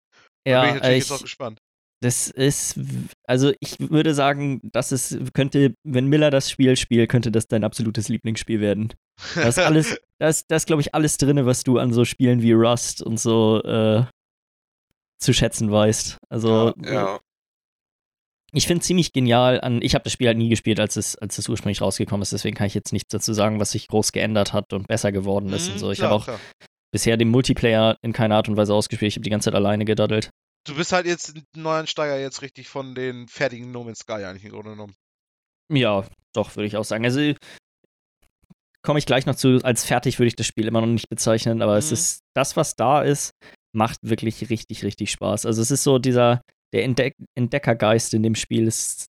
Da 0.50 0.58
bin 0.58 0.68
ich 0.70 0.74
Ja, 0.74 0.74
natürlich 0.74 0.96
äh, 0.96 0.98
jetzt 0.98 1.10
auch 1.12 1.20
ich, 1.20 1.22
gespannt. 1.22 1.60
das 2.02 2.28
ist, 2.28 2.78
also 3.26 3.52
ich 3.60 3.76
würde 3.80 4.14
sagen, 4.14 4.60
das 4.72 4.92
ist, 4.92 5.18
könnte, 5.34 5.74
wenn 5.84 6.08
Miller 6.08 6.30
das 6.30 6.50
Spiel 6.50 6.76
spielt, 6.76 7.10
könnte 7.10 7.32
das 7.32 7.48
dein 7.48 7.64
absolutes 7.64 8.08
Lieblingsspiel 8.08 8.60
werden. 8.60 8.92
Da 9.40 9.48
ist 9.48 9.58
alles, 9.62 9.98
da 10.20 10.28
ist, 10.28 10.46
da 10.50 10.56
ist 10.56 10.66
glaube 10.66 10.82
ich, 10.82 10.94
alles 10.94 11.18
drin, 11.18 11.44
was 11.46 11.64
du 11.64 11.78
an 11.78 11.92
so 11.92 12.04
Spielen 12.04 12.42
wie 12.42 12.52
Rust 12.52 13.02
und 13.02 13.20
so 13.20 13.62
äh, 13.64 14.04
zu 15.18 15.32
schätzen 15.32 15.70
weißt. 15.70 16.18
Also 16.28 16.72
Ja, 16.82 17.20
ich 18.52 18.66
finde 18.66 18.82
ziemlich 18.82 19.12
genial 19.12 19.60
an, 19.60 19.82
ich 19.82 19.94
habe 19.94 20.04
das 20.04 20.12
Spiel 20.12 20.28
halt 20.28 20.38
nie 20.38 20.48
gespielt, 20.48 20.80
als 20.80 20.96
es, 20.96 21.16
als 21.16 21.36
es 21.36 21.48
ursprünglich 21.48 21.80
rausgekommen 21.82 22.22
ist, 22.22 22.32
deswegen 22.32 22.56
kann 22.56 22.66
ich 22.68 22.74
jetzt 22.74 22.92
nichts 22.92 23.08
dazu 23.10 23.32
sagen, 23.34 23.60
was 23.60 23.72
sich 23.72 23.88
groß 23.88 24.12
geändert 24.12 24.52
hat 24.52 24.72
und 24.72 24.88
besser 24.88 25.12
geworden 25.12 25.52
ist 25.52 25.68
und 25.68 25.74
Mhm, 25.74 25.78
so. 25.78 25.90
Ich 25.90 26.00
habe 26.00 26.14
auch 26.14 26.24
klar. 26.24 26.40
bisher 26.92 27.16
den 27.16 27.28
Multiplayer 27.28 27.98
in 28.02 28.12
keiner 28.12 28.36
Art 28.36 28.48
und 28.48 28.56
Weise 28.56 28.72
ausgespielt, 28.72 29.10
ich 29.12 29.16
habe 29.16 29.24
die 29.24 29.30
ganze 29.30 29.46
Zeit 29.46 29.54
alleine 29.54 29.84
gedaddelt. 29.84 30.30
Du 30.66 30.74
bist 30.74 30.92
halt 30.92 31.06
jetzt 31.06 31.36
ein 31.36 31.44
Neuansteiger 31.54 32.18
jetzt 32.18 32.42
richtig 32.42 32.68
von 32.68 32.94
den 32.94 33.28
fertigen 33.28 33.70
No 33.72 33.84
Man's 33.84 33.98
Sky 34.00 34.24
eigentlich 34.24 34.44
im 34.44 34.50
Grunde 34.50 34.70
genommen. 34.70 34.94
Ja, 35.72 36.06
doch, 36.32 36.56
würde 36.56 36.66
ich 36.66 36.76
auch 36.76 36.84
sagen. 36.84 37.04
Also 37.04 37.20
komme 38.82 38.98
ich 38.98 39.06
gleich 39.06 39.26
noch 39.26 39.34
zu, 39.34 39.58
als 39.64 39.84
fertig 39.84 40.18
würde 40.18 40.28
ich 40.28 40.36
das 40.36 40.46
Spiel 40.46 40.66
immer 40.66 40.80
noch 40.80 40.86
nicht 40.86 41.08
bezeichnen, 41.08 41.60
aber 41.62 41.76
es 41.76 41.90
Mhm. 41.90 41.94
ist 41.94 42.20
das, 42.34 42.56
was 42.56 42.74
da 42.76 43.02
ist, 43.02 43.32
macht 43.76 43.98
wirklich 44.02 44.50
richtig, 44.50 44.82
richtig 44.84 45.10
Spaß. 45.10 45.46
Also 45.46 45.62
es 45.62 45.70
ist 45.70 45.84
so 45.84 45.98
dieser, 45.98 46.40
der 46.72 46.84
Entdeck 46.84 47.14
Entdeckergeist 47.36 48.14
in 48.14 48.22
dem 48.22 48.34
Spiel 48.34 48.66
ist. 48.66 49.06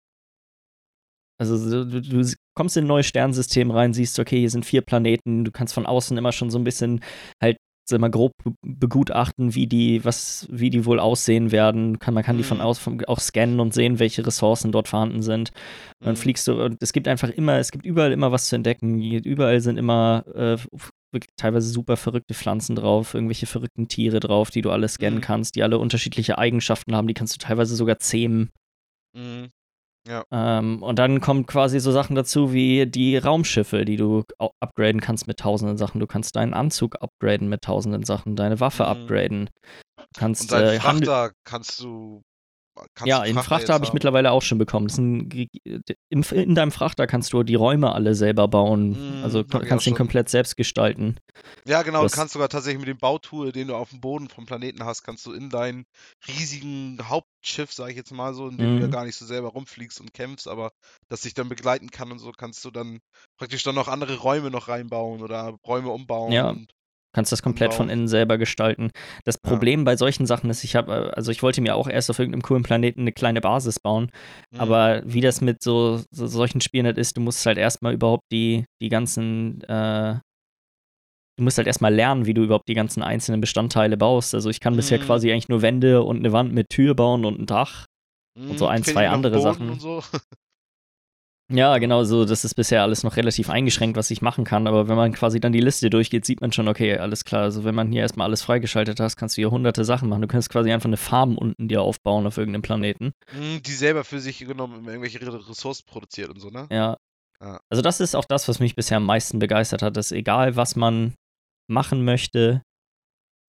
Also 1.41 1.57
so, 1.57 1.85
du, 1.85 2.03
du 2.03 2.33
kommst 2.55 2.77
in 2.77 2.85
ein 2.85 2.89
neues 2.89 3.07
Sternsystem 3.07 3.71
rein, 3.71 3.95
siehst, 3.95 4.19
okay, 4.19 4.39
hier 4.39 4.51
sind 4.51 4.67
vier 4.67 4.83
Planeten, 4.83 5.45
du 5.45 5.51
kannst 5.51 5.73
von 5.73 5.87
außen 5.87 6.17
immer 6.19 6.33
schon 6.33 6.51
so 6.51 6.59
ein 6.59 6.65
bisschen 6.65 7.03
halt 7.43 7.57
immer 7.93 8.09
grob 8.09 8.31
begutachten, 8.65 9.57
wie 9.57 9.67
die, 9.67 10.05
was, 10.05 10.47
wie 10.49 10.71
die 10.71 10.85
wohl 10.85 11.01
aussehen 11.01 11.51
werden. 11.51 11.99
Kann, 11.99 12.15
man 12.15 12.23
kann 12.23 12.37
die 12.37 12.45
von 12.45 12.59
Mhm. 12.59 12.63
aus 12.63 12.79
von, 12.79 13.05
auch 13.07 13.19
scannen 13.19 13.59
und 13.59 13.75
sehen, 13.75 13.99
welche 13.99 14.25
Ressourcen 14.25 14.71
dort 14.71 14.87
vorhanden 14.87 15.23
sind. 15.23 15.51
Und 15.99 16.07
dann 16.07 16.15
Mhm. 16.15 16.19
fliegst 16.19 16.47
du 16.47 16.63
und 16.65 16.77
es 16.81 16.93
gibt 16.93 17.09
einfach 17.09 17.31
immer, 17.31 17.59
es 17.59 17.73
gibt 17.73 17.85
überall 17.85 18.13
immer 18.13 18.31
was 18.31 18.47
zu 18.47 18.55
entdecken. 18.55 19.01
Überall 19.01 19.61
sind 19.61 19.77
immer 19.77 20.25
äh, 20.37 20.57
wirklich 21.13 21.35
teilweise 21.37 21.69
super 21.69 21.97
verrückte 21.97 22.35
Pflanzen 22.35 22.77
drauf, 22.77 23.15
irgendwelche 23.15 23.47
verrückten 23.47 23.89
Tiere 23.89 24.21
drauf, 24.21 24.51
die 24.51 24.63
du 24.63 24.71
alle 24.71 24.89
scannen 24.89 25.19
Mhm. 25.19 25.23
kannst, 25.23 25.57
die 25.57 25.63
alle 25.63 25.79
unterschiedliche 25.79 26.39
Eigenschaften 26.39 26.95
haben. 26.95 27.09
Die 27.09 27.15
kannst 27.15 27.35
du 27.35 27.39
teilweise 27.39 27.75
sogar 27.77 27.99
zähmen. 27.99 28.51
Mhm. 29.17 29.49
Ähm, 30.33 30.83
und 30.83 30.99
dann 30.99 31.21
kommen 31.21 31.45
quasi 31.47 31.79
so 31.79 31.93
Sachen 31.93 32.17
dazu 32.17 32.53
wie 32.53 32.87
die 32.87 33.17
Raumschiffe, 33.19 33.85
die 33.85 33.97
du 33.97 34.25
upgraden 34.59 35.01
kannst 35.01 35.27
mit 35.27 35.39
tausenden 35.39 35.77
Sachen. 35.77 36.01
Du 36.01 36.07
kannst 36.07 36.37
deinen 36.37 36.55
Anzug 36.55 36.97
upgraden 37.03 37.49
mit 37.49 37.63
tausenden 37.63 38.05
Sachen, 38.05 38.35
deine 38.35 38.61
Waffe 38.61 38.85
Mhm. 38.85 38.89
upgraden. 38.89 39.51
Du 39.97 40.05
kannst 40.19 40.43
Und 40.43 40.53
deinen 40.53 40.69
äh, 40.77 40.81
Frachter 40.81 41.33
kannst 41.45 41.81
du. 41.81 42.23
Ja, 43.05 43.25
in 43.25 43.37
Frachter 43.43 43.75
habe 43.75 43.85
ich 43.85 43.93
mittlerweile 43.93 44.31
auch 44.33 44.43
schon 44.43 44.59
bekommen. 44.59 44.89
Ein, 44.99 45.31
in, 46.09 46.23
in 46.23 46.55
deinem 46.55 46.71
Frachter 46.73 47.07
kannst 47.07 47.33
du 47.33 47.43
die 47.43 47.55
Räume 47.55 47.93
alle 47.93 48.15
selber 48.15 48.49
bauen. 48.49 48.91
Mhm, 49.19 49.25
also 49.25 49.45
kannst 49.45 49.71
den 49.71 49.93
schon. 49.93 49.95
komplett 49.97 50.29
selbst 50.29 50.57
gestalten. 50.57 51.17
Ja, 51.67 51.83
genau, 51.83 52.03
Das- 52.03 52.13
du 52.13 52.19
kannst 52.19 52.33
sogar 52.35 52.49
tatsächlich 52.49 52.81
mit 52.81 52.89
dem 52.89 52.99
Bautool, 52.99 53.53
den 53.53 53.69
du 53.69 53.77
auf 53.77 53.91
dem 53.91 54.01
Boden 54.01 54.29
vom 54.29 54.47
Planeten 54.47 54.85
hast, 54.85 55.03
kannst 55.03 55.25
du 55.27 55.33
in 55.33 55.51
dein 55.51 55.85
riesigen 56.29 56.99
Hauptschiff, 57.09 57.73
sage 57.73 57.91
ich 57.93 57.97
jetzt 57.97 58.13
mal 58.13 58.35
so, 58.35 58.49
in 58.49 58.59
dem 58.59 58.77
du 58.77 58.81
ja 58.83 58.87
Mhm. 58.87 58.91
gar 58.91 59.05
nicht 59.05 59.17
so 59.17 59.25
selber 59.27 59.49
rumfliegst 59.49 60.01
und 60.01 60.13
kämpfst, 60.15 60.49
aber 60.49 60.71
das 61.09 61.23
dich 61.23 61.35
dann 61.35 61.49
begleiten 61.49 61.91
kann 61.91 62.11
und 62.13 62.19
so, 62.19 62.33
kannst 62.33 62.65
du 62.65 62.71
dann 62.71 63.01
praktisch 63.39 63.63
dann 63.63 63.75
noch 63.75 63.89
andere 63.89 64.17
Räume 64.19 64.51
noch 64.51 64.69
reinbauen 64.69 65.23
oder 65.23 65.57
Räume 65.67 65.91
umbauen. 65.91 66.33
Ja. 66.33 66.55
Kannst 67.13 67.33
das 67.33 67.43
komplett 67.43 67.75
von 67.75 67.85
Anbauen. 67.87 67.99
innen 67.99 68.09
selber 68.09 68.39
gestalten. 68.39 68.91
Das 69.25 69.37
Ja. 69.45 69.51
Problem 69.51 69.85
bei 69.85 69.97
solchen 69.97 70.27
Sachen 70.27 70.49
ist, 70.51 70.63
ich 70.63 70.77
habe, 70.77 71.13
also 71.17 71.33
ich 71.33 71.43
wollte 71.43 71.61
mir 71.61 71.75
auch 71.75 71.89
erst 71.89 72.09
auf 72.11 72.19
irgendeinem 72.19 72.43
coolen 72.43 72.63
Planeten 72.63 73.01
eine 73.01 73.13
kleine 73.13 73.41
Basis 73.41 73.81
bauen, 73.81 74.11
Mhm. 74.53 74.61
aber 74.61 75.03
wie 75.05 75.21
das 75.21 75.41
mit 75.41 75.63
so, 75.63 76.01
so 76.13 76.27
solchen 76.29 76.61
Spielen 76.61 76.87
halt 76.87 76.99
ist, 76.99 77.17
du 77.17 77.21
musst 77.21 77.45
halt 77.47 77.59
erstmal 77.59 77.95
überhaupt 77.95 78.25
die, 78.31 78.65
die 78.81 78.89
ganzen, 78.91 79.61
äh, 79.63 80.19
du 81.37 81.45
musst 81.45 81.57
halt 81.59 81.67
erstmal 81.67 81.93
lernen, 81.95 82.27
wie 82.27 82.35
du 82.35 82.45
überhaupt 82.45 82.69
die 82.69 82.75
ganzen 82.75 83.03
einzelnen 83.03 83.41
Bestandteile 83.41 83.97
baust. 83.97 84.35
Also 84.35 84.51
ich 84.51 84.61
kann 84.61 84.77
bisher 84.77 84.99
Mhm. 84.99 85.03
quasi 85.05 85.33
eigentlich 85.33 85.49
nur 85.49 85.63
Wände 85.63 86.03
und 86.03 86.19
eine 86.19 86.33
Wand 86.33 86.53
mit 86.53 86.69
Tür 86.69 86.95
bauen 86.95 87.25
und 87.25 87.41
ein 87.41 87.47
Dach. 87.47 87.87
und 88.39 88.59
so 88.59 88.67
Mhm, 88.67 88.71
ein, 88.71 88.85
zwei 88.85 89.09
andere 89.09 89.41
Sachen. 89.41 89.81
So. 89.81 90.03
Ja, 91.53 91.77
genau, 91.79 92.05
so, 92.05 92.25
das 92.25 92.45
ist 92.45 92.55
bisher 92.55 92.83
alles 92.83 93.03
noch 93.03 93.17
relativ 93.17 93.51
eingeschränkt, 93.51 93.97
was 93.97 94.11
ich 94.13 94.23
machen 94.23 94.45
kann, 94.45 94.69
aber 94.69 94.87
wenn 94.87 94.97
man 94.97 95.13
quasi 95.13 95.41
dann 95.41 95.53
die 95.53 95.61
Liste 95.61 95.91
durchgeht, 95.91 96.25
sieht 96.25 96.41
man 96.41 96.53
schon, 96.53 96.69
okay, 96.69 96.97
alles 96.97 97.25
klar, 97.25 97.43
also 97.43 97.65
wenn 97.65 97.75
man 97.75 97.91
hier 97.91 98.03
erstmal 98.03 98.27
alles 98.29 98.43
freigeschaltet 98.43 99.01
hast, 99.01 99.17
kannst 99.17 99.37
du 99.37 99.41
hier 99.43 99.51
hunderte 99.51 99.85
Sachen 99.85 100.09
machen. 100.09 100.23
Du 100.23 100.29
kannst 100.29 100.49
quasi 100.51 100.71
einfach 100.71 100.89
eine 100.89 100.97
Farm 100.97 101.37
unten 101.37 101.67
dir 101.67 101.83
aufbauen 101.83 102.27
auf 102.27 102.39
irgendeinem 102.39 102.63
Planeten. 102.63 103.13
Mhm, 103.37 103.63
Die 103.63 103.73
selber 103.73 104.05
für 104.05 104.21
sich 104.21 104.39
genommen 104.39 104.87
irgendwelche 104.87 105.21
Re- 105.21 105.49
Ressourcen 105.49 105.85
produziert 105.87 106.29
und 106.31 106.39
so, 106.39 106.51
ne? 106.51 106.69
Ja. 106.71 106.97
Ja. 107.43 107.59
Also 107.69 107.83
das 107.83 108.01
ist 108.01 108.15
auch 108.15 108.27
das, 108.27 108.47
was 108.49 108.61
mich 108.61 108.77
bisher 108.77 108.99
am 108.99 109.07
meisten 109.07 109.39
begeistert 109.39 109.83
hat, 109.83 109.97
dass 109.97 110.13
egal, 110.13 110.57
was 110.57 110.77
man 110.77 111.15
machen 111.69 112.05
möchte, 112.05 112.63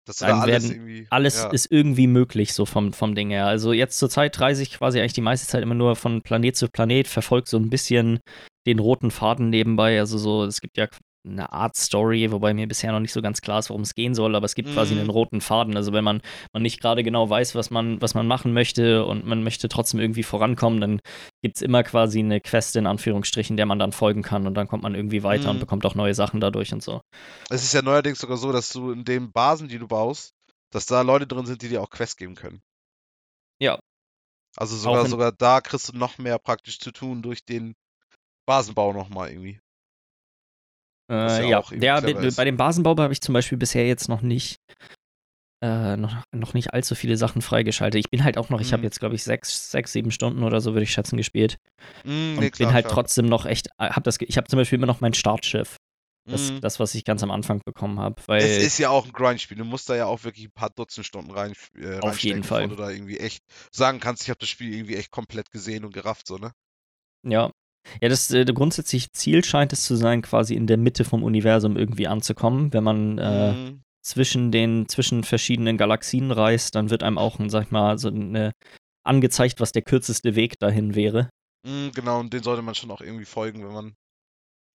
Dass 0.05 0.17
du 0.17 0.25
Dann 0.25 0.37
da 0.37 0.41
alles 0.43 0.63
werden 0.63 0.71
irgendwie. 0.71 1.07
alles 1.09 1.37
ja. 1.37 1.49
ist 1.51 1.71
irgendwie 1.71 2.07
möglich, 2.07 2.53
so 2.53 2.65
vom, 2.65 2.91
vom 2.91 3.13
Ding 3.13 3.29
her. 3.29 3.45
Also 3.45 3.71
jetzt 3.71 3.99
zur 3.99 4.09
Zeit 4.09 4.39
reise 4.39 4.63
ich 4.63 4.71
quasi 4.71 4.99
eigentlich 4.99 5.13
die 5.13 5.21
meiste 5.21 5.47
Zeit 5.47 5.61
immer 5.61 5.75
nur 5.75 5.95
von 5.95 6.21
Planet 6.21 6.55
zu 6.55 6.67
Planet, 6.69 7.07
verfolge 7.07 7.49
so 7.49 7.57
ein 7.57 7.69
bisschen 7.69 8.19
den 8.65 8.79
roten 8.79 9.11
Faden 9.11 9.49
nebenbei. 9.49 9.99
Also 9.99 10.17
so, 10.17 10.43
es 10.43 10.61
gibt 10.61 10.77
ja 10.77 10.87
eine 11.23 11.51
Art 11.53 11.75
Story, 11.75 12.31
wobei 12.31 12.53
mir 12.53 12.67
bisher 12.67 12.91
noch 12.91 12.99
nicht 12.99 13.13
so 13.13 13.21
ganz 13.21 13.41
klar 13.41 13.59
ist, 13.59 13.69
worum 13.69 13.83
es 13.83 13.93
gehen 13.93 14.15
soll, 14.15 14.35
aber 14.35 14.45
es 14.45 14.55
gibt 14.55 14.71
quasi 14.71 14.95
Mhm. 14.95 15.01
einen 15.01 15.09
roten 15.09 15.41
Faden. 15.41 15.75
Also 15.77 15.93
wenn 15.93 16.03
man, 16.03 16.21
man 16.53 16.63
nicht 16.63 16.81
gerade 16.81 17.03
genau 17.03 17.29
weiß, 17.29 17.53
was 17.55 17.69
man, 17.69 18.01
was 18.01 18.15
man 18.15 18.25
machen 18.27 18.53
möchte 18.53 19.05
und 19.05 19.25
man 19.25 19.43
möchte 19.43 19.69
trotzdem 19.69 19.99
irgendwie 19.99 20.23
vorankommen, 20.23 20.81
dann 20.81 20.99
gibt 21.43 21.57
es 21.57 21.61
immer 21.61 21.83
quasi 21.83 22.19
eine 22.19 22.41
Quest 22.41 22.75
in 22.75 22.87
Anführungsstrichen, 22.87 23.55
der 23.57 23.65
man 23.67 23.77
dann 23.79 23.91
folgen 23.91 24.23
kann 24.23 24.47
und 24.47 24.55
dann 24.55 24.67
kommt 24.67 24.83
man 24.83 24.95
irgendwie 24.95 25.21
weiter 25.23 25.49
und 25.51 25.57
Mhm. 25.57 25.59
bekommt 25.59 25.85
auch 25.85 25.95
neue 25.95 26.15
Sachen 26.15 26.39
dadurch 26.41 26.73
und 26.73 26.81
so. 26.81 27.01
Es 27.49 27.63
ist 27.63 27.73
ja 27.73 27.81
neuerdings 27.81 28.19
sogar 28.19 28.37
so, 28.37 28.51
dass 28.51 28.69
du 28.69 28.91
in 28.91 29.05
den 29.05 29.31
Basen, 29.31 29.67
die 29.67 29.77
du 29.77 29.87
baust, 29.87 30.33
dass 30.71 30.85
da 30.85 31.01
Leute 31.01 31.27
drin 31.27 31.45
sind, 31.45 31.61
die 31.61 31.69
dir 31.69 31.81
auch 31.83 31.89
Quests 31.89 32.17
geben 32.17 32.35
können. 32.35 32.61
Ja. 33.59 33.79
Also 34.57 34.75
sogar, 34.75 35.05
sogar 35.05 35.31
da 35.31 35.61
kriegst 35.61 35.89
du 35.93 35.97
noch 35.97 36.17
mehr 36.17 36.39
praktisch 36.39 36.79
zu 36.79 36.91
tun 36.91 37.21
durch 37.21 37.45
den 37.45 37.75
Basenbau 38.47 38.91
nochmal 38.91 39.29
irgendwie. 39.29 39.59
Äh, 41.11 41.49
ja 41.49 41.61
ja, 41.71 41.99
ja 41.99 42.29
bei, 42.35 42.45
dem 42.45 42.57
Basenbau 42.57 42.95
habe 42.97 43.11
ich 43.11 43.21
zum 43.21 43.33
Beispiel 43.33 43.57
bisher 43.57 43.85
jetzt 43.85 44.07
noch 44.07 44.21
nicht, 44.21 44.55
äh, 45.61 45.97
noch, 45.97 46.23
noch 46.31 46.53
nicht 46.53 46.73
allzu 46.73 46.95
viele 46.95 47.17
Sachen 47.17 47.41
freigeschaltet. 47.41 47.99
Ich 47.99 48.09
bin 48.09 48.23
halt 48.23 48.37
auch 48.37 48.49
noch, 48.49 48.61
ich 48.61 48.71
habe 48.71 48.81
Mhm. 48.81 48.85
jetzt, 48.85 48.99
glaube 48.99 49.15
ich, 49.15 49.23
sechs, 49.23 49.71
sechs, 49.71 49.91
sieben 49.91 50.11
Stunden 50.11 50.43
oder 50.43 50.61
so, 50.61 50.73
würde 50.73 50.83
ich 50.83 50.91
schätzen, 50.91 51.17
gespielt. 51.17 51.57
Mm, 52.03 52.35
Und 52.35 52.39
nee, 52.39 52.49
bin 52.49 52.51
klar, 52.51 52.73
halt 52.73 52.85
klar. 52.85 52.95
trotzdem 52.95 53.25
noch 53.25 53.45
echt, 53.45 53.67
äh, 53.77 53.89
hab 53.89 54.03
das, 54.03 54.17
ich 54.21 54.37
habe 54.37 54.47
zum 54.47 54.57
Beispiel 54.57 54.77
immer 54.77 54.87
noch 54.87 55.01
mein 55.01 55.13
Startschiff. 55.13 55.75
Das, 56.29 56.51
Mm. 56.51 56.59
das, 56.61 56.79
was 56.79 56.93
ich 56.95 57.03
ganz 57.03 57.23
am 57.23 57.31
Anfang 57.31 57.61
bekommen 57.65 57.99
habe. 57.99 58.21
Es 58.37 58.57
ist 58.57 58.77
ja 58.77 58.89
auch 58.89 59.05
ein 59.05 59.11
Grindspiel. 59.11 59.57
Du 59.57 59.65
musst 59.65 59.89
da 59.89 59.95
ja 59.95 60.05
auch 60.05 60.23
wirklich 60.23 60.45
ein 60.45 60.51
paar 60.51 60.69
Dutzend 60.69 61.05
Stunden 61.05 61.31
rein, 61.31 61.53
äh, 61.75 61.99
Auf 61.99 62.19
jeden 62.19 62.43
Fall. 62.43 62.69
du 62.69 62.75
da 62.75 62.89
irgendwie 62.89 63.17
echt 63.17 63.43
sagen 63.71 63.99
kannst, 63.99 64.23
ich 64.23 64.29
habe 64.29 64.37
das 64.39 64.47
Spiel 64.47 64.71
irgendwie 64.73 64.95
echt 64.95 65.09
komplett 65.11 65.49
gesehen 65.51 65.83
und 65.83 65.93
gerafft, 65.93 66.27
so, 66.27 66.37
ne? 66.37 66.53
Ja. 67.23 67.51
Ja, 68.01 68.09
das 68.09 68.31
äh, 68.31 68.45
grundsätzliche 68.45 69.09
Ziel 69.11 69.43
scheint 69.43 69.73
es 69.73 69.83
zu 69.83 69.95
sein, 69.95 70.21
quasi 70.21 70.55
in 70.55 70.67
der 70.67 70.77
Mitte 70.77 71.03
vom 71.03 71.23
Universum 71.23 71.77
irgendwie 71.77 72.07
anzukommen. 72.07 72.73
Wenn 72.73 72.83
man 72.83 73.17
äh, 73.17 73.53
Mm, 73.53 73.83
zwischen 74.01 74.51
den, 74.51 74.87
zwischen 74.87 75.23
verschiedenen 75.23 75.77
Galaxien 75.77 76.31
reist, 76.31 76.75
dann 76.75 76.89
wird 76.89 77.03
einem 77.03 77.17
auch, 77.17 77.39
sag 77.47 77.65
ich 77.65 77.71
mal, 77.71 77.97
so 77.97 78.09
eine 78.09 78.51
angezeigt, 79.03 79.59
was 79.59 79.71
der 79.71 79.81
kürzeste 79.81 80.35
Weg 80.35 80.59
dahin 80.59 80.95
wäre. 80.95 81.29
mm, 81.67 81.89
genau, 81.93 82.19
und 82.19 82.33
den 82.33 82.43
sollte 82.43 82.61
man 82.61 82.75
schon 82.75 82.91
auch 82.91 83.01
irgendwie 83.01 83.25
folgen, 83.25 83.63
wenn 83.63 83.73
man 83.73 83.93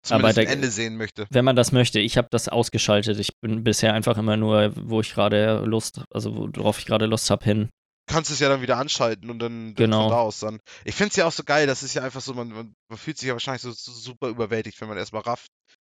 Aber 0.08 0.28
zumindest 0.28 0.38
ein 0.38 0.46
Ende 0.46 0.70
sehen 0.70 0.96
möchte. 0.96 1.26
Wenn 1.30 1.44
man 1.44 1.56
das 1.56 1.72
möchte. 1.72 2.00
Ich 2.00 2.16
habe 2.16 2.28
das 2.30 2.48
ausgeschaltet. 2.48 3.18
Ich 3.18 3.30
bin 3.40 3.64
bisher 3.64 3.94
einfach 3.94 4.18
immer 4.18 4.36
nur, 4.36 4.72
wo 4.76 5.00
ich 5.00 5.12
gerade 5.12 5.64
Lust, 5.64 6.02
also 6.10 6.36
worauf 6.56 6.78
ich 6.78 6.86
gerade 6.86 7.06
Lust 7.06 7.30
habe, 7.30 7.44
hin. 7.44 7.68
Kannst 8.06 8.30
es 8.30 8.38
ja 8.40 8.48
dann 8.48 8.62
wieder 8.62 8.76
anschalten 8.78 9.30
und 9.30 9.38
dann, 9.38 9.74
Genau. 9.74 10.02
von 10.02 10.10
da 10.10 10.16
aus 10.18 10.40
dann. 10.40 10.60
Ich 10.84 10.94
finde 10.94 11.10
es 11.10 11.16
ja 11.16 11.26
auch 11.26 11.32
so 11.32 11.42
geil, 11.44 11.66
das 11.66 11.82
ist 11.82 11.94
ja 11.94 12.02
einfach 12.02 12.20
so, 12.20 12.34
man, 12.34 12.48
man, 12.48 12.74
man 12.88 12.98
fühlt 12.98 13.18
sich 13.18 13.26
ja 13.28 13.34
wahrscheinlich 13.34 13.62
so, 13.62 13.72
so 13.72 13.92
super 13.92 14.28
überwältigt, 14.28 14.80
wenn 14.80 14.88
man 14.88 14.96
erstmal 14.98 15.22
rafft, 15.22 15.48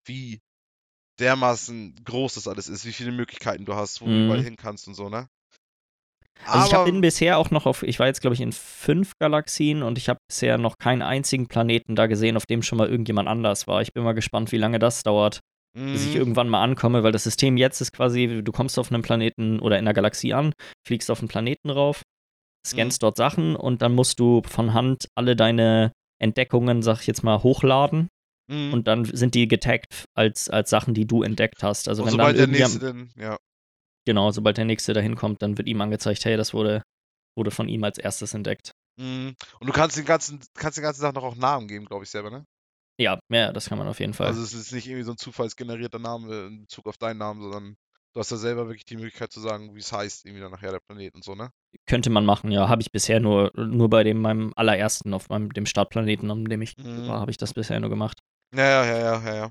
wie 0.06 0.40
dermaßen 1.20 1.94
groß 2.04 2.34
das 2.34 2.48
alles 2.48 2.68
ist, 2.68 2.84
wie 2.84 2.92
viele 2.92 3.12
Möglichkeiten 3.12 3.64
du 3.64 3.74
hast, 3.74 4.00
wo 4.00 4.06
du 4.06 4.12
Mhm. 4.12 4.24
überall 4.24 4.42
hin 4.42 4.56
kannst 4.56 4.88
und 4.88 4.94
so, 4.94 5.08
ne? 5.08 5.28
Also 6.46 6.68
ich 6.68 6.74
Aber- 6.74 6.86
habe 6.86 7.00
bisher 7.00 7.36
auch 7.36 7.50
noch 7.50 7.66
auf, 7.66 7.82
ich 7.82 7.98
war 7.98 8.06
jetzt 8.06 8.22
glaube 8.22 8.34
ich 8.34 8.40
in 8.40 8.52
fünf 8.52 9.12
Galaxien 9.20 9.82
und 9.82 9.98
ich 9.98 10.08
habe 10.08 10.18
bisher 10.26 10.56
noch 10.56 10.78
keinen 10.78 11.02
einzigen 11.02 11.48
Planeten 11.48 11.96
da 11.96 12.06
gesehen, 12.06 12.36
auf 12.36 12.46
dem 12.46 12.62
schon 12.62 12.78
mal 12.78 12.88
irgendjemand 12.88 13.28
anders 13.28 13.66
war. 13.66 13.82
Ich 13.82 13.92
bin 13.92 14.02
mal 14.04 14.14
gespannt, 14.14 14.50
wie 14.50 14.56
lange 14.56 14.78
das 14.78 15.02
dauert, 15.02 15.40
bis 15.74 16.04
ich 16.04 16.14
Mhm. 16.14 16.20
irgendwann 16.20 16.48
mal 16.48 16.62
ankomme, 16.62 17.02
weil 17.02 17.12
das 17.12 17.24
System 17.24 17.56
jetzt 17.56 17.80
ist 17.80 17.92
quasi, 17.92 18.42
du 18.42 18.52
kommst 18.52 18.78
auf 18.78 18.90
einem 18.90 19.02
Planeten 19.02 19.60
oder 19.60 19.78
in 19.78 19.84
einer 19.84 19.94
Galaxie 19.94 20.32
an, 20.34 20.52
fliegst 20.86 21.10
auf 21.10 21.20
einen 21.20 21.28
Planeten 21.28 21.70
rauf, 21.70 22.02
scannst 22.66 23.02
dort 23.02 23.16
Sachen 23.16 23.56
und 23.56 23.80
dann 23.82 23.94
musst 23.94 24.18
du 24.20 24.42
von 24.46 24.74
Hand 24.74 25.08
alle 25.14 25.36
deine 25.36 25.92
Entdeckungen, 26.20 26.82
sag 26.82 27.00
ich 27.00 27.06
jetzt 27.06 27.22
mal, 27.22 27.42
hochladen 27.42 28.08
Mhm. 28.50 28.72
und 28.72 28.88
dann 28.88 29.04
sind 29.04 29.34
die 29.34 29.46
getaggt 29.46 30.04
als, 30.16 30.50
als 30.50 30.70
Sachen, 30.70 30.92
die 30.92 31.06
du 31.06 31.22
entdeckt 31.22 31.62
hast. 31.62 31.88
Also 31.88 32.02
Und 32.02 32.08
wenn 32.08 32.12
sobald 32.12 32.38
dann 32.38 32.50
der 32.52 32.60
nächste 32.60 32.78
dann, 32.80 33.10
ja. 33.16 33.36
genau, 34.04 34.32
sobald 34.32 34.56
der 34.58 34.64
nächste 34.64 34.92
dahin 34.92 35.14
kommt, 35.14 35.40
dann 35.40 35.56
wird 35.56 35.68
ihm 35.68 35.80
angezeigt, 35.80 36.24
hey, 36.24 36.36
das 36.36 36.52
wurde, 36.52 36.82
wurde 37.38 37.52
von 37.52 37.68
ihm 37.68 37.84
als 37.84 37.96
erstes 37.96 38.34
entdeckt. 38.34 38.72
Mhm. 39.00 39.34
Und 39.60 39.66
du 39.68 39.72
kannst 39.72 39.96
den 39.96 40.04
ganzen, 40.04 40.40
kannst 40.54 40.76
den 40.76 40.82
ganzen 40.82 41.00
Sachen 41.00 41.14
noch 41.14 41.22
auch 41.22 41.36
Namen 41.36 41.68
geben, 41.68 41.84
glaube 41.86 42.04
ich 42.04 42.10
selber, 42.10 42.30
ne? 42.30 42.44
Ja, 43.00 43.18
ja, 43.30 43.50
das 43.52 43.68
kann 43.68 43.78
man 43.78 43.88
auf 43.88 43.98
jeden 43.98 44.12
Fall. 44.12 44.28
Also 44.28 44.42
es 44.42 44.52
ist 44.52 44.72
nicht 44.72 44.86
irgendwie 44.86 45.04
so 45.04 45.12
ein 45.12 45.16
zufallsgenerierter 45.16 45.98
Name 45.98 46.46
in 46.48 46.60
Bezug 46.60 46.86
auf 46.86 46.98
deinen 46.98 47.18
Namen, 47.18 47.40
sondern 47.40 47.76
du 48.12 48.20
hast 48.20 48.30
ja 48.30 48.36
selber 48.36 48.66
wirklich 48.66 48.84
die 48.84 48.96
Möglichkeit 48.96 49.32
zu 49.32 49.40
sagen, 49.40 49.74
wie 49.74 49.78
es 49.80 49.90
heißt, 49.92 50.26
irgendwie 50.26 50.42
dann 50.42 50.50
nachher 50.52 50.72
der 50.72 50.80
Planet 50.80 51.14
und 51.14 51.24
so, 51.24 51.34
ne? 51.34 51.50
Könnte 51.86 52.10
man 52.10 52.24
machen, 52.26 52.50
ja. 52.52 52.68
Habe 52.68 52.82
ich 52.82 52.92
bisher 52.92 53.20
nur, 53.20 53.52
nur 53.56 53.88
bei 53.88 54.04
dem 54.04 54.20
meinem 54.20 54.52
allerersten, 54.56 55.14
auf 55.14 55.28
meinem 55.28 55.52
dem 55.52 55.66
Startplaneten, 55.66 56.30
an 56.30 56.44
dem 56.44 56.62
ich 56.62 56.74
Mhm. 56.76 57.08
war, 57.08 57.20
habe 57.20 57.30
ich 57.30 57.38
das 57.38 57.54
bisher 57.54 57.80
nur 57.80 57.90
gemacht. 57.90 58.18
Ja, 58.54 58.84
ja, 58.84 58.84
ja, 58.84 58.98
ja, 59.24 59.34
ja. 59.34 59.50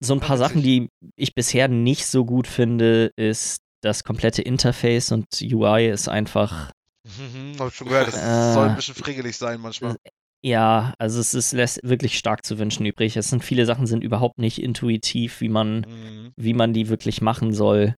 So 0.00 0.14
ein 0.14 0.20
paar 0.20 0.38
Sachen, 0.38 0.62
die 0.62 0.88
ich 1.16 1.34
bisher 1.34 1.68
nicht 1.68 2.06
so 2.06 2.24
gut 2.24 2.46
finde, 2.46 3.12
ist 3.16 3.60
das 3.82 4.04
komplette 4.04 4.42
Interface 4.42 5.12
und 5.12 5.26
UI 5.42 5.88
ist 5.88 6.08
einfach, 6.08 6.70
Mhm, 7.04 7.56
hab 7.60 7.68
ich 7.68 7.74
schon 7.74 7.88
gehört, 7.88 8.08
das 8.08 8.14
Äh, 8.14 8.52
soll 8.54 8.68
ein 8.68 8.76
bisschen 8.76 8.94
frickelig 8.94 9.36
sein 9.36 9.60
manchmal. 9.60 9.96
Ja, 10.44 10.94
also 10.98 11.20
es 11.20 11.34
ist, 11.34 11.52
lässt 11.52 11.80
wirklich 11.82 12.18
stark 12.18 12.44
zu 12.44 12.58
wünschen 12.58 12.86
übrig. 12.86 13.16
Es 13.16 13.28
sind 13.28 13.44
viele 13.44 13.66
Sachen 13.66 13.86
sind 13.86 14.04
überhaupt 14.04 14.38
nicht 14.38 14.62
intuitiv, 14.62 15.40
wie 15.40 15.48
man, 15.48 15.80
Mhm. 15.80 16.32
wie 16.36 16.54
man 16.54 16.72
die 16.72 16.88
wirklich 16.88 17.20
machen 17.20 17.52
soll. 17.52 17.94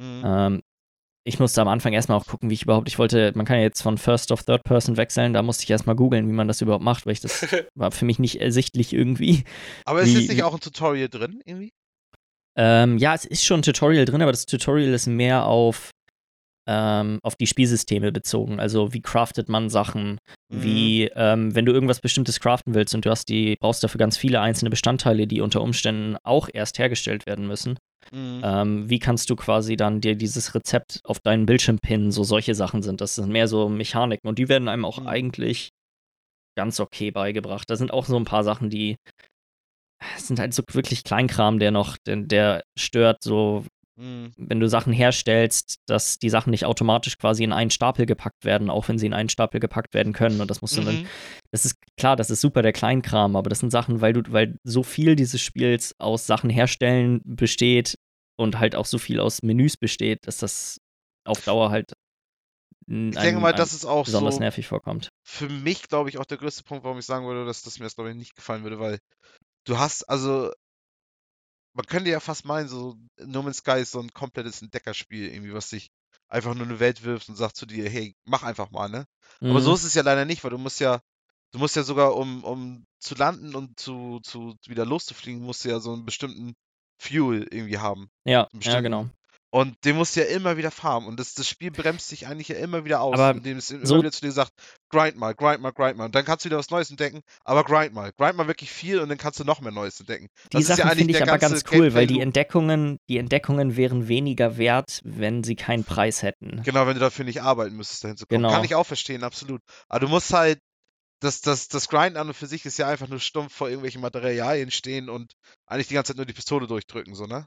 Mhm. 0.00 0.22
Ähm, 0.24 0.60
ich 1.24 1.38
musste 1.38 1.60
am 1.62 1.68
Anfang 1.68 1.92
erstmal 1.92 2.18
auch 2.18 2.26
gucken, 2.26 2.50
wie 2.50 2.54
ich 2.54 2.64
überhaupt, 2.64 2.88
ich 2.88 2.98
wollte, 2.98 3.30
man 3.36 3.46
kann 3.46 3.56
ja 3.58 3.62
jetzt 3.62 3.80
von 3.82 3.96
First 3.96 4.32
auf 4.32 4.42
Third 4.42 4.64
Person 4.64 4.96
wechseln, 4.96 5.32
da 5.32 5.42
musste 5.42 5.62
ich 5.62 5.70
erstmal 5.70 5.94
googeln, 5.94 6.26
wie 6.28 6.32
man 6.32 6.48
das 6.48 6.60
überhaupt 6.62 6.82
macht, 6.82 7.06
weil 7.06 7.12
ich 7.12 7.20
das 7.20 7.42
war 7.76 7.92
für 7.92 8.04
mich 8.06 8.18
nicht 8.18 8.40
ersichtlich 8.40 8.92
irgendwie. 8.92 9.44
Aber 9.84 10.02
ist 10.02 10.14
jetzt 10.14 10.30
nicht 10.30 10.42
auch 10.42 10.54
ein 10.54 10.60
Tutorial 10.60 11.08
drin, 11.08 11.40
irgendwie? 11.44 11.70
Ähm, 12.58 12.98
ja, 12.98 13.14
es 13.14 13.24
ist 13.24 13.44
schon 13.44 13.60
ein 13.60 13.62
Tutorial 13.62 14.04
drin, 14.04 14.20
aber 14.20 14.32
das 14.32 14.46
Tutorial 14.46 14.92
ist 14.92 15.06
mehr 15.06 15.46
auf, 15.46 15.90
ähm, 16.66 17.18
auf 17.22 17.34
die 17.36 17.46
Spielsysteme 17.46 18.12
bezogen. 18.12 18.60
Also 18.60 18.92
wie 18.92 19.00
craftet 19.00 19.48
man 19.48 19.68
Sachen, 19.68 20.18
Mhm. 20.50 20.62
wie, 20.62 21.10
ähm, 21.16 21.54
wenn 21.54 21.64
du 21.66 21.72
irgendwas 21.72 22.00
Bestimmtes 22.00 22.38
craften 22.40 22.74
willst 22.74 22.94
und 22.94 23.04
du 23.04 23.10
hast 23.10 23.28
die, 23.28 23.56
brauchst 23.60 23.82
dafür 23.82 23.98
ganz 23.98 24.16
viele 24.16 24.40
einzelne 24.40 24.70
Bestandteile, 24.70 25.26
die 25.26 25.40
unter 25.40 25.60
Umständen 25.62 26.16
auch 26.22 26.48
erst 26.52 26.78
hergestellt 26.78 27.26
werden 27.26 27.46
müssen. 27.46 27.78
Mhm. 28.12 28.42
Ähm, 28.44 28.90
wie 28.90 28.98
kannst 28.98 29.30
du 29.30 29.36
quasi 29.36 29.76
dann 29.76 30.00
dir 30.00 30.14
dieses 30.16 30.54
Rezept 30.54 31.00
auf 31.04 31.20
deinen 31.20 31.46
Bildschirm 31.46 31.78
pinnen? 31.78 32.12
So 32.12 32.22
solche 32.24 32.54
Sachen 32.54 32.82
sind. 32.82 33.00
Das 33.00 33.14
sind 33.14 33.30
mehr 33.30 33.48
so 33.48 33.68
Mechaniken 33.68 34.28
und 34.28 34.38
die 34.38 34.48
werden 34.48 34.68
einem 34.68 34.84
auch 34.84 35.00
Mhm. 35.00 35.06
eigentlich 35.06 35.70
ganz 36.56 36.80
okay 36.80 37.10
beigebracht. 37.10 37.70
Da 37.70 37.76
sind 37.76 37.92
auch 37.92 38.04
so 38.04 38.16
ein 38.16 38.24
paar 38.24 38.44
Sachen, 38.44 38.68
die 38.70 38.96
sind 40.16 40.38
halt 40.40 40.52
so 40.52 40.62
wirklich 40.72 41.04
Kleinkram, 41.04 41.58
der 41.58 41.70
noch, 41.70 41.96
der, 42.06 42.16
der 42.16 42.62
stört, 42.78 43.22
so 43.22 43.64
Mhm. 43.96 44.32
wenn 44.38 44.58
du 44.58 44.68
Sachen 44.68 44.92
herstellst, 44.92 45.76
dass 45.86 46.18
die 46.18 46.30
Sachen 46.30 46.50
nicht 46.50 46.64
automatisch 46.64 47.18
quasi 47.18 47.44
in 47.44 47.52
einen 47.52 47.70
Stapel 47.70 48.06
gepackt 48.06 48.44
werden, 48.44 48.70
auch 48.70 48.88
wenn 48.88 48.98
sie 48.98 49.04
in 49.06 49.12
einen 49.12 49.28
Stapel 49.28 49.60
gepackt 49.60 49.92
werden 49.92 50.14
können. 50.14 50.40
Und 50.40 50.50
das 50.50 50.62
musst 50.62 50.76
du 50.78 50.82
dann 50.82 50.96
Mhm. 51.02 51.06
das 51.50 51.66
ist 51.66 51.76
klar, 51.98 52.16
das 52.16 52.30
ist 52.30 52.40
super 52.40 52.62
der 52.62 52.72
Kleinkram, 52.72 53.36
aber 53.36 53.50
das 53.50 53.58
sind 53.58 53.70
Sachen, 53.70 54.00
weil 54.00 54.14
du, 54.14 54.22
weil 54.32 54.56
so 54.64 54.82
viel 54.82 55.14
dieses 55.16 55.42
Spiels 55.42 55.94
aus 55.98 56.26
Sachen 56.26 56.48
herstellen 56.48 57.20
besteht 57.24 57.96
und 58.38 58.58
halt 58.58 58.74
auch 58.74 58.86
so 58.86 58.96
viel 58.98 59.20
aus 59.20 59.42
Menüs 59.42 59.76
besteht, 59.76 60.26
dass 60.26 60.38
das 60.38 60.78
auf 61.24 61.42
Dauer 61.44 61.70
halt 61.70 61.92
Ich 62.88 63.14
denke 63.18 63.40
mal, 63.40 63.52
das 63.52 63.74
ist 63.74 63.84
auch 63.84 64.06
besonders 64.06 64.36
so 64.36 64.40
nervig 64.40 64.66
vorkommt. 64.66 65.10
für 65.22 65.48
mich, 65.48 65.88
glaube 65.88 66.08
ich, 66.08 66.18
auch 66.18 66.24
der 66.24 66.38
größte 66.38 66.64
Punkt, 66.64 66.84
warum 66.84 66.98
ich 66.98 67.04
sagen 67.04 67.26
würde, 67.26 67.44
dass, 67.44 67.62
dass 67.62 67.78
mir 67.78 67.84
das, 67.84 67.94
glaube 67.94 68.10
ich, 68.10 68.16
nicht 68.16 68.34
gefallen 68.34 68.62
würde, 68.62 68.80
weil 68.80 68.98
du 69.66 69.78
hast, 69.78 70.08
also, 70.08 70.50
man 71.74 71.86
könnte 71.86 72.10
ja 72.10 72.20
fast 72.20 72.44
meinen, 72.44 72.68
so 72.68 72.96
No 73.18 73.42
Man's 73.42 73.58
Sky 73.58 73.80
ist 73.80 73.92
so 73.92 74.00
ein 74.00 74.12
komplettes 74.12 74.62
Entdeckerspiel, 74.62 75.28
irgendwie, 75.32 75.54
was 75.54 75.70
dich 75.70 75.90
einfach 76.28 76.54
nur 76.54 76.66
eine 76.66 76.80
Welt 76.80 77.04
wirft 77.04 77.28
und 77.28 77.36
sagt 77.36 77.56
zu 77.56 77.66
dir, 77.66 77.88
hey, 77.88 78.14
mach 78.24 78.42
einfach 78.42 78.70
mal, 78.70 78.88
ne? 78.88 79.06
Aber 79.48 79.60
so 79.60 79.70
Mhm. 79.70 79.74
ist 79.74 79.84
es 79.84 79.94
ja 79.94 80.02
leider 80.02 80.24
nicht, 80.24 80.42
weil 80.44 80.50
du 80.50 80.58
musst 80.58 80.80
ja, 80.80 81.00
du 81.52 81.58
musst 81.58 81.76
ja 81.76 81.82
sogar, 81.82 82.16
um, 82.16 82.44
um 82.44 82.86
zu 83.00 83.14
landen 83.14 83.54
und 83.54 83.78
zu, 83.78 84.20
zu 84.22 84.56
wieder 84.66 84.86
loszufliegen, 84.86 85.42
musst 85.42 85.64
du 85.64 85.68
ja 85.70 85.80
so 85.80 85.92
einen 85.92 86.04
bestimmten 86.04 86.54
Fuel 86.98 87.46
irgendwie 87.50 87.78
haben. 87.78 88.10
ja, 88.24 88.48
ja, 88.64 88.80
genau. 88.80 89.08
Und 89.54 89.76
den 89.84 89.96
musst 89.96 90.16
du 90.16 90.20
ja 90.20 90.26
immer 90.34 90.56
wieder 90.56 90.70
farmen. 90.70 91.06
Und 91.06 91.20
das, 91.20 91.34
das 91.34 91.46
Spiel 91.46 91.70
bremst 91.70 92.10
dich 92.10 92.26
eigentlich 92.26 92.48
ja 92.48 92.56
immer 92.56 92.86
wieder 92.86 93.02
aus, 93.02 93.18
Aber 93.18 93.36
indem 93.36 93.58
es 93.58 93.70
immer 93.70 93.84
so- 93.84 93.98
wieder 93.98 94.10
zu 94.10 94.22
dir 94.22 94.32
sagt, 94.32 94.50
grind 94.88 95.16
mal, 95.18 95.34
grind 95.34 95.60
mal, 95.60 95.72
grind 95.72 95.98
mal. 95.98 96.06
Und 96.06 96.14
dann 96.14 96.24
kannst 96.24 96.44
du 96.44 96.48
wieder 96.48 96.56
was 96.56 96.70
Neues 96.70 96.88
entdecken, 96.88 97.20
aber 97.44 97.62
grind 97.62 97.92
mal. 97.92 98.12
Grind 98.16 98.38
mal 98.38 98.46
wirklich 98.46 98.70
viel 98.70 98.98
und 98.98 99.10
dann 99.10 99.18
kannst 99.18 99.38
du 99.40 99.44
noch 99.44 99.60
mehr 99.60 99.70
Neues 99.70 100.00
entdecken. 100.00 100.28
Die 100.52 100.56
Das 100.56 100.68
ja 100.68 100.76
Sachen 100.76 100.88
eigentlich 100.88 100.98
finde 101.06 101.18
ich 101.18 101.22
aber 101.30 101.38
ganz 101.38 101.64
cool, 101.70 101.92
weil 101.92 102.06
die. 102.06 102.20
Entdeckungen, 102.20 102.98
die 103.10 103.18
Entdeckungen 103.18 103.76
wären 103.76 104.08
weniger 104.08 104.56
wert, 104.56 105.00
wenn 105.04 105.44
sie 105.44 105.54
keinen 105.54 105.84
Preis 105.84 106.22
hätten. 106.22 106.62
Genau, 106.64 106.86
wenn 106.86 106.94
du 106.94 107.00
dafür 107.00 107.26
nicht 107.26 107.42
arbeiten 107.42 107.76
müsstest, 107.76 108.04
dahin 108.04 108.16
zu 108.16 108.26
kommen. 108.26 108.38
Genau. 108.42 108.54
Kann 108.54 108.64
ich 108.64 108.74
auch 108.74 108.86
verstehen, 108.86 109.22
absolut. 109.22 109.60
Aber 109.90 110.00
du 110.00 110.08
musst 110.08 110.32
halt, 110.32 110.60
das, 111.20 111.42
das, 111.42 111.68
das 111.68 111.88
Grind 111.88 112.16
an 112.16 112.26
und 112.28 112.34
für 112.34 112.46
sich 112.46 112.64
ist 112.64 112.78
ja 112.78 112.88
einfach 112.88 113.06
nur 113.08 113.20
stumpf 113.20 113.54
vor 113.54 113.68
irgendwelchen 113.68 114.00
Materialien 114.00 114.70
stehen 114.70 115.10
und 115.10 115.34
eigentlich 115.66 115.88
die 115.88 115.94
ganze 115.94 116.12
Zeit 116.12 116.16
nur 116.16 116.26
die 116.26 116.32
Pistole 116.32 116.66
durchdrücken, 116.66 117.14
so, 117.14 117.26
ne? 117.26 117.46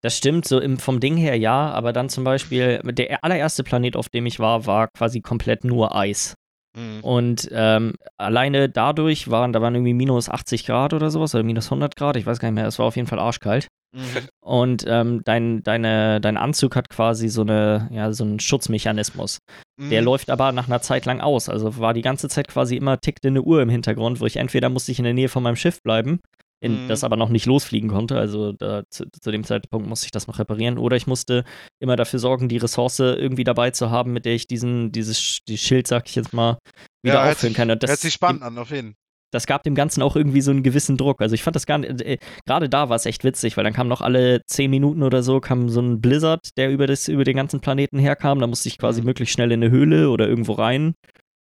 Das 0.00 0.16
stimmt, 0.16 0.46
so 0.46 0.60
im, 0.60 0.78
vom 0.78 1.00
Ding 1.00 1.16
her 1.16 1.36
ja, 1.36 1.70
aber 1.70 1.92
dann 1.92 2.08
zum 2.08 2.24
Beispiel, 2.24 2.80
der 2.84 3.24
allererste 3.24 3.64
Planet, 3.64 3.96
auf 3.96 4.08
dem 4.08 4.26
ich 4.26 4.38
war, 4.38 4.66
war 4.66 4.88
quasi 4.88 5.20
komplett 5.20 5.64
nur 5.64 5.94
Eis. 5.94 6.34
Mhm. 6.76 7.00
Und 7.02 7.48
ähm, 7.52 7.94
alleine 8.18 8.68
dadurch 8.68 9.30
waren, 9.30 9.52
da 9.52 9.60
waren 9.60 9.74
irgendwie 9.74 9.94
minus 9.94 10.28
80 10.28 10.66
Grad 10.66 10.92
oder 10.92 11.10
sowas, 11.10 11.34
oder 11.34 11.44
minus 11.44 11.66
100 11.66 11.96
Grad, 11.96 12.16
ich 12.16 12.26
weiß 12.26 12.38
gar 12.38 12.50
nicht 12.50 12.56
mehr, 12.56 12.66
es 12.66 12.78
war 12.78 12.86
auf 12.86 12.96
jeden 12.96 13.08
Fall 13.08 13.18
arschkalt. 13.18 13.68
Mhm. 13.94 14.00
Und 14.40 14.84
ähm, 14.86 15.22
dein, 15.24 15.62
deine, 15.62 16.20
dein 16.20 16.36
Anzug 16.36 16.76
hat 16.76 16.88
quasi 16.88 17.28
so, 17.28 17.42
eine, 17.42 17.88
ja, 17.90 18.12
so 18.12 18.24
einen 18.24 18.40
Schutzmechanismus. 18.40 19.38
Der 19.80 20.00
Mhm. 20.00 20.06
läuft 20.06 20.28
aber 20.30 20.50
nach 20.50 20.66
einer 20.66 20.82
Zeit 20.82 21.06
lang 21.06 21.20
aus. 21.20 21.48
Also 21.48 21.78
war 21.78 21.94
die 21.94 22.02
ganze 22.02 22.28
Zeit 22.28 22.48
quasi 22.48 22.76
immer 22.76 22.98
tickte 22.98 23.28
eine 23.28 23.42
Uhr 23.42 23.62
im 23.62 23.68
Hintergrund, 23.68 24.20
wo 24.20 24.26
ich 24.26 24.36
entweder 24.36 24.68
musste 24.70 24.90
ich 24.90 24.98
in 24.98 25.04
der 25.04 25.14
Nähe 25.14 25.28
von 25.28 25.42
meinem 25.44 25.54
Schiff 25.54 25.80
bleiben, 25.82 26.18
in, 26.60 26.84
Mhm. 26.84 26.88
das 26.88 27.04
aber 27.04 27.16
noch 27.16 27.28
nicht 27.28 27.46
losfliegen 27.46 27.88
konnte. 27.90 28.18
Also 28.18 28.52
da, 28.52 28.82
zu, 28.90 29.04
zu 29.10 29.30
dem 29.30 29.44
Zeitpunkt 29.44 29.88
musste 29.88 30.06
ich 30.06 30.10
das 30.10 30.26
noch 30.26 30.38
reparieren. 30.38 30.78
Oder 30.78 30.96
ich 30.96 31.06
musste 31.06 31.44
immer 31.80 31.96
dafür 31.96 32.18
sorgen, 32.18 32.48
die 32.48 32.56
Ressource 32.58 32.98
irgendwie 33.00 33.44
dabei 33.44 33.70
zu 33.70 33.90
haben, 33.90 34.12
mit 34.12 34.24
der 34.24 34.34
ich 34.34 34.46
diesen, 34.46 34.90
dieses 34.92 35.38
die 35.48 35.58
Schild, 35.58 35.86
sag 35.86 36.08
ich 36.08 36.14
jetzt 36.16 36.32
mal, 36.32 36.58
wieder 37.02 37.24
Ja, 37.24 37.30
auffüllen 37.30 37.54
kann. 37.54 37.70
Und 37.70 37.82
das, 37.82 37.90
Hört 37.90 38.00
sich 38.00 38.14
spannend 38.14 38.42
an, 38.42 38.58
auf 38.58 38.70
jeden 38.70 38.88
Fall. 38.88 38.96
das 39.30 39.46
gab 39.46 39.62
dem 39.62 39.74
Ganzen 39.74 40.02
auch 40.02 40.16
irgendwie 40.16 40.40
so 40.40 40.50
einen 40.50 40.62
gewissen 40.62 40.96
Druck. 40.96 41.20
Also 41.20 41.34
ich 41.34 41.42
fand 41.42 41.54
das 41.54 41.66
gar 41.66 41.78
nicht, 41.78 42.00
äh, 42.00 42.16
gerade 42.46 42.68
da 42.68 42.88
war 42.88 42.96
es 42.96 43.04
echt 43.06 43.24
witzig, 43.24 43.56
weil 43.56 43.64
dann 43.64 43.74
kam 43.74 43.86
noch 43.86 44.00
alle 44.00 44.40
zehn 44.46 44.70
Minuten 44.70 45.02
oder 45.02 45.22
so, 45.22 45.38
kam 45.40 45.68
so 45.68 45.80
ein 45.80 46.00
Blizzard, 46.00 46.56
der 46.56 46.70
über, 46.70 46.86
das, 46.86 47.08
über 47.08 47.24
den 47.24 47.36
ganzen 47.36 47.60
Planeten 47.60 47.98
herkam. 47.98 48.40
Da 48.40 48.46
musste 48.46 48.68
ich 48.68 48.78
quasi 48.78 49.00
Mhm. 49.02 49.06
möglichst 49.06 49.34
schnell 49.34 49.52
in 49.52 49.62
eine 49.62 49.70
Höhle 49.70 50.08
oder 50.10 50.26
irgendwo 50.26 50.52
rein. 50.54 50.94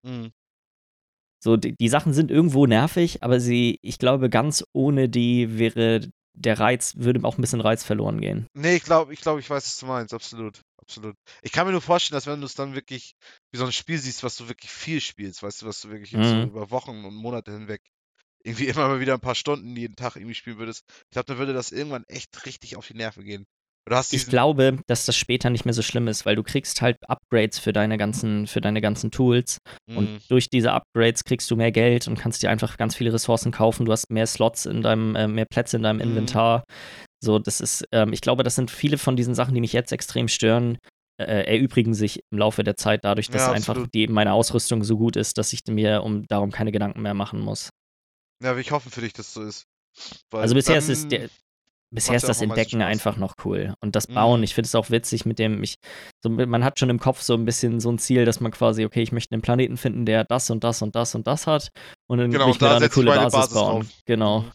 Mhm. 0.06 0.32
So, 1.44 1.56
die, 1.58 1.76
die 1.76 1.90
Sachen 1.90 2.14
sind 2.14 2.32
irgendwo 2.32 2.66
nervig, 2.66 3.24
aber 3.24 3.40
sie, 3.40 3.80
ich 3.82 4.00
glaube, 4.00 4.30
ganz 4.30 4.66
ohne 4.74 5.08
die 5.10 5.58
wäre 5.60 6.02
der 6.34 6.60
Reiz, 6.60 6.96
würde 6.98 7.24
auch 7.24 7.38
ein 7.38 7.42
bisschen 7.42 7.62
Reiz 7.62 7.84
verloren 7.84 8.22
gehen. 8.22 8.48
Nee, 8.54 8.76
ich 8.76 8.84
glaube, 8.84 9.14
ich 9.14 9.22
glaube, 9.22 9.40
ich 9.40 9.50
weiß, 9.50 9.66
was 9.66 9.78
du 9.80 9.86
meinst, 9.86 10.14
absolut. 10.14 10.62
Absolut. 10.78 11.16
Ich 11.42 11.52
kann 11.52 11.66
mir 11.68 11.74
nur 11.74 11.82
vorstellen, 11.82 12.16
dass 12.16 12.28
wenn 12.28 12.40
du 12.40 12.46
es 12.46 12.56
dann 12.56 12.74
wirklich 12.74 13.14
wie 13.52 13.58
so 13.58 13.66
ein 13.66 13.72
Spiel 13.74 13.98
siehst, 13.98 14.24
was 14.24 14.38
du 14.38 14.48
wirklich 14.48 14.72
viel 14.72 15.02
spielst, 15.02 15.44
weißt 15.44 15.62
du, 15.62 15.66
was 15.66 15.82
du 15.82 15.90
wirklich 15.90 16.12
jetzt 16.12 16.30
so 16.30 16.38
Mhm. 16.38 16.48
über 16.48 16.72
Wochen 16.72 17.04
und 17.04 17.14
Monate 17.16 17.52
hinweg 17.52 17.82
irgendwie 18.44 18.68
immer 18.68 18.88
mal 18.88 19.00
wieder 19.00 19.14
ein 19.16 19.20
paar 19.20 19.36
Stunden 19.36 19.76
jeden 19.76 19.96
Tag 19.96 20.16
irgendwie 20.16 20.36
spielen 20.36 20.60
würdest, 20.60 20.86
ich 21.06 21.12
glaube, 21.12 21.26
dann 21.28 21.38
würde 21.40 21.54
das 21.54 21.72
irgendwann 21.72 22.06
echt 22.08 22.46
richtig 22.46 22.78
auf 22.78 22.88
die 22.88 22.96
Nerven 22.96 23.24
gehen. 23.26 23.46
Ich 24.12 24.28
glaube, 24.28 24.80
dass 24.88 25.06
das 25.06 25.16
später 25.16 25.50
nicht 25.50 25.66
mehr 25.66 25.74
so 25.74 25.82
schlimm 25.82 26.08
ist, 26.08 26.26
weil 26.26 26.36
du 26.36 26.44
kriegst 26.44 26.82
halt 26.82 26.98
Upgrades 27.08 27.60
für 27.60 27.74
deine 27.74 27.98
ganzen, 27.98 28.48
für 28.48 28.62
deine 28.62 28.82
ganzen 28.82 29.12
Tools. 29.12 29.60
Mhm. 29.88 29.98
Und 29.98 30.22
durch 30.30 30.50
diese 30.50 30.72
Upgrades 30.74 31.24
kriegst 31.24 31.50
du 31.52 31.56
mehr 31.56 31.72
Geld 31.72 32.08
und 32.08 32.18
kannst 32.20 32.44
dir 32.44 32.50
einfach 32.50 32.78
ganz 32.78 32.96
viele 32.96 33.14
Ressourcen 33.14 33.52
kaufen. 33.52 33.86
Du 33.86 33.92
hast 33.92 34.10
mehr 34.12 34.28
Slots 34.28 34.66
in 34.66 34.82
deinem, 34.82 35.16
äh, 35.16 35.28
mehr 35.28 35.46
Plätze 35.46 35.78
in 35.78 35.84
deinem 35.84 35.98
Mhm. 35.98 36.04
Inventar. 36.04 36.64
So, 37.24 37.40
das 37.40 37.62
ist, 37.62 37.86
ähm, 37.92 38.14
ich 38.14 38.22
glaube, 38.22 38.44
das 38.44 38.56
sind 38.56 38.72
viele 38.72 38.98
von 38.98 39.16
diesen 39.16 39.36
Sachen, 39.36 39.54
die 39.56 39.62
mich 39.62 39.74
jetzt 39.74 39.92
extrem 39.92 40.28
stören, 40.28 40.78
äh, 41.20 41.56
erübrigen 41.56 41.94
sich 41.94 42.20
im 42.32 42.38
Laufe 42.38 42.64
der 42.64 42.76
Zeit 42.76 43.04
dadurch, 43.04 43.30
dass 43.30 43.48
Ja, 43.48 43.54
einfach 43.54 43.88
die, 43.94 44.08
meine 44.08 44.34
Ausrüstung 44.34 44.84
so 44.84 44.98
gut 44.98 45.16
ist, 45.16 45.38
dass 45.38 45.52
ich 45.54 45.62
mir 45.68 46.04
um 46.04 46.28
darum 46.28 46.52
keine 46.52 46.72
Gedanken 46.72 47.02
mehr 47.02 47.16
machen 47.16 47.40
muss. 47.40 47.70
ja, 48.44 48.52
aber 48.52 48.60
ich 48.60 48.72
hoffe 48.72 48.92
für 48.92 49.02
dich, 49.02 49.14
dass 49.14 49.30
es 49.30 49.34
so 49.34 49.44
ist. 49.44 49.64
Weil 50.30 50.42
Also 50.42 50.54
bisher 50.54 50.78
ist 50.78 50.90
es 50.90 51.08
der, 51.08 51.30
bisher 51.90 52.16
ist 52.16 52.24
ja 52.24 52.28
das 52.28 52.42
Entdecken 52.42 52.82
einfach 52.82 53.18
noch 53.18 53.36
cool. 53.46 53.74
Und 53.82 53.96
das 53.96 54.08
Bauen, 54.08 54.40
Mhm. 54.42 54.44
ich 54.44 54.54
finde 54.56 54.68
es 54.68 54.76
auch 54.76 54.90
witzig 54.90 55.26
mit 55.26 55.40
dem, 55.40 55.64
ich, 55.64 55.76
so, 56.24 56.30
man 56.30 56.64
hat 56.64 56.80
schon 56.80 56.90
im 56.90 57.00
Kopf 57.00 57.22
so 57.22 57.34
ein 57.34 57.46
bisschen 57.46 57.80
so 57.80 57.92
ein 57.92 58.00
Ziel, 58.00 58.26
dass 58.26 58.40
man 58.40 58.52
quasi, 58.52 58.86
okay, 58.86 59.02
ich 59.02 59.12
möchte 59.12 59.34
einen 59.34 59.42
Planeten 59.42 59.78
finden, 59.78 60.06
der 60.06 60.24
das 60.26 60.50
und 60.50 60.64
das 60.64 60.82
und 60.82 60.96
das 60.96 61.16
und 61.16 61.28
das 61.28 61.48
hat. 61.48 61.72
Und 62.08 62.18
dann 62.20 62.32
Genau, 62.32 62.46
will 62.46 62.52
ich 62.52 62.58
da 62.58 62.70
da 62.70 62.76
eine 62.78 62.90
coole 62.90 63.12
Basis, 63.14 63.32
Basis 63.32 63.54
bauen. 63.54 63.82
drauf. 63.84 63.92
Genau. 64.06 64.40
Mhm. 64.42 64.52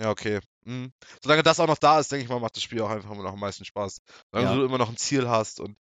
Ja, 0.00 0.10
okay. 0.10 0.40
Mhm. 0.64 0.92
Solange 1.22 1.42
das 1.42 1.58
auch 1.60 1.66
noch 1.66 1.78
da 1.78 1.98
ist, 2.00 2.12
denke 2.12 2.24
ich 2.24 2.28
mal, 2.28 2.38
macht 2.40 2.56
das 2.56 2.62
Spiel 2.62 2.80
auch 2.82 2.90
einfach 2.90 3.10
immer 3.10 3.22
noch 3.22 3.32
am 3.32 3.40
meisten 3.40 3.64
Spaß. 3.64 3.98
Solange 4.32 4.50
Ja. 4.50 4.56
du 4.56 4.64
immer 4.64 4.78
noch 4.78 4.88
ein 4.90 4.96
Ziel 4.96 5.28
hast 5.28 5.58
und 5.60 5.76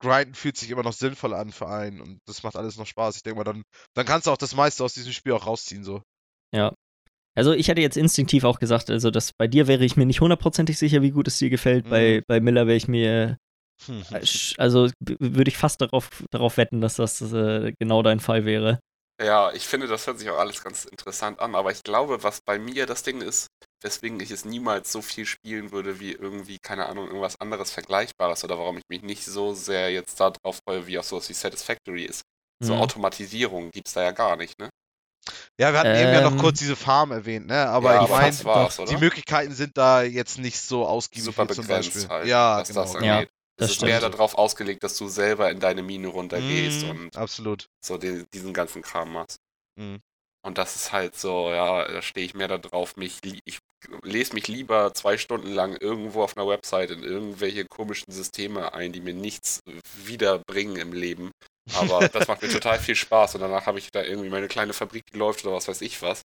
Grinden 0.00 0.34
fühlt 0.34 0.56
sich 0.56 0.70
immer 0.70 0.84
noch 0.84 0.92
sinnvoll 0.92 1.34
an 1.34 1.50
für 1.50 1.68
einen 1.68 2.00
und 2.00 2.20
das 2.26 2.44
macht 2.44 2.54
alles 2.54 2.76
noch 2.76 2.86
Spaß. 2.86 3.16
Ich 3.16 3.22
denke 3.24 3.38
mal, 3.38 3.44
dann, 3.44 3.64
dann 3.94 4.06
kannst 4.06 4.28
du 4.28 4.30
auch 4.30 4.36
das 4.36 4.54
meiste 4.54 4.84
aus 4.84 4.94
diesem 4.94 5.12
Spiel 5.12 5.32
auch 5.32 5.46
rausziehen, 5.46 5.82
so. 5.82 6.02
Also 7.38 7.52
ich 7.52 7.68
hätte 7.68 7.80
jetzt 7.80 7.96
instinktiv 7.96 8.44
auch 8.44 8.58
gesagt, 8.58 8.90
also 8.90 9.10
das 9.10 9.32
bei 9.32 9.46
dir 9.46 9.66
wäre 9.68 9.84
ich 9.84 9.96
mir 9.96 10.06
nicht 10.06 10.20
hundertprozentig 10.20 10.78
sicher, 10.78 11.02
wie 11.02 11.10
gut 11.12 11.28
es 11.28 11.38
dir 11.38 11.50
gefällt. 11.50 11.88
Bei, 11.88 12.18
Mhm. 12.18 12.24
bei 12.26 12.40
Miller 12.40 12.66
wäre 12.66 12.76
ich 12.76 12.88
mir, 12.88 13.38
äh, 14.12 14.26
also 14.56 14.88
würde 15.00 15.48
ich 15.48 15.56
fast 15.56 15.80
darauf, 15.80 16.10
darauf 16.30 16.56
wetten, 16.56 16.80
dass 16.80 16.96
das 16.96 17.20
äh, 17.32 17.72
genau 17.78 18.02
dein 18.02 18.20
Fall 18.20 18.44
wäre. 18.44 18.80
Ja, 19.20 19.52
ich 19.52 19.66
finde, 19.66 19.88
das 19.88 20.06
hört 20.06 20.20
sich 20.20 20.30
auch 20.30 20.38
alles 20.38 20.62
ganz 20.62 20.84
interessant 20.84 21.40
an, 21.40 21.56
aber 21.56 21.72
ich 21.72 21.82
glaube, 21.82 22.22
was 22.22 22.40
bei 22.40 22.58
mir 22.58 22.86
das 22.86 23.02
Ding 23.02 23.20
ist, 23.20 23.48
weswegen 23.82 24.20
ich 24.20 24.30
es 24.30 24.44
niemals 24.44 24.92
so 24.92 25.02
viel 25.02 25.26
spielen 25.26 25.72
würde 25.72 25.98
wie 25.98 26.12
irgendwie, 26.12 26.58
keine 26.58 26.86
Ahnung, 26.86 27.06
irgendwas 27.08 27.40
anderes 27.40 27.72
Vergleichbares 27.72 28.44
oder 28.44 28.58
warum 28.58 28.78
ich 28.78 28.84
mich 28.88 29.02
nicht 29.02 29.24
so 29.24 29.54
sehr 29.54 29.90
jetzt 29.90 30.20
darauf 30.20 30.60
freue, 30.64 30.86
wie 30.86 30.98
auch 31.00 31.04
sowas 31.04 31.28
wie 31.28 31.34
Satisfactory 31.34 32.04
ist. 32.04 32.22
So 32.62 32.74
Mhm. 32.74 32.80
Automatisierung 32.80 33.70
gibt 33.72 33.88
es 33.88 33.94
da 33.94 34.02
ja 34.02 34.12
gar 34.12 34.36
nicht, 34.36 34.58
ne? 34.60 34.68
Ja, 35.58 35.72
wir 35.72 35.80
hatten 35.80 35.94
eben 35.94 36.12
ja 36.12 36.20
noch 36.22 36.32
Ähm, 36.32 36.38
kurz 36.38 36.58
diese 36.58 36.76
Farm 36.76 37.10
erwähnt, 37.12 37.46
ne? 37.46 37.66
Aber 37.68 37.94
ja, 37.94 38.04
ich 38.04 38.08
meine, 38.10 38.68
die 38.88 38.96
Möglichkeiten 38.96 39.52
sind 39.54 39.76
da 39.76 40.02
jetzt 40.02 40.38
nicht 40.38 40.60
so 40.60 40.86
ausgiebig 40.86 41.24
Super 41.24 41.48
wie 41.48 41.54
zum 41.54 41.66
begrenzt 41.66 41.94
Beispiel. 41.94 42.08
halt, 42.08 42.26
ja, 42.26 42.58
was 42.58 42.68
genau. 42.68 42.80
das 42.82 42.92
genau. 42.94 43.04
Ja. 43.06 43.14
angeht. 43.18 43.30
das 43.56 43.70
es 43.70 43.76
ist 43.76 43.82
mehr 43.82 44.00
darauf 44.00 44.36
ausgelegt, 44.36 44.84
dass 44.84 44.96
du 44.96 45.08
selber 45.08 45.50
in 45.50 45.60
deine 45.60 45.82
Mine 45.82 46.08
runtergehst 46.08 46.84
Mhm, 46.84 46.90
und 46.90 47.16
Absolut. 47.16 47.68
so 47.84 47.98
den, 47.98 48.26
diesen 48.32 48.52
ganzen 48.52 48.82
Kram 48.82 49.12
machst. 49.12 49.38
Mhm. 49.76 50.00
Und 50.46 50.56
das 50.56 50.76
ist 50.76 50.92
halt 50.92 51.16
so, 51.18 51.50
ja, 51.50 51.86
da 51.86 52.00
stehe 52.00 52.24
ich 52.24 52.34
mehr 52.34 52.46
da 52.48 52.58
drauf, 52.58 52.96
mich, 52.96 53.18
ich 53.44 53.58
lese 54.02 54.34
mich 54.34 54.46
lieber 54.48 54.94
zwei 54.94 55.18
Stunden 55.18 55.52
lang 55.52 55.76
irgendwo 55.76 56.22
auf 56.22 56.36
einer 56.36 56.46
Website 56.48 56.90
in 56.90 57.02
irgendwelche 57.02 57.64
komischen 57.64 58.12
Systeme 58.12 58.72
ein, 58.72 58.92
die 58.92 59.00
mir 59.00 59.14
nichts 59.14 59.60
wiederbringen 60.04 60.76
im 60.76 60.92
Leben, 60.92 61.32
Aber 61.74 62.08
das 62.12 62.28
macht 62.28 62.42
mir 62.42 62.48
total 62.48 62.78
viel 62.78 62.96
Spaß 62.96 63.34
und 63.34 63.40
danach 63.40 63.66
habe 63.66 63.78
ich 63.78 63.90
da 63.90 64.02
irgendwie 64.02 64.30
meine 64.30 64.48
kleine 64.48 64.72
Fabrik, 64.72 65.04
die 65.12 65.18
läuft 65.18 65.44
oder 65.44 65.56
was 65.56 65.68
weiß 65.68 65.80
ich 65.82 66.00
was. 66.02 66.22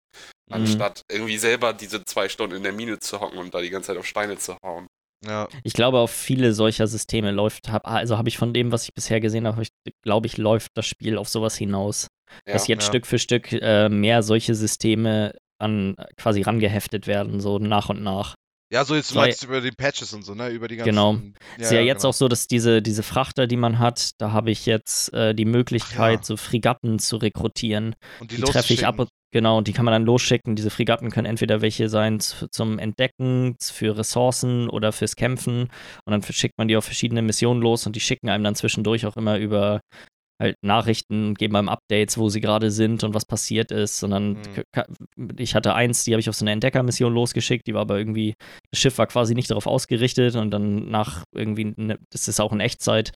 Mhm. 0.49 0.55
Anstatt 0.55 1.01
irgendwie 1.09 1.37
selber 1.37 1.73
diese 1.73 2.03
zwei 2.05 2.29
Stunden 2.29 2.55
in 2.55 2.63
der 2.63 2.73
Mine 2.73 2.99
zu 2.99 3.19
hocken 3.19 3.37
und 3.37 3.53
da 3.53 3.61
die 3.61 3.69
ganze 3.69 3.87
Zeit 3.87 3.97
auf 3.97 4.05
Steine 4.05 4.37
zu 4.37 4.57
hauen. 4.63 4.87
Ja. 5.25 5.47
Ich 5.63 5.73
glaube, 5.73 5.99
auf 5.99 6.11
viele 6.11 6.53
solcher 6.53 6.87
Systeme 6.87 7.31
läuft, 7.31 7.71
hab, 7.71 7.87
also 7.87 8.17
habe 8.17 8.29
ich 8.29 8.37
von 8.37 8.53
dem, 8.53 8.71
was 8.71 8.85
ich 8.85 8.93
bisher 8.93 9.19
gesehen 9.19 9.45
habe, 9.45 9.63
glaube 10.03 10.27
ich, 10.27 10.37
läuft 10.37 10.71
das 10.75 10.87
Spiel 10.87 11.17
auf 11.17 11.29
sowas 11.29 11.55
hinaus. 11.55 12.07
Ja, 12.47 12.53
dass 12.53 12.67
jetzt 12.67 12.83
ja. 12.83 12.87
Stück 12.87 13.05
für 13.05 13.19
Stück 13.19 13.51
äh, 13.51 13.89
mehr 13.89 14.23
solche 14.23 14.55
Systeme 14.55 15.35
an 15.59 15.95
quasi 16.17 16.41
rangeheftet 16.41 17.05
werden, 17.05 17.39
so 17.39 17.59
nach 17.59 17.89
und 17.89 18.01
nach. 18.01 18.35
Ja, 18.71 18.85
so 18.85 18.95
jetzt 18.95 19.11
du 19.11 19.15
meinst 19.15 19.43
über 19.43 19.59
die 19.59 19.71
Patches 19.71 20.13
und 20.13 20.23
so, 20.23 20.33
ne? 20.33 20.47
Über 20.47 20.69
die 20.69 20.77
ganzen. 20.77 20.91
Genau. 20.91 21.17
ist 21.57 21.71
ja, 21.73 21.81
jetzt 21.81 22.01
genau. 22.01 22.09
auch 22.09 22.13
so, 22.13 22.29
dass 22.29 22.47
diese, 22.47 22.81
diese 22.81 23.03
Frachter, 23.03 23.45
die 23.45 23.57
man 23.57 23.79
hat, 23.79 24.11
da 24.17 24.31
habe 24.31 24.49
ich 24.49 24.65
jetzt 24.65 25.13
äh, 25.13 25.35
die 25.35 25.43
Möglichkeit, 25.43 26.19
ja. 26.19 26.23
so 26.23 26.37
Fregatten 26.37 26.97
zu 26.97 27.17
rekrutieren. 27.17 27.95
Und 28.21 28.31
die, 28.31 28.37
Die, 28.37 28.43
treffe 28.43 28.73
ich 28.73 28.87
ab 28.87 28.97
und 28.97 29.09
genau, 29.33 29.57
und 29.57 29.67
die 29.67 29.73
kann 29.73 29.83
man 29.83 29.91
dann 29.91 30.05
losschicken. 30.05 30.55
Diese 30.55 30.69
Fregatten 30.69 31.11
können 31.11 31.25
entweder 31.25 31.61
welche 31.61 31.89
sein 31.89 32.21
zum 32.21 32.79
Entdecken, 32.79 33.57
für 33.61 33.97
Ressourcen 33.97 34.69
oder 34.69 34.93
fürs 34.93 35.17
Kämpfen. 35.17 35.63
Und 36.05 36.11
dann 36.11 36.23
schickt 36.23 36.57
man 36.57 36.69
die 36.69 36.77
auf 36.77 36.85
verschiedene 36.85 37.21
Missionen 37.21 37.61
los 37.61 37.85
und 37.85 37.97
die 37.97 37.99
schicken 37.99 38.29
einem 38.29 38.45
dann 38.45 38.55
zwischendurch 38.55 39.05
auch 39.05 39.17
immer 39.17 39.37
über 39.37 39.81
halt 40.41 40.55
Nachrichten 40.63 41.35
geben 41.35 41.55
einem 41.55 41.69
Updates, 41.69 42.17
wo 42.17 42.27
sie 42.29 42.41
gerade 42.41 42.71
sind 42.71 43.03
und 43.03 43.13
was 43.13 43.25
passiert 43.25 43.71
ist. 43.71 44.03
Und 44.03 44.11
dann, 44.11 44.37
Mhm. 45.15 45.29
ich 45.37 45.55
hatte 45.55 45.73
eins, 45.75 46.03
die 46.03 46.11
habe 46.13 46.19
ich 46.19 46.27
auf 46.29 46.35
so 46.35 46.43
eine 46.43 46.51
Entdeckermission 46.51 47.13
losgeschickt, 47.13 47.67
die 47.67 47.73
war 47.73 47.81
aber 47.81 47.97
irgendwie, 47.97 48.33
das 48.71 48.81
Schiff 48.81 48.97
war 48.97 49.07
quasi 49.07 49.35
nicht 49.35 49.51
darauf 49.51 49.67
ausgerichtet 49.67 50.35
und 50.35 50.51
dann 50.51 50.89
nach 50.89 51.23
irgendwie, 51.33 51.73
ne, 51.77 51.99
das 52.11 52.27
ist 52.27 52.41
auch 52.41 52.51
in 52.51 52.59
Echtzeit, 52.59 53.11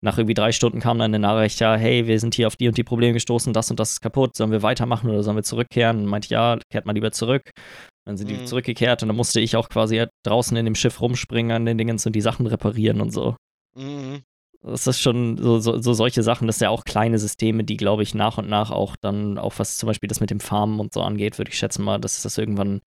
nach 0.00 0.16
irgendwie 0.16 0.34
drei 0.34 0.52
Stunden 0.52 0.78
kam 0.78 0.98
dann 0.98 1.12
eine 1.12 1.18
Nachricht, 1.18 1.58
ja, 1.58 1.74
hey, 1.74 2.06
wir 2.06 2.20
sind 2.20 2.36
hier 2.36 2.46
auf 2.46 2.54
die 2.54 2.68
und 2.68 2.78
die 2.78 2.84
Probleme 2.84 3.14
gestoßen, 3.14 3.52
das 3.52 3.68
und 3.70 3.80
das 3.80 3.92
ist 3.92 4.00
kaputt, 4.00 4.36
sollen 4.36 4.52
wir 4.52 4.62
weitermachen 4.62 5.10
oder 5.10 5.24
sollen 5.24 5.36
wir 5.36 5.42
zurückkehren? 5.42 5.98
Und 5.98 6.06
meinte, 6.06 6.26
ich, 6.26 6.30
ja, 6.30 6.56
kehrt 6.70 6.86
mal 6.86 6.92
lieber 6.92 7.10
zurück. 7.10 7.50
Dann 8.06 8.16
sind 8.16 8.30
die 8.30 8.34
Mhm. 8.34 8.46
zurückgekehrt 8.46 9.02
und 9.02 9.08
dann 9.08 9.16
musste 9.16 9.40
ich 9.40 9.56
auch 9.56 9.68
quasi 9.68 10.06
draußen 10.24 10.56
in 10.56 10.64
dem 10.64 10.76
Schiff 10.76 11.00
rumspringen 11.00 11.50
an 11.50 11.66
den 11.66 11.78
Dingens 11.78 12.06
und 12.06 12.14
die 12.14 12.20
Sachen 12.20 12.46
reparieren 12.46 13.00
und 13.00 13.12
so. 13.12 13.36
Mhm. 13.76 14.22
Das 14.60 14.86
ist 14.86 15.00
schon 15.00 15.36
so, 15.36 15.60
so, 15.60 15.80
so 15.80 15.92
solche 15.92 16.22
Sachen, 16.22 16.46
das 16.46 16.58
sind 16.58 16.66
ja 16.66 16.70
auch 16.70 16.84
kleine 16.84 17.18
Systeme, 17.18 17.62
die, 17.64 17.76
glaube 17.76 18.02
ich, 18.02 18.14
nach 18.14 18.38
und 18.38 18.48
nach 18.48 18.70
auch 18.70 18.96
dann, 18.96 19.38
auch 19.38 19.54
was 19.58 19.76
zum 19.76 19.86
Beispiel 19.86 20.08
das 20.08 20.20
mit 20.20 20.30
dem 20.30 20.40
Farmen 20.40 20.80
und 20.80 20.92
so 20.92 21.02
angeht, 21.02 21.38
würde 21.38 21.50
ich 21.50 21.58
schätzen 21.58 21.84
mal, 21.84 21.98
dass 22.00 22.22
das 22.22 22.38
irgendwann, 22.38 22.80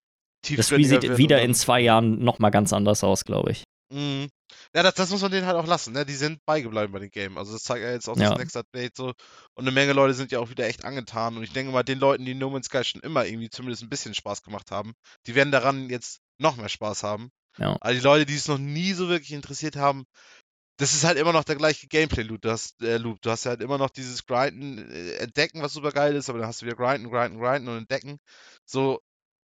das 0.54 0.68
Spiel 0.68 0.84
sieht 0.84 1.16
wieder 1.16 1.40
in 1.40 1.54
zwei 1.54 1.80
Jahren 1.80 2.22
nochmal 2.22 2.50
ganz 2.50 2.72
anders 2.72 3.02
aus, 3.04 3.24
glaube 3.24 3.52
ich. 3.52 3.64
Mhm. 3.92 4.28
Ja, 4.74 4.82
das, 4.82 4.94
das 4.94 5.10
muss 5.10 5.22
man 5.22 5.30
denen 5.30 5.46
halt 5.46 5.56
auch 5.56 5.66
lassen, 5.66 5.92
ne? 5.92 6.04
Die 6.04 6.14
sind 6.14 6.44
beigebleiben 6.44 6.92
bei 6.92 6.98
dem 6.98 7.10
Game. 7.10 7.38
Also 7.38 7.52
das 7.52 7.62
zeigt 7.62 7.82
ja 7.82 7.90
jetzt 7.90 8.08
auch 8.08 8.16
Ja. 8.16 8.30
das 8.30 8.38
Next 8.38 8.56
Update 8.56 8.96
so. 8.96 9.08
Und 9.54 9.64
eine 9.64 9.70
Menge 9.70 9.92
Leute 9.92 10.14
sind 10.14 10.30
ja 10.32 10.40
auch 10.40 10.50
wieder 10.50 10.66
echt 10.66 10.84
angetan. 10.84 11.36
Und 11.36 11.42
ich 11.42 11.52
denke 11.52 11.72
mal, 11.72 11.82
den 11.82 11.98
Leuten, 11.98 12.24
die 12.24 12.34
No 12.34 12.50
Man's 12.50 12.66
Sky 12.66 12.84
schon 12.84 13.00
immer 13.02 13.26
irgendwie 13.26 13.50
zumindest 13.50 13.82
ein 13.82 13.88
bisschen 13.88 14.14
Spaß 14.14 14.42
gemacht 14.42 14.70
haben, 14.70 14.92
die 15.26 15.34
werden 15.34 15.52
daran 15.52 15.88
jetzt 15.90 16.20
noch 16.38 16.56
mehr 16.56 16.68
Spaß 16.68 17.02
haben. 17.02 17.30
Ja. 17.58 17.76
Aber 17.80 17.92
die 17.92 18.00
Leute, 18.00 18.26
die 18.26 18.34
es 18.34 18.48
noch 18.48 18.58
nie 18.58 18.92
so 18.92 19.08
wirklich 19.08 19.32
interessiert 19.32 19.76
haben, 19.76 20.04
das 20.78 20.94
ist 20.94 21.04
halt 21.04 21.18
immer 21.18 21.32
noch 21.32 21.44
der 21.44 21.56
gleiche 21.56 21.86
Gameplay-Loop. 21.86 22.40
Du 22.40 22.50
hast, 22.50 22.82
äh, 22.82 22.96
Loop. 22.96 23.20
Du 23.22 23.30
hast 23.30 23.44
ja 23.44 23.50
halt 23.50 23.62
immer 23.62 23.78
noch 23.78 23.90
dieses 23.90 24.26
Grinden, 24.26 24.78
äh, 24.90 25.14
Entdecken, 25.16 25.62
was 25.62 25.72
super 25.74 25.92
geil 25.92 26.16
ist, 26.16 26.28
aber 26.28 26.38
dann 26.38 26.48
hast 26.48 26.62
du 26.62 26.66
wieder 26.66 26.76
Grinden, 26.76 27.10
Grinden, 27.10 27.38
Grinden 27.38 27.68
und 27.68 27.78
Entdecken. 27.78 28.18
So, 28.64 29.00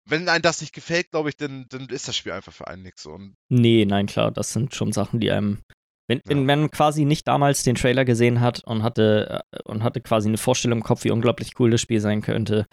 wenn 0.06 0.28
einem 0.28 0.42
das 0.42 0.60
nicht 0.60 0.74
gefällt, 0.74 1.10
glaube 1.10 1.30
ich, 1.30 1.36
dann, 1.36 1.66
dann 1.68 1.88
ist 1.88 2.08
das 2.08 2.16
Spiel 2.16 2.32
einfach 2.32 2.52
für 2.52 2.66
einen 2.66 2.82
nichts. 2.82 3.08
Nee, 3.48 3.84
nein, 3.86 4.06
klar, 4.06 4.30
das 4.30 4.52
sind 4.52 4.74
schon 4.74 4.92
Sachen, 4.92 5.20
die 5.20 5.30
einem. 5.30 5.62
Wenn, 6.06 6.20
wenn 6.26 6.40
Ja. 6.40 6.56
man 6.56 6.70
quasi 6.70 7.06
nicht 7.06 7.26
damals 7.26 7.62
den 7.62 7.76
Trailer 7.76 8.04
gesehen 8.04 8.42
hat 8.42 8.62
und 8.64 8.82
hatte, 8.82 9.42
äh, 9.52 9.62
und 9.62 9.82
hatte 9.82 10.02
quasi 10.02 10.28
eine 10.28 10.36
Vorstellung 10.36 10.80
im 10.80 10.84
Kopf, 10.84 11.04
wie 11.04 11.10
unglaublich 11.10 11.58
cool 11.58 11.70
das 11.70 11.80
Spiel 11.80 12.00
sein 12.00 12.20
könnte, 12.20 12.66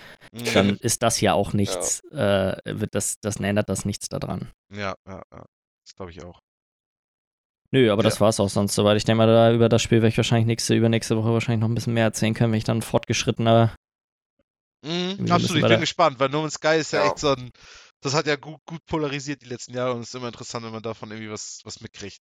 dann 0.53 0.75
ist 0.81 1.01
das 1.01 1.21
ja 1.21 1.31
auch 1.31 1.53
nichts, 1.53 2.01
äh, 2.11 2.57
wird 2.65 2.93
das, 2.93 3.21
das 3.21 3.37
ändert 3.37 3.69
das 3.69 3.85
nichts 3.85 4.09
daran. 4.09 4.51
Ja, 4.73 4.95
ja, 5.07 5.21
ja. 5.31 5.45
Das 5.85 5.95
glaube 5.95 6.11
ich 6.11 6.21
auch. 6.23 6.41
Nö, 7.73 7.91
aber 7.91 8.03
Ja. 8.03 8.09
das 8.09 8.19
war's 8.19 8.39
auch 8.39 8.49
sonst 8.49 8.75
soweit. 8.75 8.97
Ich 8.97 9.05
denke 9.05 9.17
mal, 9.19 9.27
da 9.27 9.53
über 9.53 9.69
das 9.69 9.81
Spiel 9.81 9.97
werde 9.99 10.09
ich 10.09 10.17
wahrscheinlich 10.17 10.45
nächste, 10.47 10.75
übernächste 10.75 11.15
Woche 11.17 11.31
wahrscheinlich 11.31 11.61
noch 11.61 11.69
ein 11.69 11.75
bisschen 11.75 11.93
mehr 11.93 12.03
erzählen 12.05 12.33
können, 12.33 12.51
wenn 12.51 12.57
ich 12.57 12.65
dann 12.65 12.81
fortgeschrittener. 12.81 13.73
Mhm, 14.85 15.31
absolut, 15.31 15.61
ich 15.63 15.67
bin 15.69 15.79
gespannt, 15.79 16.19
weil 16.19 16.29
No 16.29 16.41
Man's 16.41 16.55
Sky 16.55 16.77
ist 16.79 16.91
ja, 16.91 17.03
Ja. 17.03 17.07
echt 17.09 17.19
so 17.19 17.29
ein. 17.33 17.51
Das 18.01 18.13
hat 18.15 18.25
ja 18.25 18.35
gut, 18.35 18.57
gut 18.65 18.83
polarisiert 18.87 19.41
die 19.43 19.45
letzten 19.47 19.75
Jahre 19.75 19.93
und 19.93 20.01
es 20.01 20.07
ist 20.09 20.15
immer 20.15 20.27
interessant, 20.27 20.65
wenn 20.65 20.71
man 20.73 20.81
davon 20.81 21.11
irgendwie 21.11 21.29
was, 21.31 21.61
was 21.63 21.79
mitkriegt, 21.81 22.17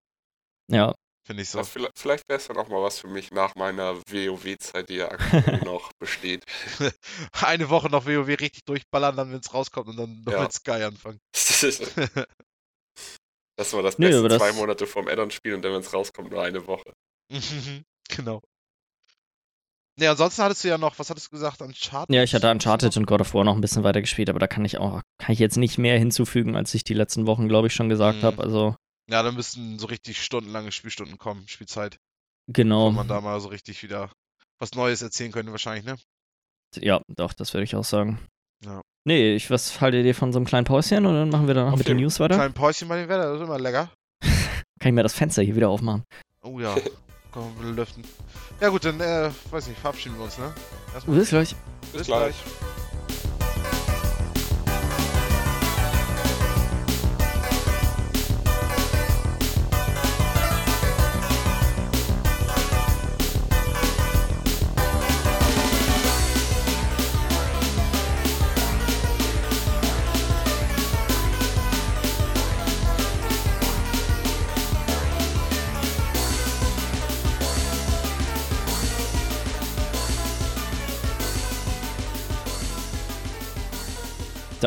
Ja, 0.70 0.96
finde 1.26 1.44
ich 1.44 1.50
so. 1.50 1.60
Ja, 1.60 1.64
vielleicht 1.64 2.00
vielleicht 2.00 2.28
wäre 2.28 2.40
es 2.40 2.48
dann 2.48 2.58
auch 2.58 2.68
mal 2.68 2.82
was 2.82 3.00
für 3.00 3.08
mich 3.08 3.30
nach 3.32 3.54
meiner 3.56 3.96
WoW-Zeit, 4.10 4.90
die 4.90 4.96
ja 4.96 5.10
aktuell 5.12 5.60
noch 5.64 5.92
besteht. 6.00 6.44
Eine 7.46 7.70
Woche 7.70 7.90
noch 7.90 8.06
WoW 8.08 8.28
richtig 8.28 8.66
durchballern, 8.66 9.16
dann 9.16 9.32
wenn 9.32 9.40
es 9.40 9.54
rauskommt 9.54 9.90
und 9.90 9.98
dann 9.98 10.24
No 10.26 10.32
Ja. 10.32 10.40
Man's 10.40 10.56
Sky 10.56 10.84
anfangen. 10.84 11.20
Das 13.58 13.74
war 13.74 13.82
das 13.82 13.98
Nö, 14.00 14.08
Beste, 14.08 14.28
das- 14.30 14.38
zwei 14.38 14.54
Monate 14.54 14.88
vorm 14.88 15.08
Addon 15.08 15.32
spielen 15.32 15.56
und 15.56 15.62
dann, 15.64 15.74
wenn 15.74 15.82
es 15.82 15.94
rauskommt, 15.94 16.32
nur 16.32 16.42
eine 16.44 16.66
Woche. 16.68 16.94
genau. 18.10 18.42
Ja, 20.00 20.12
ansonsten 20.12 20.44
hattest 20.44 20.64
du 20.64 20.68
ja 20.68 20.78
noch, 20.78 21.00
was 21.00 21.10
hattest 21.10 21.28
du 21.28 21.32
gesagt, 21.32 21.60
Uncharted? 21.62 22.16
ja, 22.16 22.22
ich 22.22 22.36
hatte 22.36 22.52
Uncharted 22.52 22.96
und 22.98 23.08
God 23.08 23.22
of 23.22 23.34
War 23.34 23.44
noch 23.44 23.56
ein 23.56 23.62
bisschen 23.62 23.84
weiter 23.84 24.00
gespielt, 24.00 24.30
aber 24.30 24.38
da 24.38 24.46
kann 24.46 24.64
ich 24.64 24.78
auch, 24.78 25.02
kann 25.18 25.34
ich 25.34 25.40
jetzt 25.40 25.58
nicht 25.58 25.80
mehr 25.80 25.98
hinzufügen, 25.98 26.56
als 26.56 26.74
ich 26.76 26.84
die 26.84 26.94
letzten 26.94 27.26
Wochen, 27.26 27.48
glaube 27.48 27.66
ich, 27.68 27.74
schon 27.74 27.90
gesagt 27.90 28.20
Mhm. 28.20 28.24
habe. 28.24 28.44
Also, 28.44 28.76
Ja, 29.10 29.24
da 29.24 29.32
müssten 29.32 29.80
so 29.80 29.88
richtig 29.88 30.22
stundenlange 30.24 30.72
Spielstunden 30.72 31.18
kommen, 31.18 31.48
Spielzeit. 31.48 31.98
genau. 32.48 32.86
Wo 32.88 32.92
man 32.92 33.08
da 33.08 33.22
mal 33.22 33.40
so 33.42 33.48
richtig 33.48 33.82
wieder 33.82 34.12
was 34.60 34.74
Neues 34.74 35.02
erzählen 35.02 35.32
könnte, 35.32 35.52
wahrscheinlich, 35.52 35.86
ne? 35.86 35.98
Ja, 36.76 37.02
doch, 37.08 37.34
das 37.34 37.54
würde 37.56 37.64
ich 37.64 37.76
auch 37.76 37.84
sagen. 37.84 38.20
Ja. 38.66 38.82
Nee, 39.06 39.36
ich, 39.36 39.50
was 39.50 39.80
haltet 39.80 40.06
ihr 40.06 40.16
von 40.16 40.34
so 40.34 40.40
einem 40.40 40.46
kleinen 40.46 40.66
Päuschen 40.66 41.06
oder 41.06 41.20
dann 41.20 41.30
machen 41.30 41.48
wir 41.48 41.54
danach 41.54 41.74
Auf 41.74 41.80
mit 41.80 41.88
den 41.88 41.98
News 41.98 42.20
weiter? 42.20 42.36
Kleinen 42.36 42.54
Päuschen 42.54 42.88
bei 42.88 43.00
dem 43.00 43.10
Wetter, 43.10 43.32
das 43.32 43.42
ist 43.42 43.48
immer 43.48 43.60
lecker. 43.60 43.90
Kann 44.22 44.90
ich 44.90 44.94
mir 44.94 45.04
das 45.04 45.14
Fenster 45.14 45.42
hier 45.44 45.56
wieder 45.56 45.70
aufmachen? 45.70 46.04
Oh 46.44 46.60
ja, 46.60 46.74
ein 47.36 47.56
bisschen 47.56 47.76
lüften. 47.76 48.04
Ja 48.60 48.70
gut, 48.70 48.84
dann, 48.86 49.00
äh, 49.00 49.30
weiß 49.52 49.68
nicht, 49.68 49.80
verabschieden 49.80 50.18
wir 50.18 50.26
uns, 50.26 50.38
ne? 50.38 50.54
Erstmal 50.94 51.18
Bis 51.18 51.30
gleich. 51.30 51.56
Bis 51.94 52.08
gleich. 52.08 52.36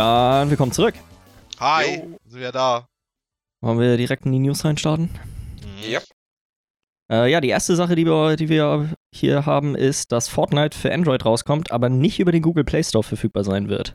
Dann 0.01 0.49
willkommen 0.49 0.73
zurück. 0.73 0.95
Hi, 1.59 1.97
Jo. 1.99 2.19
sind 2.25 2.41
wir 2.41 2.53
da. 2.53 2.89
Wollen 3.61 3.79
wir 3.79 3.99
direkt 3.99 4.25
in 4.25 4.33
die 4.33 4.39
News 4.39 4.65
reinstarten? 4.65 5.11
Mhm. 5.63 5.93
Yep. 5.93 6.05
Äh, 7.13 7.31
ja, 7.31 7.43
die 7.43 7.51
erste 7.51 7.77
Sache, 7.77 7.97
die 7.97 8.07
wir, 8.07 8.37
die 8.37 8.49
wir 8.49 8.95
hier 9.15 9.45
haben, 9.45 9.75
ist, 9.77 10.11
dass 10.11 10.27
Fortnite 10.27 10.75
für 10.75 10.91
Android 10.91 11.27
rauskommt, 11.27 11.71
aber 11.71 11.91
nicht 11.91 12.19
über 12.19 12.33
den 12.33 12.41
Google 12.41 12.65
Play 12.65 12.83
Store 12.83 13.03
verfügbar 13.05 13.45
sein 13.45 13.69
wird. 13.69 13.93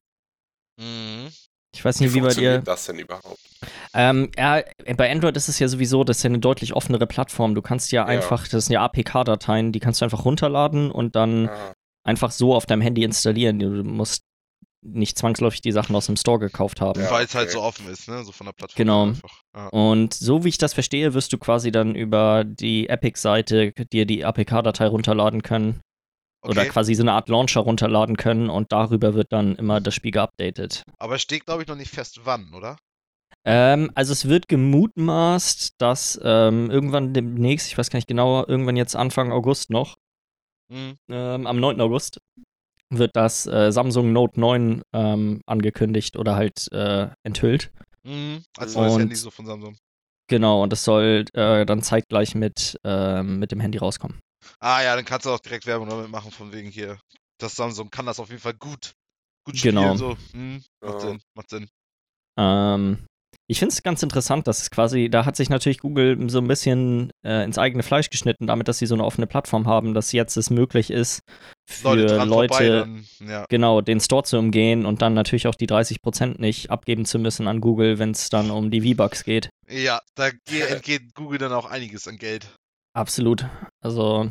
Mhm. 0.79 1.29
Ich 1.75 1.83
weiß 1.83 1.99
Wie 1.99 2.03
nicht, 2.03 2.13
wie 2.13 2.21
bei 2.21 2.35
dir. 2.35 2.59
das 2.61 2.85
denn 2.85 2.99
überhaupt? 2.99 3.39
Ähm, 3.95 4.29
ja, 4.37 4.61
bei 4.97 5.11
Android 5.11 5.35
ist 5.35 5.49
es 5.49 5.57
ja 5.57 5.67
sowieso, 5.67 6.03
das 6.03 6.17
ist 6.17 6.23
ja 6.23 6.29
eine 6.29 6.37
deutlich 6.37 6.73
offenere 6.75 7.07
Plattform. 7.07 7.55
Du 7.55 7.63
kannst 7.63 7.91
ja 7.91 8.03
Ja. 8.03 8.05
einfach, 8.05 8.47
das 8.47 8.65
sind 8.67 8.73
ja 8.75 8.83
APK-Dateien, 8.85 9.71
die 9.71 9.79
kannst 9.79 10.01
du 10.01 10.05
einfach 10.05 10.23
runterladen 10.23 10.91
und 10.91 11.15
dann 11.15 11.49
Ah, 11.49 11.73
einfach 12.03 12.29
so 12.29 12.53
auf 12.53 12.67
deinem 12.67 12.81
Handy 12.83 13.03
installieren. 13.03 13.57
Du 13.57 13.69
musst 13.83 14.21
nicht 14.86 15.17
zwangsläufig 15.17 15.61
die 15.61 15.71
Sachen 15.71 15.95
aus 15.95 16.05
dem 16.05 16.15
Store 16.15 16.39
gekauft 16.39 16.79
haben. 16.81 17.01
Ja, 17.01 17.11
Weil 17.11 17.25
es 17.25 17.36
halt 17.36 17.45
okay. 17.47 17.53
so 17.53 17.61
offen 17.61 17.88
ist, 17.89 18.07
ne? 18.07 18.23
So 18.23 18.31
von 18.31 18.45
der 18.45 18.53
Plattform. 18.53 18.77
Genau. 18.77 19.03
Einfach. 19.07 19.41
Ja. 19.55 19.67
Und 19.69 20.13
so 20.13 20.43
wie 20.43 20.49
ich 20.49 20.57
das 20.57 20.73
verstehe, 20.73 21.13
wirst 21.13 21.33
du 21.33 21.38
quasi 21.38 21.71
dann 21.71 21.95
über 21.95 22.43
die 22.45 22.88
Epic-Seite 22.89 23.71
dir 23.91 24.05
die 24.05 24.23
APK-Datei 24.25 24.88
runterladen 24.88 25.41
können. 25.43 25.81
Oder 26.43 26.61
Okay. 26.61 26.69
quasi 26.69 26.93
so 26.93 27.01
eine 27.01 27.13
Art 27.13 27.27
Launcher 27.27 27.61
runterladen 27.61 28.17
können 28.17 28.51
und 28.51 28.71
darüber 28.71 29.15
wird 29.15 29.31
dann 29.33 29.55
immer 29.55 29.81
das 29.81 29.95
Spiel 29.95 30.11
geupdatet. 30.11 30.83
Aber 30.99 31.15
es 31.15 31.23
steht, 31.23 31.45
glaube 31.45 31.63
ich, 31.63 31.67
noch 31.67 31.75
nicht 31.75 31.89
fest, 31.91 32.19
wann, 32.23 32.53
oder? 32.53 32.77
Ähm, 33.47 33.91
also 33.95 34.11
es 34.13 34.27
wird 34.27 34.47
gemutmaßt, 34.47 35.73
dass 35.79 36.19
ähm, 36.23 36.69
irgendwann 36.69 37.13
demnächst, 37.13 37.67
ich 37.67 37.77
weiß 37.77 37.89
gar 37.89 37.97
nicht 37.97 38.07
genau, 38.07 38.45
irgendwann 38.45 38.75
jetzt 38.77 38.95
Anfang 38.95 39.31
August 39.31 39.69
noch, 39.71 39.95
Mhm. 40.71 40.95
ähm, 41.11 41.45
am 41.47 41.59
9. 41.59 41.79
August, 41.81 42.19
wird 42.97 43.11
das 43.13 43.45
äh, 43.47 43.71
Samsung 43.71 44.11
Note 44.13 44.39
9 44.39 44.81
ähm, 44.93 45.41
angekündigt 45.45 46.17
oder 46.17 46.35
halt 46.35 46.71
äh, 46.71 47.07
enthüllt. 47.23 47.71
Mhm. 48.03 48.43
Als 48.57 48.75
neues 48.75 48.93
Und- 48.93 48.99
Handy 49.01 49.15
so 49.15 49.31
von 49.31 49.45
Samsung. 49.45 49.77
Genau, 50.27 50.63
und 50.63 50.71
das 50.71 50.83
soll 50.83 51.25
äh, 51.33 51.65
dann 51.67 51.83
zeitgleich 51.83 52.33
mit, 52.33 52.77
ähm, 52.83 53.37
mit 53.37 53.51
dem 53.51 53.59
Handy 53.59 53.77
rauskommen. 53.77 54.19
Ah 54.59 54.81
ja, 54.81 54.95
dann 54.95 55.05
kannst 55.05 55.27
du 55.27 55.29
auch 55.29 55.39
direkt 55.39 55.67
Werbung 55.67 55.87
damit 55.87 56.09
machen, 56.09 56.31
von 56.31 56.51
wegen 56.51 56.69
hier. 56.69 56.97
Das 57.39 57.55
Samsung 57.55 57.89
kann 57.91 58.07
das 58.07 58.19
auf 58.19 58.29
jeden 58.29 58.41
Fall 58.41 58.55
gut. 58.55 58.93
Gut 59.45 59.57
spielen, 59.57 59.75
Genau. 59.75 59.95
so. 59.95 60.17
Hm, 60.31 60.63
macht 60.83 60.93
Ja. 60.95 60.99
Sinn, 60.99 61.19
macht 61.35 61.49
Sinn. 61.51 61.67
Ähm, 62.39 63.05
ich 63.47 63.59
finde 63.59 63.73
es 63.73 63.83
ganz 63.83 64.01
interessant, 64.01 64.47
dass 64.47 64.61
es 64.63 64.71
quasi, 64.71 65.09
da 65.09 65.25
hat 65.25 65.35
sich 65.35 65.49
natürlich 65.49 65.79
Google 65.79 66.29
so 66.29 66.39
ein 66.39 66.47
bisschen 66.47 67.11
äh, 67.23 67.43
ins 67.43 67.59
eigene 67.59 67.83
Fleisch 67.83 68.09
geschnitten, 68.09 68.47
damit, 68.47 68.67
dass 68.67 68.79
sie 68.79 68.87
so 68.87 68.95
eine 68.95 69.05
offene 69.05 69.27
Plattform 69.27 69.67
haben, 69.67 69.93
dass 69.93 70.11
jetzt 70.11 70.35
es 70.37 70.49
möglich 70.49 70.89
ist, 70.89 71.19
für 71.68 71.95
Leute 71.95 72.26
Leute, 72.26 72.53
vorbei, 72.53 72.70
dann, 72.70 73.05
ja. 73.28 73.45
genau, 73.49 73.82
den 73.82 73.99
Store 73.99 74.24
zu 74.24 74.38
umgehen 74.38 74.86
und 74.86 75.01
dann 75.01 75.13
natürlich 75.13 75.47
auch 75.47 75.55
die 75.55 75.68
30% 75.68 76.39
nicht 76.39 76.70
abgeben 76.70 77.05
zu 77.05 77.18
müssen 77.20 77.47
an 77.47 77.61
Google, 77.61 77.97
wenn 77.99 78.11
es 78.11 78.30
dann 78.30 78.51
um 78.51 78.70
die 78.72 78.82
V-Bucks 78.93 79.24
geht. 79.24 79.49
Ja, 79.70 79.99
da 80.16 80.30
ge- 80.30 80.61
entgeht 80.68 81.16
Google 81.16 81.39
dann 81.39 81.53
auch 81.53 81.66
einiges 81.66 82.07
an 82.07 82.18
Geld. 82.18 82.47
Absolut. 82.93 83.45
Also, 83.82 84.30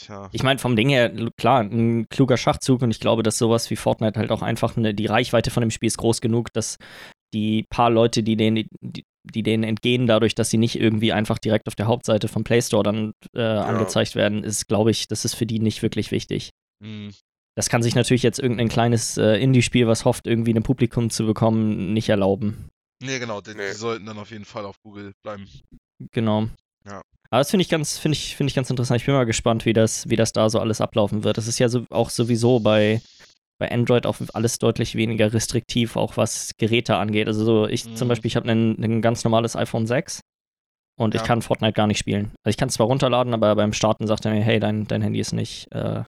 Tja. 0.00 0.28
ich 0.32 0.42
meine, 0.42 0.58
vom 0.58 0.76
Ding 0.76 0.88
her, 0.88 1.12
klar, 1.36 1.60
ein 1.60 2.08
kluger 2.08 2.36
Schachzug 2.36 2.82
und 2.82 2.90
ich 2.90 3.00
glaube, 3.00 3.22
dass 3.22 3.36
sowas 3.36 3.68
wie 3.70 3.76
Fortnite 3.76 4.18
halt 4.18 4.30
auch 4.30 4.42
einfach 4.42 4.76
eine, 4.76 4.94
die 4.94 5.06
Reichweite 5.06 5.50
von 5.50 5.60
dem 5.62 5.70
Spiel 5.70 5.88
ist 5.88 5.98
groß 5.98 6.20
genug, 6.20 6.52
dass 6.52 6.76
die 7.34 7.64
paar 7.68 7.90
Leute, 7.90 8.22
die 8.22 8.36
denen, 8.36 8.68
die, 8.80 9.02
die 9.24 9.42
denen 9.42 9.64
entgehen, 9.64 10.06
dadurch, 10.06 10.34
dass 10.34 10.50
sie 10.50 10.58
nicht 10.58 10.78
irgendwie 10.78 11.12
einfach 11.12 11.38
direkt 11.38 11.68
auf 11.68 11.74
der 11.74 11.86
Hauptseite 11.86 12.28
vom 12.28 12.44
Play 12.44 12.62
Store 12.62 12.82
dann 12.82 13.12
äh, 13.34 13.42
angezeigt 13.42 14.14
werden, 14.14 14.44
ist, 14.44 14.66
glaube 14.66 14.90
ich, 14.90 15.08
das 15.08 15.24
ist 15.24 15.34
für 15.34 15.46
die 15.46 15.58
nicht 15.60 15.82
wirklich 15.82 16.10
wichtig. 16.10 16.50
Hm. 16.82 17.12
Das 17.56 17.68
kann 17.68 17.82
sich 17.82 17.94
natürlich 17.94 18.22
jetzt 18.22 18.38
irgendein 18.38 18.68
kleines 18.68 19.18
äh, 19.18 19.34
Indie-Spiel, 19.34 19.86
was 19.86 20.04
hofft, 20.04 20.26
irgendwie 20.26 20.54
ein 20.54 20.62
Publikum 20.62 21.10
zu 21.10 21.26
bekommen, 21.26 21.92
nicht 21.92 22.08
erlauben. 22.08 22.68
Nee, 23.02 23.18
genau, 23.18 23.40
die, 23.40 23.54
Nee. 23.54 23.68
die 23.70 23.76
sollten 23.76 24.06
dann 24.06 24.18
auf 24.18 24.30
jeden 24.30 24.44
Fall 24.44 24.64
auf 24.64 24.76
Google 24.82 25.12
bleiben. 25.22 25.46
Genau. 26.12 26.48
Ja. 26.86 27.02
Aber 27.30 27.40
das 27.40 27.50
finde 27.50 27.62
ich 27.62 27.68
ganz, 27.68 27.98
finde 27.98 28.16
ich, 28.16 28.36
finde 28.36 28.50
ich 28.50 28.54
ganz 28.54 28.70
interessant. 28.70 29.00
Ich 29.00 29.06
bin 29.06 29.14
mal 29.14 29.24
gespannt, 29.24 29.64
wie 29.64 29.72
das, 29.72 30.08
wie 30.08 30.16
das 30.16 30.32
da 30.32 30.48
so 30.50 30.58
alles 30.58 30.80
ablaufen 30.80 31.22
wird. 31.24 31.38
Das 31.38 31.46
ist 31.46 31.58
ja 31.58 31.68
so, 31.68 31.84
auch 31.90 32.10
sowieso 32.10 32.60
bei, 32.60 33.00
bei 33.60 33.70
Android 33.70 34.06
auch 34.06 34.16
alles 34.32 34.58
deutlich 34.58 34.94
weniger 34.94 35.32
restriktiv, 35.32 35.94
auch 35.96 36.16
was 36.16 36.52
Geräte 36.58 36.96
angeht. 36.96 37.28
Also 37.28 37.44
so, 37.44 37.66
ich 37.68 37.84
zum 37.94 38.06
Mhm. 38.06 38.08
Beispiel, 38.08 38.28
ich 38.28 38.36
habe 38.36 38.50
ein, 38.50 39.02
ganz 39.02 39.22
normales 39.22 39.54
iPhone 39.54 39.86
6 39.86 40.20
und 40.98 41.14
ich 41.14 41.20
Ja. 41.20 41.26
kann 41.26 41.42
Fortnite 41.42 41.74
gar 41.74 41.86
nicht 41.86 41.98
spielen. 41.98 42.32
Also 42.42 42.50
ich 42.50 42.56
kann 42.56 42.68
es 42.68 42.74
zwar 42.74 42.86
runterladen, 42.86 43.34
aber 43.34 43.54
beim 43.54 43.74
Starten 43.74 44.06
sagt 44.06 44.24
er 44.24 44.32
mir, 44.32 44.42
hey, 44.42 44.58
dein, 44.58 44.86
dein 44.86 45.02
Handy 45.02 45.20
ist 45.20 45.32
nicht, 45.32 45.70
äh, 45.72 46.02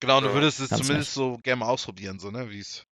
Genau, 0.00 0.20
du 0.20 0.32
würdest 0.32 0.60
es 0.60 0.68
zumindest 0.70 1.14
so 1.14 1.38
gerne 1.42 1.60
mal 1.60 1.68
ausprobieren, 1.68 2.18
so, 2.18 2.30
ne, 2.30 2.50
wie 2.50 2.60
es. 2.60 2.84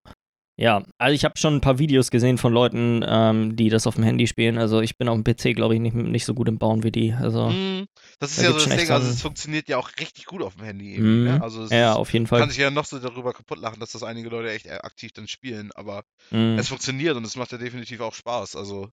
Ja, 0.59 0.83
also 0.97 1.15
ich 1.15 1.23
habe 1.23 1.37
schon 1.37 1.55
ein 1.55 1.61
paar 1.61 1.79
Videos 1.79 2.11
gesehen 2.11 2.37
von 2.37 2.51
Leuten, 2.51 3.01
ähm, 3.07 3.55
die 3.55 3.69
das 3.69 3.87
auf 3.87 3.95
dem 3.95 4.03
Handy 4.03 4.27
spielen. 4.27 4.57
Also 4.57 4.81
ich 4.81 4.97
bin 4.97 5.07
auf 5.07 5.15
dem 5.15 5.23
PC, 5.23 5.55
glaube 5.55 5.73
ich, 5.73 5.79
nicht, 5.79 5.95
nicht 5.95 6.25
so 6.25 6.33
gut 6.33 6.49
im 6.49 6.57
Bauen 6.57 6.83
wie 6.83 6.91
die. 6.91 7.13
Also 7.13 7.47
Hm, 7.47 7.85
das 8.19 8.31
ist 8.31 8.39
da 8.39 8.43
ja 8.43 8.49
so 8.51 8.57
das 8.65 8.75
Ding, 8.75 8.91
also 8.91 9.09
es 9.09 9.21
funktioniert 9.21 9.69
ja 9.69 9.77
auch 9.77 9.89
richtig 10.01 10.25
gut 10.25 10.41
auf 10.41 10.55
dem 10.55 10.65
Handy 10.65 10.95
irgendwie, 10.95 11.19
Mhm. 11.19 11.23
ne? 11.35 11.41
Also 11.41 11.63
ja, 11.63 11.93
ist, 11.93 11.97
auf 11.97 12.11
jeden 12.11 12.27
kann 12.27 12.39
Fall. 12.39 12.49
sich 12.49 12.57
ja 12.57 12.71
noch 12.71 12.83
so 12.83 12.99
darüber 12.99 13.31
kaputt 13.31 13.59
lachen, 13.59 13.79
dass 13.79 13.93
das 13.93 14.03
einige 14.03 14.27
Leute 14.27 14.51
echt 14.51 14.65
äh, 14.65 14.71
aktiv 14.71 15.13
dann 15.13 15.29
spielen, 15.29 15.71
aber 15.75 16.03
Mhm. 16.31 16.57
es 16.59 16.67
funktioniert 16.67 17.15
und 17.15 17.25
es 17.25 17.37
macht 17.37 17.53
ja 17.53 17.57
definitiv 17.57 18.01
auch 18.01 18.13
Spaß, 18.13 18.57
also. 18.57 18.89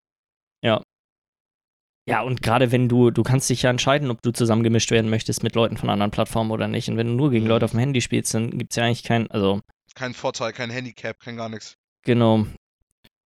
Ja, 2.08 2.20
und 2.22 2.40
gerade 2.40 2.70
wenn 2.70 2.88
du, 2.88 3.10
du 3.10 3.24
kannst 3.24 3.50
dich 3.50 3.62
ja 3.62 3.70
entscheiden, 3.70 4.10
ob 4.12 4.22
du 4.22 4.30
zusammengemischt 4.30 4.92
werden 4.92 5.10
möchtest 5.10 5.42
mit 5.42 5.56
Leuten 5.56 5.76
von 5.76 5.90
anderen 5.90 6.12
Plattformen 6.12 6.52
oder 6.52 6.68
nicht. 6.68 6.88
Und 6.88 6.96
wenn 6.96 7.08
du 7.08 7.14
nur 7.14 7.30
gegen 7.32 7.44
Mhm. 7.46 7.50
Leute 7.50 7.64
auf 7.64 7.72
dem 7.72 7.80
Handy 7.80 8.00
spielst, 8.00 8.32
dann 8.34 8.56
gibt 8.56 8.70
es 8.70 8.76
ja 8.76 8.84
eigentlich 8.84 9.02
kein, 9.02 9.28
also 9.32 9.60
Kein 9.96 10.14
Vorteil, 10.14 10.52
kein 10.52 10.70
Handicap, 10.70 11.18
kein 11.20 11.36
gar 11.36 11.48
nichts. 11.48 11.76
genau. 12.04 12.46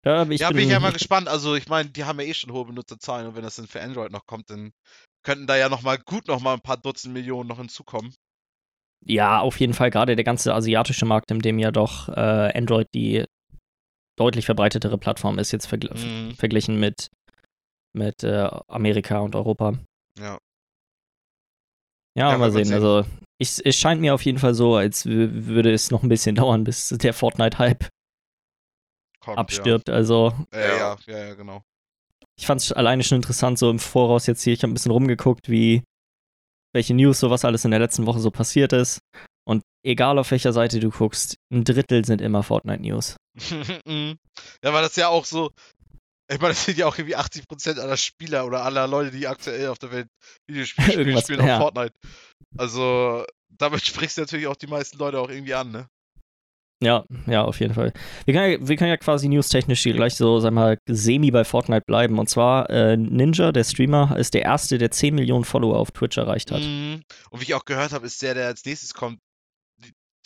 Ja, 0.06 0.26
ich 0.28 0.40
ja, 0.40 0.48
bin, 0.48 0.56
bin 0.56 0.64
ich 0.64 0.70
ja 0.70 0.80
mal 0.80 0.92
gespannt. 0.92 1.28
Also, 1.28 1.54
ich 1.54 1.68
meine, 1.68 1.90
die 1.90 2.04
haben 2.04 2.18
ja 2.20 2.26
eh 2.26 2.32
schon 2.32 2.52
hohe 2.52 2.64
Benutzerzahlen 2.64 3.26
und 3.26 3.36
wenn 3.36 3.42
das 3.42 3.56
dann 3.56 3.66
für 3.66 3.82
Android 3.82 4.10
noch 4.12 4.24
kommt, 4.26 4.48
dann 4.48 4.72
könnten 5.22 5.46
da 5.46 5.56
ja 5.56 5.68
noch 5.68 5.82
mal 5.82 5.98
gut 5.98 6.28
noch 6.28 6.40
mal 6.40 6.54
ein 6.54 6.60
paar 6.60 6.78
Dutzend 6.78 7.12
Millionen 7.12 7.48
noch 7.48 7.58
hinzukommen. 7.58 8.14
Ja, 9.04 9.40
auf 9.40 9.58
jeden 9.60 9.74
Fall 9.74 9.90
gerade 9.90 10.16
der 10.16 10.24
ganze 10.24 10.54
asiatische 10.54 11.06
Markt, 11.06 11.30
in 11.30 11.40
dem 11.40 11.58
ja 11.58 11.70
doch 11.70 12.08
äh, 12.08 12.56
Android 12.56 12.86
die 12.94 13.24
deutlich 14.18 14.44
verbreitetere 14.46 14.98
Plattform 14.98 15.38
ist, 15.38 15.52
jetzt 15.52 15.66
vergl 15.66 15.90
Mhm. 15.94 16.34
verglichen 16.34 16.78
mit, 16.78 17.08
mit 17.94 18.22
äh, 18.22 18.48
Amerika 18.68 19.18
und 19.20 19.34
Europa. 19.34 19.78
Ja. 20.18 20.38
Ja, 22.16 22.30
Ja, 22.32 22.38
mal 22.38 22.50
sehen. 22.52 22.72
Also, 22.72 23.04
ich, 23.38 23.64
es 23.64 23.76
scheint 23.76 24.00
mir 24.00 24.14
auf 24.14 24.24
jeden 24.24 24.38
Fall 24.38 24.54
so, 24.54 24.74
als 24.76 25.06
wü- 25.06 25.46
würde 25.46 25.72
es 25.72 25.90
noch 25.90 26.02
ein 26.02 26.08
bisschen 26.08 26.34
dauern, 26.36 26.64
bis 26.64 26.88
der 26.88 27.14
Fortnite-Hype 27.14 27.88
abstirbt. 29.26 29.90
Also, 29.90 30.32
Ja. 30.52 30.58
Äh, 30.58 30.68
Ja. 30.68 30.76
ja, 30.78 30.96
ja, 31.06 31.18
ja, 31.28 31.34
genau. 31.34 31.62
ich 32.38 32.46
fand 32.46 32.60
es 32.60 32.72
alleine 32.72 33.02
schon 33.04 33.16
interessant, 33.16 33.58
so 33.58 33.70
im 33.70 33.78
Voraus 33.78 34.26
jetzt 34.26 34.42
hier. 34.42 34.52
Ich 34.52 34.62
habe 34.62 34.70
ein 34.72 34.74
bisschen 34.74 34.92
rumgeguckt, 34.92 35.48
wie 35.50 35.82
welche 36.74 36.94
News, 36.94 37.20
so 37.20 37.30
was 37.30 37.44
alles 37.44 37.64
in 37.64 37.70
der 37.70 37.80
letzten 37.80 38.06
Woche 38.06 38.20
so 38.20 38.30
passiert 38.30 38.72
ist. 38.72 39.00
Und 39.46 39.62
egal 39.84 40.18
auf 40.18 40.30
welcher 40.30 40.52
Seite 40.52 40.78
du 40.80 40.90
guckst, 40.90 41.36
ein 41.52 41.64
Drittel 41.64 42.04
sind 42.04 42.20
immer 42.20 42.42
Fortnite-News. 42.42 43.16
Mhm. 43.86 44.16
ja, 44.64 44.72
weil 44.72 44.82
das 44.82 44.96
ja 44.96 45.08
auch 45.08 45.24
so. 45.24 45.50
Ich 46.32 46.40
meine, 46.40 46.54
das 46.54 46.64
sind 46.64 46.78
ja 46.78 46.86
auch 46.86 46.96
irgendwie 46.96 47.16
80% 47.16 47.80
aller 47.80 47.96
Spieler 47.96 48.46
oder 48.46 48.62
aller 48.62 48.86
Leute, 48.86 49.10
die 49.10 49.26
aktuell 49.26 49.68
auf 49.68 49.78
der 49.78 49.90
Welt 49.90 50.08
Videospiele 50.46 50.92
spielen, 50.92 51.20
spielen 51.20 51.46
ja. 51.46 51.56
auf 51.56 51.62
Fortnite. 51.62 51.94
Also, 52.56 53.24
damit 53.48 53.84
sprichst 53.86 54.16
du 54.16 54.22
natürlich 54.22 54.46
auch 54.46 54.56
die 54.56 54.68
meisten 54.68 54.98
Leute 54.98 55.18
auch 55.18 55.28
irgendwie 55.28 55.54
an, 55.54 55.72
ne? 55.72 55.88
Ja, 56.82 57.04
ja, 57.26 57.44
auf 57.44 57.60
jeden 57.60 57.74
Fall. 57.74 57.92
Wir 58.24 58.32
können 58.32 58.52
ja, 58.52 58.68
wir 58.68 58.76
können 58.76 58.88
ja 58.88 58.96
quasi 58.96 59.28
newstechnisch 59.28 59.82
hier 59.82 59.92
gleich 59.92 60.14
so, 60.14 60.40
sag 60.40 60.52
mal, 60.54 60.78
semi 60.88 61.30
bei 61.30 61.44
Fortnite 61.44 61.84
bleiben. 61.86 62.18
Und 62.18 62.30
zwar, 62.30 62.70
äh, 62.70 62.96
Ninja, 62.96 63.52
der 63.52 63.64
Streamer, 63.64 64.16
ist 64.16 64.32
der 64.32 64.42
erste, 64.42 64.78
der 64.78 64.90
10 64.90 65.14
Millionen 65.14 65.44
Follower 65.44 65.76
auf 65.76 65.90
Twitch 65.90 66.16
erreicht 66.16 66.50
hat. 66.50 66.62
Mhm. 66.62 67.02
Und 67.28 67.40
wie 67.40 67.44
ich 67.44 67.54
auch 67.54 67.66
gehört 67.66 67.92
habe, 67.92 68.06
ist 68.06 68.22
der, 68.22 68.32
der 68.32 68.46
als 68.46 68.64
nächstes 68.64 68.94
kommt, 68.94 69.18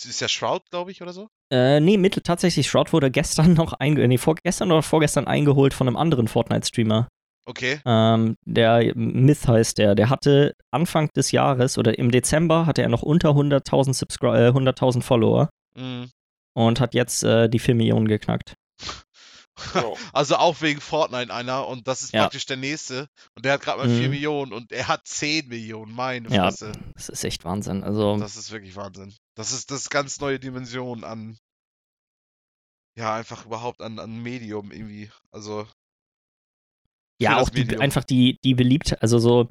ist 0.04 0.20
der 0.20 0.28
Shroud, 0.28 0.62
glaube 0.70 0.92
ich, 0.92 1.02
oder 1.02 1.12
so? 1.12 1.28
Äh, 1.54 1.78
nee, 1.80 1.96
mittel 1.98 2.20
tatsächlich, 2.22 2.66
Shroud 2.68 2.92
wurde 2.92 3.10
gestern 3.12 3.54
noch 3.54 3.74
eingeholt, 3.74 4.08
nee, 4.08 4.18
vorgestern 4.18 4.72
oder 4.72 4.82
vorgestern 4.82 5.26
eingeholt 5.28 5.72
von 5.72 5.86
einem 5.86 5.96
anderen 5.96 6.26
Fortnite-Streamer. 6.26 7.06
Okay. 7.46 7.78
Ähm, 7.84 8.36
der 8.44 8.92
Myth 8.96 9.46
heißt 9.46 9.76
der. 9.78 9.94
Der 9.94 10.08
hatte 10.10 10.54
Anfang 10.72 11.10
des 11.14 11.30
Jahres 11.30 11.76
oder 11.78 11.96
im 11.98 12.10
Dezember 12.10 12.64
hatte 12.66 12.82
er 12.82 12.88
noch 12.88 13.02
unter 13.02 13.30
100.000 13.30 13.92
Subscri 13.94 14.28
äh, 14.46 14.48
100.000 14.50 15.02
Follower 15.02 15.48
Mhm. 15.76 16.08
und 16.56 16.80
hat 16.80 16.94
jetzt 16.94 17.22
äh, 17.24 17.48
die 17.48 17.58
4 17.58 17.74
Millionen 17.74 18.08
geknackt. 18.08 18.54
Ja. 19.74 19.82
Also 20.12 20.34
auch 20.36 20.60
wegen 20.62 20.80
Fortnite 20.80 21.32
einer 21.32 21.68
und 21.68 21.86
das 21.86 22.02
ist 22.02 22.12
Ja. 22.12 22.22
praktisch 22.22 22.44
der 22.46 22.56
nächste. 22.56 23.06
Und 23.36 23.44
der 23.44 23.52
hat 23.52 23.60
gerade 23.60 23.78
mal 23.78 23.88
4 23.88 24.04
Mhm. 24.06 24.10
Millionen 24.10 24.52
und 24.52 24.72
er 24.72 24.88
hat 24.88 25.02
10 25.06 25.46
Millionen, 25.48 25.92
meine 25.94 26.28
Ja. 26.28 26.44
Fresse. 26.44 26.72
Das 26.94 27.08
ist 27.08 27.22
echt 27.24 27.44
Wahnsinn. 27.44 27.84
Also, 27.84 28.16
Das 28.18 28.36
ist 28.36 28.50
wirklich 28.50 28.74
Wahnsinn. 28.74 29.14
Das 29.36 29.52
ist 29.52 29.70
das 29.70 29.82
ist 29.82 29.90
ganz 29.90 30.18
neue 30.20 30.40
Dimension 30.40 31.04
an 31.04 31.36
ja, 32.96 33.14
einfach 33.14 33.46
überhaupt 33.46 33.80
an, 33.80 33.98
an 33.98 34.22
Medium 34.22 34.70
irgendwie. 34.70 35.10
Also 35.30 35.66
ja, 37.20 37.38
auch 37.38 37.48
die, 37.48 37.78
einfach 37.78 38.04
die, 38.04 38.38
die 38.44 38.54
beliebt, 38.54 39.00
also 39.00 39.18
so, 39.18 39.48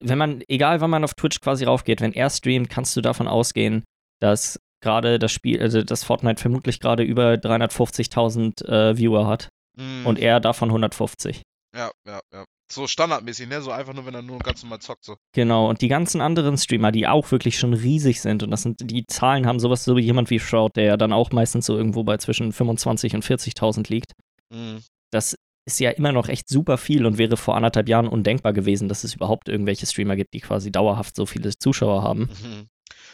wenn 0.00 0.18
man, 0.18 0.42
egal 0.48 0.80
wann 0.80 0.90
man 0.90 1.04
auf 1.04 1.14
Twitch 1.14 1.40
quasi 1.40 1.64
raufgeht, 1.64 2.00
wenn 2.00 2.12
er 2.12 2.30
streamt, 2.30 2.70
kannst 2.70 2.96
du 2.96 3.00
davon 3.00 3.28
ausgehen, 3.28 3.84
dass 4.20 4.60
gerade 4.80 5.18
das 5.18 5.32
Spiel, 5.32 5.60
also 5.60 5.82
das 5.82 6.04
Fortnite 6.04 6.40
vermutlich 6.40 6.80
gerade 6.80 7.02
über 7.02 7.34
350.000 7.34 8.64
äh, 8.66 8.96
Viewer 8.96 9.26
hat 9.26 9.48
mm, 9.76 10.06
und 10.06 10.18
er 10.18 10.40
davon 10.40 10.70
150. 10.70 11.42
ja, 11.74 11.90
ja, 12.06 12.20
ja. 12.32 12.44
So 12.72 12.86
standardmäßig, 12.86 13.48
ne? 13.48 13.60
So 13.60 13.70
einfach 13.70 13.92
nur, 13.92 14.06
wenn 14.06 14.14
er 14.14 14.22
nur 14.22 14.38
ganz 14.38 14.62
normal 14.62 14.78
zockt 14.80 15.04
so. 15.04 15.16
Genau, 15.34 15.68
und 15.68 15.80
die 15.82 15.88
ganzen 15.88 16.20
anderen 16.20 16.56
Streamer, 16.56 16.90
die 16.92 17.06
auch 17.06 17.30
wirklich 17.30 17.58
schon 17.58 17.74
riesig 17.74 18.20
sind, 18.22 18.42
und 18.42 18.50
das 18.50 18.62
sind, 18.62 18.78
die 18.90 19.04
Zahlen 19.06 19.46
haben 19.46 19.60
sowas 19.60 19.84
so 19.84 19.96
wie 19.96 20.00
jemand 20.02 20.30
wie 20.30 20.38
Shroud, 20.40 20.76
der 20.76 20.84
ja 20.84 20.96
dann 20.96 21.12
auch 21.12 21.32
meistens 21.32 21.66
so 21.66 21.76
irgendwo 21.76 22.02
bei 22.04 22.16
zwischen 22.16 22.52
25 22.52 23.14
und 23.14 23.24
40.000 23.24 23.90
liegt. 23.90 24.12
Mm. 24.50 24.78
Das 25.10 25.36
ist 25.66 25.80
ja 25.80 25.90
immer 25.90 26.12
noch 26.12 26.28
echt 26.28 26.48
super 26.48 26.78
viel 26.78 27.04
und 27.06 27.18
wäre 27.18 27.36
vor 27.36 27.56
anderthalb 27.56 27.88
Jahren 27.88 28.08
undenkbar 28.08 28.52
gewesen, 28.52 28.88
dass 28.88 29.04
es 29.04 29.14
überhaupt 29.14 29.48
irgendwelche 29.48 29.86
Streamer 29.86 30.16
gibt, 30.16 30.32
die 30.34 30.40
quasi 30.40 30.72
dauerhaft 30.72 31.14
so 31.14 31.26
viele 31.26 31.56
Zuschauer 31.56 32.02
haben. 32.02 32.30
Mhm. 32.42 32.68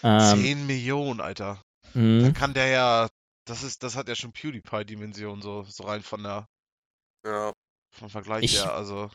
Ähm, 0.05 0.41
10 0.43 0.67
Millionen, 0.67 1.21
Alter. 1.21 1.61
mh, 1.95 2.23
Dann 2.23 2.33
kann 2.33 2.55
der 2.55 2.69
ja. 2.69 3.09
Das 3.45 3.63
ist, 3.65 3.83
das 3.83 3.97
hat 3.97 4.09
ja 4.09 4.15
schon 4.15 4.33
PewDiePie-Dimension, 4.33 5.43
so, 5.43 5.65
so 5.65 5.83
rein 5.85 6.03
von 6.03 6.23
der 6.23 6.47
Ja. 7.27 7.53
vom 7.93 8.09
Vergleich 8.09 8.45
Ich- 8.45 8.63
her. 8.63 8.73
Also. 8.75 9.11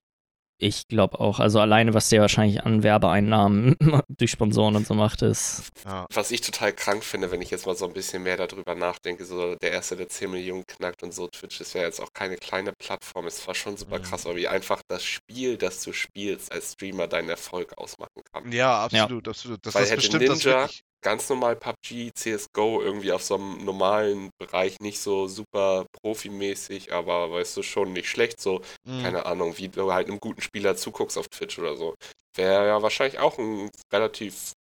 Ich 0.58 0.88
glaube 0.88 1.20
auch. 1.20 1.40
Also 1.40 1.60
alleine, 1.60 1.94
was 1.94 2.10
der 2.10 2.22
wahrscheinlich 2.22 2.64
an 2.64 2.84
Werbeeinnahmen 2.84 3.76
durch 4.08 4.32
Sponsoren 4.32 4.76
und 4.76 4.88
so 4.88 4.94
macht, 4.94 5.22
ist. 5.22 5.64
Ja. 5.86 6.06
Was 6.14 6.32
ich 6.32 6.42
total 6.42 6.74
krank 6.74 7.04
finde, 7.04 7.32
wenn 7.32 7.42
ich 7.42 7.52
jetzt 7.52 7.66
mal 7.66 7.76
so 7.76 7.86
ein 7.86 7.94
bisschen 7.94 8.24
mehr 8.24 8.38
darüber 8.38 8.76
nachdenke, 8.76 9.26
so 9.26 9.56
der 9.56 9.72
erste, 9.72 9.96
der 9.98 10.08
10 10.10 10.32
Millionen 10.32 10.66
knackt 10.66 11.04
und 11.04 11.14
so, 11.14 11.28
Twitch 11.28 11.60
ist 11.62 11.74
ja 11.74 11.82
jetzt 11.82 12.00
auch 12.02 12.14
keine 12.14 12.38
kleine 12.38 12.72
Plattform, 12.74 13.28
ist 13.28 13.38
zwar 13.44 13.56
schon 13.56 13.76
super 13.78 14.00
Mhm. 14.00 14.04
krass, 14.04 14.26
aber 14.26 14.36
wie 14.36 14.48
einfach 14.48 14.82
das 14.88 15.04
Spiel, 15.04 15.58
das 15.58 15.84
du 15.84 15.92
spielst, 15.94 16.52
als 16.52 16.74
Streamer 16.74 17.08
deinen 17.08 17.30
Erfolg 17.30 17.78
ausmachen 17.78 18.22
kann. 18.32 18.52
Ja, 18.52 18.84
absolut, 18.86 19.28
absolut. 19.28 19.66
Das 19.66 19.76
Weil 19.76 19.84
ist 19.84 19.90
hätte 19.92 20.02
bestimmt 20.02 20.28
das 20.30 20.40
Ninja- 20.40 20.46
wirklich. 20.62 20.84
Ganz 21.04 21.30
normal 21.30 21.56
PUBG, 21.56 22.12
CSGO 22.16 22.82
irgendwie 22.82 23.12
auf 23.12 23.22
so 23.22 23.36
einem 23.36 23.64
normalen 23.64 24.30
Bereich 24.40 24.80
nicht 24.80 25.00
so 25.00 25.28
super 25.28 25.86
profimäßig, 26.02 26.92
aber 26.94 27.32
weißt 27.32 27.58
du, 27.58 27.64
schon 27.64 27.94
nicht 27.94 28.10
schlecht. 28.10 28.42
So, 28.42 28.62
Mhm. 28.88 29.04
keine 29.04 29.26
Ahnung, 29.26 29.58
wie 29.58 29.70
du 29.70 29.94
halt 29.94 30.08
einem 30.08 30.20
guten 30.20 30.42
Spieler 30.42 30.76
zuguckst 30.76 31.18
auf 31.18 31.28
Twitch 31.28 31.60
oder 31.60 31.76
so. 31.78 31.94
Wäre 32.36 32.68
ja 32.68 32.82
wahrscheinlich 32.82 33.20
auch 33.20 33.38
ein 33.38 33.70
relativ 33.94 34.54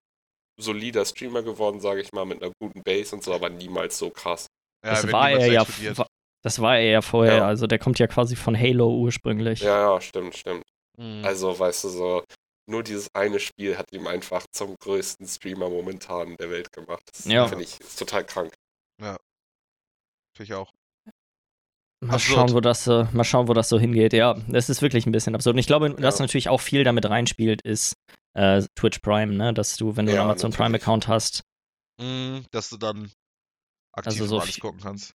solider 0.60 1.04
Streamer 1.04 1.42
geworden, 1.42 1.80
sage 1.80 2.00
ich 2.02 2.12
mal, 2.12 2.26
mit 2.26 2.42
einer 2.42 2.52
guten 2.60 2.82
Base 2.82 3.14
und 3.14 3.24
so, 3.24 3.32
aber 3.32 3.48
niemals 3.48 3.96
so 3.98 4.10
krass. 4.10 4.46
Ja, 4.84 4.90
das 4.92 5.10
war 5.12 5.30
er 5.30 5.46
ja. 5.46 5.64
Das 6.44 6.60
war 6.60 6.76
er 6.76 6.90
ja 6.90 7.02
vorher. 7.02 7.36
Ja. 7.36 7.46
Also 7.46 7.68
der 7.68 7.78
kommt 7.78 8.00
ja 8.00 8.08
quasi 8.08 8.34
von 8.34 8.58
Halo 8.58 8.90
ursprünglich. 8.96 9.60
Ja, 9.60 9.94
ja, 9.94 10.00
stimmt, 10.00 10.36
stimmt. 10.36 10.64
Mhm. 10.98 11.24
Also, 11.24 11.56
weißt 11.56 11.84
du, 11.84 11.88
so, 11.88 12.24
nur 12.66 12.82
dieses 12.82 13.08
eine 13.14 13.40
Spiel 13.40 13.76
hat 13.78 13.92
ihm 13.92 14.06
einfach 14.06 14.44
zum 14.52 14.76
größten 14.76 15.26
Streamer 15.26 15.68
momentan 15.68 16.36
der 16.36 16.50
Welt 16.50 16.72
gemacht. 16.72 17.02
Das 17.12 17.24
Ja. 17.24 17.46
finde 17.48 17.64
ich 17.64 17.80
ist 17.80 17.98
total 17.98 18.24
krank. 18.24 18.54
Finde 18.98 19.18
ich 20.40 20.54
auch. 20.54 20.70
Mal 22.00 22.14
Absurd. 22.14 22.20
schauen, 22.36 22.52
wo 22.54 22.60
das, 22.60 22.84
so- 22.84 23.06
mal 23.12 23.22
schauen, 23.24 23.46
wo 23.48 23.52
das 23.54 23.68
so 23.68 23.78
hingeht. 23.78 24.12
Ja, 24.12 24.34
das 24.48 24.68
ist 24.68 24.82
wirklich 24.82 25.06
ein 25.06 25.12
bisschen 25.12 25.34
absurd. 25.34 25.54
Und 25.54 25.58
ich 25.60 25.66
glaube, 25.68 25.88
Ja. 25.98 26.10
natürlich 26.18 26.48
auch 26.48 26.60
viel 26.60 26.82
damit 26.84 27.04
reinspielt, 27.08 27.62
ist 27.62 27.94
äh, 28.34 28.62
Twitch 28.76 29.00
Prime, 29.00 29.34
ne? 29.34 29.52
Dass 29.52 29.76
du, 29.76 29.94
wenn 29.96 30.06
du 30.06 30.12
einen 30.12 30.16
Ja, 30.16 30.24
Amazon 30.24 30.50
natürlich. 30.50 30.56
Prime-Account 30.80 31.06
hast, 31.08 31.42
Mhm, 32.00 32.46
dass 32.50 32.70
du 32.70 32.78
dann 32.78 33.12
aktiv 33.92 34.12
Also 34.20 34.26
so 34.26 34.36
mal 34.36 34.42
alles 34.42 34.58
gucken 34.58 34.80
kannst. 34.80 35.12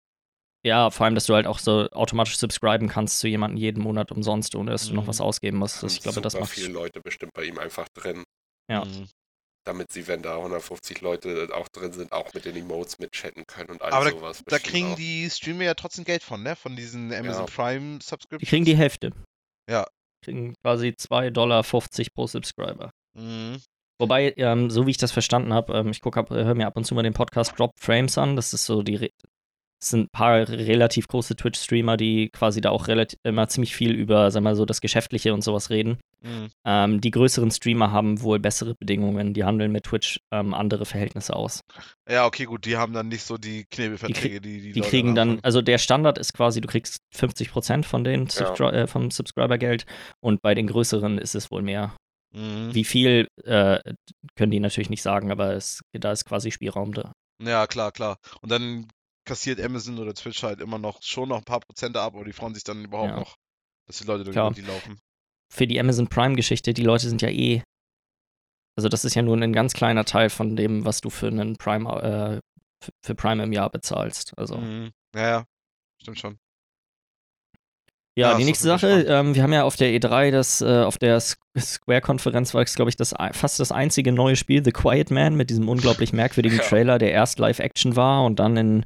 Ja, 0.65 0.89
vor 0.89 1.05
allem, 1.05 1.15
dass 1.15 1.25
du 1.25 1.33
halt 1.35 1.47
auch 1.47 1.59
so 1.59 1.89
automatisch 1.91 2.37
subscriben 2.37 2.87
kannst 2.89 3.19
zu 3.19 3.27
jemandem 3.27 3.57
jeden 3.57 3.81
Monat 3.83 4.11
umsonst, 4.11 4.55
ohne 4.55 4.71
dass 4.71 4.87
du 4.87 4.93
noch 4.93 5.03
Mhm. 5.03 5.07
was 5.07 5.21
ausgeben 5.21 5.57
musst. 5.57 5.79
Sind 5.79 5.91
ich 5.91 6.01
glaube, 6.01 6.21
das 6.21 6.33
macht. 6.39 6.49
viele 6.49 6.69
Leute 6.69 6.99
bestimmt 7.01 7.31
bei 7.33 7.43
ihm 7.45 7.57
einfach 7.57 7.87
drin, 7.93 8.23
Ja. 8.69 8.83
Mhm. 8.85 9.07
damit 9.65 9.91
sie, 9.91 10.07
wenn 10.07 10.21
da 10.21 10.37
150 10.37 11.01
Leute 11.01 11.49
auch 11.53 11.67
drin 11.69 11.91
sind, 11.93 12.11
auch 12.11 12.33
mit 12.33 12.45
den 12.45 12.55
Emotes 12.55 12.99
mitchatten 12.99 13.43
können 13.47 13.69
und 13.69 13.81
all 13.81 13.91
Aber 13.93 14.09
sowas. 14.09 14.37
Da 14.45 14.55
bestimmt 14.55 14.63
kriegen 14.73 14.91
auch. 14.93 14.95
die 14.97 15.29
Streamer 15.29 15.63
ja 15.63 15.73
trotzdem 15.73 16.05
Geld 16.05 16.23
von, 16.23 16.41
ne? 16.43 16.55
Von 16.55 16.75
diesen 16.75 17.13
Amazon 17.13 17.45
Ja. 17.45 17.53
Prime 17.53 17.99
Subscriptions. 18.01 18.39
Die 18.39 18.45
kriegen 18.45 18.65
die 18.65 18.75
Hälfte. 18.77 19.11
Ja. 19.69 19.85
Kriegen 20.25 20.53
quasi 20.63 20.93
2,50 20.97 21.31
Dollar 21.31 21.63
pro 21.63 22.27
Subscriber. 22.27 22.89
Mhm. 23.17 23.61
Wobei, 23.99 24.33
ähm, 24.37 24.69
so 24.69 24.85
wie 24.85 24.91
ich 24.91 24.97
das 24.97 25.11
verstanden 25.11 25.53
habe, 25.53 25.73
ähm, 25.73 25.89
ich 25.89 26.01
gucke, 26.01 26.23
höre 26.29 26.55
mir 26.55 26.67
ab 26.67 26.77
und 26.77 26.85
zu 26.85 26.93
mal 26.95 27.03
den 27.03 27.13
Podcast 27.13 27.57
Drop 27.57 27.71
Frames 27.79 28.17
an. 28.17 28.35
Das 28.35 28.53
ist 28.53 28.65
so 28.65 28.83
die, 28.83 28.95
Re- 28.95 29.11
das 29.79 29.89
sind 29.89 30.05
ein 30.05 30.09
paar 30.11 30.47
relativ 30.49 31.07
große 31.07 31.35
Twitch-Streamer, 31.35 31.97
die 31.97 32.29
quasi 32.29 32.61
da 32.61 32.71
auch 32.71 32.87
relativ, 32.87 33.19
immer 33.23 33.47
ziemlich 33.47 33.75
viel 33.75 33.91
über, 33.91 34.31
sag 34.31 34.41
mal 34.41 34.55
so, 34.55 34.65
das 34.65 34.81
Geschäftliche 34.81 35.33
und 35.33 35.43
sowas 35.43 35.69
reden. 35.69 35.99
Mhm. 36.23 36.49
Ähm, 36.65 37.01
die 37.01 37.11
größeren 37.11 37.51
Streamer 37.51 37.91
haben 37.91 38.21
wohl 38.21 38.39
bessere 38.39 38.73
Bedingungen. 38.73 39.35
Die 39.35 39.43
handeln 39.43 39.71
mit 39.71 39.83
Twitch 39.83 40.19
ähm, 40.31 40.55
andere 40.55 40.85
Verhältnisse 40.85 41.35
aus. 41.35 41.61
Ja, 42.09 42.25
okay, 42.25 42.45
gut, 42.45 42.65
die 42.65 42.77
haben 42.77 42.93
dann 42.93 43.07
nicht 43.07 43.23
so 43.23 43.37
die 43.37 43.65
Knebelverträge, 43.69 44.41
die 44.41 44.61
die, 44.61 44.71
Die 44.71 44.79
Leute 44.79 44.89
kriegen 44.89 45.13
dann, 45.13 45.29
anfangen. 45.29 45.43
also 45.43 45.61
der 45.61 45.77
Standard 45.77 46.17
ist 46.17 46.33
quasi, 46.33 46.59
du 46.59 46.67
kriegst 46.67 46.97
50% 47.15 47.83
von 47.83 48.03
den 48.03 48.27
Subscri 48.27 48.69
äh, 48.69 48.87
vom 48.87 49.11
Subscriber-Geld 49.11 49.85
und 50.21 50.41
bei 50.41 50.55
den 50.55 50.67
größeren 50.67 51.19
ist 51.19 51.35
es 51.35 51.51
wohl 51.51 51.61
mehr. 51.61 51.95
Mhm. 52.33 52.73
Wie 52.73 52.83
viel 52.83 53.27
äh, 53.43 53.79
können 54.35 54.51
die 54.51 54.59
natürlich 54.59 54.89
nicht 54.89 55.03
sagen, 55.03 55.31
aber 55.31 55.53
es, 55.53 55.81
da 55.93 56.11
ist 56.11 56.25
quasi 56.25 56.51
Spielraum 56.51 56.93
da. 56.93 57.13
Ja, 57.43 57.67
klar, 57.67 57.91
klar. 57.91 58.17
Und 58.41 58.51
dann 58.51 58.87
kassiert 59.27 59.61
Amazon 59.61 59.99
oder 59.99 60.13
Twitch 60.15 60.41
halt 60.43 60.59
immer 60.61 60.79
noch 60.79 61.01
schon 61.03 61.29
noch 61.29 61.37
ein 61.37 61.43
paar 61.43 61.59
Prozente 61.59 62.01
ab, 62.01 62.15
aber 62.15 62.25
die 62.25 62.33
freuen 62.33 62.55
sich 62.55 62.63
dann 62.63 62.83
überhaupt 62.85 63.11
Ja. 63.11 63.19
noch, 63.19 63.35
dass 63.85 63.97
die 63.99 64.05
Leute 64.05 64.29
über 64.29 64.51
die 64.51 64.61
laufen. 64.61 64.99
Für 65.53 65.67
die 65.67 65.79
Amazon 65.79 66.07
Prime-Geschichte, 66.07 66.73
die 66.73 66.83
Leute 66.83 67.07
sind 67.07 67.21
ja 67.21 67.29
eh. 67.29 67.61
Also, 68.75 68.89
das 68.89 69.05
ist 69.05 69.15
ja 69.15 69.21
nur 69.21 69.37
ein 69.37 69.53
ganz 69.53 69.73
kleiner 69.73 70.05
Teil 70.05 70.29
von 70.29 70.55
dem, 70.55 70.85
was 70.85 71.01
du 71.01 71.09
für 71.09 71.27
einen 71.27 71.55
Prime, 71.57 71.89
äh, 72.01 72.39
für- 72.83 72.91
für 73.03 73.15
Prime 73.15 73.43
im 73.43 73.51
Jahr 73.53 73.69
bezahlst. 73.69 74.33
Also, 74.37 74.57
Mhm. 74.57 74.91
Ja, 75.15 75.21
ja, 75.29 75.45
stimmt 76.01 76.19
schon. 76.19 76.37
Ja, 78.17 78.31
Ja, 78.31 78.37
die 78.37 78.45
nächste 78.45 78.65
Sache, 78.65 79.05
ähm, 79.07 79.35
wir 79.35 79.43
haben 79.43 79.53
ja 79.53 79.63
auf 79.63 79.75
der 79.75 79.89
E3, 79.89 80.31
das, 80.31 80.61
äh, 80.61 80.83
auf 80.83 80.97
der 80.97 81.19
Square-Konferenz 81.19 82.53
war 82.53 82.61
es, 82.63 82.73
glaube 82.75 82.89
ich, 82.89 82.95
das, 82.95 83.13
fast 83.33 83.59
das 83.59 83.71
einzige 83.71 84.11
neue 84.11 84.35
Spiel, 84.35 84.63
The 84.63 84.71
Quiet 84.71 85.11
Man, 85.11 85.35
mit 85.35 85.49
diesem 85.49 85.69
unglaublich 85.69 86.13
merkwürdigen 86.13 86.57
Ja. 86.61 86.63
Trailer, 86.63 86.97
der 86.97 87.11
erst 87.11 87.39
Live-Action 87.39 87.95
war 87.95 88.25
und 88.25 88.39
dann 88.39 88.57
in, 88.57 88.85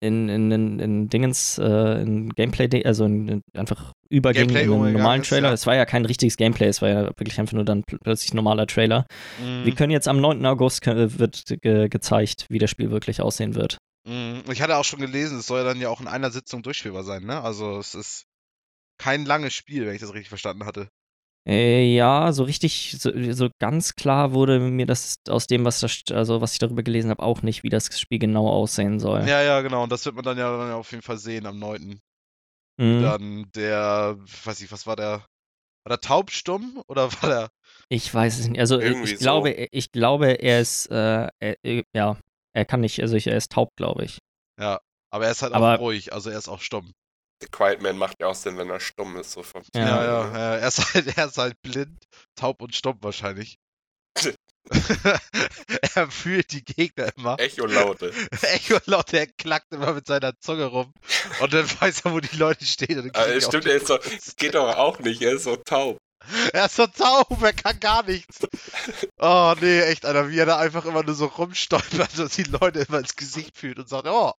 in, 0.00 0.28
in, 0.28 0.52
in, 0.52 0.78
in 0.78 1.08
Dingens, 1.08 1.58
äh, 1.58 2.00
in 2.02 2.28
Gameplay, 2.30 2.84
also 2.84 3.04
in, 3.04 3.28
in 3.28 3.42
einfach 3.56 3.92
überging 4.08 4.46
Gameplay 4.48 4.64
in 4.64 4.72
einen 4.72 4.92
normalen 4.92 5.22
ist, 5.22 5.28
Trailer. 5.28 5.48
ja. 5.48 5.54
Es 5.54 5.66
war 5.66 5.74
ja 5.74 5.84
kein 5.84 6.04
richtiges 6.04 6.36
Gameplay, 6.36 6.68
es 6.68 6.80
war 6.80 6.88
ja 6.88 7.04
wirklich 7.06 7.40
einfach 7.40 7.54
nur 7.54 7.64
dann 7.64 7.82
pl 7.82 7.98
plötzlich 7.98 8.32
normaler 8.34 8.66
Trailer. 8.68 9.06
Mhm. 9.42 9.64
Wir 9.64 9.74
können 9.74 9.90
jetzt 9.90 10.06
am 10.06 10.20
9. 10.20 10.46
August 10.46 10.86
wird 10.86 11.42
ge 11.60 11.88
gezeigt, 11.88 12.46
wie 12.48 12.58
das 12.58 12.70
Spiel 12.70 12.92
wirklich 12.92 13.20
aussehen 13.20 13.56
wird. 13.56 13.78
Mhm. 14.08 14.42
Ich 14.50 14.62
hatte 14.62 14.76
auch 14.76 14.84
schon 14.84 15.00
gelesen, 15.00 15.40
es 15.40 15.46
soll 15.48 15.64
dann 15.64 15.80
ja 15.80 15.88
auch 15.88 16.00
in 16.00 16.06
einer 16.06 16.30
Sitzung 16.30 16.62
durchspielbar 16.62 17.02
sein, 17.02 17.24
ne? 17.24 17.42
Also 17.42 17.78
es 17.78 17.94
ist 17.96 18.24
kein 18.98 19.24
langes 19.24 19.54
Spiel, 19.54 19.86
wenn 19.86 19.94
ich 19.94 20.00
das 20.00 20.12
richtig 20.12 20.28
verstanden 20.28 20.64
hatte. 20.66 20.88
Äh, 21.46 21.94
ja, 21.94 22.32
so 22.32 22.42
richtig, 22.42 22.96
so, 22.98 23.10
so 23.32 23.48
ganz 23.58 23.94
klar 23.94 24.32
wurde 24.32 24.60
mir 24.60 24.84
das 24.84 25.14
aus 25.28 25.46
dem, 25.46 25.64
was, 25.64 25.80
das, 25.80 26.02
also 26.10 26.40
was 26.42 26.52
ich 26.52 26.58
darüber 26.58 26.82
gelesen 26.82 27.10
habe, 27.10 27.22
auch 27.22 27.40
nicht, 27.42 27.62
wie 27.62 27.70
das 27.70 27.98
Spiel 27.98 28.18
genau 28.18 28.48
aussehen 28.48 29.00
soll. 29.00 29.26
Ja, 29.26 29.40
ja, 29.42 29.62
genau. 29.62 29.82
Und 29.84 29.90
das 29.90 30.04
wird 30.04 30.14
man 30.14 30.24
dann 30.24 30.36
ja 30.36 30.54
dann 30.58 30.72
auf 30.72 30.90
jeden 30.90 31.02
Fall 31.02 31.16
sehen 31.16 31.46
am 31.46 31.58
9. 31.58 32.00
Mhm. 32.76 33.02
Dann 33.02 33.50
der, 33.54 34.18
weiß 34.44 34.60
ich, 34.60 34.70
was 34.70 34.86
war 34.86 34.96
der? 34.96 35.24
War 35.84 35.96
der 35.96 36.00
taubstumm 36.00 36.82
oder 36.86 37.10
war 37.22 37.28
der? 37.30 37.50
Ich 37.88 38.12
weiß 38.12 38.38
es 38.40 38.48
nicht. 38.48 38.60
Also 38.60 38.78
Irgendwie 38.78 39.12
ich 39.12 39.18
so. 39.18 39.22
glaube, 39.24 39.50
ich 39.52 39.90
glaube, 39.90 40.32
er 40.32 40.60
ist, 40.60 40.86
äh, 40.90 41.28
er, 41.40 41.56
äh, 41.64 41.82
ja, 41.94 42.18
er 42.52 42.64
kann 42.66 42.80
nicht, 42.82 43.00
also 43.00 43.16
er 43.16 43.36
ist 43.36 43.52
taub, 43.52 43.70
glaube 43.76 44.04
ich. 44.04 44.18
Ja. 44.60 44.80
Aber 45.10 45.24
er 45.24 45.30
ist 45.30 45.40
halt 45.40 45.54
Aber- 45.54 45.76
auch 45.76 45.80
ruhig, 45.80 46.12
also 46.12 46.28
er 46.28 46.36
ist 46.36 46.48
auch 46.48 46.60
stumm. 46.60 46.92
The 47.40 47.48
Quiet 47.50 47.80
Man 47.82 47.98
macht 47.98 48.20
ja 48.20 48.26
auch 48.26 48.34
Sinn, 48.34 48.56
wenn 48.56 48.70
er 48.70 48.80
stumm 48.80 49.16
ist. 49.16 49.32
So 49.32 49.42
vom 49.42 49.62
Ja. 49.74 49.86
Ja, 49.86 50.04
ja, 50.04 50.56
er 50.56 50.68
ist 50.68 50.94
halt, 50.94 51.06
er 51.16 51.26
ist 51.26 51.38
halt 51.38 51.60
blind, 51.62 52.04
taub 52.34 52.62
und 52.62 52.74
stumm 52.74 52.98
wahrscheinlich. 53.00 53.58
er 55.94 56.10
fühlt 56.10 56.52
die 56.52 56.64
Gegner 56.64 57.10
immer. 57.16 57.38
Echolaute. 57.38 58.12
Echo 58.42 58.78
laut, 58.86 59.12
er 59.12 59.26
klackt 59.26 59.72
immer 59.72 59.94
mit 59.94 60.06
seiner 60.06 60.38
Zunge 60.40 60.66
rum. 60.66 60.92
Und 61.40 61.52
dann 61.52 61.66
weiß 61.80 62.02
er, 62.04 62.12
wo 62.12 62.20
die 62.20 62.36
Leute 62.36 62.64
stehen. 62.64 62.98
Und 63.00 63.16
dann 63.16 63.36
auf 63.36 63.44
stimmt, 63.44 63.66
er 63.66 63.76
ist 63.76 63.86
so, 63.86 63.98
geht 64.36 64.54
doch 64.54 64.76
auch 64.76 64.98
nicht, 64.98 65.22
er 65.22 65.32
ist 65.32 65.44
so 65.44 65.56
taub. 65.56 65.98
Er 66.52 66.66
ist 66.66 66.76
so 66.76 66.86
taub, 66.86 67.40
er 67.42 67.52
kann 67.52 67.80
gar 67.80 68.02
nichts. 68.02 68.40
Oh, 69.18 69.54
nee, 69.60 69.80
echt, 69.82 70.04
Alter, 70.04 70.28
wie 70.28 70.38
er 70.38 70.46
da 70.46 70.58
einfach 70.58 70.84
immer 70.84 71.02
nur 71.02 71.14
so 71.14 71.26
rumstolpert 71.26 72.18
und 72.18 72.36
die 72.36 72.42
Leute 72.42 72.80
immer 72.80 72.98
ins 72.98 73.16
Gesicht 73.16 73.56
fühlt 73.56 73.78
und 73.78 73.88
sagt, 73.88 74.06
oh, 74.06 74.32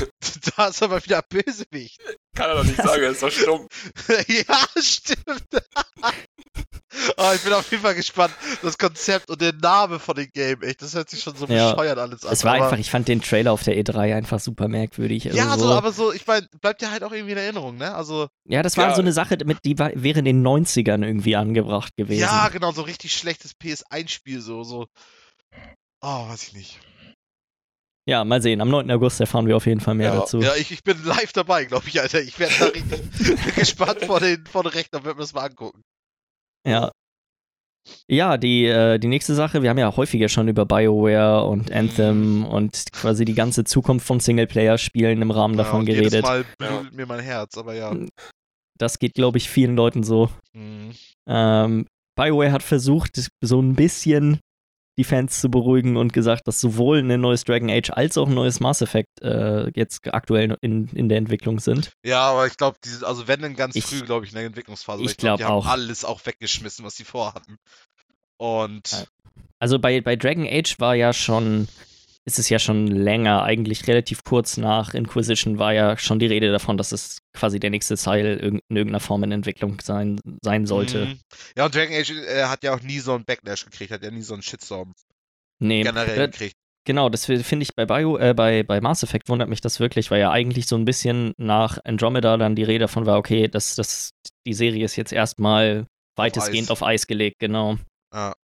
da 0.56 0.66
ist 0.68 0.82
aber 0.82 1.04
wieder 1.04 1.18
ein 1.18 1.24
Bösewicht. 1.28 2.00
Kann 2.34 2.50
er 2.50 2.54
doch 2.56 2.64
nicht 2.64 2.76
sagen, 2.76 3.02
er 3.02 3.10
ist 3.10 3.22
doch 3.22 3.30
stumm. 3.30 3.66
ja, 4.28 4.66
stimmt. 4.80 5.46
oh, 7.16 7.32
ich 7.34 7.40
bin 7.42 7.52
auf 7.52 7.70
jeden 7.70 7.82
Fall 7.82 7.94
gespannt. 7.94 8.32
Das 8.62 8.78
Konzept 8.78 9.30
und 9.30 9.40
der 9.40 9.52
Name 9.52 9.98
von 9.98 10.14
dem 10.14 10.30
Game, 10.32 10.62
echt, 10.62 10.82
das 10.82 10.94
hört 10.94 11.10
sich 11.10 11.22
schon 11.22 11.34
so 11.36 11.46
Ja. 11.46 11.72
bescheuert 11.72 11.98
alles 11.98 12.24
an. 12.24 12.32
Es 12.32 12.44
war 12.44 12.54
aber, 12.54 12.64
einfach, 12.64 12.78
ich 12.78 12.90
fand 12.90 13.08
den 13.08 13.20
Trailer 13.20 13.52
auf 13.52 13.62
der 13.62 13.76
E3 13.76 14.14
einfach 14.14 14.40
super 14.40 14.68
merkwürdig. 14.68 15.26
Also 15.26 15.36
Ja, 15.38 15.56
so, 15.58 15.66
so, 15.68 15.72
aber 15.74 15.92
so, 15.92 16.12
ich 16.12 16.26
meine, 16.26 16.46
bleibt 16.60 16.82
ja 16.82 16.90
halt 16.90 17.02
auch 17.02 17.12
irgendwie 17.12 17.32
in 17.32 17.38
Erinnerung, 17.38 17.76
ne? 17.76 17.94
Also, 17.94 18.28
ja, 18.48 18.62
das 18.62 18.76
war 18.76 18.88
Ja. 18.88 18.94
so 18.94 19.02
eine 19.02 19.12
Sache, 19.12 19.36
mit, 19.44 19.58
die 19.64 19.78
war, 19.78 19.90
wäre 19.94 20.20
in 20.20 20.24
den 20.24 20.46
90ern 20.46 21.04
irgendwie 21.04 21.36
angebracht 21.36 21.96
gewesen. 21.96 22.20
ja, 22.20 22.48
genau, 22.48 22.72
so 22.72 22.82
richtig 22.82 23.12
schlechtes 23.14 23.52
PS1-Spiel, 23.56 24.40
so, 24.40 24.62
so. 24.62 24.86
Oh, 26.02 26.28
weiß 26.28 26.44
ich 26.44 26.52
nicht. 26.54 26.78
Ja, 28.10 28.24
mal 28.24 28.42
sehen. 28.42 28.60
Am 28.60 28.68
9. 28.70 28.90
August 28.90 29.20
erfahren 29.20 29.46
wir 29.46 29.56
auf 29.56 29.66
jeden 29.66 29.80
Fall 29.80 29.94
mehr 29.94 30.12
Ja. 30.12 30.18
dazu. 30.20 30.40
Ja, 30.40 30.56
ich, 30.56 30.72
ich 30.72 30.82
bin 30.82 30.96
live 31.04 31.32
dabei, 31.32 31.64
glaube 31.64 31.84
ich, 31.86 32.00
Alter. 32.00 32.20
Ich 32.20 32.38
werde 32.40 32.54
da 32.58 32.64
richtig 32.66 33.54
gespannt 33.54 34.04
vor 34.04 34.18
den, 34.18 34.44
vor 34.46 34.64
den 34.64 34.72
Rechner 34.72 34.98
und 34.98 35.04
werde 35.04 35.16
mir 35.18 35.22
das 35.22 35.32
mal 35.32 35.42
angucken. 35.46 35.82
Ja. 36.66 36.90
Ja, 38.08 38.36
die, 38.36 38.66
äh, 38.66 38.98
die 38.98 39.06
nächste 39.06 39.34
Sache, 39.36 39.62
wir 39.62 39.70
haben 39.70 39.78
ja 39.78 39.96
häufiger 39.96 40.28
schon 40.28 40.48
über 40.48 40.66
BioWare 40.66 41.44
und 41.44 41.70
Mhm. 41.70 41.76
Anthem 41.76 42.44
und 42.44 42.84
quasi 42.92 43.24
die 43.24 43.34
ganze 43.34 43.62
Zukunft 43.62 44.04
von 44.06 44.18
Singleplayer-Spielen 44.18 45.22
im 45.22 45.30
Rahmen 45.30 45.54
Ja, 45.54 45.62
davon 45.62 45.80
und 45.80 45.86
Jedes 45.88 46.10
geredet. 46.10 46.22
Mal 46.24 46.44
Ja. 46.60 46.68
blutet 46.78 46.94
mir 46.96 47.06
mein 47.06 47.20
Herz, 47.20 47.56
aber 47.56 47.74
ja. 47.74 47.94
Das 48.76 48.98
geht, 48.98 49.14
glaube 49.14 49.38
ich, 49.38 49.48
vielen 49.48 49.76
Leuten 49.76 50.02
so. 50.02 50.30
Mhm. 50.52 50.90
Ähm, 51.28 51.86
BioWare 52.18 52.50
hat 52.52 52.62
versucht, 52.64 53.20
so 53.40 53.60
ein 53.62 53.76
bisschen 53.76 54.40
die 55.00 55.04
Fans 55.04 55.40
zu 55.40 55.50
beruhigen 55.50 55.96
und 55.96 56.12
gesagt, 56.12 56.46
dass 56.46 56.60
sowohl 56.60 56.98
ein 56.98 57.20
neues 57.20 57.44
Dragon 57.44 57.70
Age 57.70 57.88
als 57.90 58.18
auch 58.18 58.28
ein 58.28 58.34
neues 58.34 58.60
Mass 58.60 58.82
Effect 58.82 59.22
äh, 59.22 59.70
jetzt 59.74 60.12
aktuell 60.12 60.58
in, 60.60 60.88
in 60.88 61.08
der 61.08 61.16
Entwicklung 61.16 61.58
sind. 61.58 61.92
Ja, 62.04 62.20
aber 62.30 62.46
ich 62.46 62.56
glaube, 62.58 62.76
also 63.02 63.26
wenn 63.26 63.40
dann 63.40 63.56
ganz 63.56 63.74
Ich- 63.76 63.86
früh, 63.86 64.02
glaube 64.02 64.26
ich, 64.26 64.32
in 64.32 64.36
der 64.36 64.44
Entwicklungsphase. 64.44 65.00
weil 65.02 65.08
ich 65.10 65.16
glaub, 65.16 65.38
glaub 65.38 65.38
die 65.38 65.44
haben 65.44 65.58
auch. 65.60 65.66
alles 65.66 66.04
auch 66.04 66.20
weggeschmissen, 66.26 66.84
was 66.84 66.96
sie 66.96 67.04
vorhatten. 67.04 67.56
Und. 68.36 69.06
Also 69.58 69.78
bei, 69.78 70.00
bei 70.02 70.16
Dragon 70.16 70.46
Age 70.46 70.78
war 70.78 70.94
ja 70.94 71.12
schon, 71.14 71.66
ist 72.26 72.38
es 72.38 72.48
ja 72.48 72.58
schon 72.58 72.86
länger, 72.86 73.42
eigentlich 73.42 73.86
relativ 73.86 74.24
kurz 74.24 74.56
nach 74.56 74.94
Inquisition 74.94 75.58
war 75.58 75.72
ja 75.72 75.96
schon 75.96 76.18
die 76.18 76.26
Rede 76.26 76.52
davon, 76.52 76.76
dass 76.76 76.92
es 76.92 77.18
quasi 77.32 77.58
der 77.58 77.70
nächste 77.70 77.96
Teil 77.96 78.36
in 78.36 78.60
irgendeiner 78.68 79.00
Form 79.00 79.24
in 79.24 79.32
Entwicklung 79.32 79.80
sein, 79.80 80.20
sein 80.44 80.66
sollte. 80.66 81.06
Mhm. 81.06 81.20
Ja, 81.56 81.64
und 81.66 81.74
Dragon 81.74 81.94
Age 81.96 82.10
äh, 82.10 82.44
hat 82.44 82.62
ja 82.62 82.74
auch 82.74 82.82
nie 82.82 82.98
so 82.98 83.14
einen 83.14 83.24
Backlash 83.24 83.64
gekriegt, 83.64 83.90
hat 83.90 84.02
ja 84.04 84.10
nie 84.10 84.22
so 84.22 84.34
einen 84.34 84.42
Shitstorm 84.42 84.92
Nee, 85.62 85.82
generell 85.82 86.18
äh, 86.20 86.26
gekriegt. 86.28 86.54
genau, 86.86 87.08
das 87.08 87.26
fi- 87.26 87.42
finde 87.42 87.64
ich 87.64 87.74
bei, 87.74 87.84
Bio, 87.86 88.16
äh, 88.18 88.34
bei, 88.34 88.62
bei 88.62 88.80
Mass 88.80 89.02
Effect 89.02 89.28
wundert 89.28 89.48
mich 89.48 89.60
das 89.62 89.80
wirklich, 89.80 90.10
weil 90.10 90.20
ja 90.20 90.30
eigentlich 90.30 90.66
so 90.66 90.76
ein 90.76 90.84
bisschen 90.84 91.32
nach 91.38 91.78
Andromeda 91.84 92.36
dann 92.36 92.54
die 92.54 92.64
Rede 92.64 92.80
davon 92.80 93.06
war, 93.06 93.18
okay, 93.18 93.48
das, 93.48 93.74
das, 93.76 94.10
die 94.46 94.54
Serie 94.54 94.84
ist 94.84 94.96
jetzt 94.96 95.12
erstmal 95.12 95.86
weitestgehend 96.16 96.68
Eis. 96.68 96.70
auf 96.70 96.82
Eis 96.82 97.06
gelegt, 97.06 97.38
genau. 97.40 97.76
Ja. 98.14 98.34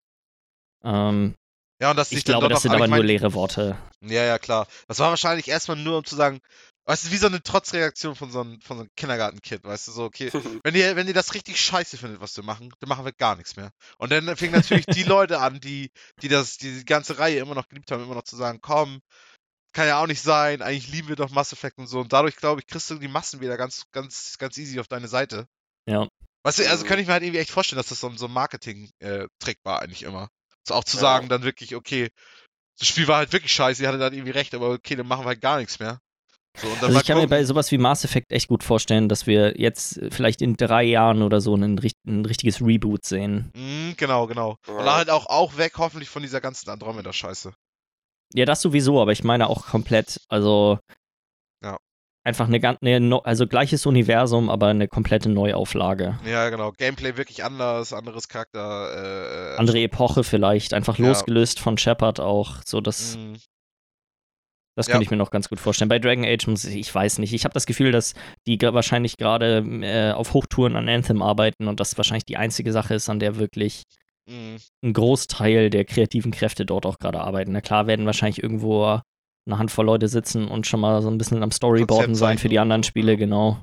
Ähm, 0.85 1.35
Ja, 1.81 1.91
und 1.91 1.97
das 1.97 2.11
ich 2.11 2.25
glaube, 2.25 2.49
das 2.49 2.63
sind 2.63 2.73
aber 2.73 2.89
nur 2.89 3.05
leere 3.05 3.35
Worte. 3.35 3.77
Ja, 4.01 4.25
ja, 4.25 4.39
klar. 4.39 4.67
Das 4.89 4.99
war 4.99 5.11
wahrscheinlich 5.11 5.49
erstmal 5.49 5.77
nur, 5.77 5.99
um 5.99 6.05
zu 6.05 6.17
sagen, 6.17 6.41
weißt 6.87 7.07
du, 7.07 7.11
wie 7.11 7.17
so 7.17 7.27
eine 7.27 7.43
Trotzreaktion 7.43 8.15
von 8.15 8.31
so 8.31 8.41
einem, 8.41 8.61
von 8.61 8.79
so 8.79 8.83
einem 8.85 8.91
Kindergartenkind, 8.97 9.65
weißt 9.65 9.89
du, 9.89 9.93
so, 9.93 10.05
okay, 10.05 10.31
wenn 10.65 10.75
ihr, 10.75 10.97
wenn 10.97 11.07
ihr 11.07 11.15
das 11.15 11.35
richtig 11.35 11.61
scheiße 11.61 11.99
findet, 11.99 12.21
was 12.21 12.37
wir 12.37 12.45
machen, 12.45 12.73
dann 12.81 12.89
machen 12.89 13.05
wir 13.05 13.13
gar 13.13 13.37
nichts 13.37 13.57
mehr. 13.57 13.73
Und 13.99 14.11
dann 14.11 14.37
fingen 14.37 14.55
natürlich 14.55 14.87
die 14.87 15.03
Leute 15.03 15.41
an, 15.41 15.61
die, 15.61 15.91
die 16.23 16.29
das, 16.29 16.57
die, 16.57 16.79
die 16.79 16.85
ganze 16.85 17.19
Reihe 17.19 17.41
immer 17.41 17.55
noch 17.55 17.69
geliebt 17.69 17.91
haben, 17.91 18.03
immer 18.03 18.15
noch 18.15 18.25
zu 18.25 18.37
sagen, 18.37 18.61
komm, 18.63 19.01
kann 19.73 19.87
ja 19.87 20.01
auch 20.03 20.07
nicht 20.07 20.23
sein, 20.23 20.63
eigentlich 20.63 20.89
lieben 20.91 21.09
wir 21.09 21.17
doch 21.17 21.31
Mass 21.31 21.53
Effect 21.53 21.77
und 21.77 21.87
so. 21.87 22.01
Und 22.01 22.13
dadurch, 22.13 22.37
glaube 22.37 22.61
ich, 22.61 22.67
kriegst 22.67 22.89
du 22.89 22.95
die 22.95 23.09
Massen 23.09 23.43
wieder 23.43 23.59
ganz, 23.59 23.85
ganz, 23.93 24.37
ganz 24.39 24.57
easy 24.57 24.81
auf 24.81 24.89
deine 24.89 25.09
Seite. 25.09 25.47
Ja. 25.87 26.09
Weißt 26.45 26.61
du, 26.61 26.71
also 26.71 26.87
kann 26.87 26.99
ich 26.99 27.07
mir 27.07 27.13
halt 27.13 27.25
irgendwie 27.25 27.41
echt 27.41 27.51
vorstellen, 27.51 27.77
dass 27.77 27.89
das 27.89 28.01
so 28.01 28.11
so 28.17 28.27
ein 28.27 28.33
Marketing-Trick 28.33 29.59
war 29.65 29.83
eigentlich 29.83 30.05
immer. 30.05 30.31
So 30.67 30.75
auch 30.75 30.85
zu 30.85 30.97
Ja. 30.97 31.03
sagen 31.03 31.29
dann 31.29 31.43
wirklich, 31.43 31.75
okay, 31.75 32.11
das 32.79 32.89
Spiel 32.89 33.09
war 33.09 33.19
halt 33.19 33.33
wirklich 33.33 33.53
scheiße, 33.53 33.83
ihr 33.83 33.89
hattet 33.89 34.01
dann 34.03 34.13
irgendwie 34.13 34.33
recht, 34.33 34.55
aber 34.55 34.71
okay, 34.71 34.97
dann 34.97 35.07
machen 35.07 35.25
wir 35.25 35.29
halt 35.29 35.41
gar 35.41 35.59
nichts 35.59 35.79
mehr. 35.79 36.01
So, 36.61 36.69
und 36.69 36.83
dann 36.83 36.91
Also 36.91 37.01
ich 37.01 37.07
kann 37.07 37.19
mir 37.19 37.27
bei 37.27 37.45
sowas 37.45 37.71
wie 37.71 37.79
Mass 37.79 38.05
Effect 38.05 38.33
echt 38.33 38.49
gut 38.49 38.65
vorstellen, 38.65 39.09
dass 39.09 39.27
wir 39.27 39.59
jetzt 39.61 39.99
äh, 39.99 40.11
vielleicht 40.11 40.41
in 40.41 40.57
drei 40.57 40.85
Jahren 40.85 41.23
oder 41.23 41.41
so 41.41 41.55
ein, 41.55 41.79
ein 42.07 42.25
richtiges 42.25 42.61
Reboot 42.61 43.05
sehen. 43.05 43.51
Mhm, 43.55 43.95
genau, 43.97 44.27
genau. 44.27 44.57
Und 44.67 44.85
Ja. 44.85 44.97
halt 44.97 45.11
auch, 45.11 45.27
auch 45.27 45.57
weg, 45.59 45.75
hoffentlich 45.77 46.09
von 46.09 46.23
dieser 46.23 46.41
ganzen 46.41 46.71
Andromeda-Scheiße. 46.71 47.53
Ja, 48.35 48.45
das 48.45 48.61
sowieso, 48.61 49.01
aber 49.01 49.13
ich 49.13 49.25
meine 49.25 49.49
auch 49.49 49.67
komplett, 49.67 50.21
also. 50.29 50.79
Einfach 52.27 52.49
eine 52.49 52.61
ganz, 52.61 52.79
eine, 52.83 53.21
also 53.25 53.47
gleiches 53.47 53.87
Universum, 53.87 54.51
aber 54.51 54.67
eine 54.67 54.89
komplette 54.89 55.29
Neuauflage. 55.31 56.19
Ja, 56.27 56.51
genau. 56.51 56.73
Gameplay 56.73 57.17
wirklich 57.17 57.45
anders, 57.45 57.93
anderes 57.93 58.29
Charakter. 58.29 59.55
Äh, 59.55 59.57
Andere 59.57 59.79
Epoche 59.81 60.25
vielleicht, 60.25 60.75
einfach 60.75 60.99
Ja. 60.99 61.07
losgelöst 61.07 61.61
von 61.61 61.79
Shepard 61.79 62.21
auch, 62.21 62.57
so 62.67 62.81
das, 62.81 63.17
Mhm. 63.17 63.37
das 64.75 64.89
Ja. 64.89 64.93
könnte 64.93 65.05
ich 65.05 65.11
mir 65.11 65.17
noch 65.17 65.31
ganz 65.31 65.49
gut 65.49 65.61
vorstellen. 65.61 65.89
Bei 65.89 65.99
Dragon 66.01 66.25
Age 66.25 66.49
muss 66.49 66.65
ich, 66.65 66.75
ich 66.77 66.95
weiß 66.95 67.19
nicht, 67.19 67.33
ich 67.33 67.45
habe 67.45 67.55
das 67.55 67.65
Gefühl, 67.65 67.93
dass 67.93 68.15
die 68.47 68.61
wahrscheinlich 68.61 69.17
gerade 69.17 69.65
äh, 69.83 70.13
auf 70.13 70.35
Hochtouren 70.35 70.77
an 70.77 70.89
Anthem 70.89 71.23
arbeiten 71.23 71.69
und 71.69 71.79
das 71.81 71.97
wahrscheinlich 71.97 72.27
die 72.27 72.37
einzige 72.37 72.73
Sache 72.73 72.95
ist, 72.95 73.09
an 73.09 73.21
der 73.21 73.37
wirklich 73.37 73.85
Mhm. 74.29 74.57
ein 74.85 74.93
Großteil 74.93 75.71
der 75.71 75.85
kreativen 75.85 76.33
Kräfte 76.33 76.67
dort 76.67 76.85
auch 76.85 76.99
gerade 76.99 77.21
arbeiten. 77.21 77.53
Na 77.53 77.61
klar 77.61 77.87
werden 77.87 78.07
wahrscheinlich 78.07 78.43
irgendwo 78.43 79.01
eine 79.47 79.59
Handvoll 79.59 79.87
Leute 79.87 80.09
sitzen 80.09 80.49
und 80.49 80.67
schon 80.67 80.81
mal 80.81 81.03
so 81.03 81.09
ein 81.09 81.19
bisschen 81.19 81.43
am 81.43 81.51
Storyboarden 81.51 82.15
sein 82.15 82.39
für 82.39 82.49
die 82.49 82.59
anderen 82.59 82.83
Spiele, 82.83 83.13
ja. 83.13 83.19
genau. 83.19 83.63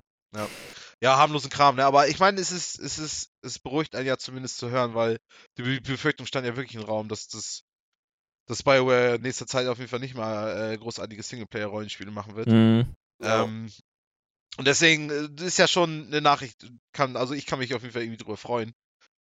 Ja, 1.02 1.18
harmlosen 1.18 1.50
Kram, 1.50 1.76
ne? 1.76 1.86
Aber 1.86 2.08
ich 2.08 2.20
meine, 2.20 2.40
es 2.40 2.52
ist, 2.52 2.80
es 2.80 2.98
ist, 2.98 3.30
es 3.42 3.60
beruhigt 3.60 3.94
einen 3.94 4.08
ja 4.08 4.18
zumindest 4.18 4.58
zu 4.58 4.70
hören, 4.70 4.96
weil 4.96 5.18
die 5.58 5.64
Be- 5.64 5.82
Befürchtung 5.82 6.26
stand 6.26 6.48
ja 6.48 6.56
wirklich 6.56 6.76
im 6.76 6.88
Raum, 6.88 7.10
dass 7.10 7.28
das, 7.28 7.64
dass 8.48 8.64
BioWare 8.64 9.16
in 9.16 9.22
nächster 9.22 9.46
Zeit 9.46 9.68
auf 9.68 9.80
jeden 9.80 9.90
Fall 9.90 10.00
nicht 10.00 10.16
mal 10.16 10.72
äh, 10.72 10.78
großartige 10.78 11.22
Singleplayer-Rollenspiele 11.22 12.12
machen 12.12 12.36
wird. 12.36 12.48
Mhm. 12.48 12.94
Ja. 13.22 13.44
Ähm, 13.44 13.70
und 14.58 14.66
deswegen 14.66 15.10
äh, 15.10 15.30
das 15.30 15.48
ist 15.48 15.58
ja 15.58 15.68
schon 15.68 16.08
eine 16.08 16.22
Nachricht, 16.22 16.66
kann, 16.94 17.18
also 17.18 17.34
ich 17.34 17.46
kann 17.46 17.60
mich 17.60 17.74
auf 17.74 17.82
jeden 17.82 17.94
Fall 17.94 18.04
irgendwie 18.04 18.24
drüber 18.24 18.38
freuen. 18.38 18.72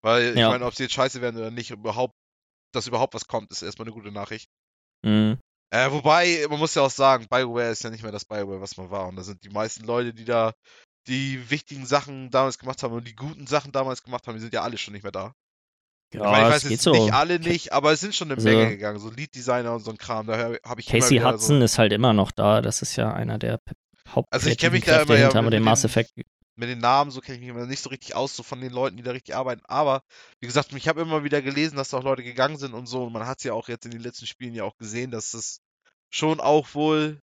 Weil 0.03 0.35
ich 0.35 0.39
Ja. 0.39 0.51
meine, 0.51 0.67
ob 0.67 0.75
sie 0.75 0.85
jetzt 0.85 0.95
scheiße 0.95 1.21
werden 1.21 1.39
oder 1.39 1.51
nicht, 1.51 1.71
überhaupt, 1.73 2.15
dass 2.73 2.87
überhaupt 2.87 3.15
was 3.15 3.27
kommt, 3.27 3.51
ist 3.51 3.63
erstmal 3.63 3.89
eine 3.89 3.95
gute 3.95 4.13
Nachricht. 4.13 4.49
Mhm. 5.05 5.39
Äh, 5.73 5.91
wobei, 5.91 6.45
man 6.51 6.59
muss 6.59 6.75
ja 6.75 6.83
auch 6.83 6.91
sagen, 6.91 7.27
BioWare 7.31 7.71
ist 7.71 7.83
ja 7.83 7.91
nicht 7.91 8.03
mehr 8.03 8.13
das 8.13 8.27
BioWare, 8.27 8.61
was 8.61 8.77
man 8.77 8.91
war. 8.91 9.09
Und 9.09 9.17
da 9.17 9.23
sind 9.23 9.43
die 9.43 9.49
meisten 9.49 9.85
Leute, 9.85 10.13
die 10.13 10.25
da 10.27 10.53
die 11.09 11.51
wichtigen 11.51 11.87
Sachen 11.87 12.31
damals 12.31 12.59
gemacht 12.59 12.83
haben 12.83 12.93
und 12.95 13.09
die 13.09 13.15
guten 13.17 13.47
Sachen 13.47 13.73
damals 13.73 14.03
gemacht 14.03 14.27
haben, 14.27 14.35
die 14.35 14.41
sind 14.43 14.53
ja 14.53 14.63
alle 14.63 14.77
schon 14.77 14.93
nicht 14.93 15.03
mehr 15.03 15.13
da. 15.13 15.33
Ja, 16.15 16.21
ich 16.21 16.31
meine, 16.31 16.49
ich 16.49 16.55
weiß 16.55 16.71
jetzt 16.71 16.83
so. 16.83 16.93
nicht 16.93 17.15
alle 17.15 17.39
nicht, 17.41 17.73
aber 17.73 17.91
es 17.93 18.01
sind 18.01 18.15
schon 18.15 18.29
eine 18.29 18.37
Also- 18.37 18.49
Menge 18.49 18.69
gegangen, 18.69 18.99
so 18.99 19.09
Lead-Designer 19.09 19.73
und 19.75 19.81
so 19.83 19.91
ein 19.91 19.97
Kram. 19.97 20.27
Daher 20.27 20.59
habe 20.65 20.81
ich 20.83 20.87
Casey 20.87 21.19
Hudson 21.19 21.59
so, 21.61 21.65
ist 21.65 21.79
halt 21.79 21.93
immer 21.95 22.13
noch 22.13 22.33
da. 22.33 22.61
Das 22.61 22.83
ist 22.83 22.97
ja 22.97 23.13
einer 23.15 23.39
der 23.39 23.57
P- 23.57 23.73
Also 24.31 24.51
ich 24.51 24.59
kenn 24.59 24.73
hauptkreativen 24.73 24.73
mich 24.73 24.85
da 24.85 25.03
immer 25.03 25.17
ja 25.19 25.43
mit 25.43 25.53
den- 25.55 25.63
Mass 25.63 25.85
Effect. 25.85 26.11
mit 26.55 26.69
den 26.69 26.81
Namen, 26.81 27.11
so 27.11 27.23
kenne 27.23 27.37
ich 27.37 27.41
mich 27.41 27.49
immer 27.49 27.65
nicht 27.65 27.83
so 27.83 27.89
richtig 27.89 28.15
aus, 28.15 28.37
so 28.37 28.43
von 28.43 28.61
den 28.61 28.73
Leuten, 28.73 28.99
die 28.99 29.03
da 29.03 29.13
richtig 29.13 29.35
arbeiten. 29.35 29.63
Aber, 29.65 30.03
wie 30.39 30.47
gesagt, 30.47 30.71
ich 30.75 30.87
habe 30.87 31.01
immer 31.01 31.25
wieder 31.25 31.41
gelesen, 31.41 31.77
dass 31.77 31.89
da 31.89 31.97
auch 31.97 32.05
Leute 32.05 32.23
gegangen 32.23 32.59
sind 32.59 32.75
und 32.75 32.85
so. 32.87 33.05
Und 33.05 33.15
man 33.15 33.27
hat 33.27 33.39
es 33.39 33.45
ja 33.45 33.55
auch 33.55 33.69
jetzt 33.69 33.87
in 33.87 33.91
den 33.91 34.03
letzten 34.03 34.27
Spielen 34.27 34.55
ja 34.55 34.65
auch 34.65 34.77
gesehen, 34.77 35.11
dass 35.11 35.33
es 35.33 35.62
schon 36.15 36.41
auch 36.41 36.75
wohl 36.75 37.19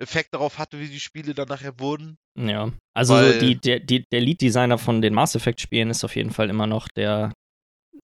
Effekt 0.00 0.34
darauf 0.34 0.58
hatte, 0.58 0.80
wie 0.80 0.88
die 0.88 1.00
Spiele 1.00 1.34
dann 1.34 1.48
nachher 1.48 1.78
wurden. 1.78 2.16
Ja, 2.36 2.72
also 2.94 3.16
so 3.16 3.38
die, 3.38 3.54
der, 3.54 3.80
die, 3.80 4.04
der 4.10 4.20
Lead-Designer 4.20 4.76
von 4.76 5.00
den 5.00 5.14
Mass 5.14 5.34
Effect-Spielen 5.36 5.90
ist 5.90 6.04
auf 6.04 6.16
jeden 6.16 6.32
Fall 6.32 6.50
immer 6.50 6.66
noch 6.66 6.88
der, 6.88 7.32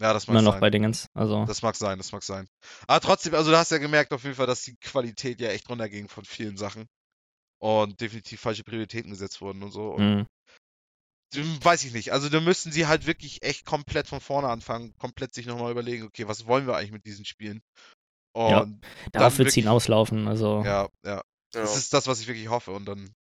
Ja, 0.01 0.13
das 0.13 0.29
mag 0.29 0.35
immer 0.35 0.43
noch 0.43 0.53
sein. 0.53 0.61
bei 0.61 0.71
Dingens. 0.71 1.07
Also, 1.15 1.45
Das 1.47 1.63
mag 1.63 1.75
sein, 1.75 1.99
das 1.99 2.13
mag 2.13 2.23
sein. 2.23 2.47
Aber 2.87 3.01
trotzdem, 3.01 3.35
also 3.35 3.51
du 3.51 3.59
hast 3.59 3.73
ja 3.73 3.79
gemerkt 3.79 4.13
auf 4.13 4.23
jeden 4.23 4.37
Fall, 4.37 4.47
dass 4.47 4.63
die 4.63 4.77
Qualität 4.77 5.41
ja 5.41 5.49
echt 5.51 5.69
runterging 5.69 6.09
von 6.09 6.25
vielen 6.25 6.57
Sachen. 6.57 6.87
Und 7.59 8.01
definitiv 8.01 8.41
falsche 8.41 8.65
Prioritäten 8.65 9.11
gesetzt 9.11 9.41
wurden 9.43 9.63
und 9.63 9.73
so. 9.73 9.91
Und 9.91 10.21
mh, 10.21 10.27
Hm, 11.35 11.59
Weiß 11.65 11.85
ich 11.85 11.93
nicht. 11.93 12.13
Also 12.13 12.29
da 12.29 12.41
müssten 12.41 12.73
sie 12.73 12.87
halt 12.87 13.07
wirklich 13.07 13.43
echt 13.43 13.65
komplett 13.65 14.07
von 14.09 14.21
vorne 14.21 14.49
anfangen, 14.49 14.95
komplett 14.99 15.35
sich 15.35 15.47
nochmal 15.47 15.71
überlegen, 15.71 16.05
okay, 16.05 16.27
was 16.27 16.47
wollen 16.47 16.67
wir 16.67 16.77
eigentlich 16.77 16.91
mit 16.93 17.05
diesen 17.05 17.25
Spielen? 17.25 17.61
Ja. 18.37 18.61
Und 18.61 18.81
darauf 19.13 19.33
dann 19.33 19.39
wird 19.39 19.49
es 19.49 19.55
hinauslaufen. 19.55 20.29
Also, 20.29 20.63
ja, 20.65 20.89
ja, 21.05 21.15
Ja. 21.15 21.23
Das 21.53 21.77
ist 21.77 21.93
das, 21.93 22.07
was 22.07 22.21
ich 22.21 22.29
wirklich 22.29 22.49
hoffe 22.49 22.71
und 22.71 22.87
dann, 22.87 23.11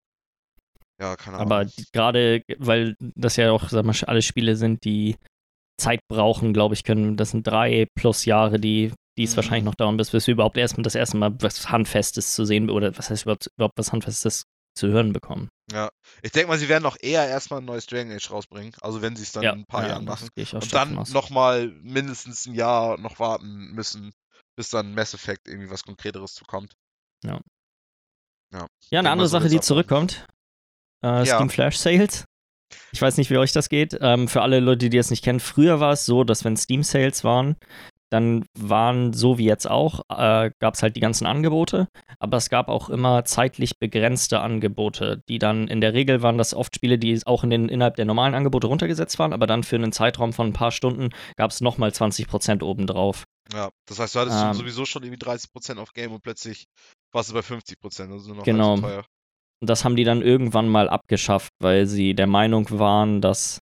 ja, 1.00 1.16
keine 1.16 1.38
Ahnung. 1.38 1.50
aber 1.52 1.70
gerade, 1.92 2.42
weil 2.58 2.94
das 3.00 3.36
ja 3.36 3.50
auch, 3.50 3.68
sag 3.68 3.84
mal, 3.84 3.94
alle 4.06 4.22
Spiele 4.22 4.54
sind, 4.56 4.84
die 4.84 5.16
Zeit 5.80 6.00
brauchen, 6.08 6.52
glaube 6.52 6.74
ich, 6.74 6.84
können, 6.84 7.16
das 7.16 7.30
sind 7.30 7.46
drei 7.46 7.86
plus 7.96 8.26
Jahre, 8.26 8.60
die, 8.60 8.92
die 9.18 9.24
es 9.24 9.32
Mhm. 9.32 9.36
wahrscheinlich 9.36 9.64
noch 9.64 9.74
dauern, 9.74 9.96
bis 9.96 10.12
wir 10.12 10.20
überhaupt 10.28 10.58
erstmal 10.58 10.84
das 10.84 10.94
erste 10.94 11.16
Mal 11.16 11.34
was 11.40 11.70
Handfestes 11.70 12.34
zu 12.34 12.44
sehen 12.44 12.70
oder 12.70 12.96
was 12.96 13.10
heißt 13.10 13.22
überhaupt, 13.24 13.50
überhaupt 13.56 13.78
was 13.78 13.90
Handfestes 13.92 14.44
zu 14.78 14.88
hören 14.88 15.12
bekommen. 15.12 15.48
Ich 16.22 16.30
denke 16.32 16.48
mal, 16.48 16.58
sie 16.58 16.68
werden 16.68 16.86
auch 16.86 16.96
eher 17.00 17.26
erstmal 17.28 17.60
ein 17.60 17.64
neues 17.64 17.86
Dragon 17.86 18.12
Age 18.12 18.30
rausbringen, 18.30 18.72
also 18.80 19.02
wenn 19.02 19.16
sie 19.16 19.22
es 19.24 19.32
dann 19.32 19.42
in 19.42 19.50
ein 19.50 19.64
paar 19.66 19.86
Jahren 19.88 20.06
das 20.06 20.20
machen. 20.36 20.54
Und 20.54 20.72
dann 20.72 20.94
nochmal 21.12 21.68
mindestens 21.82 22.46
ein 22.46 22.54
Jahr 22.54 22.98
noch 22.98 23.18
warten 23.18 23.72
müssen, 23.72 24.12
bis 24.60 24.68
dann 24.68 24.94
Mass 24.94 25.14
Effect 25.14 25.48
irgendwie 25.48 25.70
was 25.70 25.84
Konkreteres 25.84 26.34
zukommt. 26.34 26.74
Ja, 28.52 28.58
Denk 28.90 28.98
eine 28.98 29.02
mal, 29.04 29.12
andere 29.12 29.28
Sache, 29.28 29.48
die 29.48 29.58
zurückkommt. 29.58 30.26
Äh, 31.02 31.24
Ja. 31.24 31.36
Steam 31.36 31.48
Flash 31.48 31.78
Sales. 31.78 32.26
Ich 32.92 33.00
weiß 33.00 33.16
nicht, 33.16 33.30
wie 33.30 33.38
euch 33.38 33.52
das 33.52 33.70
geht. 33.70 33.96
Ähm, 34.02 34.28
für 34.28 34.42
alle 34.42 34.60
Leute, 34.60 34.90
die 34.90 34.98
das 34.98 35.08
nicht 35.08 35.24
kennen, 35.24 35.40
früher 35.40 35.80
war 35.80 35.92
es 35.92 36.04
so, 36.04 36.24
dass 36.24 36.44
wenn 36.44 36.58
Steam 36.58 36.82
Sales 36.82 37.24
waren, 37.24 37.56
dann 38.10 38.44
waren 38.58 39.14
so 39.14 39.38
wie 39.38 39.46
jetzt 39.46 39.70
auch, 39.70 40.00
äh, 40.10 40.50
gab 40.58 40.74
es 40.74 40.82
halt 40.82 40.94
die 40.94 41.00
ganzen 41.00 41.26
Angebote, 41.26 41.88
aber 42.18 42.36
es 42.36 42.50
gab 42.50 42.68
auch 42.68 42.90
immer 42.90 43.24
zeitlich 43.24 43.78
begrenzte 43.78 44.40
Angebote, 44.40 45.22
die 45.30 45.38
dann 45.38 45.68
in 45.68 45.80
der 45.80 45.94
Regel 45.94 46.20
waren 46.20 46.36
das 46.36 46.52
oft 46.52 46.74
Spiele, 46.74 46.98
die 46.98 47.18
auch 47.24 47.44
in 47.44 47.50
den, 47.50 47.68
innerhalb 47.70 47.96
der 47.96 48.04
normalen 48.04 48.34
Angebote 48.34 48.66
runtergesetzt 48.66 49.18
waren, 49.18 49.32
aber 49.32 49.46
dann 49.46 49.62
für 49.62 49.76
einen 49.76 49.92
Zeitraum 49.92 50.34
von 50.34 50.48
ein 50.48 50.52
paar 50.52 50.72
Stunden 50.72 51.08
gab 51.36 51.50
es 51.50 51.62
nochmal 51.62 51.90
20% 51.90 52.62
obendrauf. 52.62 53.24
Ja, 53.52 53.70
das 53.86 53.98
heißt, 53.98 54.14
du 54.14 54.20
hattest 54.20 54.42
Ähm. 54.42 54.54
sowieso 54.54 54.84
schon 54.84 55.02
irgendwie 55.02 55.18
30% 55.18 55.78
auf 55.78 55.92
Game 55.92 56.12
und 56.12 56.22
plötzlich 56.22 56.66
warst 57.12 57.30
du 57.30 57.34
bei 57.34 57.42
50%, 57.42 58.12
also 58.12 58.34
noch 58.34 58.44
Genau. 58.44 58.76
so 58.76 58.82
teuer. 58.82 59.04
Und 59.60 59.68
das 59.68 59.84
haben 59.84 59.96
die 59.96 60.04
dann 60.04 60.22
irgendwann 60.22 60.68
mal 60.68 60.88
abgeschafft, 60.88 61.52
weil 61.60 61.86
sie 61.86 62.14
der 62.14 62.26
Meinung 62.26 62.66
waren, 62.70 63.20
dass 63.20 63.58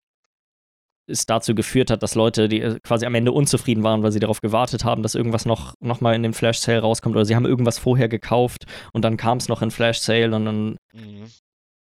es 1.10 1.24
dazu 1.24 1.54
geführt 1.54 1.90
hat, 1.90 2.02
dass 2.02 2.14
Leute, 2.14 2.48
die 2.48 2.60
äh, 2.60 2.78
quasi 2.84 3.06
am 3.06 3.14
Ende 3.14 3.32
unzufrieden 3.32 3.82
waren, 3.82 4.02
weil 4.02 4.12
sie 4.12 4.20
darauf 4.20 4.40
gewartet 4.42 4.84
haben, 4.84 5.02
dass 5.02 5.14
irgendwas 5.14 5.46
noch, 5.46 5.72
noch 5.80 6.00
mal 6.02 6.14
in 6.14 6.22
dem 6.22 6.34
Flash 6.34 6.58
Sale 6.58 6.80
rauskommt 6.80 7.16
oder 7.16 7.24
sie 7.24 7.34
haben 7.34 7.46
irgendwas 7.46 7.78
vorher 7.78 8.08
gekauft 8.08 8.66
und 8.92 9.02
dann 9.02 9.16
kam 9.16 9.38
es 9.38 9.48
noch 9.48 9.62
in 9.62 9.70
Flash 9.70 9.98
Sale 10.00 10.34
und 10.36 10.44
dann 10.44 10.76
Mhm. 10.92 11.30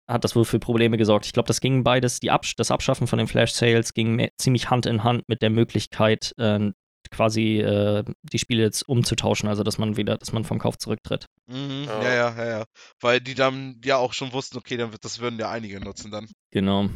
hat 0.09 0.23
das 0.23 0.37
wohl 0.37 0.45
für 0.45 0.61
Probleme 0.61 0.97
gesorgt. 0.97 1.27
Ich 1.27 1.33
glaube, 1.33 1.49
das 1.49 1.61
ging 1.61 1.83
beides, 1.83 2.21
die 2.21 2.31
Absch 2.31 2.55
das 2.57 2.71
Abschaffen 2.71 3.09
von 3.09 3.19
den 3.19 3.27
Flash 3.27 3.53
Sales 3.53 3.93
ging 3.95 4.29
ziemlich 4.39 4.71
Hand 4.71 4.87
in 4.87 5.03
Hand 5.03 5.25
mit 5.29 5.43
der 5.43 5.51
Möglichkeit, 5.51 6.33
äh, 6.39 6.71
quasi 7.11 7.59
äh, 7.59 8.05
die 8.23 8.39
Spiele 8.39 8.63
jetzt 8.63 8.83
umzutauschen, 8.89 9.49
also 9.49 9.63
dass 9.63 9.79
man 9.79 9.97
wieder, 9.97 10.19
dass 10.19 10.33
man 10.33 10.45
vom 10.45 10.59
Kauf 10.59 10.79
zurücktritt. 10.79 11.27
Mhm. 11.47 11.85
Ja. 11.87 12.03
Ja, 12.03 12.15
ja, 12.15 12.37
ja, 12.37 12.47
ja. 12.59 12.65
Weil 13.01 13.21
die 13.21 13.35
dann 13.35 13.81
ja 13.85 13.97
auch 13.97 14.13
schon 14.13 14.33
wussten, 14.33 14.59
okay, 14.59 14.77
dann 14.77 14.93
wird, 14.93 15.05
das 15.05 15.21
würden 15.21 15.39
ja 15.39 15.51
einige 15.51 15.81
nutzen 15.81 16.11
dann. 16.11 16.29
Genau. 16.51 16.89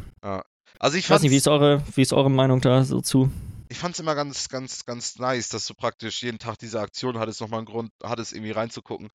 Also 0.79 0.97
ich 0.97 1.05
Ich 1.05 1.09
weiß 1.09 1.21
nicht, 1.21 1.31
wie 1.31 1.37
ist 1.37 1.47
eure, 1.47 1.83
wie 1.95 2.01
ist 2.01 2.13
eure 2.13 2.31
Meinung 2.31 2.61
da 2.61 2.83
so 2.83 3.01
zu? 3.01 3.31
ich 3.71 3.77
fand's 3.77 3.99
immer 3.99 4.15
ganz, 4.15 4.49
ganz, 4.49 4.85
ganz 4.85 5.17
nice, 5.17 5.47
dass 5.47 5.65
du 5.65 5.73
praktisch 5.73 6.21
jeden 6.23 6.39
Tag 6.39 6.57
diese 6.57 6.81
Aktion 6.81 7.17
hattest, 7.17 7.39
nochmal 7.39 7.59
einen 7.59 7.67
Grund 7.67 7.91
hattest, 8.03 8.33
irgendwie 8.33 8.51
reinzugucken. 8.51 9.09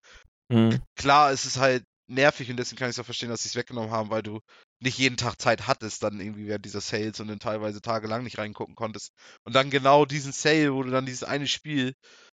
Hm. 0.50 0.80
Klar, 0.96 1.30
es 1.30 1.44
ist 1.44 1.58
halt 1.58 1.84
nervig 2.08 2.50
und 2.50 2.56
deswegen 2.56 2.78
kann 2.78 2.88
ich 2.88 2.96
es 2.96 3.00
auch 3.00 3.04
verstehen, 3.04 3.28
dass 3.28 3.42
sie 3.42 3.50
es 3.50 3.56
weggenommen 3.56 3.90
haben, 3.90 4.10
weil 4.10 4.22
du 4.22 4.40
nicht 4.80 4.98
jeden 4.98 5.16
Tag 5.16 5.40
Zeit 5.40 5.66
hattest, 5.66 6.02
dann 6.02 6.20
irgendwie 6.20 6.46
während 6.46 6.64
dieser 6.64 6.80
Sales 6.80 7.20
und 7.20 7.28
dann 7.28 7.38
teilweise 7.38 7.80
tagelang 7.80 8.24
nicht 8.24 8.38
reingucken 8.38 8.74
konntest. 8.74 9.12
Und 9.44 9.54
dann 9.54 9.70
genau 9.70 10.04
diesen 10.04 10.32
Sale, 10.32 10.74
wo 10.74 10.82
du 10.82 10.90
dann 10.90 11.06
dieses 11.06 11.24
eine 11.24 11.48
Spiel 11.48 11.94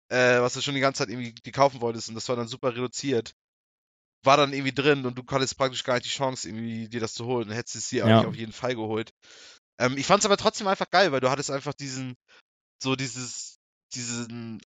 äh, 0.09 0.41
was 0.41 0.55
du 0.55 0.61
schon 0.61 0.75
die 0.75 0.81
ganze 0.81 0.99
Zeit 0.99 1.09
irgendwie 1.09 1.33
die 1.33 1.53
kaufen 1.53 1.81
wolltest 1.81 2.09
und 2.09 2.15
das 2.15 2.29
war 2.29 2.37
dann 2.37 2.49
super 2.49 2.75
reduziert, 2.75 3.35
war 4.25 4.37
dann 4.37 4.53
irgendwie 4.53 4.73
drin 4.75 5.07
und 5.07 5.17
du 5.19 5.23
hattest 5.31 5.57
praktisch 5.57 5.85
gar 5.85 5.95
nicht 5.95 6.07
die 6.07 6.11
Chance, 6.11 6.49
irgendwie 6.49 6.89
dir 6.89 7.01
das 7.01 7.15
zu 7.15 7.27
holen. 7.27 7.49
Dann 7.49 7.57
hättest 7.57 7.75
du 7.77 7.79
es 7.79 7.89
dir 7.89 8.05
Ja. 8.05 8.07
eigentlich 8.07 8.27
auf 8.27 8.37
jeden 8.37 8.53
Fall 8.53 8.75
geholt. 8.75 9.11
Ähm, 9.79 9.97
ich 9.99 10.07
fand 10.07 10.21
es 10.21 10.27
aber 10.27 10.37
trotzdem 10.37 10.67
einfach 10.67 10.91
geil, 10.91 11.13
weil 11.13 11.21
du 11.21 11.31
hattest 11.31 11.51
einfach 11.51 11.75
diesen, 11.75 12.15
so 12.83 12.97
dieses, 12.97 13.59
diesen, 13.95 14.61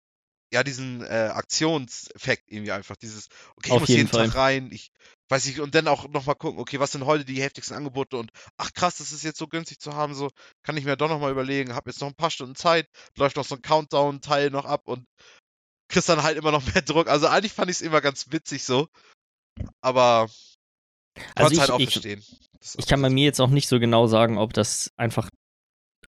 ja, 0.51 0.63
diesen 0.63 1.01
äh, 1.03 1.31
Aktionseffekt 1.33 2.45
irgendwie 2.47 2.71
einfach. 2.71 2.95
Dieses, 2.95 3.27
okay, 3.55 3.67
ich 3.67 3.71
Auf 3.71 3.79
muss 3.81 3.89
jeden 3.89 4.07
jeden. 4.07 4.11
Tag 4.11 4.35
rein, 4.35 4.69
ich 4.71 4.91
weiß 5.29 5.45
nicht, 5.45 5.59
und 5.59 5.75
dann 5.75 5.87
auch 5.87 6.07
nochmal 6.09 6.35
gucken, 6.35 6.59
okay, 6.59 6.79
was 6.79 6.91
sind 6.91 7.05
heute 7.05 7.23
die 7.23 7.41
heftigsten 7.41 7.75
Angebote 7.75 8.17
und 8.17 8.31
ach 8.57 8.73
krass, 8.73 8.97
das 8.97 9.11
ist 9.11 9.23
jetzt 9.23 9.37
so 9.37 9.47
günstig 9.47 9.79
zu 9.79 9.93
haben, 9.93 10.15
so 10.15 10.29
kann 10.63 10.75
ich 10.75 10.85
mir 10.85 10.97
doch 10.97 11.09
nochmal 11.09 11.31
überlegen, 11.31 11.75
hab 11.75 11.85
jetzt 11.85 12.01
noch 12.01 12.07
ein 12.07 12.15
paar 12.15 12.31
Stunden 12.31 12.55
Zeit, 12.55 12.87
läuft 13.15 13.35
noch 13.35 13.45
so 13.45 13.55
ein 13.55 13.61
Countdown-Teil 13.61 14.49
noch 14.49 14.65
ab 14.65 14.87
und 14.87 15.05
kriegst 15.87 16.09
dann 16.09 16.23
halt 16.23 16.37
immer 16.37 16.51
noch 16.51 16.65
mehr 16.73 16.81
Druck. 16.81 17.07
Also 17.07 17.27
eigentlich 17.27 17.53
fand 17.53 17.69
ich 17.69 17.77
es 17.77 17.81
immer 17.81 18.01
ganz 18.01 18.31
witzig 18.31 18.63
so, 18.63 18.87
aber 19.81 20.29
Also 21.35 21.35
kann's 21.35 21.51
ich, 21.51 21.59
halt 21.59 21.71
auch 21.71 21.79
ich, 21.79 21.91
verstehen. 21.91 22.23
Ich 22.77 22.87
kann 22.87 23.01
bei 23.01 23.09
mir 23.09 23.25
jetzt 23.25 23.39
auch 23.39 23.49
nicht 23.49 23.67
so 23.67 23.79
genau 23.79 24.07
sagen, 24.07 24.37
ob 24.37 24.53
das 24.53 24.91
einfach 24.97 25.29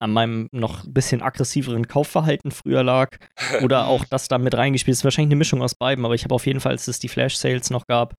an 0.01 0.13
meinem 0.13 0.49
noch 0.53 0.85
ein 0.85 0.93
bisschen 0.95 1.23
aggressiveren 1.23 1.89
Kaufverhalten 1.89 2.51
früher 2.51 2.83
lag 2.83 3.17
oder 3.63 3.87
auch 3.89 4.05
das 4.11 4.29
da 4.29 4.39
mit 4.39 4.55
reingespielt 4.55 4.97
ist. 4.97 5.05
Wahrscheinlich 5.05 5.29
eine 5.33 5.37
Mischung 5.39 5.63
aus 5.63 5.75
beiden, 5.75 6.05
aber 6.05 6.15
ich 6.15 6.25
habe 6.25 6.35
auf 6.35 6.47
jeden 6.47 6.61
Fall, 6.61 6.73
als 6.73 6.89
es 6.89 6.99
die 6.99 7.09
Flash-Sales 7.09 7.71
noch 7.71 7.87
gab, 7.87 8.15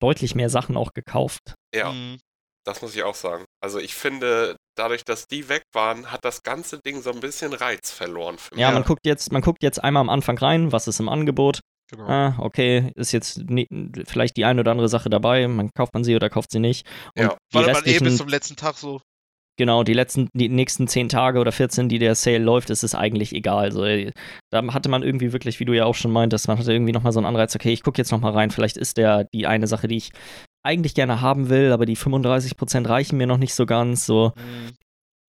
deutlich 0.00 0.34
mehr 0.34 0.48
Sachen 0.48 0.76
auch 0.76 0.92
gekauft. 0.94 1.54
Ja, 1.74 1.92
Mhm. 1.92 2.18
das 2.64 2.80
muss 2.82 2.94
ich 2.94 3.02
auch 3.02 3.14
sagen. 3.14 3.44
Also 3.62 3.78
ich 3.78 3.94
finde, 3.94 4.56
dadurch, 4.76 5.04
dass 5.04 5.26
die 5.26 5.48
weg 5.48 5.62
waren, 5.74 6.10
hat 6.10 6.24
das 6.24 6.42
ganze 6.42 6.78
Ding 6.78 7.02
so 7.02 7.10
ein 7.12 7.20
bisschen 7.20 7.52
Reiz 7.52 7.90
verloren 7.90 8.38
für 8.38 8.54
mich. 8.54 8.62
Ja, 8.62 8.70
man 8.70 8.84
guckt 8.84 9.04
jetzt, 9.04 9.30
man 9.32 9.42
guckt 9.42 9.62
jetzt 9.62 9.82
einmal 9.82 10.00
am 10.00 10.08
Anfang 10.10 10.38
rein, 10.38 10.72
was 10.72 10.88
ist 10.88 11.00
im 11.00 11.08
Angebot. 11.08 11.60
Genau. 11.90 12.06
Ah, 12.06 12.36
okay, 12.38 12.92
ist 12.94 13.10
jetzt 13.10 13.38
ne, 13.50 13.66
vielleicht 14.06 14.36
die 14.36 14.44
eine 14.44 14.60
oder 14.60 14.70
andere 14.70 14.88
Sache 14.88 15.10
dabei, 15.10 15.48
man 15.48 15.70
kauft 15.76 15.92
man 15.92 16.04
sie 16.04 16.14
oder 16.14 16.30
kauft 16.30 16.52
sie 16.52 16.60
nicht. 16.60 16.86
Und 17.16 17.24
Ja. 17.24 17.36
War 17.52 17.64
dann 17.64 17.84
eh 17.84 17.98
bis 17.98 18.16
zum 18.16 18.28
letzten 18.28 18.54
Tag 18.56 18.76
so. 18.76 19.00
Genau, 19.60 19.84
die 19.84 19.92
letzten, 19.92 20.28
die 20.34 20.48
nächsten 20.48 20.88
10 20.88 21.08
Tage 21.10 21.38
oder 21.38 21.52
14, 21.52 21.88
die 21.88 21.98
der 22.00 22.14
Sale 22.14 22.38
läuft, 22.38 22.70
ist 22.70 22.82
es 22.82 22.94
eigentlich 22.94 23.32
egal. 23.34 23.66
Also, 23.66 23.84
äh, 23.84 24.10
da 24.50 24.62
hatte 24.74 24.88
man 24.88 25.02
irgendwie 25.02 25.32
wirklich, 25.32 25.60
wie 25.60 25.66
du 25.66 25.72
ja 25.74 25.84
auch 25.84 25.94
schon 25.94 26.10
meintest, 26.10 26.48
man 26.48 26.58
hatte 26.58 26.72
irgendwie 26.72 26.92
nochmal 26.92 27.12
so 27.12 27.20
einen 27.20 27.26
Anreiz, 27.26 27.54
okay, 27.54 27.72
ich 27.72 27.82
gucke 27.82 27.98
jetzt 27.98 28.10
nochmal 28.10 28.32
rein, 28.32 28.50
vielleicht 28.50 28.76
ist 28.78 28.96
der 28.96 29.24
die 29.32 29.46
eine 29.46 29.66
Sache, 29.66 29.86
die 29.86 29.98
ich 29.98 30.10
eigentlich 30.64 30.94
gerne 30.94 31.20
haben 31.20 31.48
will, 31.50 31.72
aber 31.72 31.86
die 31.86 31.96
35% 31.96 32.88
reichen 32.88 33.18
mir 33.18 33.26
noch 33.26 33.38
nicht 33.38 33.54
so 33.54 33.66
ganz. 33.66 34.06
So, 34.06 34.32
Mhm. 34.36 34.72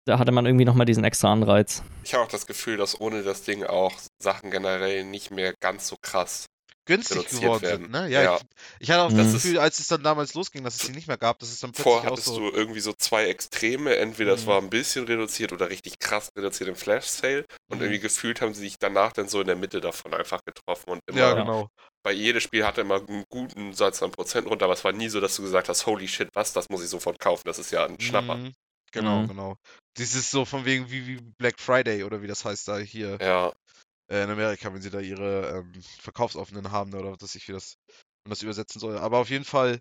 da 0.06 0.18
hatte 0.18 0.32
man 0.32 0.46
irgendwie 0.46 0.64
nochmal 0.64 0.86
diesen 0.86 1.04
extra 1.04 1.32
Anreiz. 1.32 1.82
Ich 2.04 2.14
habe 2.14 2.24
auch 2.24 2.28
das 2.28 2.46
Gefühl, 2.46 2.76
dass 2.76 3.00
ohne 3.00 3.22
das 3.22 3.42
Ding 3.42 3.64
auch 3.64 3.92
Sachen 4.20 4.50
generell 4.50 5.04
nicht 5.04 5.30
mehr 5.30 5.54
ganz 5.60 5.88
so 5.88 5.96
krass. 6.00 6.46
Günstig 6.84 7.16
reduziert 7.18 7.40
geworden 7.42 7.62
werden. 7.62 7.82
sind, 7.84 7.92
ne? 7.92 8.08
Ja, 8.10 8.22
Ja. 8.22 8.36
Ich, 8.36 8.42
ich 8.80 8.90
hatte 8.90 9.02
auch 9.02 9.10
Mhm. 9.10 9.16
das 9.18 9.32
Gefühl, 9.32 9.58
als 9.58 9.78
es 9.78 9.86
dann 9.86 10.02
damals 10.02 10.34
losging, 10.34 10.64
dass 10.64 10.76
es 10.76 10.82
sie 10.82 10.92
nicht 10.92 11.06
mehr 11.08 11.16
gab, 11.18 11.38
dass 11.38 11.50
es 11.50 11.60
dann 11.60 11.72
plötzlich 11.72 11.84
Vorher 11.92 12.10
auch 12.10 12.12
hattest 12.16 12.26
so. 12.28 12.38
du 12.38 12.50
irgendwie 12.56 12.80
so 12.80 12.92
zwei 12.92 13.26
Extreme. 13.26 13.96
Entweder 13.96 14.32
es 14.34 14.42
Mhm. 14.42 14.46
war 14.46 14.58
ein 14.60 14.70
bisschen 14.70 15.04
reduziert 15.06 15.52
oder 15.52 15.70
richtig 15.70 15.98
krass 15.98 16.30
reduziert 16.36 16.68
im 16.68 16.76
Flash-Sale. 16.76 17.44
Und 17.70 17.78
Mhm. 17.78 17.82
irgendwie 17.84 18.00
gefühlt 18.00 18.40
haben 18.40 18.54
sie 18.54 18.60
sich 18.62 18.78
danach 18.78 19.12
dann 19.12 19.28
so 19.28 19.40
in 19.40 19.46
der 19.46 19.56
Mitte 19.56 19.80
davon 19.80 20.12
einfach 20.14 20.40
getroffen. 20.44 20.90
Und 20.90 21.00
immer, 21.06 21.18
Ja, 21.20 21.34
genau. 21.34 21.68
bei 22.02 22.12
jedes 22.12 22.42
Spiel 22.42 22.64
hatte 22.66 22.80
immer 22.80 22.96
einen 23.06 23.24
guten 23.28 23.72
Satz 23.74 24.02
an 24.02 24.10
Prozent 24.10 24.46
runter, 24.48 24.64
aber 24.64 24.74
es 24.74 24.84
war 24.84 24.92
nie 24.92 25.08
so, 25.08 25.20
dass 25.20 25.36
du 25.36 25.42
gesagt 25.42 25.68
hast, 25.68 25.86
holy 25.86 26.08
shit, 26.08 26.28
was, 26.34 26.52
das 26.52 26.68
muss 26.68 26.82
ich 26.82 26.88
sofort 26.90 27.18
kaufen. 27.20 27.42
Das 27.46 27.58
ist 27.58 27.70
ja 27.70 27.86
ein 27.86 28.00
Schnapper. 28.00 28.36
Mhm. 28.36 28.52
Genau, 28.94 29.22
Mhm. 29.22 29.28
genau. 29.28 29.56
Dieses 29.96 30.30
so 30.30 30.44
von 30.44 30.64
wegen 30.64 30.90
wie, 30.90 31.06
wie 31.06 31.18
Black 31.38 31.58
Friday 31.58 32.02
oder 32.04 32.20
wie 32.22 32.26
das 32.26 32.44
heißt 32.44 32.66
da 32.68 32.78
hier 32.78 33.18
Ja, 33.20 33.52
in 34.12 34.30
Amerika, 34.30 34.72
wenn 34.72 34.82
sie 34.82 34.90
da 34.90 35.00
ihre 35.00 35.58
ähm, 35.58 35.82
Verkaufsoffenen 36.00 36.70
haben 36.70 36.94
oder 36.94 37.12
was 37.12 37.22
weiß 37.22 37.34
ich, 37.36 37.48
wie 37.48 37.52
das, 37.52 37.76
wenn 38.24 38.30
das 38.30 38.42
übersetzen 38.42 38.80
soll. 38.80 38.98
Aber 38.98 39.18
auf 39.18 39.30
jeden 39.30 39.44
Fall, 39.44 39.80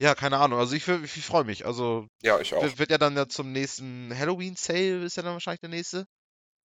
ja, 0.00 0.14
keine 0.14 0.38
Ahnung. 0.38 0.58
Also 0.58 0.74
ich, 0.76 0.86
ich, 0.86 1.24
freue 1.24 1.44
mich. 1.44 1.66
Also 1.66 2.06
ja, 2.22 2.40
ich 2.40 2.54
auch. 2.54 2.62
wird, 2.62 2.78
wird 2.78 2.90
ja 2.90 2.98
dann 2.98 3.16
ja 3.16 3.28
zum 3.28 3.52
nächsten 3.52 4.16
Halloween-Sale, 4.16 5.04
ist 5.04 5.16
ja 5.16 5.22
dann 5.22 5.32
wahrscheinlich 5.32 5.60
der 5.60 5.70
nächste. 5.70 6.06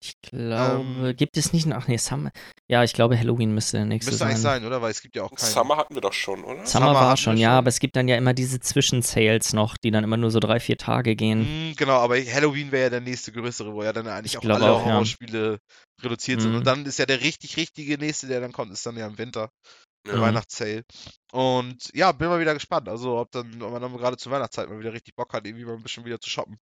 Ich 0.02 0.14
glaube, 0.22 0.86
Ähm, 0.86 1.16
gibt 1.18 1.36
es 1.36 1.52
nicht, 1.52 1.70
ach 1.74 1.88
nee, 1.90 1.98
Summer, 1.98 2.32
ja, 2.70 2.84
ich 2.84 2.94
glaube, 2.94 3.20
Halloween 3.20 3.54
müsste 3.54 3.78
der 3.78 3.86
nächste 3.86 4.12
Müsste 4.12 4.20
sein. 4.20 4.30
eigentlich 4.30 4.42
sein, 4.42 4.66
oder? 4.66 4.82
Weil 4.82 4.92
es 4.92 5.02
gibt 5.02 5.16
ja 5.18 5.24
auch 5.24 5.32
keinen. 5.32 5.50
Summer 5.50 5.76
hatten 5.76 5.94
wir 5.94 6.02
doch 6.02 6.14
schon, 6.14 6.44
oder? 6.44 6.66
Summer, 6.66 6.88
Summer 6.88 6.94
war 6.94 7.18
schon, 7.18 7.36
ja, 7.38 7.50
schon. 7.50 7.58
aber 7.58 7.68
es 7.68 7.80
gibt 7.80 7.96
dann 7.98 8.08
ja 8.08 8.16
immer 8.16 8.34
diese 8.34 8.60
Zwischensales 8.62 9.52
noch, 9.52 9.76
die 9.76 9.92
dann 9.92 10.06
immer 10.06 10.16
nur 10.18 10.32
so 10.32 10.40
drei, 10.40 10.60
vier 10.62 10.78
Tage 10.78 11.16
gehen. 11.18 11.70
Mhm, 11.70 11.76
genau, 11.76 11.98
aber 12.00 12.16
Halloween 12.16 12.72
wäre 12.72 12.84
ja 12.84 12.90
der 12.92 13.02
nächste 13.02 13.34
größere, 13.34 13.74
wo 13.74 13.84
ja 13.84 13.92
dann 13.92 14.08
eigentlich 14.08 14.34
Ich 14.34 14.38
auch 14.38 14.44
alle 14.44 14.72
auch, 14.72 14.86
ja. 14.86 14.94
Horrorspiele 14.94 15.60
reduziert 16.02 16.42
sind. 16.42 16.52
Mhm. 16.52 16.58
Und 16.60 16.68
dann 16.68 16.86
ist 16.86 17.00
ja 17.00 17.06
der 17.06 17.20
richtig, 17.20 17.58
richtige 17.58 17.98
nächste, 17.98 18.28
der 18.28 18.40
dann 18.40 18.54
kommt, 18.54 18.72
ist 18.72 18.86
dann 18.86 18.96
ja 18.96 19.06
im 19.06 19.18
Winter, 19.18 19.50
der 20.08 20.14
Ja. 20.14 20.20
Mhm. 20.20 20.24
Weihnachtssale. 20.24 20.84
Und 21.34 21.90
ja, 21.94 22.12
bin 22.14 22.30
mal 22.30 22.40
wieder 22.40 22.54
gespannt. 22.54 22.88
Also, 22.88 23.18
ob 23.18 23.32
dann, 23.32 23.62
ob 23.62 23.72
man 23.74 23.82
dann 23.82 23.98
gerade 23.98 24.16
zur 24.16 24.32
Weihnachtszeit 24.32 24.70
mal 24.70 24.80
wieder 24.80 24.94
richtig 24.94 25.16
Bock 25.16 25.34
hat, 25.34 25.46
irgendwie 25.46 25.66
mal 25.66 25.76
ein 25.76 25.84
bisschen 25.84 26.06
wieder 26.06 26.20
zu 26.22 26.30
shoppen. 26.30 26.58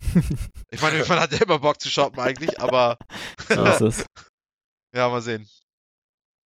Ich 0.70 0.82
meine, 0.82 0.98
man 1.04 1.20
hat 1.20 1.32
ja 1.32 1.42
immer 1.42 1.58
Bock 1.58 1.80
zu 1.80 1.88
shoppen 1.88 2.20
eigentlich, 2.20 2.60
aber 2.60 2.98
So 3.48 3.64
ist 3.64 3.80
es. 3.80 4.06
ja, 4.94 5.08
mal 5.08 5.22
sehen. 5.22 5.48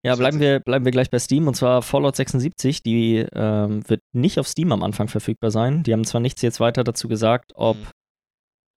Ja, 0.03 0.15
bleiben 0.15 0.39
wir, 0.39 0.59
bleiben 0.59 0.83
wir 0.83 0.91
gleich 0.91 1.11
bei 1.11 1.19
Steam 1.19 1.47
und 1.47 1.53
zwar 1.55 1.81
Fallout 1.83 2.15
76. 2.15 2.81
Die 2.81 3.17
ähm, 3.33 3.87
wird 3.87 4.01
nicht 4.13 4.39
auf 4.39 4.47
Steam 4.47 4.71
am 4.71 4.81
Anfang 4.81 5.07
verfügbar 5.07 5.51
sein. 5.51 5.83
Die 5.83 5.93
haben 5.93 6.05
zwar 6.05 6.21
nichts 6.21 6.41
jetzt 6.41 6.59
weiter 6.59 6.83
dazu 6.83 7.07
gesagt, 7.07 7.51
ob, 7.55 7.77
Mhm. 7.77 7.87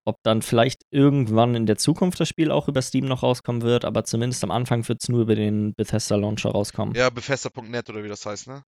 ob 0.06 0.16
dann 0.22 0.42
vielleicht 0.42 0.82
irgendwann 0.90 1.54
in 1.54 1.64
der 1.64 1.78
Zukunft 1.78 2.20
das 2.20 2.28
Spiel 2.28 2.50
auch 2.50 2.68
über 2.68 2.82
Steam 2.82 3.06
noch 3.06 3.22
rauskommen 3.22 3.62
wird, 3.62 3.86
aber 3.86 4.04
zumindest 4.04 4.44
am 4.44 4.50
Anfang 4.50 4.86
wird 4.86 5.02
es 5.02 5.08
nur 5.08 5.22
über 5.22 5.34
den 5.34 5.72
Bethesda 5.74 6.16
Launcher 6.16 6.50
rauskommen. 6.50 6.94
Ja, 6.94 7.08
Bethesda.net 7.08 7.88
oder 7.88 8.04
wie 8.04 8.08
das 8.08 8.26
heißt, 8.26 8.46
ne? 8.48 8.62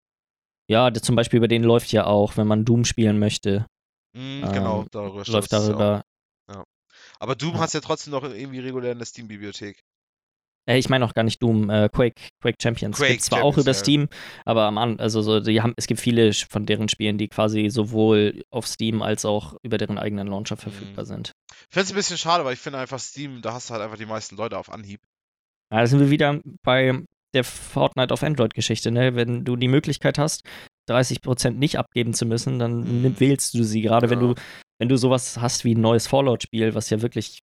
Ja, 0.68 0.90
das, 0.90 1.02
zum 1.02 1.14
Beispiel 1.14 1.36
über 1.36 1.48
den 1.48 1.62
läuft 1.62 1.92
ja 1.92 2.07
auch, 2.07 2.38
wenn 2.38 2.46
man 2.46 2.64
Doom 2.64 2.86
spielen 2.86 3.18
möchte, 3.18 3.66
Mhm, 4.16 4.52
genau, 4.52 4.80
Ähm, 4.82 4.88
darüber 4.90 5.24
steht 5.24 5.34
läuft 5.34 5.52
das 5.52 5.68
ja 5.68 5.72
darüber. 5.74 6.04
Aber 7.18 7.34
Doom 7.34 7.54
Ja. 7.54 7.60
hast 7.60 7.74
ja 7.74 7.80
trotzdem 7.80 8.12
noch 8.12 8.24
irgendwie 8.24 8.60
regulär 8.60 8.92
in 8.92 8.98
der 8.98 9.06
Steam-Bibliothek. 9.06 9.82
Äh, 10.68 10.78
ich 10.78 10.88
meine 10.88 11.04
auch 11.04 11.14
gar 11.14 11.22
nicht 11.22 11.42
Doom, 11.42 11.70
äh, 11.70 11.88
Quake, 11.88 12.14
Quake 12.40 12.56
Champions. 12.60 12.96
Quake 12.96 13.12
Gibt 13.12 13.22
zwar 13.22 13.42
auch 13.42 13.56
über 13.56 13.72
ja. 13.72 13.74
Steam, 13.74 14.08
aber 14.44 14.64
am 14.64 14.78
also 14.98 15.22
so, 15.22 15.40
die 15.40 15.60
haben, 15.62 15.74
es 15.76 15.86
gibt 15.86 16.00
viele 16.00 16.32
von 16.32 16.66
deren 16.66 16.88
Spielen, 16.88 17.18
die 17.18 17.28
quasi 17.28 17.68
sowohl 17.68 18.42
auf 18.50 18.66
Steam 18.66 19.02
als 19.02 19.24
auch 19.24 19.56
über 19.62 19.78
deren 19.78 19.98
eigenen 19.98 20.26
Launcher 20.26 20.56
verfügbar 20.56 21.04
Mhm. 21.04 21.08
sind. 21.08 21.32
Ich 21.50 21.74
finde 21.74 21.84
es 21.84 21.92
ein 21.92 21.96
bisschen 21.96 22.18
schade, 22.18 22.44
weil 22.44 22.54
ich 22.54 22.60
finde 22.60 22.78
einfach 22.78 22.98
Steam, 22.98 23.42
da 23.42 23.52
hast 23.52 23.68
du 23.70 23.74
halt 23.74 23.82
einfach 23.82 23.98
die 23.98 24.06
meisten 24.06 24.36
Leute 24.36 24.58
auf 24.58 24.70
Anhieb. 24.70 25.00
Ja, 25.72 25.80
da 25.80 25.86
sind 25.86 26.00
wir 26.00 26.10
wieder 26.10 26.40
bei 26.62 27.04
der 27.34 27.44
Fortnite 27.44 28.12
auf 28.12 28.22
Android-Geschichte, 28.22 28.90
ne? 28.90 29.14
Wenn 29.14 29.44
du 29.44 29.56
die 29.56 29.68
Möglichkeit 29.68 30.18
hast, 30.18 30.42
30% 30.89 31.59
nicht 31.59 31.78
abgeben 31.78 32.14
zu 32.14 32.26
müssen, 32.26 32.59
dann 32.59 32.80
Mhm. 32.80 33.03
nimm, 33.03 33.20
wählst 33.20 33.55
du 33.55 33.62
sie. 33.64 33.82
Gerade 33.82 34.11
wenn 34.11 34.20
Ja. 34.20 34.28
du, 34.28 34.34
wenn 34.78 34.89
du 34.89 34.97
sowas 34.97 35.39
hast 35.41 35.64
wie 35.64 35.74
ein 35.74 35.80
neues 35.80 36.07
Fallout-Spiel, 36.07 36.74
was 36.74 36.91
ja 36.91 37.03
wirklich 37.03 37.41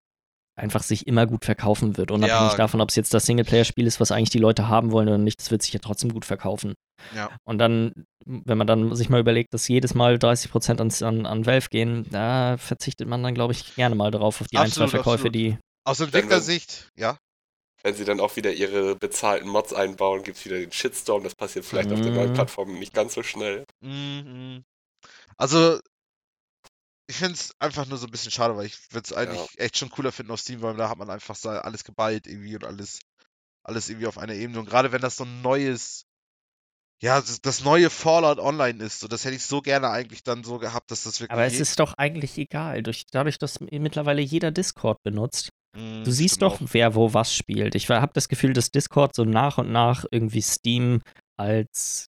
einfach 0.54 0.82
sich 0.82 1.06
immer 1.06 1.26
gut 1.26 1.46
verkaufen 1.46 1.96
wird, 1.96 2.10
unabhängig 2.10 2.52
Ja. 2.52 2.56
davon, 2.56 2.82
ob 2.82 2.90
es 2.90 2.96
jetzt 2.96 3.14
das 3.14 3.24
Singleplayer-Spiel 3.24 3.86
ist, 3.86 4.00
was 4.00 4.12
eigentlich 4.12 4.28
die 4.30 4.38
Leute 4.38 4.68
haben 4.68 4.92
wollen 4.92 5.08
oder 5.08 5.16
nicht, 5.18 5.40
das 5.40 5.50
wird 5.50 5.62
sich 5.62 5.72
ja 5.72 5.80
trotzdem 5.80 6.12
gut 6.12 6.26
verkaufen. 6.26 6.74
Ja. 7.16 7.30
Und 7.44 7.56
dann, 7.58 7.92
wenn 8.26 8.58
man 8.58 8.66
dann 8.66 8.94
sich 8.94 9.08
mal 9.08 9.18
überlegt, 9.20 9.54
dass 9.54 9.66
jedes 9.66 9.94
Mal 9.94 10.18
30% 10.18 10.78
ans, 10.80 11.02
an, 11.02 11.24
an 11.24 11.46
Valve 11.46 11.68
gehen, 11.70 12.06
da 12.10 12.58
verzichtet 12.58 13.08
man 13.08 13.22
dann, 13.22 13.34
glaube 13.34 13.54
ich, 13.54 13.74
gerne 13.76 13.94
mal 13.94 14.10
drauf, 14.10 14.42
auf 14.42 14.46
die 14.48 14.58
ein, 14.58 14.66
Absolut, 14.66 14.90
zwei 14.90 14.96
Verkäufe, 14.98 15.28
absolut. 15.28 15.34
die 15.34 15.56
Aus 15.84 16.00
wenn- 16.00 16.06
Entwicklersicht, 16.08 16.90
ja. 16.98 17.16
Wenn 17.82 17.94
sie 17.94 18.04
dann 18.04 18.20
auch 18.20 18.36
wieder 18.36 18.52
ihre 18.52 18.94
bezahlten 18.96 19.48
Mods 19.48 19.72
einbauen, 19.72 20.22
gibt 20.22 20.38
es 20.38 20.44
wieder 20.44 20.58
den 20.58 20.70
Shitstorm. 20.72 21.24
Das 21.24 21.34
passiert 21.34 21.64
vielleicht 21.64 21.92
auf 21.92 22.00
den 22.00 22.10
Mhm. 22.10 22.14
neuen 22.16 22.32
Plattformen 22.32 22.78
nicht 22.78 22.94
ganz 22.94 23.14
so 23.14 23.22
schnell. 23.22 23.64
Mhm. 23.80 24.64
Also, 25.36 25.80
ich 27.08 27.16
finde 27.16 27.34
es 27.34 27.52
einfach 27.58 27.86
nur 27.86 27.98
so 27.98 28.06
ein 28.06 28.10
bisschen 28.10 28.30
schade, 28.30 28.56
weil 28.56 28.66
ich 28.66 28.78
würde 28.92 29.04
es 29.04 29.12
eigentlich 29.12 29.58
echt 29.58 29.76
schon 29.76 29.90
cooler 29.90 30.12
finden 30.12 30.32
auf 30.32 30.40
Steam, 30.40 30.62
weil 30.62 30.76
da 30.76 30.88
hat 30.88 30.98
man 30.98 31.10
einfach 31.10 31.34
so 31.34 31.48
alles 31.50 31.84
geballt 31.84 32.26
irgendwie 32.26 32.54
und 32.54 32.64
alles, 32.64 33.00
alles 33.64 33.88
irgendwie 33.88 34.06
auf 34.06 34.18
einer 34.18 34.34
Ebene. 34.34 34.60
Und 34.60 34.66
gerade 34.66 34.92
wenn 34.92 35.02
das 35.02 35.16
so 35.16 35.24
ein 35.24 35.42
neues, 35.42 36.04
ja, 37.02 37.20
das, 37.20 37.40
das 37.40 37.64
neue 37.64 37.90
Fallout 37.90 38.38
Online 38.38 38.82
ist, 38.84 39.00
so 39.00 39.08
das 39.08 39.24
hätte 39.24 39.34
ich 39.34 39.44
so 39.44 39.60
gerne 39.60 39.90
eigentlich 39.90 40.22
dann 40.22 40.44
so 40.44 40.58
gehabt, 40.58 40.90
dass 40.92 41.02
das 41.02 41.20
wirklich. 41.20 41.32
Aber 41.32 41.44
es 41.44 41.58
ist 41.58 41.80
doch 41.80 41.94
eigentlich 41.94 42.38
egal. 42.38 42.82
Durch, 42.84 43.06
dadurch, 43.10 43.38
dass 43.38 43.60
mittlerweile 43.60 44.22
jeder 44.22 44.52
Discord 44.52 45.02
benutzt. 45.02 45.50
Mhm, 45.76 46.04
Du 46.04 46.10
siehst 46.10 46.36
stimmt 46.36 46.42
doch, 46.52 46.60
auch. 46.60 46.68
wer 46.72 46.94
wo 46.94 47.14
was 47.14 47.34
spielt. 47.34 47.74
Ich 47.74 47.88
habe 47.88 48.12
das 48.14 48.28
Gefühl, 48.28 48.52
dass 48.52 48.70
Discord 48.70 49.14
so 49.14 49.24
nach 49.24 49.58
und 49.58 49.72
nach 49.72 50.04
irgendwie 50.10 50.42
Steam 50.42 51.00
als 51.38 52.06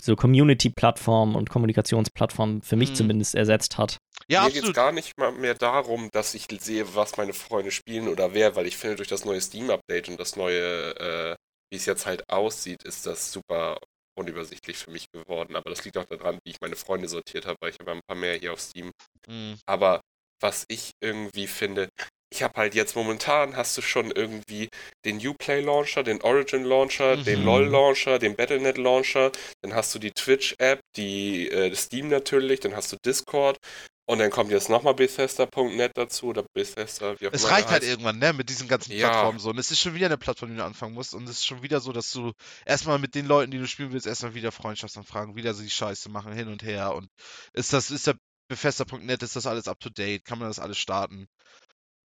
so 0.00 0.14
Community-Plattform 0.14 1.34
und 1.34 1.50
Kommunikationsplattform 1.50 2.62
für 2.62 2.76
mich 2.76 2.90
Mhm. 2.90 2.94
zumindest 2.94 3.34
ersetzt 3.34 3.78
hat. 3.78 3.98
Ja, 4.28 4.44
Mir 4.44 4.52
geht 4.52 4.64
es 4.64 4.72
gar 4.72 4.92
nicht 4.92 5.18
mal 5.18 5.32
mehr 5.32 5.54
darum, 5.54 6.08
dass 6.12 6.34
ich 6.34 6.46
sehe, 6.60 6.94
was 6.94 7.16
meine 7.16 7.32
Freunde 7.32 7.70
spielen 7.72 8.08
oder 8.08 8.34
wer, 8.34 8.54
weil 8.54 8.66
ich 8.66 8.76
finde, 8.76 8.96
durch 8.96 9.08
das 9.08 9.24
neue 9.24 9.40
Steam-Update 9.40 10.08
und 10.08 10.20
das 10.20 10.36
neue, 10.36 10.94
äh, 10.98 11.36
wie 11.72 11.76
es 11.76 11.86
jetzt 11.86 12.06
halt 12.06 12.28
aussieht, 12.28 12.82
ist 12.84 13.06
das 13.06 13.32
super 13.32 13.78
unübersichtlich 14.16 14.76
für 14.76 14.90
mich 14.90 15.06
geworden. 15.12 15.56
Aber 15.56 15.70
das 15.70 15.84
liegt 15.84 15.96
auch 15.96 16.04
daran, 16.04 16.38
wie 16.44 16.50
ich 16.50 16.60
meine 16.60 16.76
Freunde 16.76 17.08
sortiert 17.08 17.46
habe, 17.46 17.56
weil 17.60 17.70
ich 17.70 17.78
habe 17.80 17.92
ein 17.92 18.00
paar 18.06 18.16
mehr 18.16 18.36
hier 18.36 18.52
auf 18.52 18.60
Steam. 18.60 18.92
Mhm. 19.26 19.58
Aber 19.66 20.00
was 20.40 20.64
ich 20.68 20.92
irgendwie 21.00 21.46
finde, 21.46 21.88
ich 22.32 22.42
habe 22.42 22.54
halt 22.58 22.74
jetzt 22.74 22.96
momentan 22.96 23.56
hast 23.56 23.76
du 23.76 23.82
schon 23.82 24.10
irgendwie 24.10 24.68
den 25.04 25.24
Uplay 25.24 25.60
Launcher, 25.60 26.02
den 26.02 26.22
Origin 26.22 26.64
Launcher, 26.64 27.16
mhm. 27.16 27.24
den 27.24 27.44
LOL 27.44 27.66
Launcher, 27.66 28.18
den 28.18 28.34
Battle.net 28.34 28.78
Launcher, 28.78 29.30
dann 29.60 29.74
hast 29.74 29.94
du 29.94 29.98
die 29.98 30.12
Twitch 30.12 30.54
App, 30.58 30.80
die 30.96 31.48
äh, 31.48 31.74
Steam 31.74 32.08
natürlich, 32.08 32.60
dann 32.60 32.74
hast 32.74 32.90
du 32.92 32.96
Discord 33.04 33.58
und 34.06 34.18
dann 34.18 34.30
kommt 34.30 34.50
jetzt 34.50 34.68
nochmal 34.68 34.94
Bethesda.net 34.94 35.92
dazu 35.94 36.26
oder 36.26 36.44
Bethesda, 36.54 37.20
wie 37.20 37.28
auch 37.28 37.32
Es 37.32 37.48
reicht 37.48 37.68
halt 37.68 37.84
irgendwann, 37.84 38.18
ne, 38.18 38.32
mit 38.32 38.48
diesen 38.48 38.66
ganzen 38.66 38.92
ja. 38.92 39.08
Plattformen 39.08 39.38
so. 39.38 39.50
Und 39.50 39.58
es 39.58 39.70
ist 39.70 39.80
schon 39.80 39.94
wieder 39.94 40.06
eine 40.06 40.18
Plattform, 40.18 40.50
die 40.50 40.56
du 40.56 40.64
anfangen 40.64 40.94
musst. 40.94 41.14
Und 41.14 41.24
es 41.24 41.38
ist 41.38 41.46
schon 41.46 41.62
wieder 41.62 41.80
so, 41.80 41.92
dass 41.92 42.10
du 42.10 42.32
erstmal 42.66 42.98
mit 42.98 43.14
den 43.14 43.26
Leuten, 43.26 43.52
die 43.52 43.58
du 43.58 43.66
spielen 43.68 43.92
willst, 43.92 44.06
erstmal 44.06 44.34
wieder 44.34 44.50
Freundschaftsanfragen, 44.50 45.36
wieder 45.36 45.54
so 45.54 45.62
die 45.62 45.70
Scheiße 45.70 46.08
machen, 46.08 46.32
hin 46.32 46.48
und 46.48 46.62
her. 46.64 46.94
Und 46.94 47.08
ist 47.52 47.72
das, 47.72 47.90
ist 47.90 48.08
der 48.08 48.16
Bethesda.net, 48.48 49.22
ist 49.22 49.36
das 49.36 49.46
alles 49.46 49.68
up 49.68 49.78
to 49.78 49.88
date? 49.88 50.24
Kann 50.24 50.38
man 50.38 50.48
das 50.48 50.58
alles 50.58 50.78
starten? 50.78 51.28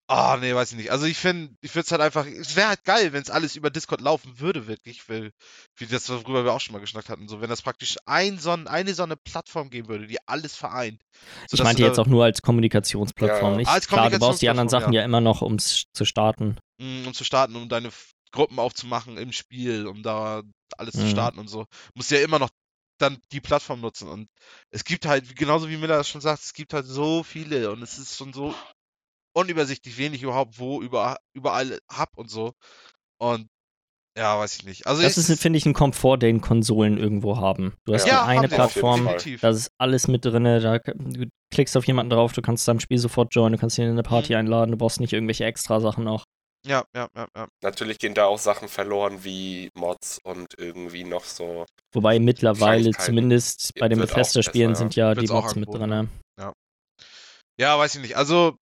Ah, 0.07 0.35
oh, 0.35 0.37
nee, 0.37 0.53
weiß 0.53 0.71
ich 0.71 0.77
nicht. 0.77 0.91
Also 0.91 1.07
ich 1.07 1.17
finde, 1.17 1.55
ich 1.61 1.73
würde 1.73 1.85
es 1.85 1.91
halt 1.91 2.01
einfach, 2.01 2.27
es 2.27 2.55
wäre 2.55 2.67
halt 2.67 2.83
geil, 2.83 3.11
wenn 3.11 3.23
es 3.23 3.31
alles 3.31 3.55
über 3.55 3.71
Discord 3.71 4.01
laufen 4.01 4.39
würde, 4.39 4.67
wirklich, 4.67 5.09
weil, 5.09 5.31
wie 5.77 5.87
das, 5.87 6.07
worüber 6.09 6.45
wir 6.45 6.53
auch 6.53 6.61
schon 6.61 6.73
mal 6.73 6.79
geschnackt 6.79 7.09
hatten, 7.09 7.27
so, 7.27 7.41
wenn 7.41 7.49
das 7.49 7.63
praktisch 7.63 7.97
ein 8.05 8.37
so 8.37 8.51
eine 8.51 8.93
so 8.93 9.01
eine 9.01 9.15
Plattform 9.15 9.71
geben 9.71 9.87
würde, 9.87 10.05
die 10.05 10.19
alles 10.27 10.55
vereint. 10.55 11.01
Ich 11.51 11.63
meinte 11.63 11.81
jetzt 11.81 11.97
auch 11.97 12.05
nur 12.05 12.23
als 12.23 12.43
Kommunikationsplattform, 12.43 13.53
ja, 13.53 13.57
nicht? 13.57 13.67
Als 13.67 13.87
Klar, 13.87 14.11
du 14.11 14.19
brauchst 14.19 14.43
die 14.43 14.49
anderen 14.49 14.69
Sachen 14.69 14.93
ja, 14.93 14.99
ja 14.99 15.05
immer 15.05 15.21
noch, 15.21 15.41
um 15.41 15.55
es 15.55 15.85
zu 15.91 16.05
starten. 16.05 16.59
Mm, 16.77 17.07
um 17.07 17.13
zu 17.15 17.23
starten, 17.23 17.55
um 17.55 17.67
deine 17.67 17.89
Gruppen 18.31 18.59
aufzumachen 18.59 19.17
im 19.17 19.31
Spiel, 19.31 19.87
um 19.87 20.03
da 20.03 20.43
alles 20.77 20.93
mhm. 20.93 21.01
zu 21.01 21.07
starten 21.07 21.39
und 21.39 21.47
so. 21.47 21.65
Musst 21.95 22.11
ja 22.11 22.19
immer 22.19 22.37
noch 22.37 22.49
dann 22.99 23.17
die 23.31 23.41
Plattform 23.41 23.81
nutzen. 23.81 24.07
Und 24.07 24.29
es 24.69 24.83
gibt 24.83 25.05
halt, 25.05 25.35
genauso 25.35 25.69
wie 25.69 25.77
Miller 25.77 25.97
das 25.97 26.09
schon 26.09 26.21
sagt, 26.21 26.43
es 26.43 26.53
gibt 26.53 26.73
halt 26.73 26.85
so 26.85 27.23
viele 27.23 27.71
und 27.71 27.81
es 27.81 27.97
ist 27.97 28.17
schon 28.17 28.33
so 28.33 28.53
unübersichtlich, 29.35 29.97
wen 29.97 30.13
ich 30.13 30.23
überhaupt 30.23 30.59
wo 30.59 30.81
über, 30.81 31.17
überall 31.33 31.79
hab 31.91 32.17
und 32.17 32.29
so. 32.29 32.53
Und 33.19 33.47
ja, 34.17 34.39
weiß 34.39 34.55
ich 34.55 34.65
nicht. 34.65 34.87
Also 34.87 35.01
das 35.01 35.17
ist, 35.17 35.41
finde 35.41 35.57
ich, 35.57 35.65
ein 35.65 35.73
Komfort, 35.73 36.19
den 36.19 36.39
Konsolen 36.39 36.97
irgendwo 36.97 37.37
haben. 37.37 37.73
Du 37.85 37.93
hast 37.93 38.07
ja, 38.07 38.23
eine 38.23 38.47
Plattform, 38.47 39.09
da 39.41 39.49
ist 39.49 39.71
alles 39.77 40.07
mit 40.07 40.23
drin, 40.23 40.45
da 40.45 40.79
du 40.79 41.27
klickst 41.53 41.75
auf 41.75 41.85
jemanden 41.85 42.11
drauf, 42.11 42.31
du 42.31 42.41
kannst 42.41 42.65
deinem 42.67 42.79
Spiel 42.79 42.97
sofort 42.97 43.35
joinen, 43.35 43.53
du 43.53 43.59
kannst 43.59 43.77
ihn 43.77 43.85
in 43.85 43.91
eine 43.91 44.03
Party 44.03 44.33
mhm. 44.33 44.39
einladen, 44.39 44.71
du 44.71 44.77
brauchst 44.77 45.01
nicht 45.01 45.11
irgendwelche 45.11 45.43
extra 45.43 45.81
Sachen 45.81 46.05
noch. 46.05 46.23
Ja, 46.65 46.83
ja, 46.95 47.09
ja, 47.15 47.27
ja. 47.35 47.47
Natürlich 47.61 47.99
gehen 47.99 48.15
da 48.15 48.25
auch 48.25 48.39
Sachen 48.39 48.69
verloren 48.69 49.23
wie 49.23 49.69
Mods 49.75 50.19
und 50.23 50.57
irgendwie 50.57 51.03
noch 51.03 51.25
so. 51.25 51.65
Wobei 51.93 52.17
mittlerweile 52.17 52.91
zumindest 52.91 53.73
bei 53.77 53.87
den 53.87 53.99
Bethesda-Spielen 53.99 54.75
sind 54.75 54.95
ja 54.95 55.13
die 55.13 55.27
Mods 55.27 55.55
mit 55.55 55.71
drin. 55.71 56.09
Ja. 56.39 56.53
ja, 57.59 57.77
weiß 57.77 57.95
ich 57.95 58.01
nicht. 58.01 58.17
Also 58.17 58.55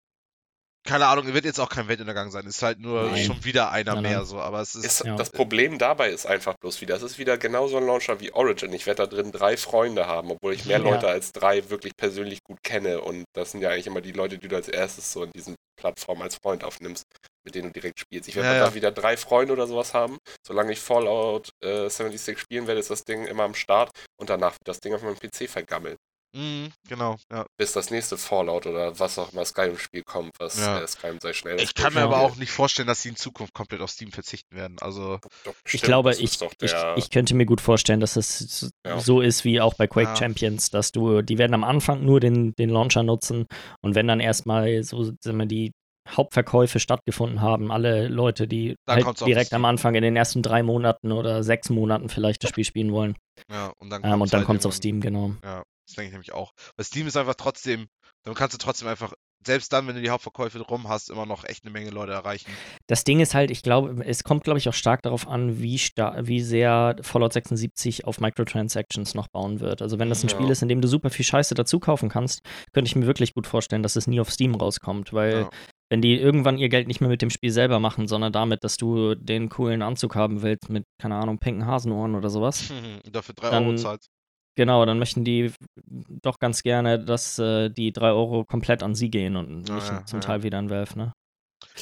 keine 0.84 1.08
Ahnung, 1.08 1.34
wird 1.34 1.46
jetzt 1.46 1.60
auch 1.60 1.70
kein 1.70 1.88
Weltuntergang 1.88 2.30
sein. 2.32 2.46
Ist 2.46 2.62
halt 2.62 2.80
nur 2.80 3.12
Nein. 3.12 3.26
schon 3.26 3.44
wieder 3.46 3.72
einer 3.72 3.96
nein, 3.96 4.04
mehr 4.04 4.26
so. 4.26 4.40
Aber 4.40 4.62
es 4.62 4.76
ist. 4.76 4.86
ist 4.86 5.06
ja. 5.06 5.16
Das 5.16 5.30
Problem 5.30 5.78
dabei 5.78 6.10
ist 6.10 6.26
einfach 6.26 6.56
bloß 6.60 6.82
wieder, 6.82 6.96
es 6.96 7.04
ist 7.04 7.18
wieder 7.18 7.38
genauso 7.38 7.78
ein 7.78 7.86
Launcher 7.86 8.20
wie 8.20 8.34
Origin. 8.34 8.74
Ich 8.74 8.86
werde 8.86 9.08
da 9.08 9.16
drin 9.16 9.32
drei 9.32 9.56
Freunde 9.58 10.08
haben, 10.08 10.32
obwohl 10.32 10.54
ich 10.54 10.66
mehr 10.66 10.80
ja. 10.80 10.84
Leute 10.84 11.08
als 11.08 11.32
drei 11.32 11.70
wirklich 11.70 11.96
persönlich 11.96 12.44
gut 12.44 12.60
kenne. 12.64 13.02
Und 13.02 13.24
das 13.34 13.52
sind 13.52 13.62
ja 13.62 13.70
eigentlich 13.70 13.88
immer 13.88 14.02
die 14.02 14.12
Leute, 14.12 14.38
die 14.38 14.48
du 14.48 14.56
als 14.56 14.68
erstes 14.68 15.12
so 15.12 15.24
in 15.24 15.32
diesen 15.32 15.56
Plattformen 15.78 16.22
als 16.22 16.36
Freund 16.36 16.64
aufnimmst, 16.64 17.06
mit 17.46 17.56
denen 17.56 17.70
du 17.70 17.74
direkt 17.74 18.00
spielst. 18.00 18.28
Ich 18.30 18.36
werde 18.36 18.58
ja, 18.58 18.66
da 18.66 18.74
wieder 18.74 18.92
drei 18.92 19.18
Freunde 19.18 19.54
oder 19.54 19.68
sowas 19.68 19.94
haben. 19.94 20.18
Solange 20.46 20.74
ich 20.74 20.80
Fallout 20.80 21.50
äh, 21.64 21.90
76 21.90 22.40
spielen 22.40 22.68
werde, 22.68 22.80
ist 22.80 22.90
das 22.90 23.04
Ding 23.04 23.26
immer 23.26 23.44
am 23.44 23.56
Start 23.56 23.92
und 24.20 24.30
danach 24.30 24.54
wird 24.54 24.68
das 24.68 24.80
Ding 24.80 24.94
auf 24.94 25.02
meinem 25.02 25.18
PC 25.18 25.50
vergammelt. 25.50 25.98
Mhm, 26.36 26.72
genau, 26.88 27.18
ja. 27.32 27.46
Bis 27.58 27.74
das 27.74 27.92
nächste 27.92 28.18
Fallout 28.18 28.66
oder 28.66 29.00
was 29.00 29.20
auch 29.20 29.32
immer 29.34 29.46
Skyrim-Spiel 29.46 30.04
kommt, 30.04 30.32
was 30.40 30.60
ja. 30.60 30.82
äh, 30.82 30.88
Skyrim 30.88 31.20
sei 31.22 31.34
schnell. 31.34 31.62
Ich 31.62 31.76
kann 31.76 31.94
mir 31.94 32.02
aber 32.02 32.22
auch 32.22 32.36
nicht 32.38 32.52
vorstellen, 32.52 32.88
dass 32.88 33.04
sie 33.04 33.10
in 33.10 33.16
Zukunft 33.16 33.54
komplett 33.54 33.82
auf 33.82 33.92
Steam 33.92 34.12
verzichten 34.12 34.56
werden. 34.56 34.78
Also 34.82 35.20
Doch, 35.44 35.54
ich 35.72 35.82
glaube, 35.84 36.12
ich, 36.14 36.42
ich, 36.42 36.74
ich, 36.96 37.10
könnte 37.12 37.36
mir 37.36 37.46
gut 37.46 37.62
vorstellen, 37.62 38.00
dass 38.00 38.16
es 38.16 38.72
ja. 38.86 39.00
so 39.00 39.22
ist 39.22 39.46
wie 39.46 39.62
auch 39.62 39.76
bei 39.76 39.86
Quake 39.86 40.10
ja. 40.10 40.16
Champions, 40.16 40.72
dass 40.72 40.92
du, 40.92 41.22
die 41.22 41.38
werden 41.38 41.54
am 41.54 41.64
Anfang 41.64 42.04
nur 42.04 42.20
den, 42.20 42.56
den 42.56 42.70
Launcher 42.70 43.04
nutzen 43.04 43.46
und 43.82 43.94
wenn 43.94 44.08
dann 44.08 44.20
erstmal 44.20 44.84
so 44.84 45.04
sagen 45.04 45.38
wir, 45.38 45.46
die 45.46 45.72
Hauptverkäufe 46.10 46.80
stattgefunden 46.80 47.42
haben, 47.42 47.72
alle 47.72 48.08
Leute, 48.08 48.48
die 48.48 48.76
halt 48.88 49.26
direkt 49.26 49.54
am 49.54 49.66
Anfang 49.66 49.96
in 49.96 50.04
den 50.04 50.16
ersten 50.16 50.42
drei 50.42 50.64
Monaten 50.64 51.12
oder 51.12 51.44
sechs 51.44 51.70
Monaten 51.70 52.10
vielleicht 52.10 52.44
das 52.44 52.50
Spiel 52.50 52.66
spielen 52.66 52.92
wollen. 52.92 53.16
Ja, 53.50 53.72
und 53.80 53.90
dann 53.90 54.04
ähm, 54.04 54.12
kommt 54.12 54.34
es 54.34 54.34
halt 54.34 54.66
auf 54.66 54.74
Steam, 54.74 55.00
genau. 55.00 55.34
Ja, 55.44 55.64
das 55.86 55.96
denke 55.96 56.08
ich 56.08 56.14
nämlich 56.14 56.34
auch. 56.34 56.54
Weil 56.76 56.86
Steam 56.86 57.08
ist 57.08 57.18
einfach 57.18 57.36
trotzdem, 57.36 57.88
dann 58.24 58.34
kannst 58.36 58.54
du 58.54 58.58
trotzdem 58.58 58.88
einfach, 58.88 59.14
selbst 59.46 59.74
dann, 59.74 59.88
wenn 59.88 59.96
du 59.96 60.02
die 60.02 60.10
Hauptverkäufe 60.10 60.60
drum 60.60 60.88
hast, 60.88 61.10
immer 61.10 61.26
noch 61.26 61.44
echt 61.44 61.64
eine 61.64 61.72
Menge 61.72 61.90
Leute 61.90 62.14
erreichen. 62.14 62.52
Das 62.88 63.04
Ding 63.04 63.20
ist 63.20 63.34
halt, 63.34 63.52
ich 63.52 63.62
glaube, 63.62 64.04
es 64.06 64.24
kommt, 64.24 64.44
glaube 64.44 64.60
ich, 64.60 64.70
auch 64.70 64.74
stark 64.74 65.02
darauf 65.02 65.28
an, 65.28 65.62
wie, 65.62 65.76
wie 65.76 66.42
sehr 66.42 66.96
Fallout 67.02 67.34
76 67.34 68.06
auf 68.06 68.20
Microtransactions 68.20 69.14
noch 69.16 69.28
bauen 69.28 69.60
wird. 69.60 69.82
Also 69.82 70.00
wenn 70.00 70.10
das 70.10 70.24
ein 70.24 70.30
ja. 70.30 70.36
Spiel 70.36 70.50
ist, 70.50 70.62
in 70.62 70.70
dem 70.70 70.82
du 70.82 70.88
super 70.88 71.10
viel 71.10 71.26
Scheiße 71.26 71.56
dazu 71.56 71.80
kaufen 71.80 72.10
kannst, 72.10 72.42
könnte 72.72 72.88
ich 72.88 72.96
mir 72.96 73.06
wirklich 73.06 73.34
gut 73.34 73.48
vorstellen, 73.48 73.84
dass 73.84 73.96
es 73.96 74.08
nie 74.08 74.20
auf 74.20 74.32
Steam 74.32 74.56
rauskommt, 74.56 75.14
weil 75.14 75.42
ja. 75.42 75.50
wenn 75.90 76.02
die 76.02 76.16
irgendwann 76.16 76.58
ihr 76.58 76.70
Geld 76.70 76.88
nicht 76.88 77.02
mehr 77.02 77.10
mit 77.10 77.22
dem 77.22 77.30
Spiel 77.30 77.52
selber 77.52 77.80
machen, 77.80 78.08
sondern 78.08 78.32
damit, 78.32 78.64
dass 78.64 78.78
du 78.78 79.16
den 79.16 79.50
coolen 79.50 79.82
Anzug 79.82 80.16
haben 80.16 80.42
willst 80.42 80.70
mit, 80.70 80.86
keine 81.02 81.16
Ahnung, 81.16 81.40
pinken 81.40 81.66
Hasenohren 81.66 82.16
oder 82.16 82.30
sowas. 82.30 82.72
Dafür 83.12 83.36
3 83.36 83.60
Euro 83.60 83.76
zahlt. 83.76 84.08
Genau, 84.56 84.86
dann 84.86 85.00
möchten 85.00 85.24
die 85.24 85.52
doch 85.86 86.40
ganz 86.40 86.62
gerne, 86.62 87.04
dass 87.04 87.40
äh, 87.40 87.70
die 87.70 87.92
3 87.92 88.12
Euro 88.12 88.46
komplett 88.46 88.84
an 88.84 88.94
sie 88.94 89.10
gehen 89.10 89.36
und 89.36 89.64
nicht 89.64 89.70
ja, 89.70 90.06
zum 90.06 90.20
ja. 90.20 90.26
Teil 90.26 90.44
wieder 90.44 90.60
an 90.60 90.70
Valve, 90.70 90.98
ne? 90.98 91.14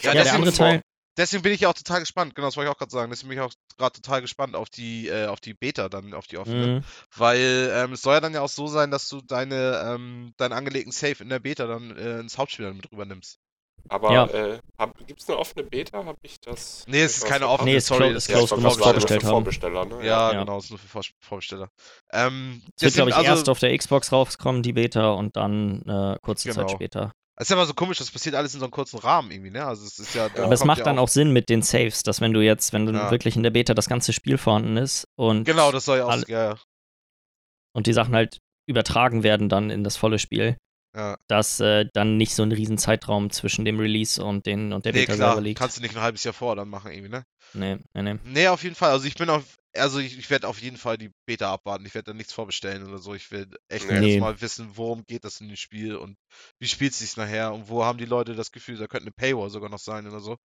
Ja, 0.02 0.14
ja 0.14 0.24
der 0.24 0.34
andere 0.34 0.54
Teil. 0.54 0.82
Deswegen 1.18 1.44
bin 1.44 1.52
ich 1.52 1.62
ja 1.62 1.70
auch 1.70 1.74
total 1.74 2.00
gespannt, 2.00 2.36
genau 2.36 2.48
das 2.48 2.56
wollte 2.56 2.70
ich 2.70 2.74
auch 2.74 2.78
gerade 2.78 2.92
sagen. 2.92 3.12
Deswegen 3.12 3.30
bin 3.30 3.38
ich 3.38 3.44
auch 3.44 3.54
gerade 3.78 3.94
total 3.94 4.22
gespannt 4.22 4.56
auf 4.56 4.70
die, 4.70 5.10
äh, 5.10 5.26
auf 5.28 5.42
die 5.42 5.54
Beta, 5.54 5.90
dann 5.90 6.14
auf 6.14 6.28
die 6.28 6.38
offene. 6.38 6.68
Mhm. 6.68 6.84
Weil 7.16 7.72
ähm, 7.74 7.94
es 7.94 8.02
soll 8.02 8.14
ja 8.14 8.22
dann 8.22 8.34
ja 8.34 8.42
auch 8.42 8.50
so 8.50 8.68
sein, 8.68 8.92
dass 8.92 9.10
du 9.10 9.22
deine, 9.22 9.82
ähm, 9.86 10.34
deinen 10.38 10.54
angelegten 10.54 10.94
Safe 10.94 11.22
in 11.22 11.28
der 11.28 11.40
Beta 11.40 11.68
dann 11.68 11.98
äh, 11.98 12.20
ins 12.20 12.38
Hauptspiel 12.38 12.66
dann 12.66 12.78
mit 12.78 12.90
rübernimmst. 12.92 13.40
Aber 13.90 14.12
ja. 14.12 14.26
äh, 14.28 14.60
gibt 15.06 15.22
es 15.22 15.30
eine 15.30 15.38
offene 15.38 15.64
Beta? 15.64 16.06
Habe 16.06 16.18
ich 16.22 16.40
das? 16.40 16.86
Nee, 16.88 17.02
es 17.02 17.18
ist 17.18 17.26
keine 17.26 17.48
offene. 17.48 17.72
Nee, 17.72 17.78
es 17.78 17.88
sorry, 17.88 18.14
ist 18.14 18.28
closed, 18.28 18.52
du 18.52 18.62
musst 18.62 18.80
vorbestellt 18.80 19.24
haben. 19.24 19.32
Vorbesteller, 19.32 19.86
ne? 19.86 19.96
Ja, 20.06 20.32
ja, 20.32 20.40
genau, 20.40 20.58
es 20.58 20.66
ist 20.66 20.70
nur 20.72 20.80
für 20.80 21.02
Vorbesteller. 21.20 21.70
Ähm, 22.12 22.62
es 22.76 22.84
wird, 22.84 22.94
glaube 22.96 23.10
ich, 23.10 23.16
also, 23.16 23.30
erst 23.30 23.50
auf 23.50 23.60
der 23.60 23.78
Xbox 23.78 24.12
rauskommen, 24.12 24.64
die 24.64 24.74
Beta, 24.74 25.12
und 25.12 25.36
dann 25.36 25.82
äh, 25.88 26.18
kurze 26.22 26.50
genau. 26.50 26.62
Zeit 26.62 26.72
später. 26.72 27.12
Es 27.36 27.44
ist 27.46 27.50
ja 27.50 27.56
immer 27.56 27.66
so 27.66 27.74
komisch, 27.74 27.98
das 27.98 28.12
passiert 28.12 28.36
alles 28.36 28.54
in 28.54 28.60
so 28.60 28.66
einem 28.66 28.72
kurzen 28.72 29.00
Rahmen 29.00 29.32
irgendwie, 29.32 29.52
ne? 29.52 29.66
Also 29.66 29.86
es 29.86 29.98
ist 29.98 30.14
ja. 30.14 30.26
Aber 30.26 30.52
es 30.52 30.64
macht 30.64 30.80
ja 30.80 30.86
dann 30.86 31.00
auch 31.00 31.08
Sinn 31.08 31.32
mit 31.32 31.50
den 31.50 31.62
Saves, 31.62 32.04
dass 32.04 32.22
wenn 32.22 32.34
du 32.34 32.42
jetzt, 32.42 32.72
wenn 32.74 32.86
du 32.86 32.94
ja. 32.94 33.10
wirklich 33.10 33.36
in 33.36 33.44
der 33.44 33.50
Beta 33.50 33.74
das 33.74 33.90
ganze 33.90 34.14
Spiel 34.14 34.38
vorhanden 34.38 34.78
ist 34.78 35.06
und. 35.18 35.46
Genau, 35.46 35.72
das 35.72 35.86
soll 35.86 36.00
ja 36.00 36.06
auch. 36.06 36.28
Ja, 36.28 36.52
ja. 36.52 36.56
Und 37.74 37.88
die 37.88 37.94
Sachen 37.94 38.14
halt 38.14 38.40
übertragen 38.68 39.24
werden 39.24 39.50
dann 39.50 39.70
in 39.70 39.84
das 39.84 39.98
volle 39.98 40.20
Spiel 40.20 40.58
ja. 40.96 41.18
dass 41.28 41.60
äh, 41.60 41.86
dann 41.94 42.18
nicht 42.18 42.36
so 42.36 42.44
ein 42.44 42.52
riesen 42.52 42.78
Zeitraum 42.78 43.30
zwischen 43.30 43.66
dem 43.66 43.80
Release 43.80 44.24
und, 44.24 44.46
den, 44.46 44.74
und 44.74 44.86
der 44.86 44.94
nee, 44.94 45.02
Beta 45.02 45.16
klar. 45.16 45.42
liegt. 45.42 45.60
kannst 45.60 45.78
du 45.78 45.82
nicht 45.82 45.96
ein 45.96 46.02
halbes 46.02 46.24
Jahr 46.24 46.34
vor 46.34 46.56
dann 46.56 46.70
machen 46.70 46.92
irgendwie, 46.92 47.10
ne? 47.10 47.26
Nee, 47.54 47.78
nee, 47.94 48.02
nee. 48.02 48.20
Nee, 48.24 48.48
auf 48.48 48.64
jeden 48.64 48.76
Fall. 48.76 48.92
Also 48.92 49.06
ich 49.06 49.16
bin 49.16 49.30
auf, 49.30 49.58
also 49.76 50.00
ich, 50.00 50.18
ich 50.18 50.30
werde 50.30 50.48
auf 50.48 50.62
jeden 50.62 50.78
Fall 50.78 50.98
die 50.98 51.12
Beta 51.26 51.52
abwarten. 51.52 51.86
Ich 51.86 51.94
werde 51.94 52.12
da 52.12 52.18
nichts 52.18 52.34
vorbestellen 52.34 52.88
oder 52.88 52.98
so. 52.98 53.14
Ich 53.14 53.32
will 53.32 53.48
echt 53.68 53.90
nee. 53.90 54.20
mal 54.20 54.40
wissen, 54.42 54.72
worum 54.76 55.04
geht 55.06 55.24
das 55.24 55.40
in 55.42 55.48
dem 55.48 55.58
Spiel 55.58 55.96
und 55.96 56.18
wie 56.60 56.68
spielt 56.68 56.94
es 56.94 57.00
sich 57.00 57.18
nachher 57.18 57.54
und 57.54 57.70
wo 57.70 57.84
haben 57.84 57.98
die 57.98 58.06
Leute 58.06 58.36
das 58.36 58.52
Gefühl, 58.52 58.78
da 58.78 58.88
könnte 58.88 59.06
eine 59.06 59.12
Paywall 59.12 59.50
sogar 59.50 59.70
noch 59.70 59.80
sein 59.80 60.08
oder 60.08 60.20
so. 60.20 60.38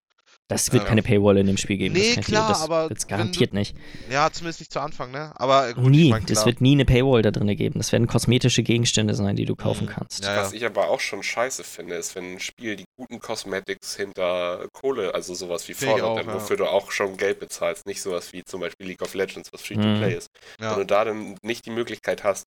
Das 0.48 0.72
wird 0.72 0.84
ähm, 0.84 0.88
keine 0.88 1.02
Paywall 1.02 1.38
in 1.38 1.46
dem 1.46 1.56
Spiel 1.56 1.76
geben. 1.76 1.94
Nee, 1.94 2.14
klar, 2.16 2.48
das 2.48 2.62
aber. 2.62 2.88
Das 2.88 3.08
garantiert 3.08 3.52
du, 3.52 3.56
nicht. 3.56 3.76
Ja, 4.08 4.30
zumindest 4.30 4.60
nicht 4.60 4.72
zu 4.72 4.78
Anfang, 4.80 5.10
ne? 5.10 5.32
Aber 5.34 5.74
gut, 5.74 5.90
Nie. 5.90 6.04
Ich 6.04 6.10
mein, 6.10 6.26
das 6.26 6.46
wird 6.46 6.60
nie 6.60 6.72
eine 6.72 6.84
Paywall 6.84 7.22
da 7.22 7.32
drin 7.32 7.48
geben. 7.56 7.80
Das 7.80 7.90
werden 7.90 8.06
kosmetische 8.06 8.62
Gegenstände 8.62 9.14
sein, 9.14 9.34
die 9.34 9.44
du 9.44 9.56
kaufen 9.56 9.86
mhm. 9.86 9.90
kannst. 9.90 10.24
Ja, 10.24 10.34
ja. 10.34 10.42
Was 10.42 10.52
ich 10.52 10.64
aber 10.64 10.88
auch 10.88 11.00
schon 11.00 11.24
scheiße 11.24 11.64
finde, 11.64 11.96
ist, 11.96 12.14
wenn 12.14 12.34
ein 12.34 12.40
Spiel 12.40 12.76
die 12.76 12.84
guten 12.96 13.18
Cosmetics 13.18 13.96
hinter 13.96 14.68
Kohle, 14.72 15.14
also 15.14 15.34
sowas 15.34 15.66
wie 15.68 15.74
Fallout, 15.74 16.26
wofür 16.26 16.56
du 16.56 16.66
auch 16.66 16.92
schon 16.92 17.16
Geld 17.16 17.40
bezahlst, 17.40 17.86
nicht 17.86 18.00
sowas 18.00 18.32
wie 18.32 18.44
zum 18.44 18.60
Beispiel 18.60 18.86
League 18.86 19.02
of 19.02 19.14
Legends, 19.14 19.52
was 19.52 19.62
Free-to-Play 19.62 20.12
mhm. 20.12 20.18
ist. 20.18 20.28
Wenn 20.58 20.74
du 20.76 20.86
da 20.86 21.04
dann 21.04 21.36
nicht 21.42 21.66
die 21.66 21.70
Möglichkeit 21.70 22.22
hast, 22.22 22.46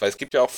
weil 0.00 0.08
es 0.08 0.16
gibt 0.16 0.34
ja 0.34 0.42
auch 0.42 0.50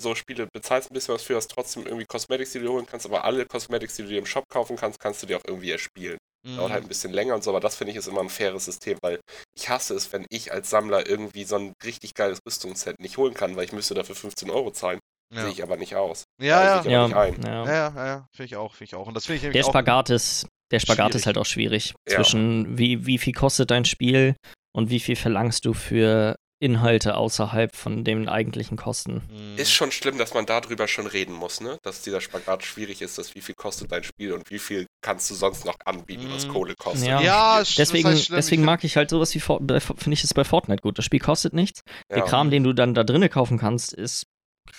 so 0.00 0.14
Spiele, 0.14 0.46
bezahlst 0.52 0.90
ein 0.90 0.94
bisschen 0.94 1.14
was 1.14 1.22
für, 1.22 1.36
hast 1.36 1.50
trotzdem 1.50 1.84
irgendwie 1.84 2.06
Cosmetics, 2.06 2.52
die 2.52 2.60
du 2.60 2.72
holen 2.72 2.86
kannst, 2.86 3.06
aber 3.06 3.24
alle 3.24 3.44
Cosmetics, 3.46 3.96
die 3.96 4.02
du 4.02 4.08
dir 4.08 4.18
im 4.18 4.26
Shop 4.26 4.44
kaufen 4.48 4.76
kannst, 4.76 5.00
kannst 5.00 5.22
du 5.22 5.26
dir 5.26 5.38
auch 5.38 5.44
irgendwie 5.46 5.72
erspielen. 5.72 6.18
Mhm. 6.46 6.56
Dauert 6.56 6.72
halt 6.72 6.84
ein 6.84 6.88
bisschen 6.88 7.12
länger 7.12 7.34
und 7.34 7.42
so, 7.42 7.50
aber 7.50 7.60
das 7.60 7.76
finde 7.76 7.92
ich 7.92 7.96
ist 7.96 8.06
immer 8.06 8.20
ein 8.20 8.30
faires 8.30 8.64
System, 8.64 8.98
weil 9.02 9.20
ich 9.56 9.68
hasse 9.68 9.94
es, 9.94 10.12
wenn 10.12 10.24
ich 10.30 10.52
als 10.52 10.70
Sammler 10.70 11.08
irgendwie 11.08 11.44
so 11.44 11.56
ein 11.56 11.72
richtig 11.84 12.14
geiles 12.14 12.38
Rüstungsset 12.46 13.00
nicht 13.00 13.16
holen 13.16 13.34
kann, 13.34 13.56
weil 13.56 13.64
ich 13.64 13.72
müsste 13.72 13.94
dafür 13.94 14.14
15 14.14 14.50
Euro 14.50 14.70
zahlen. 14.70 15.00
Ja. 15.34 15.42
Sehe 15.42 15.50
ich 15.50 15.62
aber 15.62 15.76
nicht 15.76 15.94
aus. 15.94 16.24
Ja, 16.40 16.82
ja. 16.82 16.90
Ja. 16.90 17.06
ja. 17.08 17.26
ja, 17.26 17.64
ja, 17.66 18.06
ja, 18.06 18.26
finde 18.34 18.46
ich 18.46 18.56
auch, 18.56 18.72
finde 18.74 18.84
ich 18.84 18.94
auch. 18.94 19.06
Und 19.08 19.14
das 19.14 19.26
finde 19.26 19.46
ich 19.46 19.52
Der 19.52 19.62
Spagat 19.62 20.10
ist, 20.10 20.46
der 20.70 20.80
Spagat 20.80 21.14
ist 21.14 21.26
halt 21.26 21.36
auch 21.36 21.44
schwierig. 21.44 21.94
Zwischen 22.08 22.78
wie, 22.78 23.04
wie 23.04 23.18
viel 23.18 23.34
kostet 23.34 23.70
dein 23.70 23.84
Spiel 23.84 24.36
und 24.72 24.90
wie 24.90 25.00
viel 25.00 25.16
verlangst 25.16 25.66
du 25.66 25.74
für 25.74 26.36
Inhalte 26.60 27.16
außerhalb 27.16 27.74
von 27.76 28.02
den 28.04 28.28
eigentlichen 28.28 28.76
Kosten. 28.76 29.22
Mhm. 29.30 29.56
Ist 29.58 29.72
schon 29.72 29.92
schlimm, 29.92 30.18
dass 30.18 30.34
man 30.34 30.44
darüber 30.46 30.88
schon 30.88 31.06
reden 31.06 31.32
muss, 31.34 31.60
ne? 31.60 31.78
Dass 31.82 32.02
dieser 32.02 32.20
Spagat 32.20 32.64
schwierig 32.64 33.00
ist, 33.02 33.16
dass 33.18 33.34
wie 33.34 33.40
viel 33.40 33.54
kostet 33.54 33.92
dein 33.92 34.02
Spiel 34.04 34.32
und 34.32 34.50
wie 34.50 34.58
viel 34.58 34.86
kannst 35.00 35.30
du 35.30 35.34
sonst 35.34 35.64
noch 35.64 35.76
anbieten, 35.84 36.26
was 36.30 36.46
Mhm. 36.46 36.52
Kohle 36.52 36.74
kostet. 36.76 37.06
Ja. 37.08 37.20
ja, 37.20 37.62
Deswegen, 37.76 38.16
schlimm. 38.16 38.36
deswegen 38.36 38.64
mag 38.64 38.82
ich 38.84 38.96
halt 38.96 39.10
sowas 39.10 39.34
wie, 39.34 39.42
bei- 39.60 39.78
finde 39.80 40.12
ich 40.14 40.24
es 40.24 40.34
bei 40.34 40.44
Fortnite 40.44 40.82
gut. 40.82 40.98
Das 40.98 41.04
Spiel 41.04 41.20
kostet 41.20 41.52
nichts. 41.54 41.82
Der 42.10 42.18
Ja. 42.18 42.24
Kram, 42.24 42.50
den 42.50 42.64
du 42.64 42.72
dann 42.72 42.94
da 42.94 43.04
drinnen 43.04 43.30
kaufen 43.30 43.58
kannst, 43.58 43.92
ist 43.92 44.26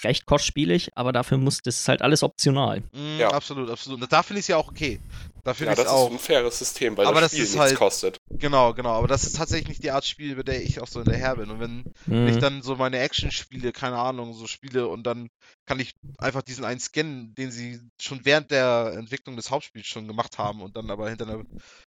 recht 0.03 0.25
kostspielig, 0.25 0.89
aber 0.95 1.11
dafür 1.11 1.37
muss 1.37 1.61
das 1.61 1.79
ist 1.79 1.87
halt 1.87 2.01
alles 2.01 2.23
optional. 2.23 2.81
Mm, 2.93 3.19
Ja. 3.19 3.29
Absolut, 3.31 3.69
absolut. 3.69 4.01
Und 4.01 4.11
da 4.11 4.23
finde 4.23 4.39
ich 4.39 4.43
es 4.43 4.47
ja 4.47 4.57
auch 4.57 4.67
okay. 4.69 4.99
Da 5.43 5.53
finde 5.53 5.67
Ja, 5.67 5.71
ich 5.73 5.77
das 5.77 5.87
es 5.87 5.91
auch. 5.91 6.07
ist 6.07 6.13
ein 6.13 6.19
faires 6.19 6.59
System, 6.59 6.97
weil 6.97 7.05
Aber 7.07 7.21
das 7.21 7.31
das 7.31 7.31
Spiel 7.31 7.43
ist 7.45 7.51
nichts 7.51 7.61
halt- 7.69 7.77
kostet. 7.77 8.17
Genau, 8.29 8.73
genau. 8.73 8.89
Aber 8.91 9.07
das 9.07 9.23
ist 9.23 9.37
tatsächlich 9.37 9.69
nicht 9.69 9.83
die 9.83 9.91
Art 9.91 10.05
Spiel, 10.05 10.35
bei 10.35 10.43
der 10.43 10.61
ich 10.61 10.81
auch 10.81 10.87
so 10.87 11.01
hinterher 11.01 11.35
bin. 11.37 11.49
Und 11.49 11.59
wenn, 11.59 11.83
wenn 12.05 12.27
ich 12.27 12.35
Mhm. 12.35 12.39
dann 12.41 12.61
so 12.61 12.75
meine 12.75 12.99
Action-Spiele, 12.99 13.71
keine 13.71 13.97
Ahnung, 13.97 14.33
so 14.33 14.47
spiele 14.47 14.87
und 14.87 15.03
dann 15.03 15.29
kann 15.65 15.79
ich 15.79 15.91
einfach 16.17 16.41
diesen 16.41 16.65
einen 16.65 16.79
scannen, 16.79 17.33
den 17.35 17.51
sie 17.51 17.79
schon 18.01 18.25
während 18.25 18.51
der 18.51 18.93
Entwicklung 18.97 19.35
des 19.37 19.49
Hauptspiels 19.49 19.87
schon 19.87 20.07
gemacht 20.07 20.37
haben 20.37 20.61
und 20.61 20.75
dann 20.75 20.89
aber 20.91 21.09
hinter, 21.09 21.27
einer, 21.27 21.43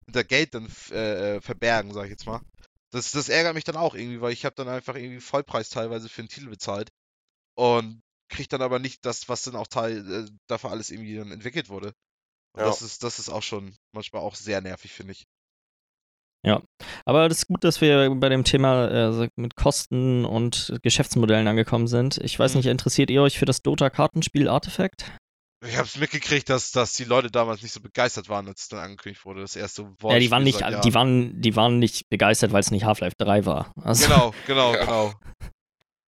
hinter 0.06 0.24
Gate 0.24 0.54
dann 0.56 0.68
äh, 0.92 1.36
äh, 1.38 1.42
verbergen, 1.42 1.94
sag 1.94 2.06
ich 2.06 2.12
jetzt 2.12 2.26
mal. 2.26 2.42
Das, 2.94 3.12
das 3.12 3.30
ärgert 3.30 3.54
mich 3.56 3.64
dann 3.64 3.78
auch 3.78 3.96
irgendwie, 3.96 4.22
weil 4.22 4.34
ich 4.34 4.44
habe 4.46 4.56
dann 4.56 4.68
einfach 4.68 4.96
irgendwie 4.96 5.22
Vollpreis 5.22 5.70
teilweise 5.70 6.10
für 6.10 6.22
einen 6.22 6.30
Titel 6.30 6.50
bezahlt 6.50 6.90
und 7.58 8.02
krieg 8.30 8.48
dann 8.50 8.62
aber 8.62 8.80
nicht 8.80 9.06
das, 9.06 9.28
was 9.30 9.44
dann 9.44 9.56
auch 9.56 9.68
Teil 9.68 10.12
äh, 10.12 10.30
dafür 10.48 10.72
alles 10.72 10.90
irgendwie 10.90 11.16
dann 11.18 11.32
entwickelt 11.32 11.70
wurde. 11.70 11.92
Und 12.54 12.62
Ja. 12.62 12.68
das 12.68 12.82
ist, 12.82 13.04
das 13.04 13.20
ist 13.20 13.30
auch 13.30 13.44
schon 13.44 13.76
manchmal 13.94 14.22
auch 14.22 14.36
sehr 14.36 14.62
nervig, 14.62 14.92
finde 14.94 15.14
ich. 15.14 15.24
Aber 17.06 17.30
das 17.30 17.40
ist 17.40 17.48
gut, 17.48 17.64
dass 17.64 17.82
wir 17.82 18.10
bei 18.16 18.30
dem 18.30 18.44
Thema 18.44 18.88
äh, 18.88 19.30
mit 19.36 19.56
Kosten 19.56 20.26
und 20.26 20.74
Geschäftsmodellen 20.84 21.48
angekommen 21.48 21.88
sind. 21.88 22.18
Ich 22.18 22.38
weiß 22.40 22.54
Mhm. 22.54 22.58
nicht, 22.60 22.66
interessiert 22.68 23.10
ihr 23.12 23.22
euch 23.22 23.38
für 23.38 23.46
das 23.46 23.62
Dota-Kartenspiel 23.62 24.48
Artifact? 24.48 25.06
Ich 25.64 25.78
habe 25.78 25.88
es 25.88 25.98
mitgekriegt, 25.98 26.50
dass, 26.50 26.72
dass 26.72 26.94
die 26.94 27.04
Leute 27.04 27.30
damals 27.30 27.62
nicht 27.62 27.72
so 27.72 27.80
begeistert 27.82 28.30
waren, 28.30 28.48
als 28.48 28.64
es 28.64 28.68
dann 28.70 28.80
angekündigt 28.80 29.24
wurde. 29.26 29.42
Das 29.42 29.56
erste 29.56 29.86
Wort. 30.02 30.14
Ja, 30.14 30.20
die 30.20 30.32
waren 30.32 30.44
nicht, 30.44 30.60
die 30.60 30.94
waren, 30.96 31.40
die 31.42 31.56
waren 31.56 31.78
nicht 31.78 32.10
begeistert, 32.10 32.52
weil 32.52 32.62
es 32.62 32.72
nicht 32.72 32.86
Half-Life 32.86 33.16
3 33.20 33.46
war. 33.46 33.72
Also, 33.80 34.08
Genau, 34.08 34.34
genau, 34.48 34.74
Ja. 34.74 34.80
genau. 34.86 35.14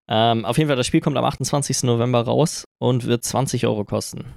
Ähm, 0.08 0.44
auf 0.44 0.58
jeden 0.58 0.68
Fall, 0.68 0.76
das 0.76 0.86
Spiel 0.86 1.00
kommt 1.00 1.16
am 1.16 1.24
28. 1.24 1.84
November 1.84 2.22
raus 2.22 2.64
und 2.80 3.04
wird 3.06 3.24
20 3.24 3.66
Euro 3.66 3.84
kosten. 3.84 4.32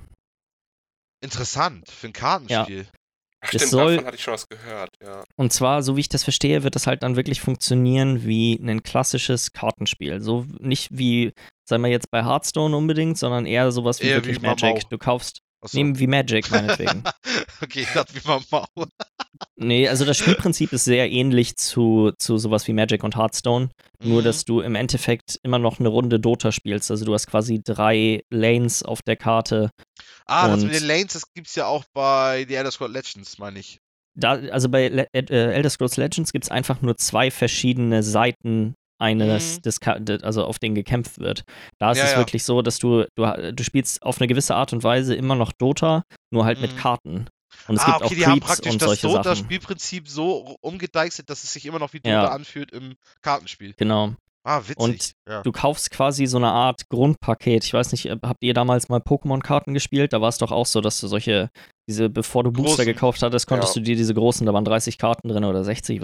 Interessant 1.24 1.90
für 1.90 2.08
ein 2.08 2.14
Kartenspiel. 2.14 2.86
Ach, 3.42 3.50
Das 3.52 3.62
stimmt, 3.62 3.72
soll- 3.72 3.92
davon 3.96 4.08
hatte 4.08 4.18
ich 4.18 4.24
schon 4.24 4.34
was 4.34 4.48
gehört, 4.48 4.90
ja. 5.04 5.24
Und 5.36 5.54
zwar, 5.54 5.84
so 5.84 5.96
wie 5.96 6.02
ich 6.02 6.10
das 6.10 6.24
verstehe, 6.24 6.64
wird 6.64 6.76
das 6.76 6.88
halt 6.88 7.04
dann 7.04 7.16
wirklich 7.16 7.42
funktionieren 7.42 8.26
wie 8.26 8.56
ein 8.62 8.84
klassisches 8.84 9.52
Kartenspiel. 9.54 10.20
So 10.22 10.46
nicht 10.60 10.90
wie, 10.92 11.32
sagen 11.68 11.84
wir 11.84 11.90
jetzt 11.92 12.10
bei 12.12 12.24
Hearthstone 12.24 12.76
unbedingt, 12.76 13.18
sondern 13.18 13.46
eher 13.46 13.72
sowas 13.72 14.02
wie 14.02 14.08
Eher 14.08 14.18
wirklich 14.18 14.42
wie. 14.42 14.46
Magic. 14.48 14.90
Du 14.90 14.98
kaufst, 14.98 15.42
Achso. 15.66 15.78
nehmen 15.78 16.00
wie 16.00 16.08
Magic 16.08 16.50
meinetwegen. 16.52 17.04
okay, 17.62 17.82
ich 17.82 17.90
dachte 17.94 18.14
wie 18.16 18.28
Mama. 18.28 18.66
nee, 19.58 19.88
also 19.88 20.06
das 20.06 20.18
Spielprinzip 20.18 20.72
ist 20.74 20.86
sehr 20.86 21.12
ähnlich 21.12 21.58
zu, 21.58 22.12
zu 22.18 22.38
sowas 22.38 22.68
wie 22.68 22.74
Magic 22.74 23.04
und 23.04 23.16
Hearthstone. 23.18 23.70
Nur, 24.04 24.22
Mhm. 24.22 24.26
dass 24.26 24.46
du 24.46 24.60
im 24.62 24.76
Endeffekt 24.76 25.40
immer 25.44 25.58
noch 25.60 25.80
eine 25.80 25.90
Runde 25.90 26.20
Dota 26.20 26.52
spielst. 26.52 26.92
Also 26.92 27.06
du 27.06 27.14
hast 27.14 27.28
quasi 27.28 27.62
drei 27.64 28.24
Lanes 28.30 28.84
auf 28.84 29.02
der 29.02 29.16
Karte. 29.16 29.70
Ah, 30.26 30.48
das 30.50 30.64
mit 30.64 30.74
den 30.76 30.86
Lanes, 30.86 31.14
das 31.14 31.34
gibt's 31.34 31.56
ja 31.56 31.66
auch 31.66 31.84
bei 31.94 32.46
The 32.48 32.56
Elder 32.56 32.72
Scrolls 32.72 32.94
Legends, 32.94 33.38
meine 33.38 33.60
ich. 33.60 33.80
Da, 34.18 34.32
also 34.34 34.70
bei 34.70 34.88
Le 34.90 35.08
äh, 35.14 35.26
Elder 35.30 35.70
Scrolls 35.70 35.98
Legends 35.98 36.32
gibt 36.32 36.46
es 36.46 36.52
einfach 36.52 36.82
nur 36.82 36.98
zwei 36.98 37.32
verschiedene 37.32 38.02
Seiten 38.04 38.76
eines, 39.00 39.58
Mhm. 39.58 39.62
des 39.64 39.80
also 40.24 40.46
auf 40.46 40.60
denen 40.60 40.76
gekämpft 40.76 41.20
wird. 41.20 41.44
Da 41.80 41.92
ist 41.92 41.98
Ja, 41.98 42.06
es 42.06 42.12
ja. 42.14 42.18
wirklich 42.18 42.44
so, 42.44 42.62
dass 42.62 42.80
du, 42.80 43.06
du, 43.16 43.54
du 43.54 43.64
spielst 43.64 44.02
auf 44.04 44.20
eine 44.20 44.28
gewisse 44.28 44.56
Art 44.56 44.74
und 44.74 44.84
Weise 44.84 45.16
immer 45.16 45.36
noch 45.36 45.52
Dota, 45.52 46.04
nur 46.32 46.46
halt 46.46 46.62
mit 46.62 46.74
Mhm. 46.74 46.78
Karten. 46.78 47.28
Und 47.68 47.76
es 47.76 47.82
ah, 47.84 47.86
gibt 47.86 47.96
okay, 47.98 48.06
auch 48.06 48.10
die 48.10 48.26
haben 48.26 48.32
Creeps 48.40 48.48
praktisch 48.48 48.72
und 48.74 48.82
das. 48.82 49.02
Dota-Spielprinzip 49.02 50.08
so 50.10 50.56
umgedeichselt, 50.62 51.30
dass 51.30 51.44
es 51.44 51.54
sich 51.54 51.66
immer 51.66 51.80
noch 51.80 51.94
wie 51.94 52.00
Dota 52.00 52.10
Ja. 52.24 52.28
anfühlt 52.30 52.72
im 52.72 52.96
Kartenspiel. 53.22 53.74
Genau. 53.78 54.14
Ah, 54.48 54.60
witzig. 54.62 54.78
Und 54.78 55.12
ja. 55.28 55.42
Du 55.42 55.52
kaufst 55.52 55.90
quasi 55.90 56.28
so 56.28 56.38
eine 56.38 56.52
Art 56.52 56.88
Grundpaket. 56.90 57.64
Ich 57.64 57.74
weiß 57.74 57.92
nicht, 57.94 58.06
äh, 58.06 58.18
habt 58.22 58.44
ihr 58.44 58.54
damals 58.54 58.90
mal 58.90 59.00
Pokémon-Karten 59.00 59.74
gespielt? 59.74 60.14
Da 60.14 60.22
war 60.22 60.30
es 60.30 60.38
doch 60.38 60.52
auch 60.52 60.68
so, 60.68 60.82
dass 60.82 61.00
du 61.00 61.08
solche, 61.08 61.50
diese, 61.90 62.10
bevor 62.12 62.44
du 62.44 62.52
Booster 62.52 62.70
Großen. 62.70 62.86
gekauft 62.86 63.24
hattest, 63.24 63.48
konntest 63.48 63.76
Ja. 63.76 63.80
du 63.82 63.86
dir 63.86 63.96
diese 63.96 64.14
großen, 64.14 64.46
da 64.46 64.54
waren 64.54 64.64
30 64.66 65.00
Karten 65.00 65.30
drin 65.30 65.46
oder 65.46 65.64
60, 65.64 66.00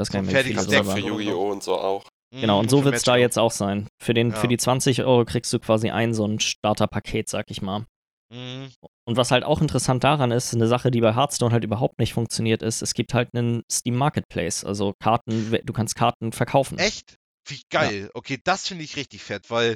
ich 0.49 0.55
Gab's 0.55 0.65
das 0.65 0.73
Deck 0.73 0.81
auch 0.81 0.87
waren. 0.87 1.01
für 1.01 1.07
Yu-Gi-Oh! 1.07 1.51
und 1.51 1.61
so 1.61 1.77
auch. 1.77 2.03
Genau, 2.33 2.59
und 2.59 2.65
Mhm, 2.65 2.69
so 2.69 2.77
für 2.79 2.85
wird 2.85 2.95
es 2.95 3.03
da 3.03 3.17
jetzt 3.17 3.37
auch 3.37 3.51
sein. 3.51 3.87
Für, 4.01 4.13
den, 4.13 4.31
für 4.31 4.43
Ja. 4.43 4.47
die 4.47 4.57
20 4.57 5.03
Euro 5.03 5.25
kriegst 5.25 5.51
du 5.51 5.59
quasi 5.59 5.89
ein 5.89 6.13
so 6.13 6.25
ein 6.25 6.39
Starterpaket, 6.39 7.27
sag 7.29 7.51
ich 7.51 7.61
mal. 7.61 7.85
Mhm. 8.33 8.71
Und 9.05 9.17
was 9.17 9.31
halt 9.31 9.43
auch 9.43 9.59
interessant 9.61 10.03
daran 10.03 10.31
ist, 10.31 10.53
eine 10.53 10.67
Sache, 10.67 10.91
die 10.91 11.01
bei 11.01 11.13
Hearthstone 11.13 11.51
halt 11.51 11.63
überhaupt 11.65 11.99
nicht 11.99 12.13
funktioniert, 12.13 12.63
ist, 12.63 12.81
es 12.81 12.93
gibt 12.93 13.13
halt 13.13 13.29
einen 13.33 13.63
Steam 13.69 13.95
Marketplace. 13.97 14.63
Also 14.63 14.93
Karten, 14.99 15.51
du 15.63 15.73
kannst 15.73 15.95
Karten 15.95 16.31
verkaufen. 16.31 16.77
Echt? 16.77 17.17
Wie 17.47 17.61
geil. 17.69 18.09
Okay, 18.13 18.39
das 18.43 18.67
finde 18.67 18.85
ich 18.85 18.95
richtig 18.95 19.21
fett, 19.23 19.49
weil 19.49 19.75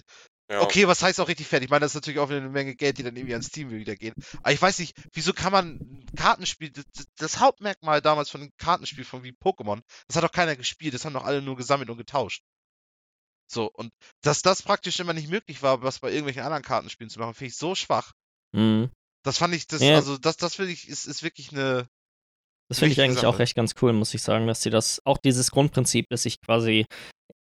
Ja. 0.50 0.62
Okay, 0.62 0.88
was 0.88 1.02
heißt 1.02 1.20
auch 1.20 1.28
richtig 1.28 1.48
fett? 1.48 1.64
Ich 1.64 1.70
meine, 1.70 1.80
das 1.82 1.92
ist 1.92 1.96
natürlich 1.96 2.20
auch 2.20 2.30
wieder 2.30 2.38
eine 2.38 2.50
Menge 2.50 2.76
Geld, 2.76 3.00
die 3.00 3.04
dann 3.04 3.16
irgendwie 3.16 3.34
an 3.34 3.42
Steam 3.42 3.72
wieder 3.72 3.96
gehen. 3.96 4.14
Aber 4.42 4.52
ich 4.52 4.62
weiß 4.62 4.78
nicht, 4.78 4.96
wieso 5.14 5.34
kann 5.34 5.52
man 5.52 5.80
ein 5.80 6.06
Kartenspiel, 6.16 6.72
das, 7.18 7.40
Hauptmerkmal 7.40 8.02
damals 8.02 8.30
von 8.30 8.42
einem 8.42 8.52
Kartenspiel 8.58 9.06
von 9.06 9.24
wie 9.24 9.32
Pokémon, 9.32 9.82
das 10.08 10.18
hat 10.18 10.24
doch 10.24 10.32
keiner 10.32 10.56
gespielt, 10.56 10.94
das 10.94 11.04
haben 11.04 11.14
doch 11.14 11.26
alle 11.26 11.42
nur 11.42 11.56
gesammelt 11.56 11.90
und 11.90 11.98
getauscht. 11.98 12.44
So, 13.48 13.72
und 13.72 13.92
dass 14.22 14.42
das 14.42 14.62
praktisch 14.62 15.00
immer 15.00 15.14
nicht 15.14 15.30
möglich 15.30 15.62
war, 15.64 15.82
was 15.82 16.00
bei 16.00 16.10
irgendwelchen 16.10 16.44
anderen 16.44 16.64
Kartenspielen 16.64 17.10
zu 17.10 17.20
machen, 17.20 17.34
finde 17.34 17.50
ich 17.50 17.58
so 17.58 17.74
schwach. 17.76 18.12
Mhm. 18.54 18.92
Das 19.24 19.40
fand 19.40 19.56
ich, 19.56 19.66
das, 19.66 19.82
Ja. 19.82 19.96
also 19.96 20.18
das, 20.18 20.38
das 20.38 20.56
finde 20.56 20.72
ich, 20.72 20.88
ist, 20.88 21.06
ist 21.06 21.24
wirklich 21.24 21.52
eine. 21.52 21.88
Das 22.70 22.80
finde 22.80 22.94
ich 22.94 23.02
eigentlich 23.02 23.22
Sache. 23.22 23.28
auch 23.28 23.40
recht 23.40 23.56
ganz 23.56 23.76
cool, 23.82 23.94
muss 23.94 24.14
ich 24.14 24.22
sagen, 24.24 24.48
dass 24.48 24.62
sie 24.62 24.72
das, 24.72 25.02
auch 25.06 25.18
dieses 25.20 25.52
Grundprinzip, 25.52 26.08
dass 26.10 26.24
sich 26.24 26.42
quasi, 26.42 26.86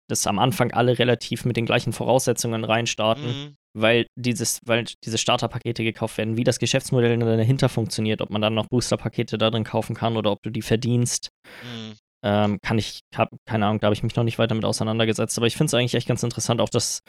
dass 0.09 0.27
am 0.27 0.39
Anfang 0.39 0.71
alle 0.71 0.99
relativ 0.99 1.45
mit 1.45 1.57
den 1.57 1.65
gleichen 1.65 1.93
Voraussetzungen 1.93 2.63
reinstarten, 2.63 3.27
Mhm. 3.27 3.55
weil 3.73 4.05
dieses, 4.15 4.59
weil 4.65 4.85
diese 5.03 5.17
Starterpakete 5.17 5.83
gekauft 5.83 6.17
werden, 6.17 6.37
wie 6.37 6.43
das 6.43 6.59
Geschäftsmodell 6.59 7.17
dahinter 7.17 7.69
funktioniert, 7.69 8.21
ob 8.21 8.29
man 8.29 8.41
dann 8.41 8.53
noch 8.53 8.67
Boosterpakete 8.67 9.37
da 9.37 9.49
drin 9.49 9.63
kaufen 9.63 9.95
kann 9.95 10.17
oder 10.17 10.31
ob 10.31 10.41
du 10.43 10.49
die 10.49 10.61
verdienst, 10.61 11.29
Mhm. 11.63 11.93
ähm, 12.25 12.59
kann 12.61 12.77
ich, 12.77 13.01
hab, 13.15 13.29
keine 13.45 13.65
Ahnung, 13.65 13.79
da 13.79 13.87
habe 13.87 13.95
ich 13.95 14.03
mich 14.03 14.15
noch 14.15 14.23
nicht 14.23 14.39
weiter 14.39 14.55
mit 14.55 14.65
auseinandergesetzt, 14.65 15.37
aber 15.37 15.47
ich 15.47 15.57
finde 15.57 15.67
es 15.67 15.73
eigentlich 15.73 15.95
echt 15.95 16.07
ganz 16.07 16.23
interessant, 16.23 16.61
auch 16.61 16.69
das, 16.69 16.99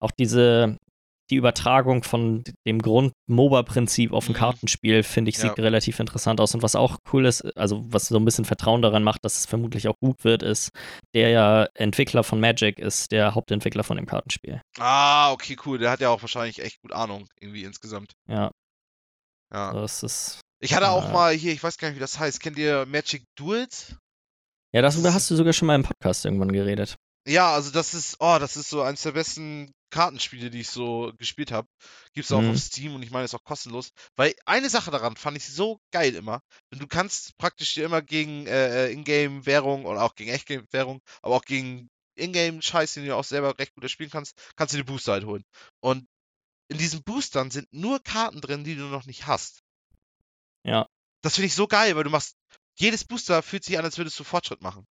auch 0.00 0.10
diese, 0.10 0.76
die 1.30 1.36
Übertragung 1.36 2.04
von 2.04 2.44
dem 2.66 2.80
Grund-MOBA-Prinzip 2.80 4.12
auf 4.12 4.28
ein 4.28 4.32
Mhm. 4.32 4.36
Kartenspiel, 4.36 5.02
finde 5.02 5.30
ich, 5.30 5.36
Ja. 5.36 5.42
sieht 5.48 5.58
relativ 5.58 5.98
interessant 6.00 6.40
aus. 6.40 6.54
Und 6.54 6.62
was 6.62 6.76
auch 6.76 6.98
cool 7.12 7.26
ist, 7.26 7.42
also 7.56 7.84
was 7.88 8.06
so 8.08 8.16
ein 8.16 8.24
bisschen 8.24 8.44
Vertrauen 8.44 8.82
daran 8.82 9.02
macht, 9.02 9.24
dass 9.24 9.38
es 9.38 9.46
vermutlich 9.46 9.88
auch 9.88 9.96
gut 10.00 10.22
wird, 10.24 10.42
ist, 10.42 10.70
der 11.14 11.30
ja 11.30 11.66
Entwickler 11.74 12.22
von 12.24 12.38
Magic 12.40 12.78
ist 12.78 13.10
der 13.12 13.34
Hauptentwickler 13.34 13.82
von 13.84 13.96
dem 13.96 14.06
Kartenspiel. 14.06 14.60
Ah, 14.78 15.32
okay, 15.32 15.56
cool. 15.66 15.78
Der 15.78 15.90
hat 15.90 16.00
ja 16.00 16.10
auch 16.10 16.22
wahrscheinlich 16.22 16.60
echt 16.62 16.80
gut 16.80 16.92
Ahnung, 16.92 17.26
irgendwie 17.40 17.64
insgesamt. 17.64 18.12
Ja, 18.28 18.50
Ja. 19.52 19.72
das 19.72 20.02
ist. 20.02 20.40
Ich 20.60 20.74
hatte 20.74 20.90
auch 20.90 21.08
Äh. 21.10 21.12
mal 21.12 21.34
hier, 21.34 21.52
ich 21.52 21.62
weiß 21.62 21.76
gar 21.78 21.88
nicht, 21.88 21.96
wie 21.96 22.00
das 22.00 22.18
heißt. 22.18 22.40
Kennt 22.40 22.58
ihr 22.58 22.86
Magic 22.86 23.24
Duels? 23.36 23.94
Ja, 24.72 24.82
darüber 24.82 25.12
hast 25.14 25.30
du 25.30 25.36
sogar 25.36 25.52
schon 25.52 25.66
mal 25.66 25.74
im 25.74 25.82
Podcast 25.84 26.24
irgendwann 26.24 26.52
geredet. 26.52 26.96
Ja, 27.26 27.52
also 27.52 27.70
das 27.72 27.92
ist, 27.94 28.16
oh, 28.20 28.38
das 28.38 28.56
ist 28.56 28.70
so 28.70 28.82
eines 28.82 29.02
der 29.02 29.12
besten 29.12 29.74
Kartenspiele, 29.90 30.48
die 30.50 30.60
ich 30.60 30.68
so 30.70 31.12
gespielt 31.18 31.50
habe. 31.50 31.68
Gibt's 32.12 32.30
auch 32.30 32.40
Mhm. 32.40 32.50
auf 32.50 32.58
Steam 32.58 32.94
und 32.94 33.02
ich 33.02 33.10
meine, 33.10 33.24
ist 33.24 33.34
auch 33.34 33.42
kostenlos. 33.42 33.90
Weil 34.14 34.34
eine 34.44 34.70
Sache 34.70 34.90
daran 34.92 35.16
fand 35.16 35.36
ich 35.36 35.46
so 35.46 35.80
geil 35.90 36.14
immer. 36.14 36.40
Du 36.70 36.86
kannst 36.86 37.36
praktisch 37.36 37.74
dir 37.74 37.84
immer 37.84 38.00
gegen 38.00 38.46
äh, 38.46 38.86
äh, 38.86 38.92
Ingame-Währung 38.92 39.86
oder 39.86 40.02
auch 40.02 40.14
gegen 40.14 40.30
Echtgame-Währung, 40.30 41.00
aber 41.22 41.34
auch 41.36 41.44
gegen 41.44 41.90
Ingame-Scheiß, 42.14 42.94
den 42.94 43.06
du 43.06 43.16
auch 43.16 43.24
selber 43.24 43.58
recht 43.58 43.74
gut 43.74 43.82
erspielen 43.82 44.10
kannst, 44.10 44.36
kannst 44.54 44.74
du 44.74 44.78
dir 44.78 44.84
Booster 44.84 45.12
halt 45.12 45.24
holen. 45.24 45.44
Und 45.80 46.06
in 46.68 46.78
diesen 46.78 47.02
Boostern 47.02 47.50
sind 47.50 47.72
nur 47.72 48.00
Karten 48.02 48.40
drin, 48.40 48.64
die 48.64 48.76
du 48.76 48.84
noch 48.84 49.06
nicht 49.06 49.26
hast. 49.26 49.62
Ja. 50.64 50.86
Das 51.22 51.34
finde 51.34 51.46
ich 51.46 51.54
so 51.54 51.66
geil, 51.66 51.96
weil 51.96 52.04
du 52.04 52.10
machst, 52.10 52.36
jedes 52.76 53.04
Booster 53.04 53.42
fühlt 53.42 53.64
sich 53.64 53.78
an, 53.78 53.84
als 53.84 53.98
würdest 53.98 54.18
du 54.20 54.24
Fortschritt 54.24 54.62
machen. 54.62 54.86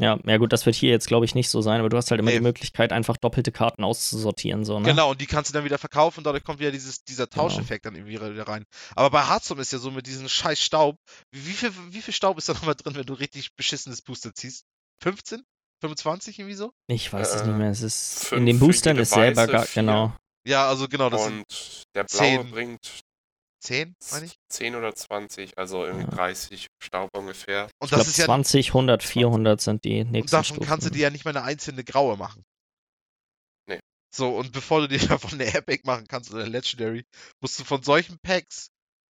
Ja, 0.00 0.18
ja 0.24 0.36
gut, 0.36 0.52
das 0.52 0.64
wird 0.64 0.76
hier 0.76 0.90
jetzt, 0.90 1.08
glaube 1.08 1.24
ich, 1.24 1.34
nicht 1.34 1.48
so 1.50 1.60
sein, 1.60 1.80
aber 1.80 1.88
du 1.88 1.96
hast 1.96 2.10
halt 2.12 2.20
immer 2.20 2.30
Nee. 2.30 2.36
die 2.38 2.42
Möglichkeit, 2.42 2.92
einfach 2.92 3.16
doppelte 3.16 3.50
Karten 3.50 3.82
auszusortieren. 3.82 4.64
So, 4.64 4.78
ne? 4.78 4.86
Genau, 4.88 5.10
und 5.10 5.20
die 5.20 5.26
kannst 5.26 5.50
du 5.50 5.54
dann 5.54 5.64
wieder 5.64 5.78
verkaufen 5.78 6.18
und 6.20 6.24
dadurch 6.24 6.44
kommt 6.44 6.60
wieder 6.60 6.70
dieses, 6.70 7.02
dieser 7.04 7.26
Genau. 7.26 7.48
Tauscheffekt 7.48 7.84
dann 7.84 7.96
irgendwie 7.96 8.12
wieder 8.12 8.46
rein. 8.46 8.64
Aber 8.94 9.10
bei 9.10 9.26
Hearthstone 9.28 9.60
ist 9.60 9.72
ja 9.72 9.78
so 9.78 9.90
mit 9.90 10.06
diesem 10.06 10.28
scheiß 10.28 10.60
Staub. 10.62 10.96
Wie, 11.32 11.46
wie, 11.48 11.52
viel, 11.52 11.72
wie 11.90 12.00
viel 12.00 12.14
Staub 12.14 12.38
ist 12.38 12.48
da 12.48 12.52
nochmal 12.52 12.76
drin, 12.76 12.94
wenn 12.94 13.06
du 13.06 13.14
richtig 13.14 13.54
beschissenes 13.56 14.00
Booster 14.02 14.32
ziehst? 14.34 14.64
15? 15.02 15.42
25 15.80 16.38
irgendwie 16.38 16.56
so? 16.56 16.72
Ich 16.88 17.12
weiß 17.12 17.34
es 17.34 17.42
Äh, 17.42 17.46
nicht 17.48 17.56
mehr. 17.56 17.70
Es 17.70 17.82
ist 17.82 18.24
fünf 18.26 18.38
in 18.40 18.46
den 18.46 18.58
Boostern 18.60 18.96
ist 18.98 19.10
selber 19.10 19.46
gar, 19.46 19.66
genau. 19.74 20.12
Ja, 20.46 20.68
also 20.68 20.88
genau, 20.88 21.10
das 21.10 21.24
sind 21.24 21.38
Und 21.40 21.82
der 21.94 22.04
blaue 22.04 22.18
zehn. 22.18 22.50
bringt 22.50 23.00
10, 23.60 23.94
meine 24.12 24.26
ich. 24.26 24.36
10 24.48 24.76
oder 24.76 24.94
20, 24.94 25.58
also 25.58 25.84
irgendwie 25.84 26.04
Ja. 26.10 26.16
30 26.16 26.68
Staub 26.82 27.10
ungefähr. 27.16 27.68
Und 27.80 27.86
Ich 27.86 27.90
das 27.90 28.06
ist 28.08 28.16
ja. 28.18 28.24
20, 28.26 28.68
100, 28.68 29.02
400 29.02 29.60
sind 29.60 29.84
die 29.84 30.00
Und 30.00 30.12
nächsten 30.12 30.30
davon 30.30 30.44
Stufen. 30.56 30.66
kannst 30.66 30.86
du 30.86 30.90
dir 30.90 31.02
ja 31.02 31.10
nicht 31.10 31.24
mal 31.24 31.30
eine 31.36 31.42
einzelne 31.44 31.84
graue 31.84 32.16
machen. 32.16 32.44
So, 34.10 34.36
und 34.38 34.52
bevor 34.52 34.80
du 34.80 34.88
dir 34.88 34.98
davon 35.06 35.32
eine 35.34 35.52
Epic 35.54 35.82
machen 35.84 36.06
kannst 36.08 36.30
oder 36.32 36.42
eine 36.42 36.50
Legendary, 36.50 37.04
musst 37.40 37.58
du 37.60 37.64
von 37.64 37.82
solchen 37.82 38.18
Packs 38.20 38.70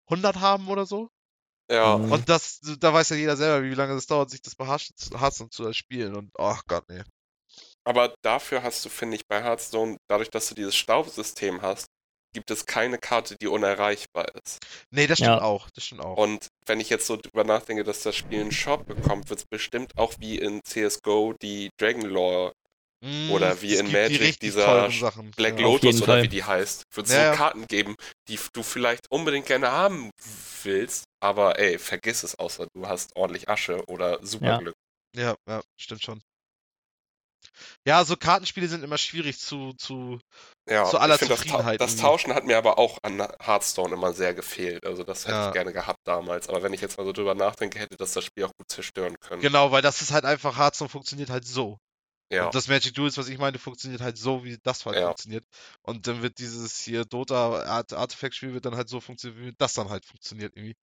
100 0.10 0.40
haben 0.40 0.68
oder 0.70 0.86
so. 0.86 1.10
Ja, 1.70 1.98
Mhm. 1.98 2.12
Und 2.12 2.30
das, 2.30 2.60
da 2.80 2.94
weiß 2.94 3.10
ja 3.10 3.16
jeder 3.16 3.36
selber, 3.36 3.66
wie 3.68 3.74
lange 3.74 3.94
es 3.94 4.06
dauert, 4.08 4.30
sich 4.30 4.42
das 4.42 4.56
Hearthstone 4.60 5.50
zu 5.50 5.74
spielen. 5.74 6.16
Und, 6.16 6.32
ach 6.38 6.64
Gott, 6.68 6.88
nee. 6.90 7.02
aber 7.84 8.16
dafür 8.24 8.64
hast 8.64 8.86
du, 8.86 8.90
finde 8.90 9.16
ich, 9.18 9.28
bei 9.28 9.44
Hearthstone, 9.44 9.98
dadurch, 10.08 10.30
dass 10.30 10.48
du 10.48 10.56
dieses 10.56 10.76
Staubsystem 10.76 11.62
hast, 11.62 11.88
gibt 12.36 12.52
es 12.52 12.66
keine 12.68 13.00
Karte, 13.00 13.36
die 13.42 13.48
unerreichbar 13.48 14.28
ist. 14.44 14.60
Nee, 14.92 15.08
das 15.08 15.18
stimmt 15.18 15.38
Ja. 15.38 15.42
auch. 15.42 15.70
Das 15.72 15.86
stimmt 15.86 16.02
auch. 16.02 16.18
Und 16.18 16.50
wenn 16.68 16.80
ich 16.80 16.90
jetzt 16.90 17.08
so 17.08 17.16
drüber 17.18 17.44
nachdenke, 17.44 17.84
dass 17.84 18.04
das 18.04 18.16
Spiel 18.16 18.42
einen 18.42 18.52
Shop 18.52 18.86
bekommt, 18.86 19.30
wird 19.30 19.40
es 19.40 19.46
bestimmt 19.50 19.98
auch 19.98 20.14
wie 20.20 20.38
in 20.38 20.62
CSGO 20.64 21.34
die 21.42 21.70
Dragonlore 21.80 22.54
Mm, 23.02 23.30
oder 23.32 23.62
wie 23.62 23.76
in 23.76 23.88
die 23.88 23.92
Magic 23.92 24.22
richtig 24.22 24.40
dieser 24.40 24.90
Sachen. 24.90 25.32
Black 25.32 25.60
ja. 25.60 25.66
Lotus 25.66 25.98
oder 26.02 26.14
Fall. 26.14 26.24
wie 26.24 26.28
die 26.30 26.44
heißt, 26.44 26.84
wird 26.94 27.08
es 27.08 27.14
Ja, 27.14 27.20
so 27.20 27.24
ja. 27.26 27.36
Karten 27.36 27.68
geben, 27.68 27.96
die 28.30 28.40
du 28.54 28.64
vielleicht 28.64 29.12
unbedingt 29.12 29.46
gerne 29.48 29.70
haben 29.72 30.10
willst, 30.64 31.04
aber 31.22 31.60
ey, 31.60 31.78
vergiss 31.78 32.24
es, 32.24 32.36
außer 32.40 32.68
du 32.74 32.88
hast 32.88 33.14
ordentlich 33.16 33.50
Asche 33.50 33.84
oder 33.88 34.12
Ja. 34.20 34.26
Superglück. 34.26 34.76
Ja, 35.16 35.36
ja, 35.48 35.62
stimmt 35.78 36.04
schon. 36.04 36.22
Ja, 37.86 38.04
so 38.06 38.16
Kartenspiele 38.16 38.68
sind 38.68 38.84
immer 38.84 38.98
schwierig 38.98 39.40
zu, 39.40 39.74
zu, 39.74 40.20
Ja, 40.70 40.86
Zu 40.86 40.98
aller 40.98 41.16
ich 41.16 41.20
find, 41.20 41.32
das, 41.32 41.40
Ta 41.40 41.46
Zufriedenheit 41.46 41.82
das. 41.82 41.96
Tauschen 41.98 42.34
hat 42.34 42.46
mir 42.46 42.58
aber 42.58 42.78
auch 42.80 42.98
an 43.04 43.20
Hearthstone 43.40 43.94
immer 43.94 44.14
sehr 44.14 44.34
gefehlt. 44.34 44.86
Also 44.86 45.04
das 45.04 45.26
hätte 45.26 45.36
Ja. 45.36 45.48
ich 45.48 45.54
gerne 45.54 45.74
gehabt 45.74 46.00
damals. 46.06 46.50
Aber 46.50 46.64
wenn 46.64 46.74
ich 46.74 46.82
jetzt 46.82 46.98
mal 46.98 47.04
so 47.06 47.12
drüber 47.12 47.36
nachdenke, 47.36 47.80
hätte 47.80 47.96
das 47.98 48.14
das 48.14 48.24
Spiel 48.26 48.46
auch 48.46 48.54
gut 48.58 48.70
zerstören 48.70 49.20
können. 49.20 49.42
genau, 49.42 49.72
weil 49.72 49.82
das 49.82 50.02
ist 50.02 50.12
halt 50.12 50.26
einfach, 50.26 50.58
Hearthstone 50.58 50.90
funktioniert 50.90 51.30
halt 51.30 51.46
so. 51.46 51.78
Ja, 52.32 52.46
Und 52.48 52.56
das 52.56 52.68
Magic 52.68 52.94
Duels, 52.96 53.18
was 53.18 53.30
ich 53.30 53.38
meine, 53.38 53.60
funktioniert 53.60 54.02
halt 54.02 54.18
so, 54.18 54.44
wie 54.44 54.58
das 54.64 54.86
halt 54.86 54.96
Ja. 54.98 55.08
funktioniert. 55.08 55.46
Und 55.84 56.08
dann 56.08 56.24
wird 56.24 56.40
dieses 56.40 56.80
hier 56.80 57.06
Dota 57.06 57.64
Art 57.64 57.94
Artifact-Spiel 57.94 58.54
wird 58.54 58.66
dann 58.66 58.76
halt 58.76 58.90
so 58.90 59.00
funktionieren, 59.00 59.46
wie 59.46 59.54
das 59.58 59.74
dann 59.74 59.90
halt 59.90 60.06
funktioniert 60.06 60.54
irgendwie. 60.56 60.76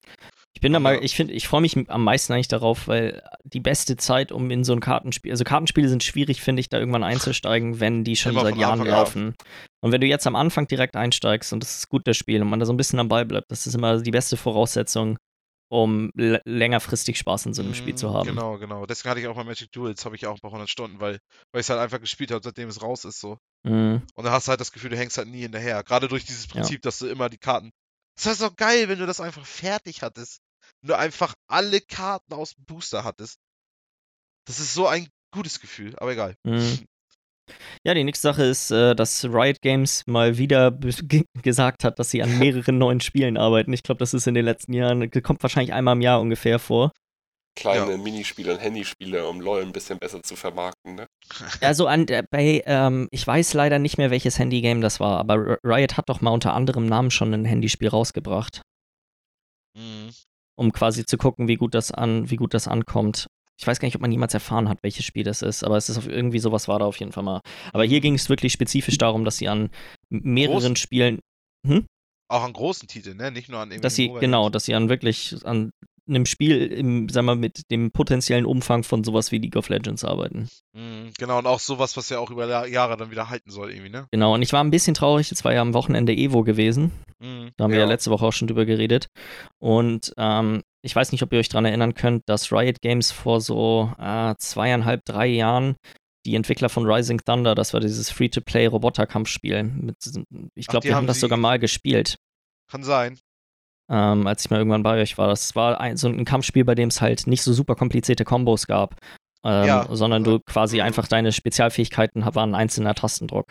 Ich 0.55 0.61
bin 0.61 0.73
da 0.73 0.79
mal, 0.79 1.03
ich 1.03 1.17
finde, 1.17 1.33
ich 1.33 1.49
freue 1.49 1.61
mich 1.63 1.77
am 1.91 2.05
meisten 2.05 2.33
eigentlich 2.33 2.47
darauf, 2.49 2.87
weil 2.87 3.23
die 3.43 3.59
beste 3.61 3.97
Zeit, 3.97 4.31
um 4.31 4.51
in 4.51 4.63
so 4.65 4.73
ein 4.73 4.81
Kartenspiel, 4.81 5.33
also 5.33 5.43
Kartenspiele 5.45 5.89
sind 5.89 6.05
schwierig, 6.05 6.41
finde 6.43 6.61
ich, 6.61 6.69
da 6.69 6.79
irgendwann 6.79 7.03
einzusteigen, 7.03 7.81
wenn 7.81 8.05
die 8.05 8.15
schon 8.17 8.33
Immer 8.33 8.43
seit 8.43 8.57
Jahren 8.57 8.81
Anfang 8.81 8.87
an. 8.95 9.01
laufen. 9.01 9.35
Und 9.81 9.91
wenn 9.91 10.01
du 10.01 10.07
jetzt 10.07 10.27
am 10.29 10.37
Anfang 10.37 10.69
direkt 10.69 10.95
einsteigst 10.95 11.53
und 11.53 11.61
das 11.63 11.77
ist 11.79 11.89
gut 11.89 12.07
das 12.07 12.17
Spiel 12.17 12.41
und 12.41 12.49
man 12.49 12.61
da 12.61 12.67
so 12.67 12.73
ein 12.73 12.77
bisschen 12.77 12.99
dabei 12.99 13.25
bleibt, 13.25 13.51
das 13.51 13.67
ist 13.67 13.75
immer 13.75 14.01
die 14.01 14.11
beste 14.13 14.37
Voraussetzung, 14.37 15.19
um 15.73 16.11
längerfristig 16.15 17.17
Spaß 17.17 17.47
in 17.47 17.55
so 17.55 17.63
einem 17.63 17.73
Spiel 17.73 17.95
zu 17.95 18.13
haben. 18.13 18.29
Genau, 18.29 18.59
genau. 18.59 18.85
Deswegen 18.85 19.09
hatte 19.09 19.21
ich 19.21 19.27
auch 19.27 19.37
bei 19.37 19.45
Magic 19.45 19.73
Duels, 19.73 20.05
habe 20.05 20.17
ich 20.17 20.27
auch 20.27 20.35
ein 20.35 20.41
paar 20.41 20.51
hundert 20.51 20.69
Stunden, 20.69 21.01
weil, 21.01 21.19
weil 21.51 21.61
ich 21.61 21.65
es 21.65 21.71
halt 21.71 21.81
einfach 21.81 21.99
gespielt 21.99 22.31
habe, 22.31 22.43
seitdem 22.45 22.69
es 22.69 22.83
raus 22.83 23.07
ist 23.07 23.21
so. 23.21 23.39
Mhm. 23.63 24.03
Und 24.15 24.25
dann 24.25 24.35
hast 24.35 24.47
du 24.47 24.51
halt 24.51 24.61
das 24.61 24.73
Gefühl, 24.73 24.91
du 24.91 24.99
hängst 24.99 25.17
halt 25.17 25.29
nie 25.29 25.41
hinterher. 25.41 25.83
Gerade 25.83 26.09
durch 26.09 26.27
dieses 26.27 26.45
Ja. 26.45 26.53
Prinzip, 26.53 26.83
dass 26.83 26.99
du 26.99 27.07
immer 27.07 27.31
die 27.31 27.39
Karten. 27.39 27.71
Das 28.17 28.27
heißt 28.27 28.43
doch 28.43 28.55
geil, 28.55 28.91
wenn 28.91 28.99
du 28.99 29.07
das 29.07 29.21
einfach 29.21 29.47
fertig 29.47 30.03
hattest. 30.03 30.43
Wenn 30.83 30.89
du 30.89 30.99
einfach 30.99 31.35
alle 31.49 31.81
Karten 31.81 32.35
aus 32.35 32.55
dem 32.55 32.67
Booster 32.67 33.03
hattest. 33.03 33.39
Das 34.47 34.61
ist 34.61 34.75
so 34.75 34.87
ein 34.89 35.09
gutes 35.33 35.59
Gefühl, 35.59 35.97
aber 35.97 36.13
egal. 36.13 36.37
Mhm. 36.45 36.87
Ja, 37.85 37.95
die 37.95 38.05
nächste 38.05 38.29
Sache 38.29 38.45
ist, 38.45 38.71
äh, 38.71 38.95
dass 38.95 39.25
Riot 39.25 39.61
Games 39.61 40.05
mal 40.07 40.39
wieder 40.39 40.71
gesagt 41.43 41.85
hat, 41.85 41.99
dass 41.99 42.11
sie 42.11 42.23
an 42.23 42.39
mehreren 42.39 42.79
neuen 42.79 43.01
Spielen 43.01 43.37
arbeiten. 43.37 43.73
Ich 43.73 43.83
glaube, 43.83 43.99
das 43.99 44.15
ist 44.15 44.27
in 44.27 44.35
den 44.35 44.45
letzten 44.45 44.73
Jahren, 44.73 45.11
kommt 45.23 45.43
wahrscheinlich 45.43 45.73
einmal 45.73 45.95
im 45.97 46.01
Jahr 46.01 46.21
ungefähr 46.21 46.59
vor. 46.59 46.93
kleine 47.55 47.91
Ja. 47.93 47.97
Minispiele 47.99 48.53
und 48.53 48.61
Handyspiele, 48.61 49.27
um 49.29 49.41
LOL 49.41 49.61
ein 49.63 49.73
bisschen 49.73 49.99
besser 49.99 50.23
zu 50.23 50.37
vermarkten. 50.37 50.95
Ne? 50.95 51.07
Also 51.61 51.87
an 51.87 52.07
der, 52.07 52.23
bei, 52.31 52.63
ähm, 52.65 53.09
ich 53.11 53.27
weiß 53.27 53.53
leider 53.55 53.79
nicht 53.79 53.99
mehr, 53.99 54.11
welches 54.11 54.39
Handygame 54.39 54.81
das 54.81 55.01
war, 55.01 55.19
aber 55.19 55.59
Riot 55.63 55.97
hat 55.99 56.09
doch 56.09 56.21
mal 56.23 56.31
unter 56.31 56.55
anderem 56.55 56.87
Namen 56.87 57.11
schon 57.11 57.35
ein 57.35 57.45
Handyspiel 57.45 57.89
rausgebracht, 57.89 58.63
Mhm. 59.77 60.11
um 60.59 60.73
quasi 60.73 61.05
zu 61.05 61.17
gucken, 61.19 61.49
wie 61.49 61.57
gut 61.57 61.75
das 61.75 61.91
an, 61.91 62.31
wie 62.31 62.37
gut 62.37 62.55
das 62.55 62.69
ankommt. 62.69 63.27
Ich 63.61 63.67
weiß 63.67 63.79
gar 63.79 63.87
nicht, 63.87 63.95
ob 63.95 64.01
man 64.03 64.11
jemals 64.13 64.35
erfahren 64.35 64.69
hat, 64.69 64.79
welches 64.83 65.05
Spiel 65.05 65.25
das 65.25 65.43
ist, 65.43 65.63
aber 65.63 65.77
es 65.77 65.89
ist 65.89 65.99
auf, 65.99 66.09
irgendwie 66.09 66.39
sowas 66.39 66.69
war 66.69 66.79
da 66.79 66.85
auf 66.87 66.99
jeden 66.99 67.13
Fall 67.13 67.23
mal. 67.23 67.41
Aber 67.73 67.85
hier 67.85 68.01
ging 68.01 68.15
es 68.15 68.29
wirklich 68.29 68.53
spezifisch 68.53 68.99
darum, 68.99 69.25
dass 69.25 69.37
sie 69.37 69.49
an 69.49 69.71
mehreren 70.09 70.55
Großen? 70.55 70.77
Spielen, 70.77 71.21
Auch 72.29 72.43
an 72.43 72.53
großen 72.53 72.89
Titeln, 72.89 73.19
ne? 73.19 73.31
Nicht 73.31 73.49
nur 73.51 73.61
an 73.61 73.71
dass 73.81 73.95
sie, 73.95 74.09
genau, 74.21 74.49
dass 74.51 74.65
sie 74.65 74.75
an 74.75 74.89
wirklich 74.89 75.37
an 75.45 75.71
einem 76.09 76.27
Spiel 76.27 76.67
im, 76.67 77.09
sagen 77.09 77.27
wir, 77.27 77.37
mit 77.37 77.71
dem 77.71 77.93
potenziellen 77.93 78.45
Umfang 78.45 78.83
von 78.83 79.05
sowas 79.05 79.31
wie 79.31 79.39
League 79.39 79.55
of 79.57 79.69
Legends 79.69 80.05
arbeiten. 80.05 80.49
Mhm, 80.77 81.13
Genau, 81.17 81.39
und 81.39 81.47
auch 81.47 81.61
sowas, 81.61 81.97
was 81.97 82.09
ja 82.09 82.19
auch 82.19 82.31
über 82.31 82.67
Jahre 82.67 82.97
dann 82.97 83.11
wieder 83.13 83.31
halten 83.31 83.51
soll, 83.51 83.71
irgendwie, 83.71 83.91
ne? 83.91 84.09
Genau, 84.11 84.35
und 84.35 84.43
ich 84.43 84.53
war 84.53 84.65
ein 84.65 84.71
bisschen 84.73 84.95
traurig, 84.95 85.31
jetzt 85.31 85.45
war 85.45 85.53
ja 85.55 85.61
am 85.63 85.75
Wochenende 85.75 86.13
Evo 86.13 86.43
gewesen. 86.43 86.91
Mhm. 87.21 87.51
Da 87.57 87.65
haben 87.65 87.71
wir 87.71 87.79
ja 87.79 87.85
Ja. 87.85 87.91
letzte 87.91 88.11
Woche 88.11 88.27
auch 88.27 88.33
schon 88.33 88.49
drüber 88.49 88.65
geredet. 88.65 89.07
Und 89.61 90.13
ähm, 90.17 90.63
ich 90.83 90.95
weiß 90.97 91.13
nicht, 91.13 91.23
ob 91.23 91.33
ihr 91.33 91.39
euch 91.39 91.49
daran 91.49 91.65
erinnern 91.65 91.95
könnt, 91.95 92.23
dass 92.29 92.53
Riot 92.53 92.81
Games 92.81 93.11
vor 93.13 93.41
so 93.41 93.93
äh, 93.99 94.35
zweieinhalb, 94.39 95.05
drei 95.05 95.27
Jahren 95.27 95.77
die 96.27 96.35
Entwickler 96.37 96.69
von 96.69 96.87
Rising 96.87 97.21
Thunder, 97.25 97.55
das 97.55 97.73
war 97.73 97.81
dieses 97.81 98.11
Free-to-Play-Roboterkampfspiel. 98.11 99.63
mit 99.65 99.97
diesem- 100.05 100.25
Ich 100.55 100.67
glaube, 100.67 100.83
die 100.83 100.89
die, 100.89 100.95
haben 100.95 100.99
haben 101.03 101.07
das 101.09 101.21
sogar 101.21 101.39
mal 101.39 101.59
gespielt, 101.59 102.17
Kann 102.71 102.85
sein. 102.85 103.19
ähm, 103.91 104.27
als 104.27 104.45
ich 104.45 104.51
mal 104.51 104.59
irgendwann 104.59 104.83
bei 104.85 105.01
euch 105.01 105.19
war. 105.19 105.29
Das 105.29 105.55
war 105.57 105.81
ein, 105.81 105.97
so 105.97 106.09
ein 106.09 106.25
Kampfspiel, 106.25 106.65
bei 106.65 106.75
dem 106.77 106.89
es 106.89 107.01
halt 107.01 107.27
nicht 107.27 107.43
so 107.43 107.53
super 107.53 107.75
komplizierte 107.75 108.25
Kombos 108.25 108.67
gab. 108.67 108.95
Ähm, 109.45 109.67
Ja. 109.67 109.87
sondern 109.91 110.23
du 110.23 110.39
quasi 110.39 110.81
einfach 110.83 111.09
deine 111.09 111.33
Spezialfähigkeiten 111.33 112.25
waren 112.35 112.51
ein 112.51 112.55
einzelner 112.55 112.95
Tastendruck. 112.95 113.51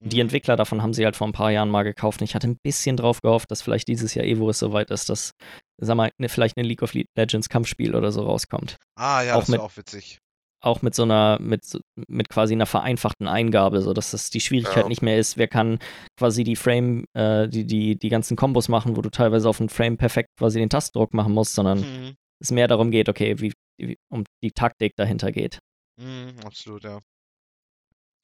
Die 0.00 0.16
Mhm. 0.16 0.22
Entwickler 0.22 0.54
davon 0.56 0.82
haben 0.82 0.94
sie 0.94 1.04
halt 1.04 1.16
vor 1.16 1.26
ein 1.26 1.32
paar 1.32 1.50
Jahren 1.50 1.68
mal 1.68 1.82
gekauft. 1.82 2.20
Und 2.20 2.24
ich 2.26 2.34
hatte 2.36 2.46
ein 2.48 2.58
bisschen 2.62 2.96
drauf 2.96 3.20
gehofft, 3.22 3.50
dass 3.50 3.60
vielleicht 3.62 3.88
dieses 3.88 4.14
Jahr 4.14 4.24
Evo 4.24 4.48
es 4.50 4.60
soweit 4.60 4.90
ist, 4.90 5.08
dass, 5.08 5.32
sag 5.78 5.96
mal, 5.96 6.10
ne, 6.18 6.28
vielleicht 6.28 6.56
ein 6.58 6.64
League 6.64 6.82
of 6.82 6.94
Le- 6.94 7.06
Legends 7.16 7.48
Kampfspiel 7.48 7.96
oder 7.96 8.12
so 8.12 8.22
rauskommt. 8.22 8.76
Ah, 8.96 9.22
ja, 9.22 9.34
auch 9.34 9.40
das 9.40 9.48
mit- 9.48 9.58
wäre 9.58 9.66
auch 9.66 9.76
witzig. 9.76 10.18
Auch 10.64 10.80
mit 10.80 10.94
so 10.94 11.02
einer, 11.02 11.38
mit, 11.40 11.62
mit 12.06 12.28
quasi 12.28 12.54
einer 12.54 12.66
vereinfachten 12.66 13.26
Eingabe, 13.26 13.80
sodass 13.82 14.12
das 14.12 14.30
die 14.30 14.38
Schwierigkeit 14.40 14.84
Ja. 14.84 14.88
nicht 14.88 15.02
mehr 15.02 15.18
ist, 15.18 15.36
wer 15.38 15.48
kann 15.48 15.80
quasi 16.16 16.44
die 16.44 16.54
Frame, 16.54 17.04
äh, 17.14 17.48
die, 17.48 17.64
die, 17.66 17.98
die 17.98 18.08
ganzen 18.10 18.36
Kombos 18.36 18.68
machen, 18.68 18.96
wo 18.96 19.02
du 19.02 19.10
teilweise 19.10 19.48
auf 19.48 19.58
einen 19.58 19.70
Frame 19.70 19.96
perfekt 19.96 20.28
quasi 20.38 20.60
den 20.60 20.70
Tastendruck 20.70 21.14
machen 21.14 21.32
musst, 21.34 21.54
sondern 21.56 21.80
Mhm. 21.80 22.14
es 22.40 22.52
mehr 22.52 22.68
darum 22.68 22.92
geht, 22.92 23.08
okay, 23.08 23.40
wie, 23.40 23.52
wie 23.78 23.98
um 24.10 24.24
die 24.42 24.52
Taktik 24.52 24.94
dahinter 24.96 25.32
geht. 25.32 25.58
Mhm, 26.00 26.34
absolut, 26.44 26.84
ja. 26.84 27.00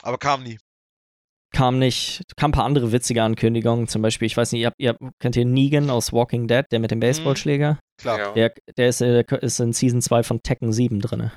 Aber 0.03 0.19
kam 0.19 0.43
nie. 0.45 0.59
kam 1.53 1.79
nicht, 1.79 2.23
kam 2.37 2.51
ein 2.51 2.53
paar 2.53 2.65
andere 2.65 2.93
witzige 2.93 3.23
Ankündigungen. 3.23 3.89
Zum 3.89 4.03
Beispiel, 4.03 4.27
ich 4.27 4.37
weiß 4.37 4.53
nicht, 4.53 4.61
ihr, 4.63 4.69
habt, 4.69 4.79
ihr 4.79 4.97
kennt 5.19 5.37
ihr 5.37 5.45
Negan 5.45 5.91
aus 5.91 6.13
Walking 6.13 6.47
Dead, 6.47 6.65
der 6.71 6.79
mit 6.79 6.91
dem 6.91 7.01
Baseballschläger? 7.01 7.81
Klar. 7.99 8.19
Ja. 8.19 8.33
Der, 8.33 8.55
der, 8.77 8.89
ist, 8.89 9.01
äh, 9.01 9.25
der 9.25 9.43
ist 9.43 9.59
in 9.59 9.73
Season 9.73 10.01
2 10.03 10.23
von 10.23 10.43
Tekken 10.43 10.73
7 10.73 11.01
drin. 11.01 11.33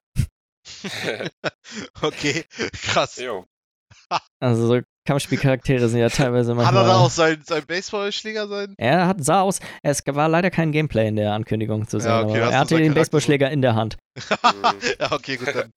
okay, 2.01 2.45
krass. 2.73 3.17
jo. 3.17 3.45
Also 4.39 4.67
so 4.67 4.81
Kampfspielcharaktere 5.05 5.89
sind 5.89 5.99
ja 5.99 6.09
teilweise 6.09 6.51
Hat 6.51 6.57
manchmal. 6.57 6.83
er 6.83 6.87
da 6.87 6.97
auch 6.97 7.09
seinen, 7.09 7.43
seinen 7.43 7.65
Baseballschläger 7.65 8.47
sein? 8.47 8.75
er 8.77 9.07
hat, 9.07 9.23
sah 9.23 9.41
aus, 9.41 9.59
es 9.81 10.01
war 10.05 10.29
leider 10.29 10.51
kein 10.51 10.71
Gameplay 10.71 11.07
in 11.07 11.15
der 11.15 11.33
Ankündigung 11.33 11.87
zu 11.87 11.99
sehen, 11.99 12.09
Ja, 12.11 12.21
okay, 12.23 12.39
er 12.39 12.59
hatte 12.59 12.77
den 12.77 12.93
Baseballschläger 12.93 13.49
in 13.51 13.61
der 13.61 13.75
Hand. 13.75 13.97
Ja, 14.99 15.11
okay, 15.11 15.37
gut, 15.37 15.47
dann 15.55 15.71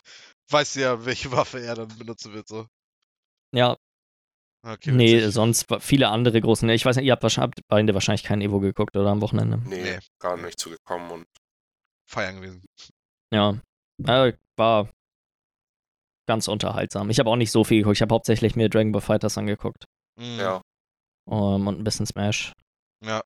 weißt 0.50 0.76
du 0.76 0.80
ja, 0.80 1.04
welche 1.06 1.32
Waffe 1.32 1.60
er 1.60 1.74
dann 1.74 1.88
benutzen 1.98 2.32
wird, 2.34 2.48
so. 2.48 2.66
Ja, 3.54 3.76
Okay, 4.66 4.92
nee, 4.92 5.18
witzig. 5.18 5.34
sonst 5.34 5.66
viele 5.80 6.08
andere 6.08 6.40
großen. 6.40 6.66
Ich 6.70 6.86
weiß 6.86 6.96
nicht, 6.96 7.04
ihr 7.04 7.12
habt, 7.12 7.22
wahrscheinlich, 7.22 7.58
habt 7.58 7.68
beide 7.68 7.92
wahrscheinlich 7.92 8.22
kein 8.22 8.40
Evo 8.40 8.60
geguckt 8.60 8.96
oder 8.96 9.10
am 9.10 9.20
Wochenende. 9.20 9.58
Nee, 9.66 9.82
Nee. 9.82 9.98
gar 10.18 10.38
nicht 10.38 10.58
zugekommen 10.58 11.10
und 11.10 11.26
Feiern 12.10 12.36
gewesen. 12.36 12.64
Ja, 13.30 13.58
äh, 14.06 14.32
war 14.56 14.88
ganz 16.26 16.48
unterhaltsam. 16.48 17.10
Ich 17.10 17.18
habe 17.18 17.30
auch 17.30 17.36
nicht 17.36 17.50
so 17.50 17.64
viel 17.64 17.78
geguckt. 17.78 17.96
Ich 17.96 18.02
habe 18.02 18.14
hauptsächlich 18.14 18.56
mir 18.56 18.68
Dragon 18.68 18.92
Ball 18.92 19.02
Fighters 19.02 19.38
angeguckt. 19.38 19.84
Mhm. 20.18 20.38
ja. 20.38 20.62
Um, 21.26 21.66
und 21.66 21.80
ein 21.80 21.84
bisschen 21.84 22.06
Smash. 22.06 22.52
Ja. 23.04 23.22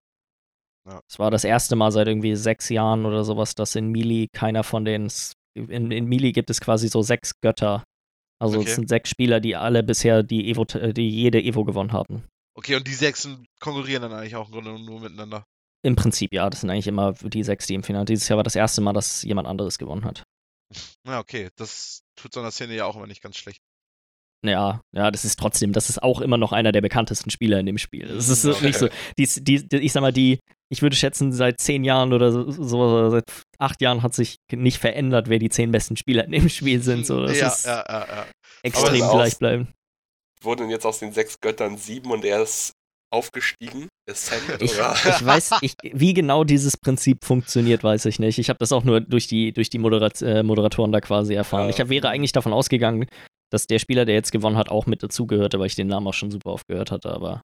Es 1.08 1.18
war 1.18 1.30
das 1.30 1.44
erste 1.44 1.76
Mal 1.76 1.90
seit 1.90 2.08
irgendwie 2.08 2.34
sechs 2.34 2.68
Jahren 2.68 3.04
oder 3.04 3.24
sowas, 3.24 3.54
dass 3.54 3.74
in 3.74 3.88
Melee 3.90 4.28
keiner 4.32 4.64
von 4.64 4.84
den. 4.84 5.08
In, 5.54 5.90
in 5.90 6.06
Melee 6.06 6.32
gibt 6.32 6.48
es 6.50 6.60
quasi 6.60 6.88
so 6.88 7.02
sechs 7.02 7.32
Götter. 7.42 7.84
Also 8.40 8.58
Okay. 8.60 8.68
es 8.68 8.74
sind 8.76 8.88
sechs 8.88 9.10
Spieler, 9.10 9.40
die 9.40 9.56
alle 9.56 9.82
bisher 9.82 10.22
die 10.22 10.48
Evo, 10.48 10.64
die 10.64 11.10
jede 11.10 11.42
Evo 11.42 11.64
gewonnen 11.64 11.92
haben. 11.92 12.24
Okay, 12.54 12.76
und 12.76 12.86
die 12.86 12.94
Sechsen 12.94 13.46
konkurrieren 13.60 14.02
dann 14.02 14.12
eigentlich 14.12 14.36
auch 14.36 14.46
im 14.46 14.52
Grunde 14.52 14.78
nur 14.78 15.00
miteinander. 15.00 15.44
Im 15.82 15.96
Prinzip 15.96 16.32
ja, 16.32 16.48
das 16.48 16.60
sind 16.60 16.70
eigentlich 16.70 16.86
immer 16.86 17.12
die 17.12 17.42
sechs, 17.42 17.66
die 17.66 17.74
im 17.74 17.82
Finale. 17.82 18.04
Dieses 18.04 18.28
Jahr 18.28 18.36
war 18.36 18.44
das 18.44 18.56
erste 18.56 18.80
Mal, 18.80 18.92
dass 18.92 19.22
jemand 19.22 19.46
anderes 19.48 19.78
gewonnen 19.78 20.04
hat. 20.04 20.22
Ja, 21.06 21.18
okay, 21.18 21.50
das 21.56 22.00
tut 22.20 22.32
so 22.34 22.40
einer 22.40 22.50
Szene 22.50 22.74
ja 22.74 22.84
auch 22.86 22.96
immer 22.96 23.06
nicht 23.06 23.22
ganz 23.22 23.36
schlecht. 23.36 23.60
Ja, 24.46 24.80
ja, 24.94 25.10
das 25.10 25.24
ist 25.24 25.36
trotzdem, 25.38 25.72
das 25.72 25.90
ist 25.90 26.00
auch 26.00 26.20
immer 26.20 26.36
noch 26.38 26.52
einer 26.52 26.70
der 26.70 26.80
bekanntesten 26.80 27.28
Spieler 27.30 27.58
in 27.58 27.66
dem 27.66 27.76
Spiel. 27.78 28.08
Es 28.08 28.28
ist 28.28 28.42
so 28.42 28.52
Okay. 28.52 28.66
nicht 28.66 28.78
so, 28.78 28.88
die, 29.18 29.26
die, 29.42 29.68
die, 29.68 29.76
ich 29.78 29.92
sag 29.92 30.00
mal, 30.00 30.12
die, 30.12 30.38
ich 30.70 30.80
würde 30.80 30.94
schätzen, 30.94 31.32
seit 31.32 31.60
zehn 31.60 31.82
Jahren 31.82 32.12
oder 32.12 32.30
so, 32.30 32.48
so 32.48 32.78
oder 32.78 33.10
seit 33.10 33.24
acht 33.58 33.80
Jahren 33.80 34.02
hat 34.04 34.14
sich 34.14 34.36
nicht 34.52 34.78
verändert, 34.78 35.28
wer 35.28 35.40
die 35.40 35.48
zehn 35.48 35.72
besten 35.72 35.96
Spieler 35.96 36.24
in 36.24 36.30
dem 36.30 36.48
Spiel 36.48 36.80
sind. 36.82 37.04
So, 37.04 37.22
das 37.26 37.36
ja, 37.36 37.48
ist 37.48 37.66
ja, 37.66 37.84
ja, 37.88 38.06
ja. 38.06 38.26
extrem 38.62 39.00
das- 39.00 39.10
gleichbleibend. 39.10 39.72
wurden 40.42 40.70
jetzt 40.70 40.86
aus 40.86 41.00
den 41.00 41.12
sechs 41.12 41.40
Göttern 41.40 41.76
sieben 41.76 42.12
und 42.12 42.24
er 42.24 42.42
ist 42.42 42.74
aufgestiegen? 43.10 43.88
Ich, 44.06 44.74
oder? 44.74 44.94
ich 44.94 45.24
weiß, 45.24 45.50
ich, 45.62 45.74
wie 45.82 46.14
genau 46.14 46.44
dieses 46.44 46.76
Prinzip 46.76 47.24
funktioniert, 47.24 47.84
weiß 47.84 48.06
ich 48.06 48.18
nicht. 48.18 48.38
Ich 48.38 48.48
habe 48.48 48.58
das 48.58 48.72
auch 48.72 48.84
nur 48.84 49.00
durch 49.00 49.26
die, 49.26 49.52
durch 49.52 49.70
die 49.70 49.78
Moderat, 49.78 50.22
äh, 50.22 50.42
Moderatoren 50.42 50.92
da 50.92 51.00
quasi 51.00 51.34
erfahren. 51.34 51.64
Ja. 51.64 51.70
Ich 51.70 51.80
hab, 51.80 51.88
wäre 51.90 52.08
eigentlich 52.08 52.32
davon 52.32 52.52
ausgegangen, 52.52 53.06
dass 53.50 53.66
der 53.66 53.78
Spieler, 53.78 54.04
der 54.04 54.14
jetzt 54.14 54.32
gewonnen 54.32 54.56
hat, 54.56 54.68
auch 54.70 54.86
mit 54.86 55.02
dazugehörte, 55.02 55.58
weil 55.58 55.66
ich 55.66 55.74
den 55.74 55.86
Namen 55.88 56.06
auch 56.06 56.14
schon 56.14 56.30
super 56.30 56.50
oft 56.52 56.66
gehört 56.68 56.90
hatte, 56.90 57.10
aber 57.10 57.42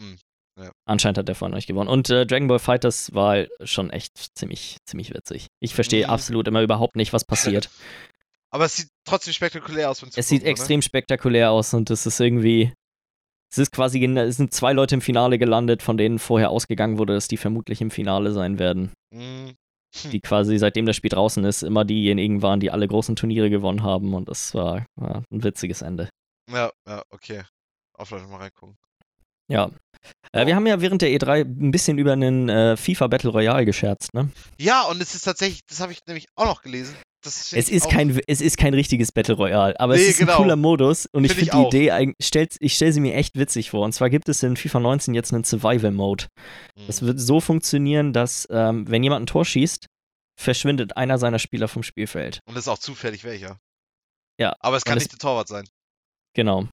Hm, 0.00 0.18
ja. 0.60 0.70
anscheinend 0.88 1.18
hat 1.18 1.28
der 1.28 1.34
von 1.36 1.54
euch 1.54 1.66
gewonnen. 1.66 1.88
Und 1.88 2.10
äh, 2.10 2.26
Dragon 2.26 2.48
Ball 2.48 2.58
Fighters 2.58 3.14
war 3.14 3.46
schon 3.64 3.90
echt 3.90 4.12
ziemlich, 4.36 4.78
ziemlich 4.86 5.12
witzig. 5.14 5.46
Ich 5.60 5.74
verstehe 5.74 6.04
Mhm. 6.06 6.10
absolut 6.10 6.48
immer 6.48 6.62
überhaupt 6.62 6.96
nicht, 6.96 7.12
was 7.12 7.24
passiert. 7.24 7.68
Aber 8.50 8.66
es 8.66 8.76
sieht 8.76 8.88
trotzdem 9.04 9.32
spektakulär 9.32 9.90
aus. 9.90 10.02
es 10.02 10.14
sieht 10.14 10.40
zugucken, 10.42 10.46
extrem 10.46 10.82
spektakulär 10.82 11.50
aus 11.50 11.74
und 11.74 11.90
es 11.90 12.06
ist 12.06 12.20
irgendwie. 12.20 12.72
Es 13.54 13.58
ist 13.58 13.70
quasi, 13.70 14.04
es 14.04 14.36
sind 14.36 14.52
zwei 14.52 14.72
Leute 14.72 14.96
im 14.96 15.00
Finale 15.00 15.38
gelandet, 15.38 15.80
von 15.80 15.96
denen 15.96 16.18
vorher 16.18 16.50
ausgegangen 16.50 16.98
wurde, 16.98 17.14
dass 17.14 17.28
die 17.28 17.36
vermutlich 17.36 17.80
im 17.80 17.92
Finale 17.92 18.32
sein 18.32 18.58
werden. 18.58 18.90
Mhm. 19.12 19.54
die 20.10 20.18
quasi 20.18 20.58
seitdem 20.58 20.86
das 20.86 20.96
Spiel 20.96 21.10
draußen 21.10 21.44
ist, 21.44 21.62
immer 21.62 21.84
diejenigen 21.84 22.42
waren, 22.42 22.58
die 22.58 22.72
alle 22.72 22.88
großen 22.88 23.14
Turniere 23.14 23.50
gewonnen 23.50 23.84
haben 23.84 24.12
und 24.12 24.28
das 24.28 24.56
war, 24.56 24.84
war 24.96 25.22
ein 25.30 25.44
witziges 25.44 25.82
Ende. 25.82 26.08
Ja, 26.50 26.72
ja, 26.88 27.04
okay. 27.10 27.44
Auf 27.96 28.10
Leute 28.10 28.26
mal 28.26 28.38
reingucken. 28.38 28.76
Ja. 29.48 29.70
Äh, 30.32 30.46
wir 30.46 30.56
haben 30.56 30.66
ja 30.66 30.80
während 30.80 31.02
der 31.02 31.10
E3 31.10 31.42
ein 31.42 31.70
bisschen 31.70 31.98
über 31.98 32.14
einen 32.14 32.48
äh, 32.48 32.76
FIFA 32.76 33.06
Battle 33.06 33.30
Royale 33.30 33.64
gescherzt, 33.64 34.14
ne? 34.14 34.30
Ja, 34.58 34.82
und 34.82 35.00
es 35.00 35.14
ist 35.14 35.22
tatsächlich, 35.22 35.64
das 35.66 35.78
habe 35.78 35.92
ich 35.92 36.00
nämlich 36.08 36.26
auch 36.34 36.46
noch 36.46 36.62
gelesen. 36.62 36.96
Es 37.26 37.52
ist, 37.70 37.88
kein, 37.90 38.20
es 38.26 38.40
ist 38.40 38.56
kein 38.58 38.74
richtiges 38.74 39.12
Battle 39.12 39.34
Royale, 39.34 39.78
aber 39.80 39.94
Nee, 39.96 40.02
es 40.02 40.08
ist 40.10 40.18
genau. 40.18 40.32
ein 40.32 40.36
cooler 40.38 40.56
Modus 40.56 41.06
und 41.12 41.24
ich 41.24 41.32
Find 41.32 41.42
ich 41.44 41.50
finde 41.52 41.68
die 41.78 41.90
auch. 41.92 42.00
Idee, 42.02 42.14
stellt, 42.20 42.56
ich 42.60 42.74
stelle 42.74 42.92
sie 42.92 43.00
mir 43.00 43.14
echt 43.14 43.36
witzig 43.38 43.70
vor. 43.70 43.84
Und 43.84 43.92
zwar 43.92 44.10
gibt 44.10 44.28
es 44.28 44.42
in 44.42 44.56
FIFA 44.56 44.80
19 44.80 45.14
jetzt 45.14 45.32
einen 45.32 45.44
Survival 45.44 45.90
Mode. 45.90 46.26
Das 46.86 47.00
Mhm. 47.00 47.06
wird 47.06 47.20
so 47.20 47.40
funktionieren, 47.40 48.12
dass, 48.12 48.46
ähm, 48.50 48.88
wenn 48.90 49.02
jemand 49.02 49.22
ein 49.22 49.26
Tor 49.26 49.44
schießt, 49.44 49.86
verschwindet 50.40 50.96
einer 50.96 51.18
seiner 51.18 51.38
Spieler 51.38 51.68
vom 51.68 51.82
Spielfeld. 51.82 52.40
Und 52.46 52.54
das 52.56 52.64
ist 52.64 52.68
auch 52.68 52.78
zufällig 52.78 53.24
welcher. 53.24 53.58
Ja, 54.40 54.54
Aber 54.60 54.76
es 54.76 54.84
kann 54.84 54.98
nicht 54.98 55.12
der 55.12 55.18
Torwart 55.18 55.48
sein. 55.48 55.64
Genau. 56.34 56.66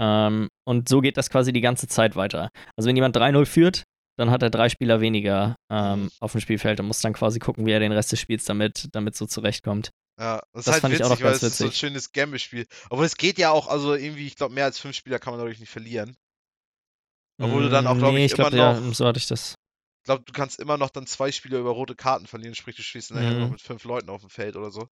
Ähm, 0.00 0.48
und 0.66 0.88
so 0.88 1.00
geht 1.00 1.16
das 1.16 1.30
quasi 1.30 1.52
die 1.52 1.60
ganze 1.60 1.88
Zeit 1.88 2.16
weiter. 2.16 2.50
Also 2.76 2.88
wenn 2.88 2.96
jemand 2.96 3.16
3-0 3.16 3.46
führt, 3.46 3.84
dann 4.18 4.30
hat 4.30 4.42
er 4.42 4.50
drei 4.50 4.68
Spieler 4.68 5.00
weniger 5.00 5.56
ähm, 5.70 6.02
Mhm. 6.04 6.10
auf 6.20 6.32
dem 6.32 6.40
Spielfeld 6.40 6.80
und 6.80 6.86
muss 6.86 7.00
dann 7.00 7.12
quasi 7.14 7.38
gucken, 7.38 7.64
wie 7.66 7.72
er 7.72 7.80
den 7.80 7.92
Rest 7.92 8.12
des 8.12 8.20
Spiels 8.20 8.44
damit, 8.44 8.88
damit 8.92 9.16
so 9.16 9.26
zurechtkommt. 9.26 9.90
Ja, 10.18 10.42
das, 10.52 10.64
Das 10.64 10.66
ist 10.66 10.72
halt 10.72 10.82
fand 10.82 10.94
ich 10.94 11.00
witzig, 11.00 11.06
auch 11.12 11.16
noch 11.16 11.24
weil 11.24 11.32
ganz 11.32 11.42
es 11.44 11.52
ist 11.52 11.58
so 11.58 11.64
ein 11.64 11.68
witzig. 11.68 11.80
schönes 11.80 12.12
Gamble-Spiel. 12.12 12.66
Obwohl 12.90 13.06
es 13.06 13.16
geht 13.16 13.38
ja 13.38 13.50
auch, 13.50 13.68
also 13.68 13.94
irgendwie, 13.94 14.26
ich 14.26 14.34
glaube, 14.36 14.52
mehr 14.54 14.64
als 14.64 14.78
fünf 14.80 14.96
Spieler 14.96 15.18
kann 15.20 15.32
man 15.32 15.38
dadurch 15.38 15.60
nicht 15.60 15.70
verlieren. 15.70 16.16
Obwohl 17.40 17.62
du 17.62 17.70
dann 17.70 17.86
auch, 17.86 17.94
Mm, 17.94 17.98
glaub 18.00 18.14
nee, 18.14 18.24
ich, 18.24 18.32
ich 18.32 18.34
glaube, 18.34 18.56
immer 18.56 18.72
ja, 18.74 18.80
noch- 18.80 18.94
so 18.94 19.06
hatte 19.06 19.18
ich 19.18 19.28
das. 19.28 19.54
Ich 20.00 20.04
glaube, 20.06 20.24
du 20.24 20.32
kannst 20.32 20.58
immer 20.58 20.76
noch 20.78 20.90
dann 20.90 21.06
zwei 21.06 21.30
Spieler 21.30 21.58
über 21.58 21.70
rote 21.70 21.94
Karten 21.94 22.26
verlieren, 22.26 22.54
sprich, 22.54 22.74
du 22.76 22.82
stehst 22.82 23.10
nachher 23.12 23.34
Mhm. 23.34 23.38
noch 23.40 23.50
mit 23.50 23.60
fünf 23.60 23.84
Leuten 23.84 24.08
auf 24.10 24.22
dem 24.22 24.30
Feld 24.30 24.56
oder 24.56 24.70
so. 24.70 24.88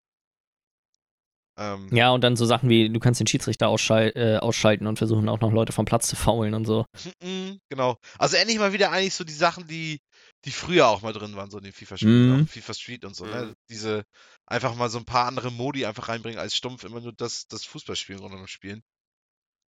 Ähm, 1.58 1.88
Ja, 1.92 2.12
und 2.12 2.22
dann 2.22 2.36
so 2.36 2.46
Sachen 2.46 2.68
wie, 2.70 2.90
du 2.90 3.00
kannst 3.00 3.20
den 3.20 3.28
Schiedsrichter 3.28 3.70
ausschal 3.70 4.12
äh, 4.16 4.38
ausschalten 4.38 4.88
und 4.88 4.98
versuchen 4.98 5.30
auch 5.30 5.40
noch 5.40 5.52
Leute 5.54 5.72
vom 5.72 5.86
Platz 5.86 6.08
zu 6.08 6.16
faulen 6.16 6.54
und 6.54 6.66
so. 6.66 6.86
Mhm, 7.24 7.60
genau. 7.70 7.98
Also 8.20 8.36
endlich 8.38 8.60
mal 8.60 8.74
wieder 8.74 8.92
eigentlich 8.92 9.14
so 9.14 9.24
die 9.24 9.34
Sachen, 9.34 9.66
die, 9.68 10.00
die 10.44 10.52
früher 10.52 10.88
auch 10.88 11.02
mal 11.02 11.14
drin 11.14 11.36
waren, 11.36 11.50
so 11.50 11.58
in 11.58 11.64
den 11.64 11.74
FIFA-Spielen, 11.74 12.44
auch 12.44 12.50
FIFA 12.50 12.74
Street 12.74 13.06
und 13.06 13.16
so, 13.16 13.26
ne? 13.26 13.46
Mhm. 13.46 13.54
Diese 13.70 14.04
einfach 14.46 14.76
mal 14.76 14.90
so 14.90 14.98
ein 14.98 15.06
paar 15.06 15.28
andere 15.28 15.52
Modi 15.52 15.86
einfach 15.86 16.10
reinbringen, 16.10 16.40
als 16.40 16.56
stumpf 16.56 16.84
immer 16.84 17.00
nur 17.00 17.14
das, 17.14 17.48
das 17.48 17.64
Fußballspielen 17.66 18.22
oder 18.22 18.36
noch 18.36 18.48
spielen. 18.50 18.84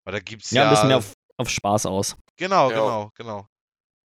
Weil 0.06 0.14
da 0.14 0.20
gibt's 0.20 0.52
Ja, 0.52 0.64
ja. 0.64 0.68
ein 0.70 0.74
bisschen 0.74 0.88
mehr 0.88 0.98
auf, 0.98 1.14
auf 1.38 1.50
Spaß 1.50 1.86
aus. 1.86 2.16
Genau, 2.38 2.72
Ja. 2.72 2.76
genau, 2.80 3.12
genau. 3.16 3.48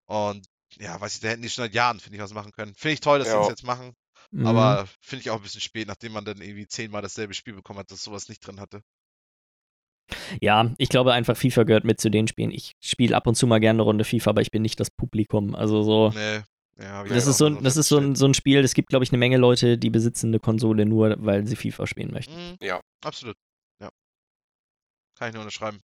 Und 0.06 0.46
ja, 0.78 1.00
weiß 1.00 1.14
ich, 1.14 1.20
da 1.20 1.28
hätten 1.28 1.42
die 1.42 1.48
schon 1.50 1.64
seit 1.64 1.74
Jahren, 1.74 1.98
finde 1.98 2.16
ich, 2.16 2.22
was 2.22 2.32
machen 2.34 2.52
können. 2.52 2.74
Finde 2.74 2.94
ich 2.94 3.00
toll, 3.00 3.18
dass 3.18 3.28
sie 3.28 3.34
Ja. 3.34 3.40
das 3.40 3.48
jetzt 3.48 3.64
machen, 3.64 3.94
Mhm. 4.32 4.46
aber 4.46 4.86
finde 5.00 5.22
ich 5.22 5.30
auch 5.30 5.36
ein 5.36 5.42
bisschen 5.42 5.60
spät, 5.60 5.88
nachdem 5.88 6.12
man 6.12 6.24
dann 6.24 6.40
irgendwie 6.40 6.66
zehnmal 6.66 7.02
dasselbe 7.02 7.34
Spiel 7.34 7.54
bekommen 7.54 7.78
hat, 7.80 7.90
das 7.90 8.02
sowas 8.04 8.28
nicht 8.28 8.46
drin 8.46 8.60
hatte. 8.60 8.82
Ja, 10.40 10.72
ich 10.78 10.88
glaube 10.88 11.12
einfach, 11.12 11.36
FIFA 11.36 11.62
gehört 11.64 11.84
mit 11.84 12.00
zu 12.00 12.10
den 12.10 12.26
Spielen. 12.28 12.50
Ich 12.50 12.72
spiele 12.80 13.16
ab 13.16 13.26
und 13.26 13.34
zu 13.36 13.46
mal 13.46 13.60
gerne 13.60 13.76
eine 13.76 13.82
Runde 13.82 14.04
FIFA, 14.04 14.30
aber 14.30 14.40
ich 14.42 14.50
bin 14.50 14.62
nicht 14.62 14.78
das 14.80 14.90
Publikum. 14.90 15.54
Also 15.54 15.82
so. 15.82 16.10
Nee. 16.14 16.40
Ja, 16.82 17.04
Das 17.04 17.26
ist, 17.26 17.36
so, 17.38 17.46
ein- 17.46 17.62
das 17.62 17.76
ist 17.76 17.88
so, 17.88 17.98
ein, 17.98 18.14
so 18.14 18.24
ein 18.26 18.32
Spiel, 18.34 18.60
es 18.64 18.72
gibt, 18.74 18.88
glaube 18.88 19.04
ich, 19.04 19.10
eine 19.12 19.18
Menge 19.18 19.36
Leute, 19.36 19.76
die 19.76 19.90
besitzen 19.90 20.28
eine 20.28 20.40
Konsole 20.40 20.86
nur, 20.86 21.14
weil 21.18 21.46
sie 21.46 21.54
FIFA 21.56 21.86
spielen 21.86 22.10
möchten. 22.12 22.34
Mhm, 22.34 22.56
Ja. 22.62 22.80
Absolut. 23.04 23.36
Ja. 23.80 23.90
Kann 25.18 25.28
ich 25.28 25.34
nur 25.34 25.42
unterschreiben. 25.42 25.80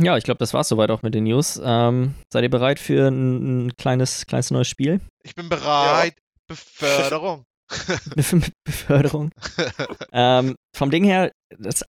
Ja, 0.00 0.16
ich 0.18 0.24
glaube, 0.24 0.38
das 0.38 0.52
war's 0.52 0.68
soweit 0.68 0.90
auch 0.90 1.02
mit 1.02 1.14
den 1.14 1.24
News. 1.24 1.60
Ähm, 1.62 2.14
seid 2.30 2.42
ihr 2.42 2.50
bereit 2.50 2.78
für 2.80 3.08
ein, 3.08 3.66
ein 3.66 3.76
kleines, 3.76 4.26
kleines 4.26 4.50
neues 4.50 4.68
Spiel? 4.68 5.00
Ich 5.22 5.34
bin 5.34 5.48
bereit. 5.48 6.16
Beförderung. 6.52 7.44
Be 8.16 8.42
Beförderung. 8.64 9.30
ähm, 10.12 10.54
vom 10.76 10.90
Ding 10.90 11.04
her, 11.04 11.32
das 11.58 11.84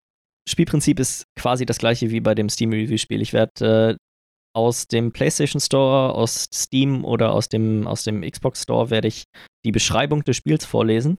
Spielprinzip 0.48 1.00
ist 1.00 1.26
quasi 1.38 1.66
das 1.66 1.78
gleiche 1.78 2.10
wie 2.12 2.20
bei 2.20 2.36
dem 2.36 2.50
Steam-Review-Spiel. 2.50 3.22
Ich 3.22 3.34
werde 3.34 3.96
äh, 3.96 3.98
aus 4.56 4.88
dem 4.88 5.12
PlayStation 5.12 5.60
Store, 5.60 6.14
aus 6.14 6.48
Steam 6.54 7.06
oder 7.06 7.34
aus 7.34 7.50
dem, 7.50 7.88
aus 7.88 8.04
dem 8.04 8.22
Xbox 8.22 8.64
Store 8.64 8.90
werde 8.90 9.08
ich 9.08 9.24
die 9.66 9.72
Beschreibung 9.72 10.24
des 10.24 10.38
Spiels 10.38 10.66
vorlesen. 10.66 11.18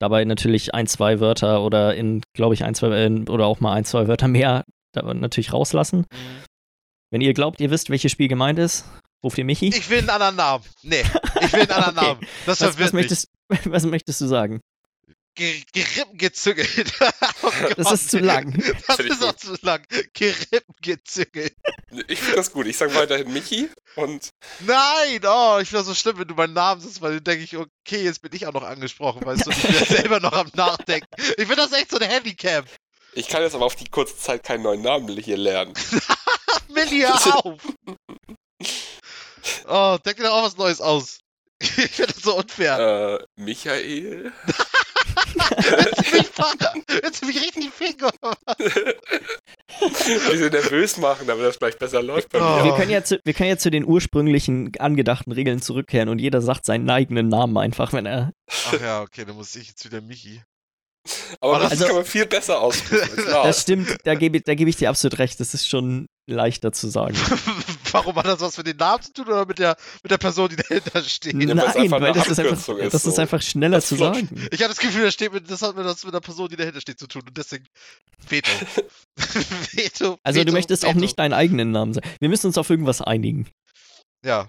Dabei 0.00 0.24
natürlich 0.24 0.74
ein, 0.74 0.86
zwei 0.86 1.20
Wörter 1.20 1.62
oder 1.62 1.94
in, 1.94 2.22
glaube 2.34 2.54
ich, 2.54 2.64
ein, 2.64 2.74
zwei 2.74 2.88
äh, 2.88 3.24
oder 3.28 3.46
auch 3.46 3.60
mal 3.60 3.74
ein, 3.74 3.84
zwei 3.84 4.08
Wörter 4.08 4.28
mehr 4.28 4.64
natürlich 4.94 5.52
rauslassen. 5.52 6.06
Mhm. 6.10 6.44
Wenn 7.10 7.20
ihr 7.20 7.34
glaubt, 7.34 7.60
ihr 7.60 7.70
wisst, 7.70 7.90
welches 7.90 8.12
Spiel 8.12 8.28
gemeint 8.28 8.58
ist, 8.58 8.84
ruft 9.22 9.38
ihr 9.38 9.44
Michi. 9.44 9.68
Ich 9.68 9.88
will 9.90 9.98
einen 9.98 10.10
anderen 10.10 10.36
Namen. 10.36 10.64
Nee, 10.82 11.04
ich 11.40 11.52
will 11.52 11.60
einen 11.62 11.70
anderen 11.70 11.98
Okay. 11.98 12.06
Namen. 12.06 12.26
Das 12.46 12.60
was, 12.60 12.78
was, 12.78 12.92
möchtest, 12.92 13.28
was 13.64 13.84
möchtest 13.84 14.20
du 14.20 14.26
sagen? 14.26 14.60
Ge 15.34 15.62
Gerippengezügelt. 15.72 16.92
oh 17.42 17.50
Das 17.76 17.92
ist 17.92 18.10
zu 18.10 18.18
lang. 18.18 18.52
Das 18.88 18.96
Find 18.96 19.10
ist 19.10 19.22
auch 19.22 19.36
zu 19.36 19.54
lang. 19.62 19.84
Gerippengezügelt. 20.12 21.54
Ich 22.08 22.18
finde 22.18 22.36
das 22.36 22.50
gut. 22.52 22.66
Ich 22.66 22.76
sage 22.76 22.92
weiterhin 22.96 23.32
Michi 23.32 23.68
und 23.94 24.30
Nein, 24.60 25.20
oh, 25.24 25.58
ich 25.62 25.68
finde 25.68 25.78
das 25.84 25.86
so 25.86 25.94
schlimm, 25.94 26.18
wenn 26.18 26.26
du 26.28 26.34
meinen 26.34 26.54
Namen 26.54 26.80
sagst, 26.80 27.00
weil 27.00 27.14
dann 27.14 27.24
denke 27.24 27.44
ich, 27.44 27.56
okay, 27.56 28.02
jetzt 28.02 28.20
bin 28.20 28.32
ich 28.34 28.46
auch 28.48 28.52
noch 28.52 28.64
angesprochen, 28.64 29.24
weißt 29.24 29.46
du, 29.46 29.50
ich 29.50 29.62
bin 29.62 29.74
selber 29.96 30.18
noch 30.18 30.32
am 30.32 30.50
Nachdenken. 30.54 31.06
Ich 31.16 31.46
finde 31.46 31.56
das 31.56 31.72
echt 31.72 31.90
so 31.92 31.98
ein 31.98 32.08
Handicap. 32.08 32.66
ich 33.14 33.28
kann 33.28 33.42
jetzt 33.42 33.54
aber 33.54 33.64
auf 33.64 33.76
die 33.76 33.88
kurze 33.88 34.16
Zeit 34.16 34.42
keinen 34.42 34.62
neuen 34.64 34.82
Namen 34.82 35.16
hier 35.18 35.36
lernen. 35.36 35.72
Milli, 36.74 37.00
hör 37.02 37.46
auf! 37.46 37.60
Oh, 39.68 39.96
denk 40.04 40.16
dir 40.16 40.24
doch 40.24 40.32
auch 40.32 40.44
was 40.44 40.56
Neues 40.56 40.80
aus. 40.80 41.18
Ich 41.60 41.70
finde 41.90 42.12
das 42.12 42.22
so 42.22 42.36
unfair. 42.38 43.18
Äh, 43.20 43.42
Michael? 43.42 44.32
Jetzt 45.58 46.10
bin 46.10 46.20
ich, 46.20 46.28
ver- 46.28 46.74
jetzt 47.02 47.20
bin 47.20 47.30
ich 47.30 47.40
richtig 47.42 47.70
Finger. 47.72 48.10
Wie 49.80 50.36
sie 50.36 50.50
nervös 50.50 50.96
machen, 50.98 51.26
damit 51.26 51.44
das 51.44 51.56
vielleicht 51.56 51.78
besser 51.78 52.02
läuft 52.02 52.30
bei 52.30 52.38
Oh. 52.40 52.58
mir. 52.58 52.64
Wir 52.64 52.76
können, 52.76 52.90
ja 52.90 53.02
zu, 53.04 53.20
wir 53.24 53.34
können 53.34 53.50
ja 53.50 53.58
zu 53.58 53.70
den 53.70 53.84
ursprünglichen 53.84 54.72
angedachten 54.78 55.32
Regeln 55.32 55.60
zurückkehren 55.60 56.08
und 56.08 56.18
jeder 56.20 56.40
sagt 56.40 56.64
seinen 56.64 56.88
eigenen 56.90 57.28
Namen 57.28 57.56
einfach, 57.58 57.92
wenn 57.92 58.06
er. 58.06 58.32
Ach 58.68 58.80
ja, 58.80 59.02
okay, 59.02 59.24
dann 59.24 59.36
muss 59.36 59.54
ich 59.56 59.68
jetzt 59.68 59.84
wieder 59.84 60.00
Michi. 60.00 60.42
Aber 61.40 61.58
das 61.58 61.72
Also- 61.72 61.86
kann 61.86 61.96
man 61.96 62.04
viel 62.04 62.26
besser 62.26 62.60
ausdrücken. 62.60 63.24
Das 63.32 63.62
stimmt, 63.62 63.96
da 64.04 64.14
gebe 64.14 64.40
da 64.40 64.54
geb 64.54 64.68
ich 64.68 64.76
dir 64.76 64.90
absolut 64.90 65.18
recht. 65.18 65.40
Das 65.40 65.54
ist 65.54 65.66
schon 65.68 66.06
leichter 66.28 66.72
zu 66.72 66.88
sagen. 66.88 67.16
Warum 67.92 68.16
hat 68.16 68.26
das 68.26 68.40
was 68.40 68.56
mit 68.56 68.66
den 68.66 68.76
Namen 68.76 69.02
zu 69.02 69.12
tun 69.12 69.26
oder 69.26 69.46
mit 69.46 69.58
der, 69.58 69.76
mit 70.02 70.10
der 70.10 70.18
Person, 70.18 70.48
die 70.48 70.56
dahinter 70.56 71.02
steht? 71.02 71.34
Nein, 71.34 71.56
weil 71.90 72.12
das 72.12 72.28
ist 72.28 72.38
einfach, 72.40 72.76
ist, 72.78 72.94
das 72.94 73.04
ist 73.04 73.14
so. 73.16 73.20
einfach 73.22 73.42
schneller 73.42 73.76
Das 73.78 73.88
zu 73.88 73.96
sagen. 73.96 74.28
Ich 74.52 74.60
habe 74.62 74.68
das 74.68 74.78
Gefühl, 74.78 75.04
das, 75.04 75.14
steht 75.14 75.32
mit, 75.32 75.50
das 75.50 75.62
hat 75.62 75.76
mit, 75.76 75.84
das 75.86 76.04
mit 76.04 76.14
der 76.14 76.20
Person, 76.20 76.48
die 76.48 76.56
dahinter 76.56 76.80
steht, 76.80 76.98
zu 76.98 77.06
tun 77.06 77.22
und 77.26 77.36
deswegen 77.36 77.66
Veto. 78.28 78.50
Veto. 79.72 80.18
Also 80.22 80.40
Veto, 80.40 80.46
du 80.48 80.52
möchtest 80.52 80.84
auch 80.84 80.90
Veto. 80.90 81.00
nicht 81.00 81.18
deinen 81.18 81.32
eigenen 81.32 81.70
Namen 81.70 81.94
sagen. 81.94 82.08
Wir 82.20 82.28
müssen 82.28 82.46
uns 82.46 82.58
auf 82.58 82.68
irgendwas 82.70 83.00
einigen. 83.00 83.48
Ja, 84.24 84.48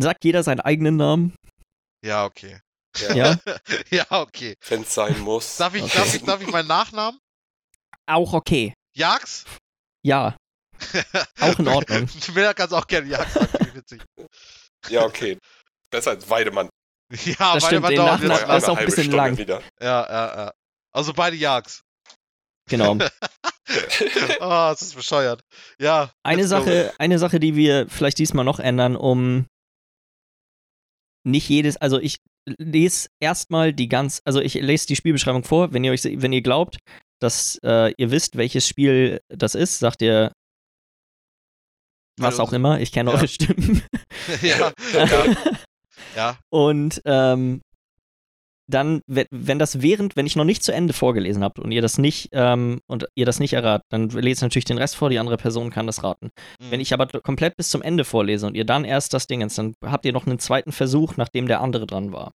Sagt 0.00 0.24
jeder 0.24 0.42
seinen 0.44 0.60
eigenen 0.60 0.96
Namen? 0.96 1.34
ja, 2.04 2.24
okay. 2.24 2.60
Ja, 2.96 3.14
Ja. 3.14 3.36
ja, 3.90 4.04
okay. 4.10 4.54
Wenn 4.68 4.82
es 4.82 4.94
sein 4.94 5.18
muss. 5.20 5.56
Darf 5.56 5.74
ich, 5.74 5.82
Okay. 5.82 5.92
darf 5.98 6.14
ich, 6.14 6.22
darf 6.24 6.40
ich 6.42 6.48
meinen 6.50 6.68
Nachnamen? 6.68 7.18
Auch 8.06 8.32
okay. 8.32 8.74
Jax? 8.96 9.44
Ja. 10.02 10.36
Auch 11.40 11.58
in 11.58 11.68
Ordnung. 11.68 12.08
Miller 12.34 12.54
kann 12.54 12.66
es 12.66 12.72
auch 12.72 12.86
gerne 12.86 13.08
Jax 13.08 13.34
sagen, 13.34 13.70
witzig. 13.74 14.02
Ja, 14.88 15.04
okay. 15.04 15.38
Besser 15.90 16.10
als 16.10 16.28
Weidemann. 16.28 16.68
Ja, 17.24 17.54
Das 17.54 17.64
beide 17.64 17.66
stimmt, 17.66 17.86
Nachnamen- 17.98 18.30
jetzt 18.30 18.48
das 18.48 18.62
ist 18.62 18.68
auch 18.68 18.76
ein 18.76 18.84
bisschen 18.84 19.12
lang. 19.12 19.38
Wieder. 19.38 19.62
Ja, 19.80 20.06
ja, 20.08 20.36
ja. 20.36 20.52
Also 20.92 21.12
beide 21.12 21.36
Jags. 21.36 21.82
Genau. 22.68 22.96
Oh, 24.40 24.70
das 24.70 24.80
ist 24.80 24.94
bescheuert. 24.94 25.42
Ja. 25.78 26.10
Eine. 26.22 26.46
Sache, 26.46 26.94
eine 26.98 27.18
Sache, 27.18 27.38
die 27.38 27.54
wir 27.54 27.86
vielleicht 27.90 28.16
diesmal 28.18 28.42
noch 28.46 28.60
ändern, 28.60 28.96
um 28.96 29.46
nicht 31.26 31.48
jedes, 31.50 31.76
also 31.76 31.98
ich 31.98 32.16
lese 32.46 33.08
erstmal 33.20 33.74
die 33.74 33.88
ganz, 33.88 34.22
also 34.24 34.40
ich 34.40 34.54
lese 34.54 34.86
die 34.86 34.96
Spielbeschreibung 34.96 35.44
vor, 35.44 35.74
wenn 35.74 35.84
ihr 35.84 35.92
euch, 35.92 36.04
wenn 36.04 36.32
ihr 36.32 36.40
glaubt, 36.40 36.78
dass 37.20 37.58
äh, 37.62 37.92
ihr 37.98 38.10
wisst, 38.10 38.36
welches 38.38 38.66
Spiel 38.66 39.20
das 39.28 39.54
ist, 39.54 39.80
sagt 39.80 40.00
ihr 40.00 40.32
was 42.20 42.40
auch 42.40 42.52
immer. 42.52 42.80
Ich 42.80 42.92
kenne 42.92 43.10
Ja. 43.10 43.16
eure 43.16 43.28
Stimmen. 43.28 43.82
ja, 44.42 44.72
ja, 44.92 45.36
ja. 46.16 46.38
Und 46.50 47.00
ähm, 47.04 47.60
dann, 48.68 49.00
wenn, 49.06 49.58
das 49.58 49.80
während, 49.80 50.14
wenn 50.14 50.26
ich 50.26 50.36
noch 50.36 50.44
nicht 50.44 50.62
zu 50.62 50.72
Ende 50.72 50.92
vorgelesen 50.92 51.42
habe 51.42 51.62
und 51.62 51.72
ihr 51.72 51.80
das 51.80 51.96
nicht 51.96 52.28
ähm, 52.32 52.80
und 52.86 53.06
ihr 53.14 53.24
das 53.24 53.40
nicht 53.40 53.54
erratet, 53.54 53.86
dann 53.88 54.10
lese 54.10 54.40
ich 54.40 54.42
natürlich 54.42 54.66
den 54.66 54.76
Rest 54.76 54.94
vor, 54.96 55.08
die 55.08 55.18
andere 55.18 55.38
Person 55.38 55.70
kann 55.70 55.86
das 55.86 56.04
raten. 56.04 56.30
Mhm. 56.60 56.70
Wenn 56.70 56.80
ich 56.80 56.92
aber 56.92 57.06
komplett 57.22 57.56
bis 57.56 57.70
zum 57.70 57.80
Ende 57.80 58.04
vorlese 58.04 58.46
und 58.46 58.54
ihr 58.54 58.66
dann 58.66 58.84
erst 58.84 59.14
das 59.14 59.26
Ding 59.26 59.46
dann 59.48 59.74
habt 59.82 60.04
ihr 60.04 60.12
noch 60.12 60.26
einen 60.26 60.38
zweiten 60.38 60.72
Versuch, 60.72 61.16
nachdem 61.16 61.48
der 61.48 61.60
andere 61.60 61.86
dran 61.86 62.12
war. 62.12 62.32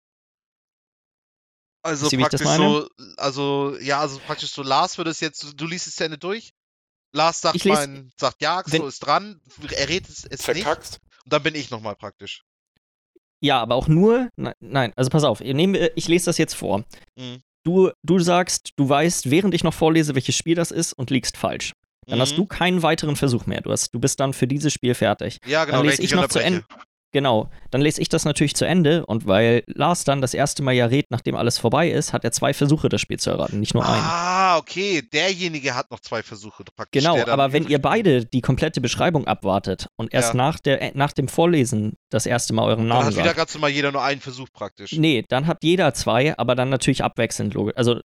Also 1.85 2.07
Wisst 2.07 2.19
praktisch 2.19 2.41
so, 2.43 2.89
also 3.17 3.77
ja, 3.81 4.01
also 4.01 4.19
praktisch 4.21 4.53
so, 4.53 4.63
Lars 4.63 4.99
würde 4.99 5.11
es 5.11 5.21
jetzt, 5.21 5.61
du 5.61 5.67
liest 5.67 5.89
es 5.89 5.97
zu 5.97 6.05
Ende 6.05 6.17
durch. 6.17 6.53
Lars 7.13 7.41
sagt 7.41 7.57
Ich 7.57 7.65
lese- 7.65 7.75
mein, 7.89 8.11
sagt 8.19 8.41
ja, 8.43 8.63
wenn- 8.67 8.83
so 8.83 8.87
ist 8.89 9.01
dran, 9.01 9.41
er 9.77 9.89
redet 9.89 10.09
es, 10.09 10.25
es 10.25 10.47
nicht. 10.49 10.63
Verkackst. 10.65 10.99
Und 11.25 11.33
dann 11.33 11.43
bin 11.43 11.55
ich 11.55 11.71
nochmal 11.71 11.95
praktisch. 11.95 12.43
Ja, 13.41 13.61
aber 13.61 13.75
auch 13.75 13.89
nur, 13.89 14.29
nein, 14.37 14.55
nein 14.61 14.93
also 14.97 15.11
pass 15.11 15.25
auf, 15.25 15.41
ihr 15.41 15.55
nehmt, 15.55 15.77
ich 15.97 16.09
lese 16.09 16.27
das 16.27 16.39
jetzt 16.39 16.55
vor. 16.55 16.85
Mhm. 17.17 17.43
Du, 17.65 17.91
du 18.03 18.19
sagst, 18.19 18.71
du 18.77 18.89
weißt, 18.89 19.31
während 19.31 19.55
ich 19.55 19.63
noch 19.65 19.75
vorlese, 19.75 20.15
welches 20.15 20.35
Spiel 20.37 20.55
das 20.55 20.71
ist 20.71 20.93
und 20.93 21.11
liegst 21.11 21.37
falsch. 21.37 21.75
Dann 22.07 22.21
hast 22.21 22.33
Mhm. 22.33 22.37
du 22.37 22.47
keinen 22.47 22.83
weiteren 22.83 23.15
Versuch 23.15 23.47
mehr. 23.47 23.61
Du, 23.61 23.71
hast, 23.71 23.95
du 23.95 24.01
bist 24.01 24.19
dann 24.19 24.33
für 24.33 24.49
dieses 24.49 24.73
Spiel 24.73 24.95
fertig. 24.95 25.39
Ja, 25.47 25.65
genau, 25.65 25.79
dann 25.79 25.87
lese 25.87 26.03
ich 26.03 26.11
dich 26.11 26.17
noch 26.17 26.27
zu 26.29 26.39
unterbreche. 26.41 26.65
Genau, 27.13 27.51
dann 27.71 27.83
lese 27.83 28.01
ich 28.01 28.09
das 28.09 28.25
natürlich 28.25 28.55
zu 28.57 28.65
Ende 28.65 29.05
und 29.05 29.27
weil 29.27 29.65
Lars 29.67 30.05
dann 30.05 30.23
das 30.23 30.33
erste 30.33 30.63
Mal 30.63 30.73
ja 30.73 30.87
redet, 30.87 31.11
nachdem 31.11 31.37
alles 31.37 31.59
vorbei 31.59 31.91
ist, 31.91 32.15
hat 32.15 32.25
er 32.25 32.33
zwei 32.33 32.55
Versuche, 32.55 32.89
das 32.89 33.03
Spiel 33.03 33.19
zu 33.19 33.29
erraten, 33.31 33.61
nicht 33.61 33.75
nur 33.75 33.85
einen. 33.87 34.03
Ah, 34.03 34.57
okay, 34.57 35.03
derjenige 35.13 35.75
hat 35.75 35.91
noch 35.91 36.01
zwei 36.01 36.23
Versuche 36.23 36.65
praktisch. 36.75 37.03
Genau, 37.03 37.19
dann 37.19 37.29
aber 37.29 37.53
wenn 37.53 37.69
ihr 37.69 37.81
beide 37.81 38.25
die 38.25 38.41
komplette 38.41 38.81
Beschreibung 38.81 39.27
abwartet 39.27 39.89
und 39.97 40.15
erst 40.15 40.31
Ja. 40.31 40.37
nach, 40.39 40.59
der, 40.59 40.81
äh, 40.81 40.93
nach 40.95 41.13
dem 41.13 41.29
Vorlesen 41.29 41.99
das 42.09 42.25
erste 42.25 42.55
Mal 42.55 42.65
euren 42.65 42.79
Dann 42.79 42.89
Namen 42.89 43.05
hat 43.07 43.13
wieder 43.15 43.25
sagt. 43.25 43.37
ganz 43.37 43.55
normal 43.55 43.71
jeder 43.71 43.93
nur 43.93 44.03
einen 44.03 44.21
Versuch 44.23 44.49
praktisch. 44.53 44.93
Nee, 44.93 45.25
dann 45.29 45.47
hat 45.47 45.59
jeder 45.63 45.93
zwei, 45.93 46.37
aber 46.39 46.55
dann 46.55 46.71
natürlich 46.71 47.05
abwechselnd 47.05 47.53
logisch. 47.53 47.75
Also, 47.77 48.01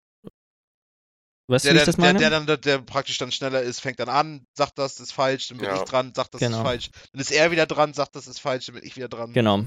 weißt 1.47 1.65
du, 1.65 1.69
Der, 1.69 1.73
wie 1.73 1.77
der, 1.77 1.81
ich 1.83 1.85
das 1.85 1.95
der, 1.95 2.05
meine? 2.05 2.19
der 2.19 2.29
dann 2.29 2.45
der, 2.47 2.57
der 2.57 2.77
praktisch 2.79 3.17
dann 3.17 3.31
schneller 3.31 3.61
ist, 3.61 3.79
fängt 3.79 3.99
dann 3.99 4.09
an, 4.09 4.45
sagt 4.55 4.77
das 4.77 4.99
ist 4.99 5.11
falsch, 5.13 5.47
dann 5.49 5.57
bin 5.57 5.67
Ja. 5.67 5.75
ich 5.77 5.81
dran, 5.83 6.13
sagt 6.15 6.33
das 6.33 6.39
Genau. 6.39 6.57
ist 6.57 6.63
falsch. 6.63 6.89
Dann 7.11 7.21
ist 7.21 7.31
er 7.31 7.51
wieder 7.51 7.65
dran, 7.65 7.93
sagt 7.93 8.15
das 8.15 8.27
ist 8.27 8.39
falsch, 8.39 8.65
dann 8.67 8.75
bin 8.75 8.83
ich 8.85 8.95
wieder 8.95 9.07
dran. 9.09 9.33
genau. 9.33 9.65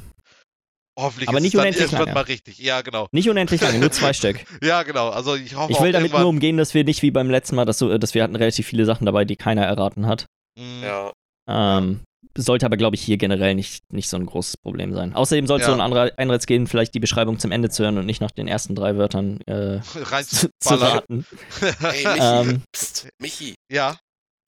Hoffentlich 0.98 1.28
Aber 1.28 1.38
ist 1.38 1.42
nicht 1.44 1.54
es 1.54 1.56
dann 1.56 1.60
unendlich 1.62 1.82
irgendwann 1.84 2.00
lange. 2.06 2.14
mal 2.14 2.20
richtig. 2.24 2.58
Ja, 2.58 2.82
genau. 2.82 3.06
nicht 3.12 3.28
unendlich 3.30 3.60
lange, 3.60 3.78
nur 3.78 3.90
zwei 3.92 4.12
Stück. 4.12 4.44
Ja, 4.62 4.82
genau. 4.82 5.08
Also 5.08 5.34
ich 5.36 5.54
hoffe 5.54 5.72
Ich 5.72 5.80
will 5.80 5.92
damit 5.92 6.08
irgendwann, 6.08 6.22
nur 6.22 6.30
umgehen, 6.30 6.56
dass 6.58 6.74
wir 6.74 6.84
nicht 6.84 7.00
wie 7.02 7.10
beim 7.10 7.30
letzten 7.30 7.56
Mal, 7.56 7.64
dass, 7.64 7.78
so, 7.78 7.96
dass 7.96 8.12
wir 8.14 8.22
hatten 8.22 8.36
relativ 8.36 8.66
viele 8.66 8.84
Sachen 8.84 9.06
dabei, 9.06 9.24
die 9.24 9.36
keiner 9.36 9.64
erraten 9.64 10.06
hat. 10.06 10.26
Mm, 10.58 10.82
Ja. 10.82 11.12
Ähm, 11.50 12.00
sollte 12.38 12.64
aber, 12.64 12.76
glaube 12.76 12.94
ich, 12.96 13.02
hier 13.02 13.16
generell 13.16 13.54
nicht, 13.56 13.82
nicht 13.92 14.08
so 14.08 14.16
ein 14.16 14.24
großes 14.24 14.56
Problem 14.58 14.94
sein. 14.94 15.14
Außerdem 15.14 15.46
sollte 15.48 15.62
Ja. 15.64 15.68
so 15.70 15.74
ein 15.74 15.80
anderer 15.80 16.12
Einreiz 16.16 16.46
gehen, 16.46 16.66
vielleicht 16.68 16.94
die 16.94 17.00
Beschreibung 17.00 17.38
zum 17.40 17.50
Ende 17.50 17.70
zu 17.70 17.82
hören 17.82 17.98
und 17.98 18.06
nicht 18.06 18.20
nach 18.20 18.30
den 18.30 18.46
ersten 18.46 18.74
drei 18.76 18.96
Wörtern 18.96 19.40
äh, 19.42 19.80
zu, 20.24 20.48
zu 20.60 20.74
raten. 20.74 21.26
Hey, 21.80 22.04
Michi. 22.06 22.18
Ähm. 22.20 22.62
Psst, 22.72 23.08
Michi. 23.18 23.54
Ja. 23.70 23.96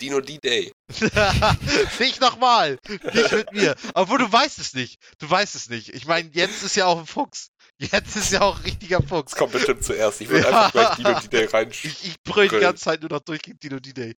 Dino 0.00 0.20
D-Day. 0.20 0.72
nicht 2.00 2.20
nochmal. 2.20 2.78
Nicht 3.14 3.32
mit 3.32 3.52
mir. 3.52 3.74
Obwohl 3.94 4.18
du 4.18 4.32
weißt 4.32 4.58
es 4.58 4.74
nicht. 4.74 4.96
Du 5.20 5.30
weißt 5.30 5.54
es 5.54 5.68
nicht. 5.70 5.90
Ich 5.90 6.06
meine, 6.06 6.28
Jens 6.32 6.62
ist 6.64 6.74
ja 6.76 6.86
auch 6.86 6.98
ein 6.98 7.06
Fuchs. 7.06 7.48
Jens 7.78 8.16
ist 8.16 8.32
ja 8.32 8.42
auch 8.42 8.56
ein 8.58 8.62
richtiger 8.64 9.00
Fuchs. 9.00 9.30
Das 9.32 9.38
kommt 9.38 9.52
bestimmt 9.52 9.84
zuerst. 9.84 10.20
Ich 10.20 10.28
würde 10.28 10.48
Ja. 10.48 10.66
einfach 10.66 10.72
gleich 10.72 10.96
Dino 10.96 11.20
D-Day 11.20 11.44
reinsch... 11.46 11.84
Ich, 11.84 12.04
ich 12.04 12.14
brüll 12.24 12.48
die 12.48 12.58
ganze 12.58 12.82
Zeit 12.82 13.00
nur 13.00 13.10
noch 13.10 13.20
durch 13.20 13.42
gegen 13.42 13.58
Dino 13.60 13.78
D-Day. 13.78 14.14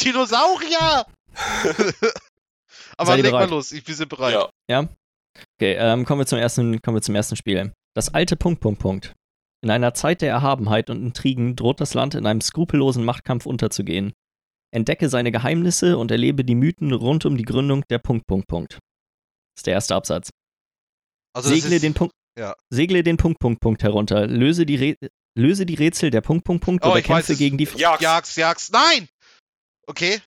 Dinosaurier! 0.00 1.06
Aber 2.96 3.16
leg 3.16 3.24
mal 3.24 3.38
bereit? 3.38 3.50
los. 3.50 3.72
Ich, 3.72 3.86
wir 3.86 3.94
sind 3.94 4.08
bereit. 4.08 4.50
Ja. 4.68 4.88
Okay, 5.56 5.76
ähm, 5.78 6.04
kommen, 6.04 6.20
wir 6.20 6.26
zum 6.26 6.38
ersten, 6.38 6.82
kommen 6.82 6.96
wir 6.96 7.02
zum 7.02 7.14
ersten 7.14 7.36
Spiel. 7.36 7.72
Das 7.94 8.12
alte 8.12 8.36
Punkt, 8.36 8.60
Punkt, 8.60 8.80
Punkt. 8.80 9.14
In 9.64 9.70
einer 9.70 9.94
Zeit 9.94 10.22
der 10.22 10.30
Erhabenheit 10.30 10.90
und 10.90 11.02
Intrigen 11.02 11.56
droht 11.56 11.80
das 11.80 11.94
Land 11.94 12.14
in 12.14 12.26
einem 12.26 12.40
skrupellosen 12.40 13.04
Machtkampf 13.04 13.46
unterzugehen. 13.46 14.12
Entdecke 14.74 15.08
seine 15.08 15.30
Geheimnisse 15.30 15.98
und 15.98 16.10
erlebe 16.10 16.44
die 16.44 16.54
Mythen 16.54 16.92
rund 16.92 17.24
um 17.26 17.36
die 17.36 17.44
Gründung 17.44 17.84
der 17.90 17.98
Punkt, 17.98 18.26
Punkt, 18.26 18.48
Punkt. 18.48 18.72
Das 18.72 19.60
ist 19.60 19.66
der 19.66 19.74
erste 19.74 19.94
Absatz. 19.94 20.30
Also 21.34 21.50
Segle 21.50 21.76
ist, 21.76 21.82
den 21.82 21.94
Punkt, 21.94 22.14
ja. 22.38 22.54
segle 22.70 23.02
den 23.02 23.16
Punkt, 23.16 23.38
Punkt, 23.38 23.60
Punkt 23.60 23.82
herunter. 23.82 24.26
Löse 24.26 24.66
die, 24.66 24.76
Re 24.76 24.96
löse 25.38 25.64
die 25.66 25.74
Rätsel 25.74 26.10
der 26.10 26.22
Punkt, 26.22 26.44
Punkt, 26.44 26.64
Punkt 26.64 26.84
Oh, 26.84 26.90
oder 26.90 27.02
kämpfe 27.02 27.36
gegen 27.36 27.58
die. 27.58 27.68
Ja, 27.76 27.98
Jags, 28.00 28.36
Jags. 28.36 28.70
Nein! 28.70 29.08
Okay. 29.86 30.20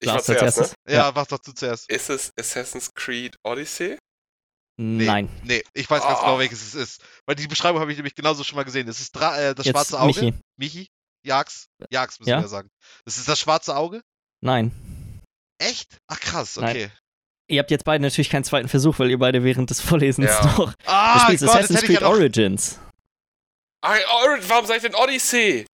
Ich 0.00 0.08
war 0.08 0.16
als 0.16 0.26
zuerst, 0.26 0.58
ne? 0.58 0.68
Ja, 0.94 1.12
mach 1.14 1.26
doch 1.26 1.38
du 1.38 1.52
zuerst. 1.52 1.88
Ist 1.90 2.10
es 2.10 2.32
Assassin's 2.38 2.92
Creed 2.94 3.36
Odyssey? 3.44 3.98
Nee. 4.80 5.06
Nein. 5.06 5.28
Nee, 5.42 5.64
ich 5.74 5.90
weiß 5.90 6.02
ganz 6.02 6.18
Ah. 6.18 6.20
genau, 6.22 6.38
welches 6.38 6.62
es 6.62 6.74
ist. 6.74 7.02
Weil 7.26 7.34
die 7.34 7.48
Beschreibung 7.48 7.80
habe 7.80 7.90
ich 7.90 7.98
nämlich 7.98 8.14
genauso 8.14 8.44
schon 8.44 8.54
mal 8.56 8.64
gesehen. 8.64 8.86
Es 8.88 9.00
ist 9.00 9.10
Dra 9.12 9.36
äh, 9.40 9.54
das 9.54 9.66
Jetzt 9.66 9.74
schwarze 9.74 10.00
Auge. 10.00 10.20
Michi. 10.22 10.34
Michi? 10.56 10.88
Jags? 11.24 11.66
Jags 11.90 12.20
müssen 12.20 12.30
Ja? 12.30 12.36
wir 12.38 12.42
ja 12.42 12.48
sagen. 12.48 12.68
Das 13.04 13.18
ist 13.18 13.28
das 13.28 13.40
schwarze 13.40 13.74
Auge? 13.76 14.02
Nein. 14.40 14.70
Echt? 15.60 15.98
Ach 16.06 16.20
krass, 16.20 16.56
Nein. 16.56 16.70
okay. 16.76 16.90
Ihr 17.50 17.58
habt 17.60 17.70
jetzt 17.72 17.84
beide 17.84 18.02
natürlich 18.02 18.30
keinen 18.30 18.44
zweiten 18.44 18.68
Versuch, 18.68 18.98
weil 19.00 19.10
ihr 19.10 19.18
beide 19.18 19.42
während 19.42 19.70
des 19.70 19.80
Vorlesens 19.80 20.28
Ja. 20.28 20.44
noch. 20.44 20.74
Ah, 20.86 21.14
Das 21.14 21.22
Spiel 21.24 21.34
ist 21.34 21.40
Gott, 21.40 21.50
Assassin's 21.50 21.82
hätte 21.82 21.92
ich 21.92 21.98
ja 21.98 21.98
Creed 21.98 22.10
noch. 22.10 22.16
Origins. 22.16 22.78
Ah, 23.80 23.94
Or- 24.22 24.38
warum 24.48 24.66
sag 24.66 24.76
ich 24.76 24.82
denn 24.82 24.94
Odyssey? 24.94 25.64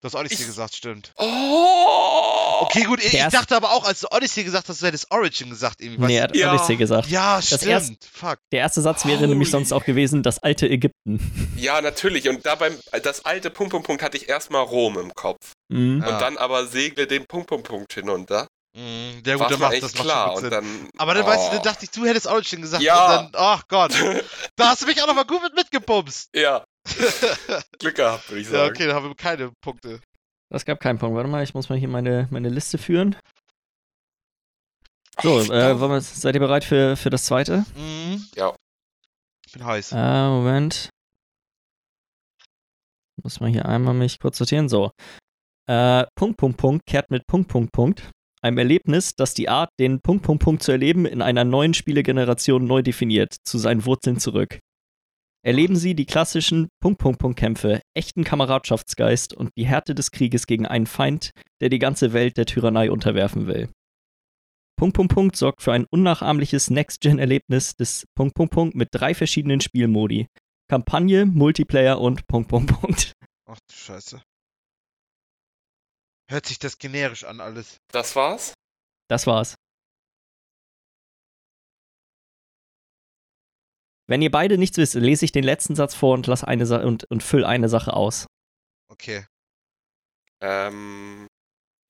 Du 0.00 0.06
hast 0.06 0.14
Odyssey 0.14 0.40
Ich- 0.40 0.46
gesagt, 0.46 0.74
stimmt. 0.74 1.12
Oh! 1.16 2.43
Okay, 2.62 2.82
gut, 2.84 3.02
ich, 3.02 3.14
ich 3.14 3.22
dachte 3.28 3.56
aber 3.56 3.72
auch, 3.72 3.84
als 3.84 4.00
du 4.00 4.08
Odyssey 4.10 4.44
gesagt 4.44 4.68
hast, 4.68 4.80
du 4.82 4.86
hättest 4.86 5.10
Origin 5.10 5.50
gesagt 5.50 5.80
irgendwie. 5.80 6.06
Nee, 6.06 6.16
er 6.16 6.22
hat 6.24 6.36
Ja. 6.36 6.52
Odyssey 6.54 6.76
gesagt. 6.76 7.08
ja, 7.08 7.36
Das 7.36 7.46
stimmt. 7.46 7.64
erste- 7.66 7.96
Fuck. 8.12 8.38
Der 8.52 8.60
erste 8.60 8.80
Satz 8.80 9.04
wäre 9.06 9.26
nämlich 9.26 9.48
Holy. 9.48 9.52
sonst 9.52 9.72
auch 9.72 9.84
gewesen, 9.84 10.22
das 10.22 10.38
alte 10.42 10.68
Ägypten. 10.68 11.52
Ja, 11.56 11.80
natürlich. 11.80 12.28
Und 12.28 12.44
da 12.46 12.54
beim, 12.54 12.78
das 13.02 13.24
alte 13.24 13.50
Punkt, 13.50 13.72
Punkt, 13.72 13.86
Punkt 13.86 14.02
hatte 14.02 14.16
ich 14.16 14.28
erstmal 14.28 14.62
Rom 14.62 14.98
im 14.98 15.12
Kopf. 15.14 15.52
Mhm. 15.68 16.02
Ja. 16.02 16.12
Und 16.14 16.20
dann 16.20 16.36
aber 16.38 16.66
segle 16.66 17.06
den 17.06 17.26
Punkt, 17.26 17.48
Punkt, 17.48 17.66
Punkt 17.68 17.92
hinunter. 17.94 18.46
Mm, 18.76 19.22
der 19.22 19.38
War 19.38 19.46
gute 19.48 19.60
macht 19.60 19.74
das 19.82 19.94
macht 19.94 20.02
klar. 20.04 20.36
Sinn. 20.40 20.50
dann, 20.50 20.88
Aber 20.98 21.14
dann 21.14 21.24
weißt 21.24 21.46
du, 21.46 21.50
dann 21.52 21.60
oh. 21.60 21.62
dachte 21.62 21.84
ich, 21.84 21.90
du 21.92 22.04
hättest 22.06 22.26
Origin 22.26 22.60
gesagt. 22.60 22.82
Ja. 22.82 23.20
Und 23.20 23.32
dann, 23.34 23.40
ach 23.40 23.62
Gott. 23.68 23.92
da 24.56 24.68
hast 24.70 24.82
du 24.82 24.86
mich 24.86 25.00
auch 25.00 25.06
nochmal 25.06 25.26
gut 25.26 25.42
mit 25.44 25.54
mitgebumst. 25.54 26.28
Ja, 26.34 26.64
Glück 27.78 27.94
gehabt, 27.94 28.28
würde 28.30 28.40
ich 28.40 28.46
ja, 28.48 28.52
sagen. 28.52 28.70
okay, 28.70 28.86
dann 28.86 28.96
haben 28.96 29.08
wir 29.08 29.14
keine 29.14 29.52
Punkte. 29.62 30.00
Das 30.50 30.64
gab 30.64 30.80
keinen 30.80 30.98
Punkt. 30.98 31.16
Warte 31.16 31.28
mal, 31.28 31.42
ich 31.42 31.54
muss 31.54 31.68
mal 31.68 31.78
hier 31.78 31.88
meine, 31.88 32.28
meine 32.30 32.48
Liste 32.48 32.78
führen. 32.78 33.16
So, 35.22 35.40
äh, 35.40 35.80
wir, 35.80 36.00
seid 36.00 36.34
ihr 36.34 36.40
bereit 36.40 36.64
für, 36.64 36.96
für 36.96 37.10
das 37.10 37.24
zweite? 37.24 37.64
Mhm. 37.76 38.24
Ja. 38.34 38.54
Ich 39.46 39.52
bin 39.52 39.64
heiß. 39.64 39.92
Äh, 39.92 40.28
Moment. 40.28 40.90
Muss 43.22 43.40
mal 43.40 43.50
hier 43.50 43.66
einmal 43.66 43.94
mich 43.94 44.18
kurz 44.18 44.38
sortieren. 44.38 44.68
So. 44.68 44.90
Äh, 45.66 46.04
Punkt, 46.16 46.36
Punkt, 46.36 46.58
Punkt 46.58 46.86
kehrt 46.86 47.10
mit 47.10 47.26
Punkt, 47.26 47.48
Punkt, 47.48 47.72
Punkt. 47.72 48.10
Einem 48.42 48.58
Erlebnis, 48.58 49.14
das 49.14 49.32
die 49.32 49.48
Art, 49.48 49.70
den 49.80 50.00
Punkt, 50.00 50.24
Punkt, 50.24 50.42
Punkt 50.42 50.62
zu 50.62 50.72
erleben, 50.72 51.06
in 51.06 51.22
einer 51.22 51.44
neuen 51.44 51.72
Spielegeneration 51.72 52.64
neu 52.66 52.82
definiert, 52.82 53.34
zu 53.44 53.56
seinen 53.56 53.86
Wurzeln 53.86 54.18
zurück. 54.18 54.58
Erleben 55.44 55.76
Sie 55.76 55.94
die 55.94 56.06
klassischen 56.06 56.70
Punkt, 56.80 56.98
Punkt, 56.98 57.18
Punkt 57.18 57.38
Kämpfe, 57.38 57.82
echten 57.92 58.24
Kameradschaftsgeist 58.24 59.34
und 59.34 59.50
die 59.58 59.66
Härte 59.66 59.94
des 59.94 60.10
Krieges 60.10 60.46
gegen 60.46 60.66
einen 60.66 60.86
Feind, 60.86 61.32
der 61.60 61.68
die 61.68 61.78
ganze 61.78 62.14
Welt 62.14 62.38
der 62.38 62.46
Tyrannei 62.46 62.90
unterwerfen 62.90 63.46
will. 63.46 63.68
Punkt, 64.76 64.96
Punkt, 64.96 65.12
Punkt 65.12 65.36
sorgt 65.36 65.60
für 65.60 65.74
ein 65.74 65.84
unnachahmliches 65.90 66.70
Next-Gen-Erlebnis 66.70 67.76
des 67.76 68.06
Punkt, 68.14 68.34
Punkt, 68.34 68.54
Punkt 68.54 68.74
mit 68.74 68.88
drei 68.92 69.14
verschiedenen 69.14 69.60
Spielmodi. 69.60 70.28
Kampagne, 70.70 71.26
Multiplayer 71.26 72.00
und 72.00 72.26
Punkt, 72.26 72.48
Punkt, 72.48 72.80
Punkt. 72.80 73.12
Ach 73.46 73.58
du 73.68 73.74
Scheiße. 73.74 74.22
Hört 76.30 76.46
sich 76.46 76.58
das 76.58 76.78
generisch 76.78 77.24
an 77.24 77.40
alles. 77.40 77.76
Das 77.92 78.16
war's? 78.16 78.54
Das 79.10 79.26
war's. 79.26 79.56
Wenn 84.06 84.20
ihr 84.22 84.30
beide 84.30 84.58
nichts 84.58 84.76
wisst, 84.76 84.94
lese 84.94 85.24
ich 85.24 85.32
den 85.32 85.44
letzten 85.44 85.74
Satz 85.76 85.94
vor 85.94 86.14
und, 86.14 86.26
lass 86.26 86.44
eine 86.44 86.66
Sa 86.66 86.82
und, 86.82 87.04
und 87.10 87.22
füll 87.22 87.44
eine 87.44 87.68
Sache 87.68 87.94
aus. 87.94 88.26
Okay. 88.90 89.24
Ähm, 90.42 91.26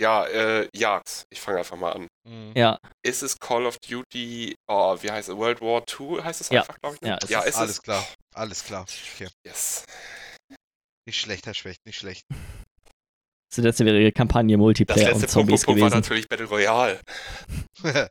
ja, 0.01 0.25
äh, 0.27 0.69
Jags. 0.75 1.25
Ich 1.31 1.41
fange 1.41 1.59
einfach 1.59 1.77
mal 1.77 1.93
an. 1.93 2.07
Mhm. 2.29 2.53
Ja, 2.57 2.79
Ist 3.05 3.23
es 3.23 3.39
Call 3.39 3.67
of 3.67 3.77
Duty, 3.79 4.55
oh, 4.69 4.97
wie 5.03 5.11
heißt 5.11 5.29
es? 5.29 5.37
World 5.37 5.61
War 5.61 5.83
II 5.99 6.23
heißt 6.23 6.41
es 6.41 6.49
Ja. 6.51 6.61
einfach, 6.61 6.79
glaube 6.81 6.97
ich. 6.97 7.03
ne? 7.03 7.09
Ja, 7.11 7.17
Das 7.17 7.31
ja 7.31 7.41
ist 7.41 7.49
ist 7.49 7.57
alles 7.57 7.71
es. 7.73 7.83
klar. 7.83 8.07
Alles 8.35 8.65
klar. 8.65 8.83
Okay. 9.15 9.29
Yes. 9.45 9.85
Nicht 11.07 11.19
schlecht, 11.21 11.47
Herr 11.47 11.55
Schwächt, 11.55 11.85
nicht 11.85 11.99
schlecht. 11.99 12.23
das 13.51 13.59
letzte 13.65 13.85
wäre 13.85 14.11
Kampagne, 14.13 14.57
Das 14.57 14.61
Multiplayer 14.61 15.09
letzte 15.11 15.25
und 15.27 15.29
Zombies 15.31 15.65
Punkt, 15.65 15.81
Punkt, 15.81 15.81
Punkt 15.81 15.93
war 15.93 16.01
natürlich 16.01 16.29
Battle 16.29 16.47
Royale. 16.47 17.01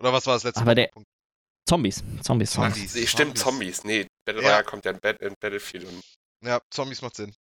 Oder 0.00 0.12
was 0.12 0.26
war 0.26 0.34
das 0.34 0.44
letzte 0.44 0.60
Aber 0.60 0.74
der- 0.74 0.86
Punkt? 0.88 1.06
Zombies. 1.06 1.21
Zombies. 1.68 2.02
Zombies. 2.22 2.50
Zombies. 2.50 2.94
Nee, 2.94 3.06
stimmt, 3.06 3.38
Zombies. 3.38 3.78
Zombies. 3.78 3.84
Nee, 3.84 4.06
Battle 4.26 4.42
Ja. 4.42 4.48
Royale 4.48 4.64
kommt 4.64 4.84
ja 4.84 4.90
in, 4.90 5.00
Bat 5.00 5.20
in 5.22 5.34
Battlefield. 5.40 5.84
Und, 5.84 6.02
Ja, 6.44 6.60
Zombies 6.70 7.02
macht 7.02 7.16
Sinn. 7.16 7.32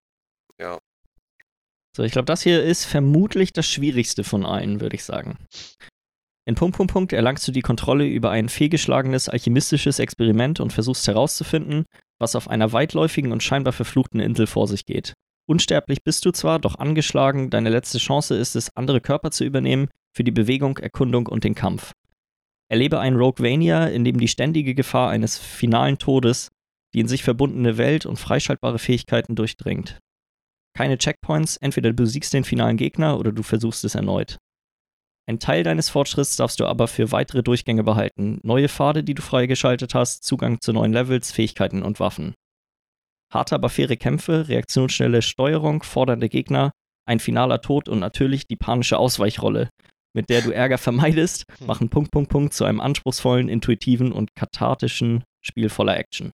So, 1.97 2.05
ich 2.05 2.13
glaube, 2.13 2.27
das 2.27 2.43
hier 2.43 2.63
ist 2.63 2.85
vermutlich 2.85 3.53
das 3.53 3.67
schwierigste 3.67 4.23
von 4.23 4.47
allen, 4.47 4.81
würde 4.81 4.95
ich 4.95 5.05
sagen. 5.05 5.39
In 6.47 6.55
Punkt, 6.55 6.77
Punkt, 6.77 6.93
Punkt 6.93 7.13
erlangst 7.13 7.47
du 7.49 7.53
die 7.53 7.63
Kontrolle 7.63 8.07
über 8.07 8.31
ein 8.31 8.49
fehlgeschlagenes 8.49 9.29
alchemistisches 9.29 9.99
Experiment 9.99 10.61
und 10.61 10.73
versuchst 10.73 11.07
herauszufinden, 11.07 11.85
was 12.19 12.37
auf 12.37 12.49
einer 12.49 12.73
weitläufigen 12.73 13.33
und 13.33 13.43
scheinbar 13.43 13.73
verfluchten 13.73 14.21
Insel 14.21 14.47
vor 14.47 14.69
sich 14.69 14.85
geht. 14.85 15.15
Unsterblich 15.49 16.05
bist 16.05 16.25
du 16.25 16.31
zwar, 16.31 16.61
doch 16.61 16.77
angeschlagen, 16.77 17.51
deine 17.51 17.71
letzte 17.71 17.99
Chance 17.99 18.37
ist 18.37 18.55
es, 18.55 18.75
andere 18.77 19.01
Körper 19.01 19.31
zu 19.33 19.45
übernehmen 19.45 19.89
für 20.17 20.23
die 20.23 20.31
Bewegung, 20.31 20.79
Erkundung 20.79 21.27
und 21.27 21.45
den 21.45 21.55
Kampf. 21.55 21.93
Erlebe 22.71 23.01
ein 23.01 23.17
Roguevania, 23.17 23.87
in 23.87 24.05
dem 24.05 24.19
die 24.19 24.29
ständige 24.29 24.75
Gefahr 24.75 25.11
eines 25.11 25.39
finalen 25.39 25.99
Todes 25.99 26.51
die 26.95 27.01
in 27.01 27.09
sich 27.09 27.23
verbundene 27.23 27.79
Welt 27.79 28.07
und 28.07 28.19
freischaltbare 28.19 28.79
Fähigkeiten 28.79 29.37
durchdringt. 29.37 29.99
Keine 30.77 30.99
Checkpoints, 30.99 31.57
entweder 31.57 31.91
du 31.91 31.97
besiegst 31.97 32.33
den 32.33 32.45
finalen 32.45 32.77
Gegner 32.77 33.19
oder 33.19 33.33
du 33.33 33.43
versuchst 33.43 33.85
es 33.85 33.95
erneut. 33.95 34.39
Ein 35.29 35.39
Teil 35.39 35.63
deines 35.63 35.91
Fortschritts 35.91 36.37
darfst 36.37 36.59
du 36.59 36.67
aber 36.67 36.89
für 36.89 37.13
weitere 37.13 37.43
Durchgänge 37.43 37.85
behalten, 37.85 38.41
neue 38.43 38.69
Pfade, 38.69 39.05
die 39.05 39.15
du 39.15 39.23
freigeschaltet 39.23 39.95
hast, 39.95 40.25
Zugang 40.25 40.61
zu 40.61 40.73
neuen 40.73 40.93
Levels, 40.93 41.31
Fähigkeiten 41.31 41.83
und 41.83 42.01
Waffen. 42.01 42.35
Harte, 43.33 43.55
aber 43.55 43.69
faire 43.69 43.97
Kämpfe, 43.97 44.49
reaktionsschnelle 44.49 45.23
Steuerung, 45.23 45.85
fordernde 45.85 46.29
Gegner, 46.29 46.73
ein 47.07 47.21
finaler 47.21 47.61
Tod 47.61 47.89
und 47.89 48.01
natürlich 48.01 48.49
die 48.49 48.57
panische 48.57 48.99
Ausweichrolle, 48.99 49.69
mit 50.15 50.29
der 50.31 50.43
du 50.43 50.51
Ärger 50.51 50.79
vermeidest, 50.79 51.45
Hm. 51.59 51.67
machen 51.67 51.89
Punkt, 51.91 52.11
Punkt, 52.11 52.31
Punkt 52.31 52.55
zu 52.55 52.65
einem 52.65 52.81
anspruchsvollen, 52.81 53.49
intuitiven 53.49 54.13
und 54.13 54.31
kathartischen 54.35 55.25
Spiel 55.41 55.69
voller 55.69 55.97
Action. 55.97 56.31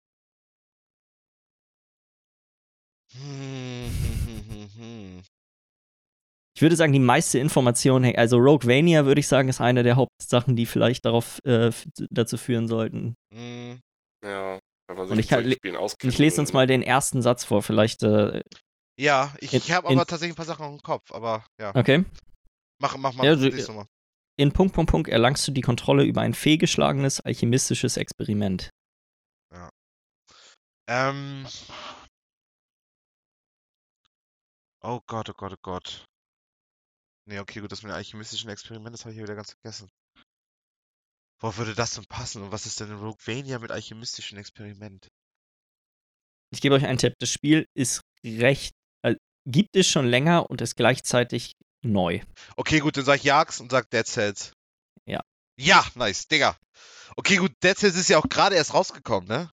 Hm, 3.13 3.89
hm, 3.91 4.19
hm, 4.25 4.49
hm, 4.49 4.69
hm. 4.75 5.21
Ich 6.57 6.61
würde 6.61 6.75
sagen, 6.77 6.93
die 6.93 6.99
meiste 6.99 7.37
Information, 7.37 8.03
hängt- 8.03 8.17
also 8.17 8.37
Roguevania 8.37 9.05
würde 9.05 9.19
ich 9.19 9.27
sagen, 9.27 9.49
ist 9.49 9.59
eine 9.59 9.83
der 9.83 9.97
Hauptsachen, 9.97 10.55
die 10.55 10.65
vielleicht 10.65 11.03
darauf 11.05 11.39
äh, 11.43 11.71
dazu 12.09 12.37
führen 12.37 12.67
sollten. 12.67 13.15
Hm. 13.33 13.79
Ja, 14.23 14.59
sich 14.87 14.97
Und 15.11 15.19
ich 15.19 15.29
mit 15.31 15.61
kann-. 15.61 15.99
Ich 16.01 16.17
lese 16.17 16.39
uns 16.41 16.53
mal 16.53 16.65
den 16.65 16.81
ersten 16.81 17.21
Satz 17.21 17.43
vor, 17.43 17.61
vielleicht. 17.61 18.03
Äh, 18.03 18.41
Ja, 18.97 19.33
ich, 19.39 19.53
ich 19.53 19.71
habe 19.71 19.89
aber 19.89 20.05
tatsächlich 20.05 20.33
ein 20.33 20.37
paar 20.37 20.45
Sachen 20.45 20.65
im 20.65 20.79
Kopf, 20.81 21.11
aber 21.11 21.45
ja. 21.59 21.71
okay. 21.75 22.05
Mach, 22.79 22.97
mach 22.97 23.13
mal, 23.13 23.25
Ja, 23.25 23.33
ja, 23.33 23.73
mal. 23.73 23.87
In 24.37 24.51
Punkt, 24.51 24.75
Punkt, 24.75 24.91
Punkt 24.91 25.09
erlangst 25.09 25.47
du 25.47 25.51
die 25.51 25.61
Kontrolle 25.61 26.03
über 26.03 26.21
ein 26.21 26.33
fehlgeschlagenes 26.33 27.21
alchemistisches 27.21 27.97
Experiment. 27.97 28.69
Ähm. 30.87 31.47
Oh 34.83 34.99
Gott, 35.07 35.29
oh 35.29 35.33
Gott, 35.33 35.53
oh 35.53 35.61
Gott. 35.61 36.05
Nee, 37.27 37.39
okay, 37.39 37.59
gut, 37.59 37.71
das 37.71 37.81
mit 37.81 37.91
dem 37.91 37.95
alchemistischen 37.95 38.51
Experiment, 38.51 38.93
das 38.93 39.01
habe 39.01 39.13
ich 39.13 39.17
ja 39.17 39.23
wieder 39.23 39.35
ganz 39.35 39.53
vergessen. 39.53 39.89
Wo 41.41 41.57
würde 41.57 41.73
das 41.73 41.95
denn 41.95 42.05
passen? 42.05 42.43
Und 42.43 42.51
was 42.51 42.67
ist 42.67 42.79
denn 42.79 42.89
in 42.91 42.97
Roguevania 42.97 43.57
mit 43.57 43.71
alchemistischen 43.71 44.37
Experiment? 44.37 45.07
Ich 46.51 46.61
gebe 46.61 46.75
euch 46.75 46.85
einen 46.85 46.99
Tipp. 46.99 47.15
Das 47.19 47.29
Spiel 47.29 47.65
ist 47.73 48.01
recht. 48.23 48.73
Äh, 49.01 49.15
gibt 49.47 49.75
es 49.75 49.87
schon 49.87 50.05
länger 50.05 50.49
und 50.49 50.61
ist 50.61 50.75
gleichzeitig 50.75 51.53
neu. 51.85 52.19
Okay, 52.55 52.79
gut, 52.79 52.97
dann 52.97 53.05
sag 53.05 53.15
ich 53.17 53.23
Jags 53.23 53.59
und 53.59 53.71
sag 53.71 53.89
Dead 53.89 54.05
Cells. 54.05 54.53
Ja. 55.05 55.21
Ja, 55.57 55.85
nice, 55.95 56.27
Digga. 56.27 56.57
Okay, 57.15 57.37
gut, 57.37 57.51
Dead 57.63 57.77
Cells 57.77 57.95
ist 57.95 58.09
ja 58.09 58.17
auch 58.17 58.27
gerade 58.29 58.55
erst 58.55 58.73
rausgekommen, 58.73 59.27
ne? 59.29 59.49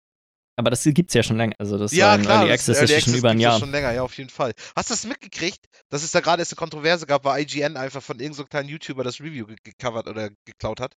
Aber 0.56 0.70
das 0.70 0.84
gibt's 0.84 1.14
ja 1.14 1.22
schon 1.22 1.38
länger. 1.38 1.54
Also 1.58 1.78
das 1.78 1.92
Ja, 1.92 2.18
klar, 2.18 2.40
Early 2.40 2.52
Access 2.52 2.76
Early 2.78 2.94
ist 2.94 3.04
schon 3.04 3.14
über 3.14 3.30
ein 3.30 3.36
gibt's 3.38 3.44
ja 3.44 3.50
Jahr. 3.50 3.58
schon 3.58 3.70
länger, 3.70 3.92
ja, 3.92 4.02
auf 4.02 4.16
jeden 4.18 4.28
Fall. 4.30 4.52
Hast 4.76 4.90
du 4.90 4.94
das 4.94 5.04
mitgekriegt, 5.06 5.64
dass 5.88 6.02
es 6.02 6.10
da 6.10 6.20
gerade 6.20 6.42
erst 6.42 6.52
eine 6.52 6.58
Kontroverse 6.58 7.06
gab, 7.06 7.24
weil 7.24 7.42
IGN 7.42 7.76
einfach 7.76 8.02
von 8.02 8.16
irgendeinem 8.16 8.34
so 8.34 8.44
kleinen 8.44 8.68
YouTuber 8.68 9.02
das 9.02 9.20
Review 9.20 9.46
ge 9.46 9.56
gecovert 9.64 10.08
oder 10.08 10.30
geklaut 10.44 10.80
hat? 10.80 10.94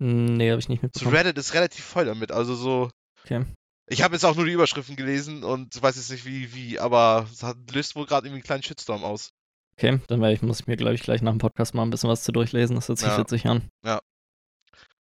Hm, 0.00 0.36
Nee, 0.36 0.50
habe 0.50 0.60
ich 0.60 0.68
nicht 0.68 0.80
So 0.80 0.86
mitbekommen. 0.86 1.16
Reddit 1.16 1.38
ist 1.38 1.54
relativ 1.54 1.84
voll 1.84 2.04
damit, 2.04 2.30
also 2.30 2.54
so. 2.54 2.90
Okay. 3.24 3.44
Ich 3.90 4.02
habe 4.02 4.14
jetzt 4.14 4.24
auch 4.24 4.36
nur 4.36 4.44
die 4.44 4.52
Überschriften 4.52 4.96
gelesen 4.96 5.42
und 5.42 5.80
weiß 5.82 5.96
jetzt 5.96 6.10
nicht 6.10 6.24
wie, 6.24 6.54
wie, 6.54 6.78
aber 6.78 7.26
es 7.32 7.42
hat, 7.42 7.56
löst 7.72 7.96
wohl 7.96 8.06
gerade 8.06 8.26
irgendwie 8.26 8.38
einen 8.40 8.44
kleinen 8.44 8.62
Shitstorm 8.62 9.02
aus. 9.02 9.30
Okay, 9.78 10.00
dann 10.08 10.20
werde 10.20 10.34
ich, 10.34 10.42
muss 10.42 10.58
ich 10.60 10.66
mir, 10.66 10.76
glaube 10.76 10.94
ich, 10.94 11.02
gleich 11.02 11.22
nach 11.22 11.30
dem 11.30 11.38
Podcast 11.38 11.72
mal 11.72 11.82
ein 11.84 11.90
bisschen 11.90 12.10
was 12.10 12.24
zu 12.24 12.32
durchlesen. 12.32 12.74
Das 12.74 12.88
hört 12.88 12.98
sich 12.98 13.06
Ja. 13.08 13.16
witzig 13.18 13.46
an. 13.46 13.68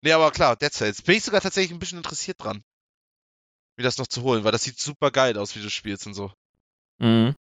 Nee, 0.01 0.11
aber 0.11 0.29
klar, 0.31 0.55
Dead 0.55 0.71
Cells. 0.71 1.01
Bin 1.01 1.15
ich 1.17 1.23
sogar 1.23 1.41
tatsächlich 1.41 1.71
ein 1.71 1.79
bisschen 1.79 1.97
interessiert 1.97 2.37
dran. 2.41 2.61
Mir 3.77 3.83
das 3.83 3.97
noch 3.97 4.07
zu 4.07 4.21
holen, 4.21 4.43
weil 4.43 4.51
das 4.51 4.63
sieht 4.63 4.79
super 4.79 5.09
geil 5.11 5.37
aus, 5.37 5.55
wie 5.55 5.61
du 5.61 5.69
spielst 5.69 6.05
und 6.05 6.13
so. 6.13 6.31
Mhm. 7.01 7.33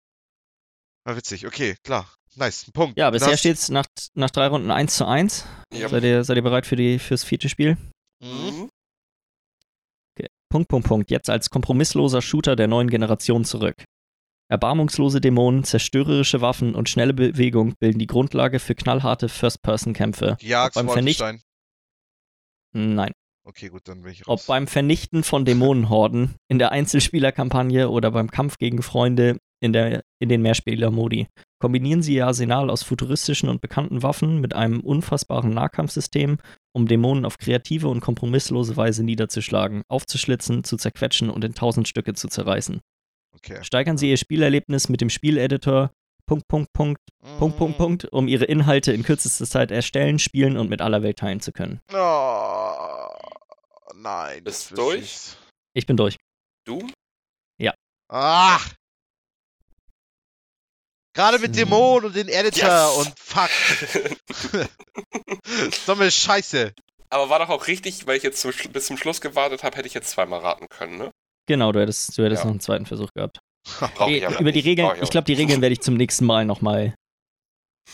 War 1.05 1.15
witzig, 1.17 1.45
okay, 1.45 1.75
klar. 1.83 2.11
Nice, 2.35 2.71
Punkt. 2.71 2.97
Ja, 2.97 3.09
bisher 3.09 3.31
Das- 3.31 3.39
steht 3.39 3.57
es 3.57 3.69
nach, 3.69 3.85
nach 4.13 4.29
drei 4.29 4.47
Runden 4.47 4.71
1 4.71 4.95
zu 4.95 5.05
1. 5.05 5.45
Ja. 5.73 5.89
Seid, 5.89 6.03
ihr, 6.03 6.23
seid 6.23 6.37
ihr 6.37 6.43
bereit 6.43 6.65
für 6.65 6.75
die, 6.75 6.97
fürs 6.99 7.23
vierte 7.23 7.49
Spiel? 7.49 7.77
Mhm. 8.23 8.29
Mhm. 8.29 8.69
Punkt, 10.49 10.69
Punkt, 10.69 10.87
Punkt. 10.87 11.11
Jetzt 11.11 11.29
als 11.29 11.49
kompromissloser 11.49 12.21
Shooter 12.21 12.55
der 12.55 12.67
neuen 12.67 12.89
Generation 12.89 13.43
zurück. 13.43 13.75
Erbarmungslose 14.49 15.19
Dämonen, 15.19 15.63
zerstörerische 15.63 16.41
Waffen 16.41 16.73
und 16.73 16.89
schnelle 16.89 17.13
Bewegung 17.13 17.73
bilden 17.79 17.99
die 17.99 18.07
Grundlage 18.07 18.59
für 18.59 18.75
knallharte 18.75 19.27
First-Person-Kämpfe. 19.29 20.37
Jags, 20.39 20.75
beim 20.75 20.87
Vernicht- 20.87 21.19
Wolfenstein. 21.19 21.41
Nein. 22.73 23.11
Okay, 23.43 23.69
gut, 23.69 23.87
dann 23.87 24.01
bin 24.03 24.11
ich 24.11 24.27
raus. 24.27 24.41
Ob 24.41 24.47
beim 24.47 24.67
Vernichten 24.67 25.23
von 25.23 25.45
Dämonenhorden, 25.45 26.35
in 26.49 26.59
der 26.59 26.71
Einzelspielerkampagne 26.71 27.89
oder 27.89 28.11
beim 28.11 28.29
Kampf 28.29 28.57
gegen 28.57 28.81
Freunde 28.81 29.37
in, 29.61 29.73
der, 29.73 30.03
in 30.19 30.29
den 30.29 30.41
Mehrspieler-Modi. 30.41 31.27
Kombinieren 31.59 32.01
Sie 32.01 32.15
Ihr 32.15 32.27
Arsenal 32.27 32.69
aus 32.69 32.83
futuristischen 32.83 33.49
und 33.49 33.61
bekannten 33.61 34.03
Waffen 34.03 34.39
mit 34.39 34.53
einem 34.53 34.81
unfassbaren 34.81 35.53
Nahkampfsystem, 35.53 36.37
um 36.73 36.87
Dämonen 36.87 37.25
auf 37.25 37.37
kreative 37.37 37.87
und 37.87 38.01
kompromisslose 38.01 38.77
Weise 38.77 39.03
niederzuschlagen, 39.03 39.83
aufzuschlitzen, 39.87 40.63
zu 40.63 40.77
zerquetschen 40.77 41.29
und 41.29 41.43
in 41.43 41.55
tausend 41.55 41.87
Stücke 41.87 42.13
zu 42.13 42.27
zerreißen. 42.27 42.81
Okay. 43.37 43.63
Steigern 43.63 43.97
Sie 43.97 44.09
Ihr 44.09 44.17
Spielerlebnis 44.17 44.89
mit 44.89 45.01
dem 45.01 45.09
Spieleditor 45.09 45.91
Punkt, 46.25 46.47
Punkt, 46.47 46.73
Punkt, 46.73 46.99
Punkt, 47.39 47.55
Mhm. 47.55 47.57
Punkt, 47.57 47.77
Punkt, 47.77 48.05
um 48.11 48.27
Ihre 48.27 48.45
Inhalte 48.45 48.91
in 48.91 49.03
kürzester 49.03 49.45
Zeit 49.45 49.71
erstellen, 49.71 50.19
spielen 50.19 50.57
und 50.57 50.69
mit 50.69 50.81
aller 50.81 51.01
Welt 51.01 51.19
teilen 51.19 51.39
zu 51.39 51.51
können. 51.53 51.79
Oh, 51.93 53.07
nein. 53.95 54.43
Bist 54.43 54.71
das 54.71 54.75
durch? 54.75 55.03
ich. 55.03 55.37
Ich 55.73 55.85
bin 55.85 55.95
durch. 55.97 56.17
Du? 56.65 56.85
Ach! 58.09 58.73
Gerade 61.13 61.39
mit 61.39 61.53
So. 61.55 61.61
Dämonen 61.61 62.05
und 62.05 62.15
den 62.15 62.29
Editor 62.29 62.69
Yes! 62.69 62.95
und 62.97 63.19
fuck. 63.19 63.49
Dumme 65.85 66.09
Scheiße. 66.09 66.73
Aber 67.09 67.29
war 67.29 67.39
doch 67.39 67.49
auch 67.49 67.67
richtig, 67.67 68.05
weil 68.07 68.17
ich 68.17 68.23
jetzt 68.23 68.39
zum, 68.39 68.51
bis 68.71 68.85
zum 68.85 68.97
Schluss 68.97 69.19
gewartet 69.19 69.63
habe, 69.63 69.75
hätte 69.77 69.87
ich 69.87 69.93
jetzt 69.93 70.09
zweimal 70.11 70.39
raten 70.39 70.67
können, 70.69 70.97
ne? 70.97 71.11
Genau, 71.47 71.71
du 71.71 71.79
hättest, 71.81 72.17
du 72.17 72.23
hättest 72.23 72.41
Ja. 72.43 72.45
noch 72.45 72.51
einen 72.51 72.59
zweiten 72.59 72.85
Versuch 72.85 73.09
gehabt. 73.15 73.39
Eh, 74.07 74.23
aber 74.25 74.39
über 74.39 74.51
die 74.51 74.59
nicht. 74.59 74.65
Regeln, 74.65 74.87
Brauch 74.87 74.95
ich 74.97 75.03
ich 75.03 75.09
glaube, 75.09 75.25
die. 75.25 75.33
Regeln 75.33 75.61
werde 75.61 75.73
ich 75.73 75.81
zum 75.81 75.95
nächsten 75.95 76.25
Mal 76.25 76.45
nochmal 76.45 76.93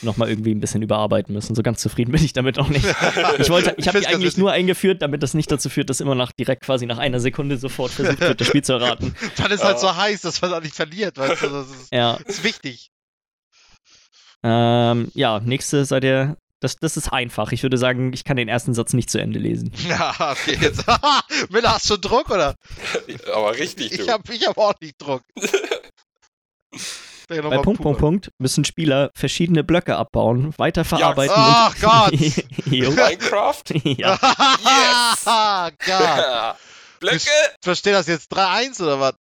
noch 0.02 0.18
mal 0.18 0.28
irgendwie 0.28 0.52
ein 0.54 0.60
bisschen 0.60 0.82
überarbeiten 0.82 1.34
müssen. 1.36 1.54
So 1.56 1.62
ganz 1.62 1.80
zufrieden 1.80 2.12
bin 2.12 2.24
ich 2.24 2.34
damit 2.34 2.58
auch 2.58 2.68
nicht. 2.70 2.84
Ich 3.38 3.50
wollte, 3.52 3.76
ich 3.78 3.88
habe 3.88 4.00
die 4.00 4.08
eigentlich 4.08 4.38
nur 4.38 4.52
eingeführt, 4.52 5.04
damit 5.04 5.22
das 5.22 5.36
nicht 5.36 5.52
dazu 5.52 5.70
führt, 5.70 5.90
dass 5.92 6.00
immer 6.00 6.16
nach 6.16 6.32
direkt 6.32 6.64
quasi 6.64 6.88
nach 6.88 6.98
einer 6.98 7.20
Sekunde 7.20 7.58
sofort 7.58 7.92
versucht 7.92 8.20
wird, 8.20 8.42
das 8.42 8.48
Spiel 8.48 8.64
zu 8.64 8.74
erraten. 8.74 9.16
Dann 9.38 9.52
ist 9.52 9.64
halt 9.64 9.80
so 9.80 9.96
heiß, 9.96 10.22
dass 10.22 10.42
man 10.42 10.52
auch 10.54 10.62
nicht 10.62 10.74
verliert, 10.76 11.18
weißt 11.18 11.44
du, 11.44 11.48
das 11.50 11.70
ist, 11.70 11.94
Ja, 11.94 12.18
das 12.26 12.38
ist 12.38 12.44
wichtig. 12.44 12.90
ähm, 14.44 15.12
ja, 15.14 15.40
nächste 15.40 15.86
seid 15.86 16.04
ihr. 16.04 16.38
Das, 16.64 16.78
das 16.78 16.96
ist 16.96 17.12
einfach. 17.12 17.52
Ich 17.52 17.62
würde 17.62 17.78
sagen, 17.78 18.14
ich 18.14 18.24
kann 18.24 18.38
den 18.38 18.48
ersten 18.48 18.74
Satz 18.74 18.94
nicht 18.94 19.10
zu 19.10 19.20
Ende 19.20 19.38
lesen. 19.38 19.74
Ja, 19.90 20.16
okay, 20.32 20.58
jetzt. 20.62 20.86
Miller, 21.50 21.74
hast 21.74 21.90
du 21.90 21.98
Druck, 21.98 22.30
oder? 22.30 22.56
aber 23.34 23.58
richtig, 23.58 23.90
du. 23.90 24.04
Ich 24.04 24.10
hab, 24.10 24.30
ich 24.30 24.48
hab 24.48 24.58
ordentlich 24.58 24.96
Druck. 24.98 25.24
Bei 27.28 27.42
Punkt, 27.58 27.82
Punkt, 27.82 28.00
Punkt 28.00 28.32
müssen 28.38 28.64
Spieler 28.64 29.12
verschiedene 29.14 29.64
Blöcke 29.66 29.98
abbauen, 29.98 30.54
weiterverarbeiten 30.58 31.36
Ach 31.38 31.76
und. 31.76 31.82
Gott! 31.82 32.12
Minecraft? 32.66 33.64
ja. 33.84 34.18
Yes! 34.64 35.26
Gott. 35.26 36.56
Blöcke! 37.02 37.30
Versteh 37.62 37.92
das 37.92 38.08
jetzt 38.08 38.32
3-1 38.32 38.82
oder 38.84 39.00
was? 39.02 39.14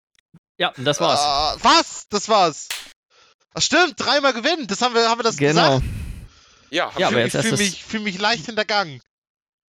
ja, 0.59 0.73
das 0.77 0.99
war's. 0.99 1.19
Ah, 1.19 1.55
was? 1.59 2.05
Das 2.09 2.29
war's. 2.29 2.67
Ach, 3.55 3.61
stimmt, 3.61 3.95
dreimal 3.97 4.33
gewinnen. 4.33 4.67
Das 4.67 4.81
haben 4.83 4.93
wir, 4.93 5.09
haben 5.09 5.19
wir 5.19 5.23
das 5.23 5.37
genau. 5.37 5.79
gesagt? 5.79 6.10
Ja, 6.71 6.85
hab 6.85 6.99
Ja, 6.99 7.09
ich, 7.09 7.13
aber 7.13 7.25
ich 7.25 7.33
jetzt 7.33 7.45
fühle 7.45 7.57
mich, 7.57 7.83
fühl 7.83 7.99
mich 7.99 8.19
leicht 8.19 8.45
hintergangen. 8.45 9.01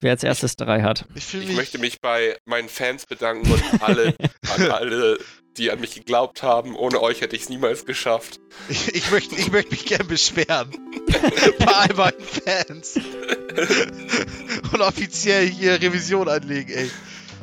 Wer 0.01 0.12
als 0.12 0.24
erstes 0.24 0.57
drei 0.57 0.83
hat. 0.83 1.05
Ich 1.15 1.33
ich 1.35 1.47
mich. 1.47 1.57
möchte 1.57 1.79
mich 1.79 2.01
bei 2.01 2.37
meinen 2.45 2.69
Fans 2.69 3.07
bedanken 3.07 3.53
und 3.53 3.83
alle, 3.83 4.15
an 4.57 4.70
alle, 4.70 5.19
die 5.57 5.70
an 5.70 5.81
mich 5.81 5.95
geglaubt 5.95 6.43
haben. 6.43 6.74
Ohne 6.74 7.01
euch 7.01 7.20
hätte 7.20 7.37
ich 7.37 7.43
es 7.43 7.49
niemals 7.49 7.87
geschafft. 7.87 8.41
Ich, 8.69 8.95
ich, 8.95 9.11
möchte, 9.11 9.37
ich 9.37 9.53
möchte 9.53 9.70
mich 9.70 9.85
gern 9.85 10.07
beschweren. 10.07 10.70
bei 11.59 11.73
all 11.73 11.95
meinen 11.95 12.20
Fans. 12.20 12.99
Und 14.73 14.81
offiziell 14.81 15.47
hier 15.47 15.81
Revision 15.81 16.29
anlegen, 16.29 16.73
ey. 16.73 16.91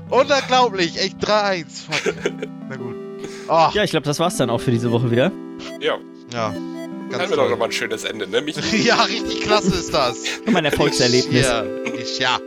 Unglaublich, 0.09 0.97
echt 0.99 1.17
3-1. 1.23 1.65
Fuck. 1.89 2.15
Na 2.67 2.75
gut. 2.75 2.95
Oh, 3.47 3.69
Ja, 3.73 3.83
ich 3.83 3.91
glaube, 3.91 4.05
das 4.05 4.19
war's 4.19 4.37
dann 4.37 4.49
auch 4.49 4.59
für 4.59 4.71
diese 4.71 4.91
Woche 4.91 5.11
wieder. 5.11 5.31
Ja, 5.79 5.97
ja. 6.33 6.53
Ganz 7.09 7.23
haben 7.23 7.29
wir 7.29 7.37
doch 7.37 7.49
nochmal 7.49 7.69
ein 7.69 7.71
schönes 7.71 8.03
Ende, 8.03 8.27
ne, 8.27 8.41
Michi? 8.41 8.77
ja, 8.85 9.03
richtig 9.03 9.41
klasse 9.41 9.75
ist 9.75 9.93
das. 9.93 10.17
Mein 10.45 10.65
Erfolgserlebnis. 10.65 11.45
Ja, 11.45 11.63
ich, 12.01 12.19
ja. 12.19 12.39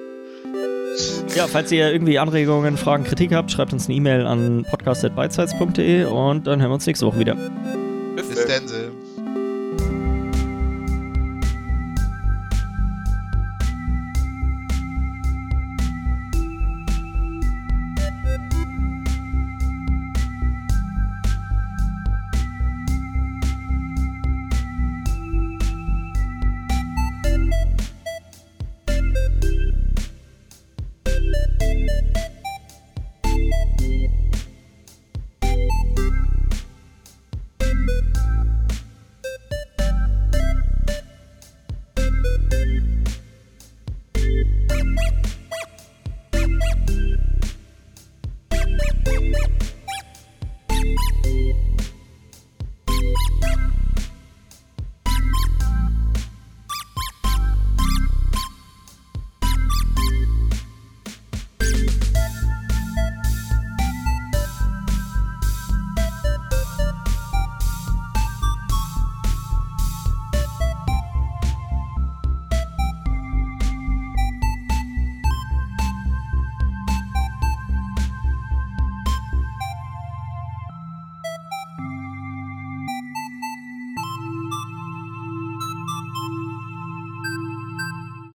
Ja, 1.35 1.47
falls 1.47 1.73
ihr 1.73 1.91
irgendwie 1.91 2.19
Anregungen, 2.19 2.77
Fragen, 2.77 3.05
Kritik 3.05 3.33
habt, 3.33 3.51
schreibt 3.51 3.73
uns 3.73 3.87
eine 3.87 3.97
E-Mail 3.97 4.27
an 4.27 4.67
podcast.beizeit.de 4.71 6.05
und 6.05 6.47
dann 6.47 6.61
hören 6.61 6.71
wir 6.71 6.75
uns 6.75 6.87
nächste 6.87 7.07
Woche 7.07 7.19
wieder. 7.19 7.35
Bis, 8.15 8.29
Bis 8.29 8.47
dann. 8.47 8.63